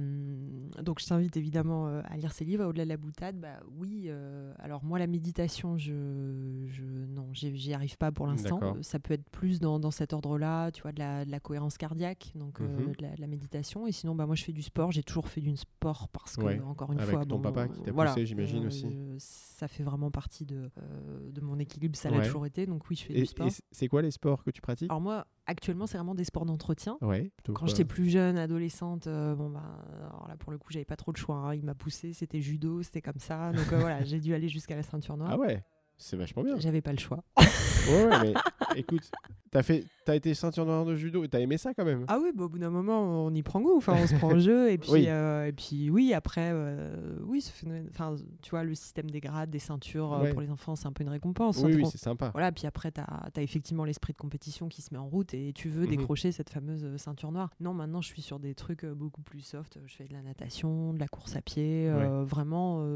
donc, 0.82 1.00
je 1.00 1.08
t'invite 1.08 1.38
évidemment 1.38 1.88
euh, 1.88 2.02
à 2.06 2.18
lire 2.18 2.32
ses 2.32 2.46
livres. 2.46 2.66
Au-delà 2.66 2.84
de 2.84 2.90
la 2.90 2.98
boutade, 2.98 3.40
bah 3.40 3.60
oui. 3.78 4.06
Euh, 4.08 4.54
alors, 4.60 4.84
moi, 4.84 5.00
la 5.00 5.08
méditation, 5.08 5.78
je. 5.78 6.66
je 6.68 6.84
non, 6.84 7.28
j'y 7.34 7.74
arrive 7.74 7.98
pas 7.98 8.12
pour 8.12 8.28
l'instant. 8.28 8.76
Ça 8.82 9.00
peut 9.00 9.14
être 9.14 9.30
plus 9.30 9.60
dans, 9.60 9.80
dans 9.80 9.92
cet 9.92 10.14
ordre-là, 10.14 10.72
tu 10.72 10.82
vois, 10.82 10.92
de 10.92 11.00
la, 11.00 11.26
de 11.26 11.32
la, 11.32 11.40
cohérence 11.40 11.78
cardiaque, 11.78 12.32
donc 12.36 12.60
mhm. 12.60 12.94
de, 12.98 13.22
la, 13.22 13.28
méditation. 13.28 13.88
Et 13.88 13.92
sinon, 13.92 14.16
bah, 14.16 14.26
moi, 14.26 14.36
je 14.36 14.44
fais 14.44 14.52
du 14.52 14.62
sport. 14.62 14.92
J'ai 14.92 15.04
toujours 15.04 15.28
fait 15.28 15.42
du 15.42 15.56
sport 15.56 16.08
parce 16.10 16.36
que, 16.36 16.62
encore 16.64 16.92
une 16.92 17.00
Avec 17.00 17.16
fois. 17.16 17.26
ton 17.26 17.40
papa 17.40 17.68
qui 17.68 17.82
t'a 17.82 17.94
poussé, 17.94 18.26
j'imagine 18.26 18.66
aussi 18.66 18.81
ça 19.20 19.68
fait 19.68 19.84
vraiment 19.84 20.12
partie 20.12 20.46
de, 20.46 20.70
euh, 20.78 21.32
de 21.32 21.42
mon 21.42 21.60
équilibre, 21.60 21.96
ça 21.96 22.10
l'a 22.10 22.22
toujours 22.26 22.46
été, 22.46 22.66
donc 22.66 22.90
oui, 22.90 22.96
je 22.96 23.04
fais 23.06 23.14
du 23.14 23.26
sport. 23.26 23.48
Et 23.48 23.52
c'est 23.72 23.88
quoi 23.88 24.02
les 24.02 24.12
sports 24.12 24.44
que 24.44 24.52
tu 24.52 24.62
pratiques? 24.62 24.90
Alors 24.90 25.02
moi, 25.02 25.26
actuellement, 25.46 25.88
c'est 25.88 25.98
vraiment 25.98 26.16
des 26.16 26.24
sports 26.24 26.46
d'entretien. 26.46 26.98
Ouais, 27.02 27.32
Quand 27.54 27.68
j'étais 27.68 27.86
plus 27.86 28.10
jeune, 28.10 28.38
adolescente, 28.38 29.08
euh, 29.08 29.36
bon 29.36 29.50
bah, 29.50 29.86
alors 30.08 30.28
là 30.28 30.36
pour 30.38 30.52
le 30.52 30.58
coup, 30.58 30.72
j'avais 30.72 30.86
pas 30.86 30.96
trop 30.96 31.12
de 31.12 31.18
choix. 31.18 31.36
Hein. 31.36 31.56
Il 31.56 31.64
m'a 31.66 31.76
poussé, 31.76 32.14
c'était 32.14 32.42
judo, 32.42 32.82
c'était 32.84 33.02
comme 33.02 33.20
ça, 33.20 33.52
donc 33.52 33.72
euh, 33.74 33.80
voilà, 33.80 34.04
j'ai 34.04 34.20
dû 34.20 34.34
aller 34.34 34.50
jusqu'à 34.50 34.76
la 34.76 34.84
ceinture 34.84 35.18
noire. 35.18 35.32
Ah 35.34 35.38
ouais, 35.38 35.64
c'est 35.98 36.18
vachement 36.18 36.44
bien. 36.44 36.60
J'avais 36.60 36.82
pas 36.82 36.92
le 36.94 37.00
choix. 37.00 37.24
ouais, 37.88 38.06
ouais, 38.06 38.20
mais 38.22 38.34
écoute, 38.76 39.10
T'as 39.52 39.64
fait, 39.64 39.84
as 40.08 40.16
été 40.16 40.34
ceinture 40.34 40.66
noire 40.66 40.86
de 40.86 40.96
judo 40.96 41.26
et 41.26 41.28
t'as 41.28 41.42
aimé 41.42 41.58
ça 41.58 41.74
quand 41.74 41.84
même 41.84 42.06
Ah 42.08 42.20
oui, 42.24 42.32
bah, 42.34 42.46
au 42.46 42.50
bout 42.50 42.58
d'un 42.58 42.70
moment, 42.70 43.26
on 43.26 43.34
y 43.34 43.44
prend 43.44 43.60
goût. 43.60 43.76
Enfin, 43.76 43.98
on 44.02 44.08
se 44.08 44.16
prend 44.16 44.32
au 44.32 44.40
jeu 44.40 44.72
et 44.72 44.78
puis, 44.78 44.92
oui. 44.92 45.06
Euh, 45.10 45.48
et 45.48 45.52
puis 45.52 45.90
oui, 45.90 46.14
après, 46.14 46.52
euh, 46.54 47.18
oui, 47.26 47.46
enfin, 47.90 48.16
tu 48.42 48.52
vois, 48.52 48.64
le 48.64 48.74
système 48.76 49.12
des 49.12 49.20
grades, 49.20 49.50
des 49.50 49.60
ceintures 49.60 50.14
euh, 50.14 50.32
pour 50.32 50.40
les 50.40 50.52
enfants, 50.52 50.78
c'est 50.78 50.88
un 50.88 50.94
peu 50.94 51.04
une 51.04 51.10
récompense. 51.10 51.62
Oui, 51.64 51.76
oui 51.76 51.86
c'est 51.92 51.98
sympa. 51.98 52.30
Voilà, 52.32 52.54
puis 52.54 52.66
après, 52.66 52.92
t'as 52.92 53.04
as 53.04 53.42
effectivement 53.42 53.84
l'esprit 53.84 54.14
de 54.14 54.18
compétition 54.18 54.70
qui 54.70 54.82
se 54.82 54.94
met 54.94 55.00
en 55.00 55.10
route 55.10 55.34
et 55.34 55.52
tu 55.54 55.68
veux 55.68 55.84
mhm. 55.84 55.98
décrocher 55.98 56.32
cette 56.32 56.50
fameuse 56.50 56.96
ceinture 56.96 57.34
noire. 57.34 57.50
Non, 57.60 57.74
maintenant, 57.74 58.00
je 58.00 58.08
suis 58.08 58.22
sur 58.22 58.40
des 58.40 58.56
trucs 58.56 58.86
beaucoup 58.86 59.22
plus 59.22 59.42
soft. 59.42 59.80
Je 59.86 59.94
fais 59.94 60.06
de 60.06 60.14
la 60.14 60.22
natation, 60.22 60.94
de 60.94 61.00
la 61.00 61.10
course 61.10 61.36
à 61.36 61.42
pied, 61.42 61.92
vraiment 62.24 62.88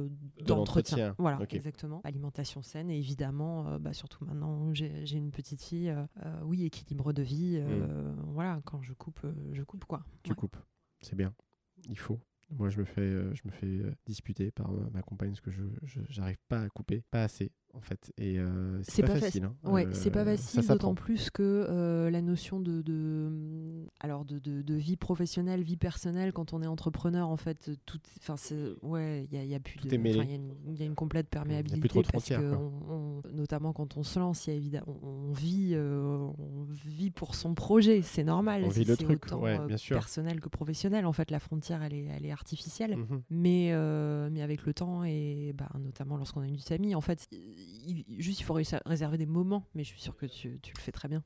d'entretien. 0.46 1.16
Voilà, 1.18 1.38
exactement. 1.50 2.00
Alimentation 2.06 2.62
saine 2.62 2.90
et 2.90 2.98
évidemment, 2.98 3.78
bah, 3.82 3.92
surtout 3.92 4.24
maintenant, 4.24 4.74
j'ai 4.76 5.18
une 5.18 5.32
petite 5.32 5.62
fille 5.62 5.94
oui, 6.44 6.64
équilibre 6.64 7.14
de 7.14 7.22
vie. 7.22 7.58
Euh, 7.58 8.14
mm. 8.14 8.32
Voilà, 8.34 8.62
quand 8.66 8.82
je 8.82 8.94
coupe, 8.94 9.20
euh, 9.24 9.34
je 9.54 9.64
coupe 9.64 9.86
quoi. 9.86 10.06
Tu 10.24 10.34
coupes, 10.36 10.58
c'est 11.02 11.16
bien. 11.16 11.34
Il 11.90 12.00
faut. 12.00 12.20
Moi, 12.52 12.70
je 12.70 12.80
me 12.80 12.86
fais, 12.86 13.02
euh, 13.02 13.34
je 13.34 13.42
me 13.46 13.52
fais 13.52 13.82
disputer 14.06 14.52
par 14.52 14.72
ma, 14.72 15.02
compagne 15.02 15.30
parce 15.32 15.42
que 15.42 15.52
je 15.52 16.20
n'arrive 16.20 16.38
pas 16.48 16.62
à 16.62 16.70
couper, 16.70 17.04
pas 17.10 17.24
assez 17.24 17.52
en 17.76 17.82
fait. 17.82 18.12
Et 18.18 18.40
euh, 18.40 18.80
c'est 18.84 19.02
pas, 19.02 19.10
pas 19.14 19.20
facile. 19.20 19.44
hein. 19.46 19.56
Ouais, 19.64 19.86
Euh, 19.86 19.90
c'est 19.94 20.10
pas 20.12 20.24
facile, 20.26 20.66
d'autant 20.68 20.96
plus 20.96 21.30
que 21.30 21.44
euh, 21.70 22.10
la 22.10 22.22
notion 22.22 22.60
de, 22.60 22.82
de, 22.82 23.86
alors 24.00 24.26
de, 24.26 24.40
de, 24.40 24.62
de 24.62 24.74
vie 24.76 24.96
professionnelle, 24.98 25.62
vie 25.64 25.78
personnelle, 25.78 26.34
quand 26.34 26.54
on 26.54 26.62
est 26.62 26.68
entrepreneur, 26.68 27.28
en 27.28 27.38
fait, 27.38 27.72
tout, 27.86 28.00
enfin, 28.20 28.36
ouais, 28.82 29.26
il 29.32 29.38
y 29.38 29.40
a, 29.40 29.44
il 29.44 29.50
y 29.50 29.56
a 29.56 29.60
plus 29.60 29.80
il 29.84 29.92
y, 29.92 30.20
a 30.20 30.24
une- 30.24 30.54
il 30.68 30.80
y 30.80 30.84
a 30.84 30.86
une 30.86 30.96
complète 30.96 31.28
perméabilité, 31.30 31.80
plus 31.80 31.90
trop 31.90 32.02
de 32.02 32.08
parce 32.08 32.26
frontières, 32.26 32.40
que 32.42 32.56
quoi. 32.56 32.72
on- 32.90 32.94
on- 32.94 33.22
notamment 33.34 33.74
quand 33.74 33.98
on 33.98 34.04
se 34.04 34.20
lance, 34.20 34.48
il 34.48 34.52
y 34.52 34.54
a 34.54 34.58
évidemment, 34.58 34.98
on, 35.04 35.08
on 35.30 35.32
vit, 35.34 35.76
on 35.78 36.66
vit 36.86 37.12
pour 37.12 37.36
son 37.36 37.54
projet, 37.56 38.02
c'est 38.02 38.24
normal. 38.24 38.64
On 38.66 38.70
vit 38.70 38.86
le 38.86 38.96
truc, 38.98 39.26
autant, 39.26 39.42
ouais, 39.42 39.60
bien 39.68 39.78
sûr. 39.78 39.96
personnel 39.98 40.40
que 40.40 40.50
professionnel. 40.50 41.06
En 41.06 41.14
fait, 41.14 41.32
la 41.32 41.40
frontière, 41.40 41.84
elle 41.84 41.94
est, 41.94 42.06
elle 42.06 42.26
est 42.26 42.32
artificielle. 42.32 42.96
Mhm. 42.98 43.22
Mais, 43.30 43.72
mais 44.32 44.42
avec 44.42 44.66
le 44.66 44.74
temps, 44.74 45.04
et 45.04 45.54
bah, 45.58 45.70
notamment 45.80 46.18
lorsqu'on 46.18 46.42
a 46.42 46.48
une 46.48 46.60
famille, 46.60 46.96
en 46.96 47.02
fait, 47.02 47.28
il- 47.68 48.22
juste 48.22 48.40
il 48.40 48.44
faut 48.44 48.54
réserver 48.54 49.18
des 49.18 49.26
moments, 49.26 49.68
mais 49.76 49.84
je 49.84 49.90
suis 49.90 50.02
sûre 50.02 50.16
que 50.16 50.26
tu, 50.26 50.60
tu 50.62 50.74
le 50.76 50.80
fais 50.82 50.92
très 50.92 51.08
bien. 51.08 51.24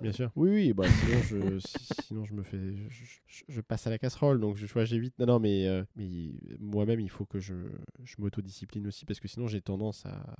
Bien 0.00 0.12
sûr. 0.12 0.30
Oui, 0.36 0.50
oui, 0.50 0.72
bah, 0.72 0.84
sinon, 0.88 1.22
je, 1.22 1.58
si- 1.60 1.86
sinon 2.06 2.24
je 2.24 2.34
me 2.34 2.42
fais. 2.42 2.58
Je, 2.88 3.04
je- 3.26 3.44
je 3.48 3.60
passe 3.60 3.86
à 3.86 3.90
la 3.90 3.98
casserole, 3.98 4.38
donc 4.40 4.56
je, 4.56 4.66
vois, 4.66 4.84
j'évite. 4.84 5.18
Non, 5.18 5.26
non, 5.26 5.38
mais, 5.40 5.66
euh, 5.66 5.84
mais 5.96 6.32
moi-même, 6.58 7.00
il 7.00 7.08
faut 7.10 7.24
que 7.24 7.38
je, 7.38 7.54
je 8.02 8.16
m'autodiscipline 8.18 8.86
aussi, 8.86 9.06
parce 9.06 9.20
que 9.20 9.28
sinon, 9.28 9.46
j'ai 9.46 9.62
tendance 9.62 10.04
à, 10.04 10.36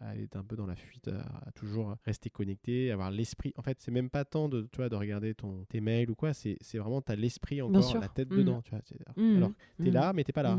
à 0.00 0.08
aller 0.10 0.28
un 0.34 0.44
peu 0.44 0.56
dans 0.56 0.66
la 0.66 0.76
fuite, 0.76 1.08
à, 1.08 1.20
à 1.46 1.52
toujours 1.52 1.96
rester 2.04 2.28
connecté, 2.28 2.90
avoir 2.90 3.10
l'esprit. 3.10 3.54
En 3.56 3.62
fait, 3.62 3.78
c'est 3.80 3.90
même 3.92 4.10
pas 4.10 4.24
tant 4.26 4.48
de, 4.50 4.68
tu 4.70 4.76
vois, 4.76 4.90
de 4.90 4.96
regarder 4.96 5.34
ton, 5.34 5.64
tes 5.70 5.80
mails 5.80 6.10
ou 6.10 6.14
quoi, 6.14 6.34
c'est 6.34 6.58
c'est 6.60 6.76
vraiment, 6.76 7.00
tu 7.00 7.12
as 7.12 7.16
l'esprit 7.16 7.62
encore, 7.62 7.82
sûr. 7.82 8.00
la 8.00 8.08
tête 8.08 8.28
dedans. 8.28 8.60
Tu 8.62 8.72
vois, 8.72 8.82
Mhm. 9.16 9.36
Alors, 9.36 9.52
t'es 9.78 9.84
Mhm. 9.86 9.92
là, 9.94 10.12
mais 10.12 10.24
t'es 10.24 10.32
pas 10.32 10.42
là. 10.42 10.58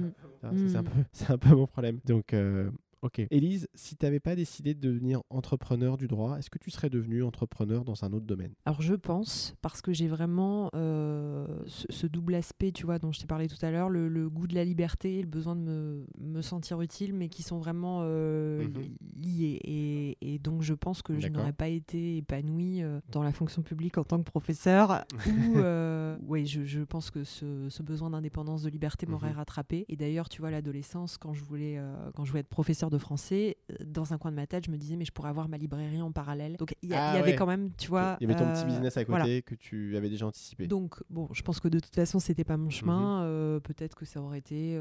C'est- 0.55 0.75
un, 0.77 0.83
peu- 0.83 0.91
c'est 1.11 1.29
un 1.31 1.37
peu 1.37 1.53
mon 1.55 1.67
problème. 1.67 1.99
Donc, 2.05 2.33
euh, 2.33 2.71
ok. 3.01 3.21
Élise, 3.31 3.67
si 3.73 3.95
tu 3.95 4.05
n'avais 4.05 4.19
pas 4.19 4.35
décidé 4.35 4.73
de 4.73 4.79
devenir 4.79 5.21
entrepreneur 5.29 5.97
du 5.97 6.07
droit, 6.07 6.37
est-ce 6.37 6.49
que 6.49 6.57
tu 6.59 6.71
serais 6.71 6.89
devenu 6.89 7.23
entrepreneur 7.23 7.83
dans 7.85 8.03
un 8.03 8.13
autre 8.13 8.25
domaine? 8.25 8.53
Alors 8.65 8.81
je 8.81 8.93
pense, 8.95 9.55
parce 9.61 9.81
que 9.81 9.93
j'ai 9.93 10.07
vraiment 10.07 10.69
euh, 10.75 11.45
ce, 11.67 11.85
ce 11.89 12.07
double 12.07 12.35
aspect, 12.35 12.71
tu 12.71 12.85
vois, 12.85 12.99
dont 12.99 13.11
je 13.11 13.19
t'ai 13.19 13.27
parlé 13.27 13.47
tout 13.47 13.63
à 13.65 13.71
l'heure, 13.71 13.89
le, 13.89 14.07
le 14.07 14.29
goût 14.29 14.47
de 14.47 14.55
la 14.55 14.63
liberté, 14.63 15.21
le 15.21 15.27
besoin 15.27 15.55
de 15.55 15.61
me, 15.61 16.05
me 16.19 16.41
sentir 16.41 16.81
utile, 16.81 17.13
mais 17.13 17.29
qui 17.29 17.43
sont 17.43 17.59
vraiment 17.59 18.01
euh, 18.03 18.63
Mhm. 18.67 18.81
li- 18.81 18.97
liés. 19.15 19.59
Et, 19.63 20.17
et 20.35 20.39
donc 20.39 20.61
je 20.61 20.73
pense 20.73 21.01
que 21.01 21.19
je 21.19 21.27
n'aurais 21.29 21.53
pas 21.53 21.67
été 21.67 22.17
épanouie 22.17 22.81
euh, 22.83 22.99
dans 23.11 23.23
la 23.23 23.31
fonction 23.31 23.61
publique 23.61 23.97
en 23.97 24.03
tant 24.03 24.17
que 24.17 24.23
professeur, 24.29 25.05
ou 25.27 25.57
euh, 25.59 26.17
ouais, 26.21 26.45
je, 26.45 26.65
je 26.65 26.81
pense 26.81 27.11
que 27.11 27.23
ce, 27.23 27.67
ce 27.69 27.83
besoin 27.83 28.09
d'indépendance, 28.09 28.63
de 28.63 28.69
liberté 28.69 29.05
m'aurait 29.05 29.29
Mhm. 29.31 29.37
rattrapé. 29.37 29.85
Et 29.89 29.95
d'ailleurs, 29.95 30.29
tu 30.29 30.41
vois, 30.41 30.51
l'adolescence, 30.51 31.17
quand 31.17 31.33
je 31.33 31.43
voulais, 31.43 31.77
euh, 31.77 32.11
quand 32.15 32.23
je 32.25 32.31
voulais 32.31 32.41
être 32.41 32.47
professeur 32.49 32.86
de 32.89 32.97
français, 32.97 33.57
euh, 33.71 33.75
dans 33.85 34.13
un 34.13 34.17
coin 34.17 34.31
de 34.31 34.35
ma 34.35 34.47
tête, 34.47 34.65
je 34.65 34.71
me 34.71 34.77
disais, 34.77 34.95
mais 34.95 35.05
je 35.05 35.11
pourrais 35.11 35.29
avoir 35.29 35.47
ma 35.49 35.57
librairie 35.57 36.01
en 36.01 36.11
parallèle. 36.11 36.57
Donc 36.57 36.75
il 36.81 36.89
y, 36.89 36.93
Ah 36.93 37.15
y 37.15 37.19
avait 37.19 37.31
ouais. 37.31 37.35
quand 37.35 37.45
même, 37.45 37.71
tu 37.77 37.87
vois. 37.89 38.17
Il 38.19 38.27
y 38.27 38.31
avait 38.31 38.39
ton 38.39 38.49
petit 38.51 38.63
euh, 38.63 38.65
business 38.67 38.97
à 38.97 39.05
côté 39.05 39.17
voilà. 39.19 39.41
que 39.41 39.55
tu 39.55 39.95
avais 39.97 40.09
déjà 40.09 40.25
anticipé. 40.27 40.67
Donc, 40.67 40.95
bon, 41.09 41.27
je 41.33 41.41
pense 41.41 41.59
que 41.59 41.67
de 41.67 41.79
toute 41.79 41.95
façon, 41.95 42.19
c'était 42.19 42.43
pas 42.43 42.57
Mhm. 42.57 42.63
mon 42.63 42.69
chemin. 42.69 43.23
Euh, 43.23 43.59
Peut-être 43.59 43.95
que 43.95 44.05
ça 44.05 44.21
aurait 44.21 44.37
été 44.39 44.79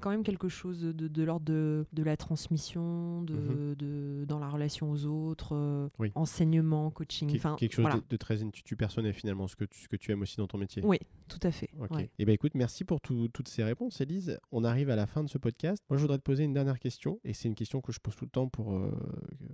quand 0.00 0.10
même 0.10 0.22
quelque 0.22 0.48
chose 0.48 0.80
de, 0.82 1.08
de 1.08 1.22
l'ordre 1.22 1.44
de, 1.46 1.84
de 1.92 2.02
la 2.02 2.16
transmission, 2.16 3.22
de, 3.22 3.34
Mhm. 3.34 3.74
de- 3.74 4.24
dans 4.26 4.38
la 4.38 4.48
relation 4.48 4.90
aux 4.90 5.04
autres, 5.06 5.90
Oui. 5.98 6.10
enseignement, 6.14 6.90
coaching. 6.90 7.30
Enfin, 7.36 7.56
quelque 7.58 7.74
chose 7.74 7.82
voilà. 7.84 8.00
de, 8.08 8.16
très 8.16 8.42
intuitu 8.42 8.76
personnel 8.76 9.12
finalement, 9.12 9.46
ce 9.48 9.56
que, 9.56 9.64
tu, 9.64 9.80
ce 9.82 9.88
que 9.88 9.96
tu 9.96 10.10
aimes 10.12 10.22
aussi 10.22 10.36
dans 10.36 10.46
ton 10.46 10.58
métier. 10.58 10.82
Oui, 10.84 10.98
tout 11.28 11.40
à 11.42 11.50
fait. 11.50 11.68
Ok. 11.80 11.90
ouais. 11.92 12.10
Eh 12.18 12.24
ben 12.24 12.32
écoute, 12.32 12.52
merci 12.54 12.84
pour 12.84 13.00
tout- 13.00 13.28
toutes 13.28 13.48
ces 13.48 13.62
réponses, 13.64 14.00
Elise. 14.00 14.38
On 14.52 14.64
arrive 14.64 14.90
à 14.90 14.96
la 14.96 15.06
fin 15.06 15.22
de 15.22 15.28
ce 15.28 15.38
podcast. 15.38 15.82
Moi, 15.90 15.96
je 15.96 16.02
voudrais 16.02 16.18
te 16.18 16.22
poser 16.22 16.44
une 16.44 16.52
dernière 16.54 16.78
question, 16.78 17.20
et 17.24 17.33
c'est 17.34 17.48
une 17.48 17.54
question 17.54 17.80
que 17.80 17.92
je 17.92 18.00
pose 18.00 18.14
tout 18.16 18.24
le 18.24 18.30
temps 18.30 18.48
pour, 18.48 18.74
euh, 18.74 18.90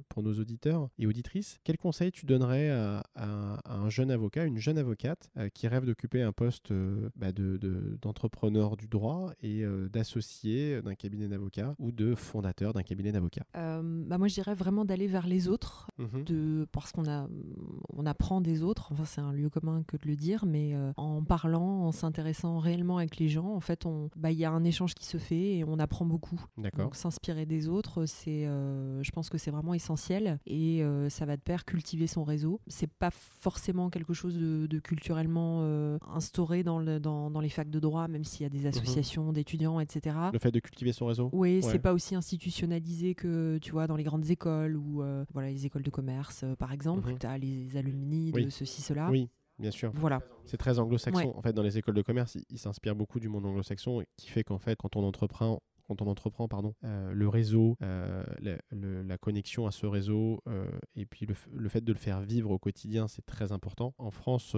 pour 0.08 0.22
nos 0.22 0.34
auditeurs 0.34 0.88
et 0.98 1.06
auditrices. 1.06 1.58
Quel 1.64 1.76
conseil 1.78 2.12
tu 2.12 2.26
donnerais 2.26 2.70
à, 2.70 3.02
à- 3.14 3.54
à 3.64 3.76
un 3.76 3.88
jeune 3.90 4.10
avocat, 4.10 4.44
une 4.44 4.58
jeune 4.58 4.78
avocate 4.78 5.30
euh, 5.36 5.48
qui 5.48 5.66
rêve 5.68 5.84
d'occuper 5.86 6.22
un 6.22 6.32
poste 6.32 6.70
euh, 6.72 7.08
bah, 7.16 7.32
de- 7.32 7.56
de- 7.56 7.98
d'entrepreneur 8.02 8.76
du 8.76 8.86
droit 8.88 9.32
et 9.42 9.64
d'associé 10.04 10.82
d'un 10.82 10.94
cabinet 10.94 11.28
d'avocat 11.28 11.74
ou 11.78 11.92
de 11.92 12.14
fondateur 12.14 12.72
d'un 12.72 12.82
cabinet 12.82 13.12
d'avocat? 13.12 13.44
Bah 13.54 14.18
moi, 14.18 14.28
je 14.28 14.34
dirais 14.34 14.54
vraiment 14.54 14.84
d'aller 14.84 15.06
vers 15.06 15.26
les 15.26 15.48
autres, 15.48 15.88
Mhm. 15.98 16.24
de, 16.24 16.66
parce 16.72 16.92
qu'on 16.92 17.06
a, 17.08 17.28
on 17.96 18.06
apprend 18.06 18.40
des 18.40 18.62
autres. 18.62 18.92
Enfin, 18.92 19.04
c'est 19.04 19.20
un 19.20 19.32
lieu 19.32 19.50
commun 19.50 19.82
que 19.86 19.96
de 19.96 20.06
le 20.06 20.16
dire, 20.16 20.44
mais 20.46 20.74
en 20.96 21.22
parlant, 21.24 21.84
en 21.86 21.92
s'intéressant 21.92 22.58
réellement 22.58 22.98
avec 22.98 23.16
les 23.18 23.28
gens, 23.28 23.54
en 23.54 23.60
fait, 23.60 23.84
bah, 24.16 24.30
il 24.30 24.38
y 24.38 24.44
a 24.44 24.50
un 24.50 24.64
échange 24.64 24.94
qui 24.94 25.06
se 25.06 25.18
fait 25.18 25.56
et 25.58 25.64
on 25.64 25.78
apprend 25.78 26.04
beaucoup. 26.04 26.40
D'accord. 26.58 26.84
Donc 26.86 26.96
s'inspirer 26.96 27.46
des 27.46 27.68
autres, 27.68 27.69
c'est, 28.06 28.46
euh, 28.46 29.02
je 29.02 29.10
pense 29.10 29.28
que 29.30 29.38
c'est 29.38 29.50
vraiment 29.50 29.74
essentiel 29.74 30.38
et 30.46 30.82
euh, 30.82 31.08
ça 31.08 31.24
va 31.26 31.36
de 31.36 31.42
pair 31.42 31.64
cultiver 31.64 32.06
son 32.06 32.24
réseau. 32.24 32.60
C'est 32.66 32.90
pas 32.90 33.10
forcément 33.10 33.90
quelque 33.90 34.12
chose 34.14 34.36
de, 34.38 34.66
de 34.66 34.78
culturellement 34.78 35.60
euh, 35.62 35.98
instauré 36.14 36.62
dans, 36.62 36.78
le, 36.78 36.98
dans, 37.00 37.30
dans 37.30 37.40
les 37.40 37.48
facs 37.48 37.70
de 37.70 37.80
droit, 37.80 38.08
même 38.08 38.24
s'il 38.24 38.42
y 38.42 38.46
a 38.46 38.48
des 38.50 38.66
associations 38.66 39.32
d'étudiants, 39.32 39.80
etc. 39.80 40.16
Le 40.32 40.38
fait 40.38 40.50
de 40.50 40.60
cultiver 40.60 40.92
son 40.92 41.06
réseau 41.06 41.30
Oui, 41.32 41.56
Ouais. 41.56 41.62
c'est 41.62 41.78
pas 41.78 41.92
aussi 41.92 42.14
institutionnalisé 42.14 43.14
que 43.14 43.58
tu 43.58 43.72
vois 43.72 43.86
dans 43.86 43.96
les 43.96 44.04
grandes 44.04 44.28
écoles 44.30 44.76
ou 44.76 45.02
voilà 45.32 45.50
les 45.50 45.66
écoles 45.66 45.82
de 45.82 45.90
commerce 45.90 46.44
par 46.58 46.72
exemple. 46.72 47.10
Mhm. 47.10 47.18
Tu 47.18 47.26
as 47.26 47.38
les 47.38 47.76
alumni 47.76 48.30
Oui. 48.34 48.44
de 48.44 48.50
ceci 48.50 48.82
cela. 48.82 49.08
Oui, 49.10 49.28
bien 49.58 49.70
sûr. 49.70 49.92
Voilà. 49.94 50.20
C'est 50.46 50.56
très 50.56 50.78
anglo-saxon. 50.78 51.18
Ouais. 51.28 51.32
En 51.36 51.42
fait, 51.42 51.52
dans 51.52 51.62
les 51.62 51.78
écoles 51.78 51.94
de 51.94 52.02
commerce, 52.02 52.36
ils 52.50 52.58
s'inspirent 52.58 52.96
beaucoup 52.96 53.20
du 53.20 53.28
monde 53.28 53.46
anglo-saxon, 53.46 54.02
qui 54.16 54.28
fait 54.30 54.42
qu'en 54.44 54.58
fait, 54.58 54.76
quand 54.76 54.96
on 54.96 55.04
entreprend, 55.04 55.62
quand 55.90 56.02
on 56.02 56.06
entreprend, 56.08 56.46
pardon, 56.46 56.74
euh, 56.84 57.12
le 57.12 57.28
réseau, 57.28 57.76
euh, 57.82 58.22
la, 58.40 58.56
le- 58.70 59.02
la 59.02 59.18
connexion 59.18 59.66
à 59.66 59.72
ce 59.72 59.86
réseau, 59.86 60.40
euh, 60.48 60.66
et 60.94 61.04
puis 61.04 61.26
le, 61.26 61.68
fait 61.68 61.80
de 61.82 61.92
le 61.92 61.98
faire 61.98 62.20
vivre 62.20 62.50
au 62.52 62.58
quotidien, 62.58 63.08
c'est 63.08 63.26
très 63.26 63.50
important. 63.50 63.92
En 63.98 64.10
France, 64.12 64.54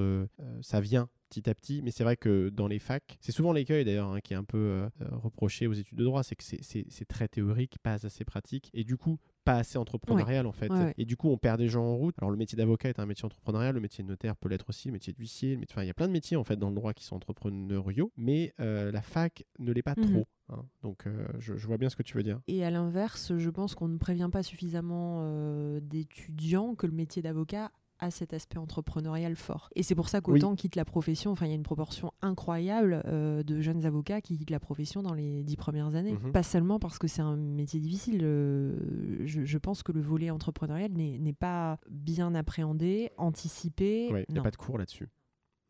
ça 0.61 0.81
vient 0.81 1.09
petit 1.31 1.49
à 1.49 1.55
petit, 1.55 1.81
mais 1.83 1.91
c'est 1.91 2.05
vrai 2.05 2.19
que 2.19 2.51
dans 2.51 2.67
les 2.69 2.79
facs, 2.79 3.17
c'est 3.23 3.33
souvent 3.33 3.55
l'écueil 3.55 3.87
d'ailleurs 3.87 4.09
hein, 4.09 4.21
qui 4.21 4.35
est 4.35 4.37
un 4.37 4.45
peu 4.45 4.59
euh, 4.59 4.89
reproché 5.13 5.67
aux 5.67 5.73
études 5.73 5.97
de 5.97 6.05
droit, 6.05 6.23
c'est 6.23 6.37
que 6.37 6.45
c'est- 6.45 7.05
très 7.09 7.27
théorique, 7.27 7.77
pas 7.83 8.05
assez 8.05 8.25
pratique, 8.25 8.71
et 8.75 8.85
du 8.85 8.99
coup, 8.99 9.19
pas 9.45 9.55
assez 9.57 9.79
entrepreneurial 9.79 10.47
en 10.47 10.53
fait. 10.53 10.71
Ouais, 10.71 10.79
ouais. 10.79 10.95
Et 10.99 11.05
du 11.07 11.17
coup, 11.17 11.31
on 11.31 11.39
perd 11.39 11.59
des 11.59 11.69
gens 11.69 11.85
en 11.85 11.97
route. 11.97 12.15
Alors, 12.19 12.31
le 12.31 12.37
métier 12.37 12.57
d'avocat 12.57 12.91
est 12.91 12.99
un 13.01 13.07
métier 13.07 13.25
entrepreneurial, 13.25 13.75
le 13.75 13.81
métier 13.81 14.05
de 14.05 14.09
notaire 14.09 14.37
peut 14.37 14.49
l'être 14.51 14.69
aussi, 14.69 14.89
le 14.89 14.93
métier 14.93 15.13
d'huissier. 15.15 15.57
métier- 15.57 15.73
Enfin, 15.75 15.83
il 15.85 15.87
y 15.87 15.91
a 15.91 15.95
plein 15.95 16.07
de 16.07 16.13
métiers 16.13 16.37
en 16.37 16.45
fait 16.45 16.57
dans 16.57 16.69
le 16.69 16.75
droit 16.77 16.93
qui 16.93 17.05
sont 17.05 17.17
entrepreneuriaux, 17.17 18.13
mais 18.17 18.53
euh, 18.61 18.93
la 18.93 19.03
fac 19.03 19.45
ne 19.59 19.73
l'est 19.73 19.83
pas 19.83 19.95
Mhm. 19.97 20.11
trop. 20.13 20.27
Hein. 20.53 20.65
Donc, 20.83 21.07
euh, 21.07 21.27
je, 21.39 21.57
je 21.57 21.67
vois 21.67 21.79
bien 21.79 21.89
ce 21.89 21.97
que 21.97 22.03
tu 22.03 22.17
veux 22.17 22.23
dire. 22.23 22.41
Et 22.47 22.65
à 22.65 22.71
l'inverse, 22.71 23.37
je 23.37 23.51
pense 23.51 23.75
qu'on 23.75 23.89
ne 23.89 23.99
prévient 23.99 24.29
pas 24.31 24.43
suffisamment 24.43 25.21
euh, 25.23 25.81
d'étudiants 25.81 26.75
que 26.75 26.87
le 26.87 26.93
métier 26.93 27.23
d'avocat 27.23 27.71
a 27.99 28.11
cet 28.11 28.35
aspect 28.35 28.59
entrepreneurial 28.59 29.37
fort. 29.37 29.69
Et 29.77 29.85
c'est 29.85 29.95
pour 29.95 30.09
ça 30.09 30.21
qu'autant 30.21 30.57
quitte 30.57 30.75
la 30.75 30.85
profession, 30.85 31.31
enfin 31.31 31.47
il 31.47 31.51
y 31.51 31.53
a 31.53 31.55
une 31.55 31.63
proportion 31.63 32.11
incroyable 32.21 33.01
euh, 33.07 33.45
de 33.45 33.61
jeunes 33.61 33.87
avocats 33.87 34.21
qui 34.21 34.37
quittent 34.37 34.51
la 34.51 34.59
profession 34.59 35.03
dans 35.03 35.15
les 35.15 35.45
dix 35.45 35.55
premières 35.55 35.95
années. 35.95 36.15
Mhm. 36.15 36.33
Pas 36.33 36.43
seulement 36.43 36.81
parce 36.81 36.99
que 36.99 37.07
c'est 37.07 37.23
un 37.23 37.37
métier 37.37 37.79
difficile, 37.79 38.23
euh, 38.25 38.77
je, 39.25 39.45
je 39.45 39.59
pense 39.59 39.85
que 39.85 39.93
le 39.93 40.01
volet 40.01 40.31
entrepreneurial 40.31 40.91
n'est 40.91 41.33
pas 41.33 41.79
bien 41.89 42.35
appréhendé, 42.35 43.11
anticipé. 43.19 44.09
Ouais, 44.13 44.25
il 44.29 44.33
n'y 44.33 44.41
a 44.41 44.43
pas 44.43 44.51
de 44.51 44.57
cours 44.57 44.79
là-dessus. 44.79 45.09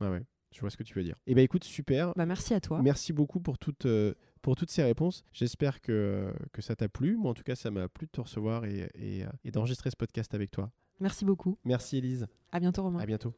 Ouais, 0.01 0.09
ouais, 0.09 0.23
je 0.55 0.61
vois 0.61 0.71
ce 0.71 0.79
que 0.79 0.85
tu 0.85 0.95
veux 0.95 1.05
dire. 1.05 1.17
Eh 1.27 1.35
ben 1.35 1.45
écoute, 1.45 1.65
super. 1.65 2.15
Bah, 2.17 2.25
merci 2.25 2.55
à 2.55 2.61
toi. 2.61 2.81
Merci 2.81 3.13
beaucoup 3.13 3.41
pour 3.41 3.59
toutes, 3.59 3.85
euh, 3.85 4.15
pour 4.43 4.57
toutes 4.57 4.71
ces 4.71 4.83
réponses. 4.83 5.25
J'espère 5.33 5.81
que, 5.81 6.33
que 6.53 6.61
ça 6.61 6.77
t'a 6.77 6.89
plu. 6.89 7.17
Moi, 7.17 7.31
en 7.31 7.35
tout 7.35 7.45
cas, 7.45 7.55
ça 7.55 7.71
m'a 7.71 7.89
plu 7.89 8.07
de 8.07 8.11
te 8.13 8.21
recevoir 8.21 8.65
et, 8.65 8.91
et, 8.95 9.25
euh, 9.25 9.29
et 9.45 9.51
d'enregistrer 9.51 9.91
ce 9.91 9.97
podcast 9.97 10.35
avec 10.35 10.51
toi. 10.51 10.71
Merci 11.01 11.25
beaucoup. 11.25 11.59
Merci, 11.65 11.99
Elise. 11.99 12.27
À 12.51 12.61
bientôt, 12.61 12.83
Romain. 12.83 13.01
À 13.01 13.07
bientôt. 13.07 13.35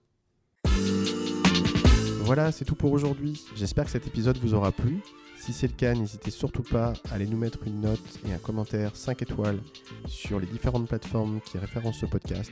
Voilà, 2.25 2.53
c'est 2.53 2.65
tout 2.65 2.75
pour 2.75 2.93
aujourd'hui. 2.93 3.41
J'espère 3.55 3.85
que 3.85 3.91
cet 3.91 4.07
épisode 4.07 4.39
vous 4.39 4.55
aura 4.55 4.73
plu. 4.73 5.01
Si 5.37 5.53
c'est 5.53 5.67
le 5.67 5.75
cas, 5.75 5.95
n'hésitez 5.95 6.31
surtout 6.31 6.63
pas 6.63 6.95
à 7.11 7.15
aller 7.15 7.27
nous 7.27 7.37
mettre 7.37 7.67
une 7.67 7.83
note 7.83 8.01
et 8.27 8.33
un 8.33 8.39
commentaire 8.39 8.97
5 8.97 9.21
étoiles 9.23 9.61
sur 10.07 10.41
les 10.41 10.47
différentes 10.47 10.89
plateformes 10.89 11.41
qui 11.43 11.59
référencent 11.59 11.99
ce 11.99 12.07
podcast. 12.07 12.51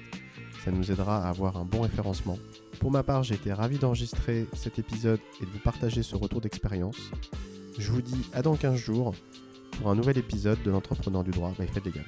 Ça 0.62 0.70
nous 0.70 0.92
aidera 0.92 1.24
à 1.24 1.28
avoir 1.30 1.57
un 1.57 1.64
bon 1.64 1.80
référencement. 1.80 2.38
Pour 2.80 2.90
ma 2.90 3.03
part, 3.03 3.22
j'ai 3.22 3.34
été 3.34 3.53
ravi 3.53 3.78
d'enregistrer 3.78 4.46
cet 4.53 4.78
épisode 4.78 5.20
et 5.40 5.46
de 5.46 5.50
vous 5.50 5.59
partager 5.59 6.03
ce 6.03 6.16
retour 6.16 6.42
d'expérience. 6.42 7.11
Je 7.78 7.90
vous 7.90 8.02
dis 8.02 8.28
à 8.34 8.42
dans 8.42 8.56
15 8.56 8.76
jours 8.76 9.14
pour 9.78 9.90
un 9.90 9.94
nouvel 9.94 10.18
épisode 10.18 10.62
de 10.62 10.70
l'entrepreneur 10.70 11.24
du 11.24 11.30
droit 11.30 11.52
by 11.58 11.66
Fred 11.66 11.84
Légal. 11.84 12.04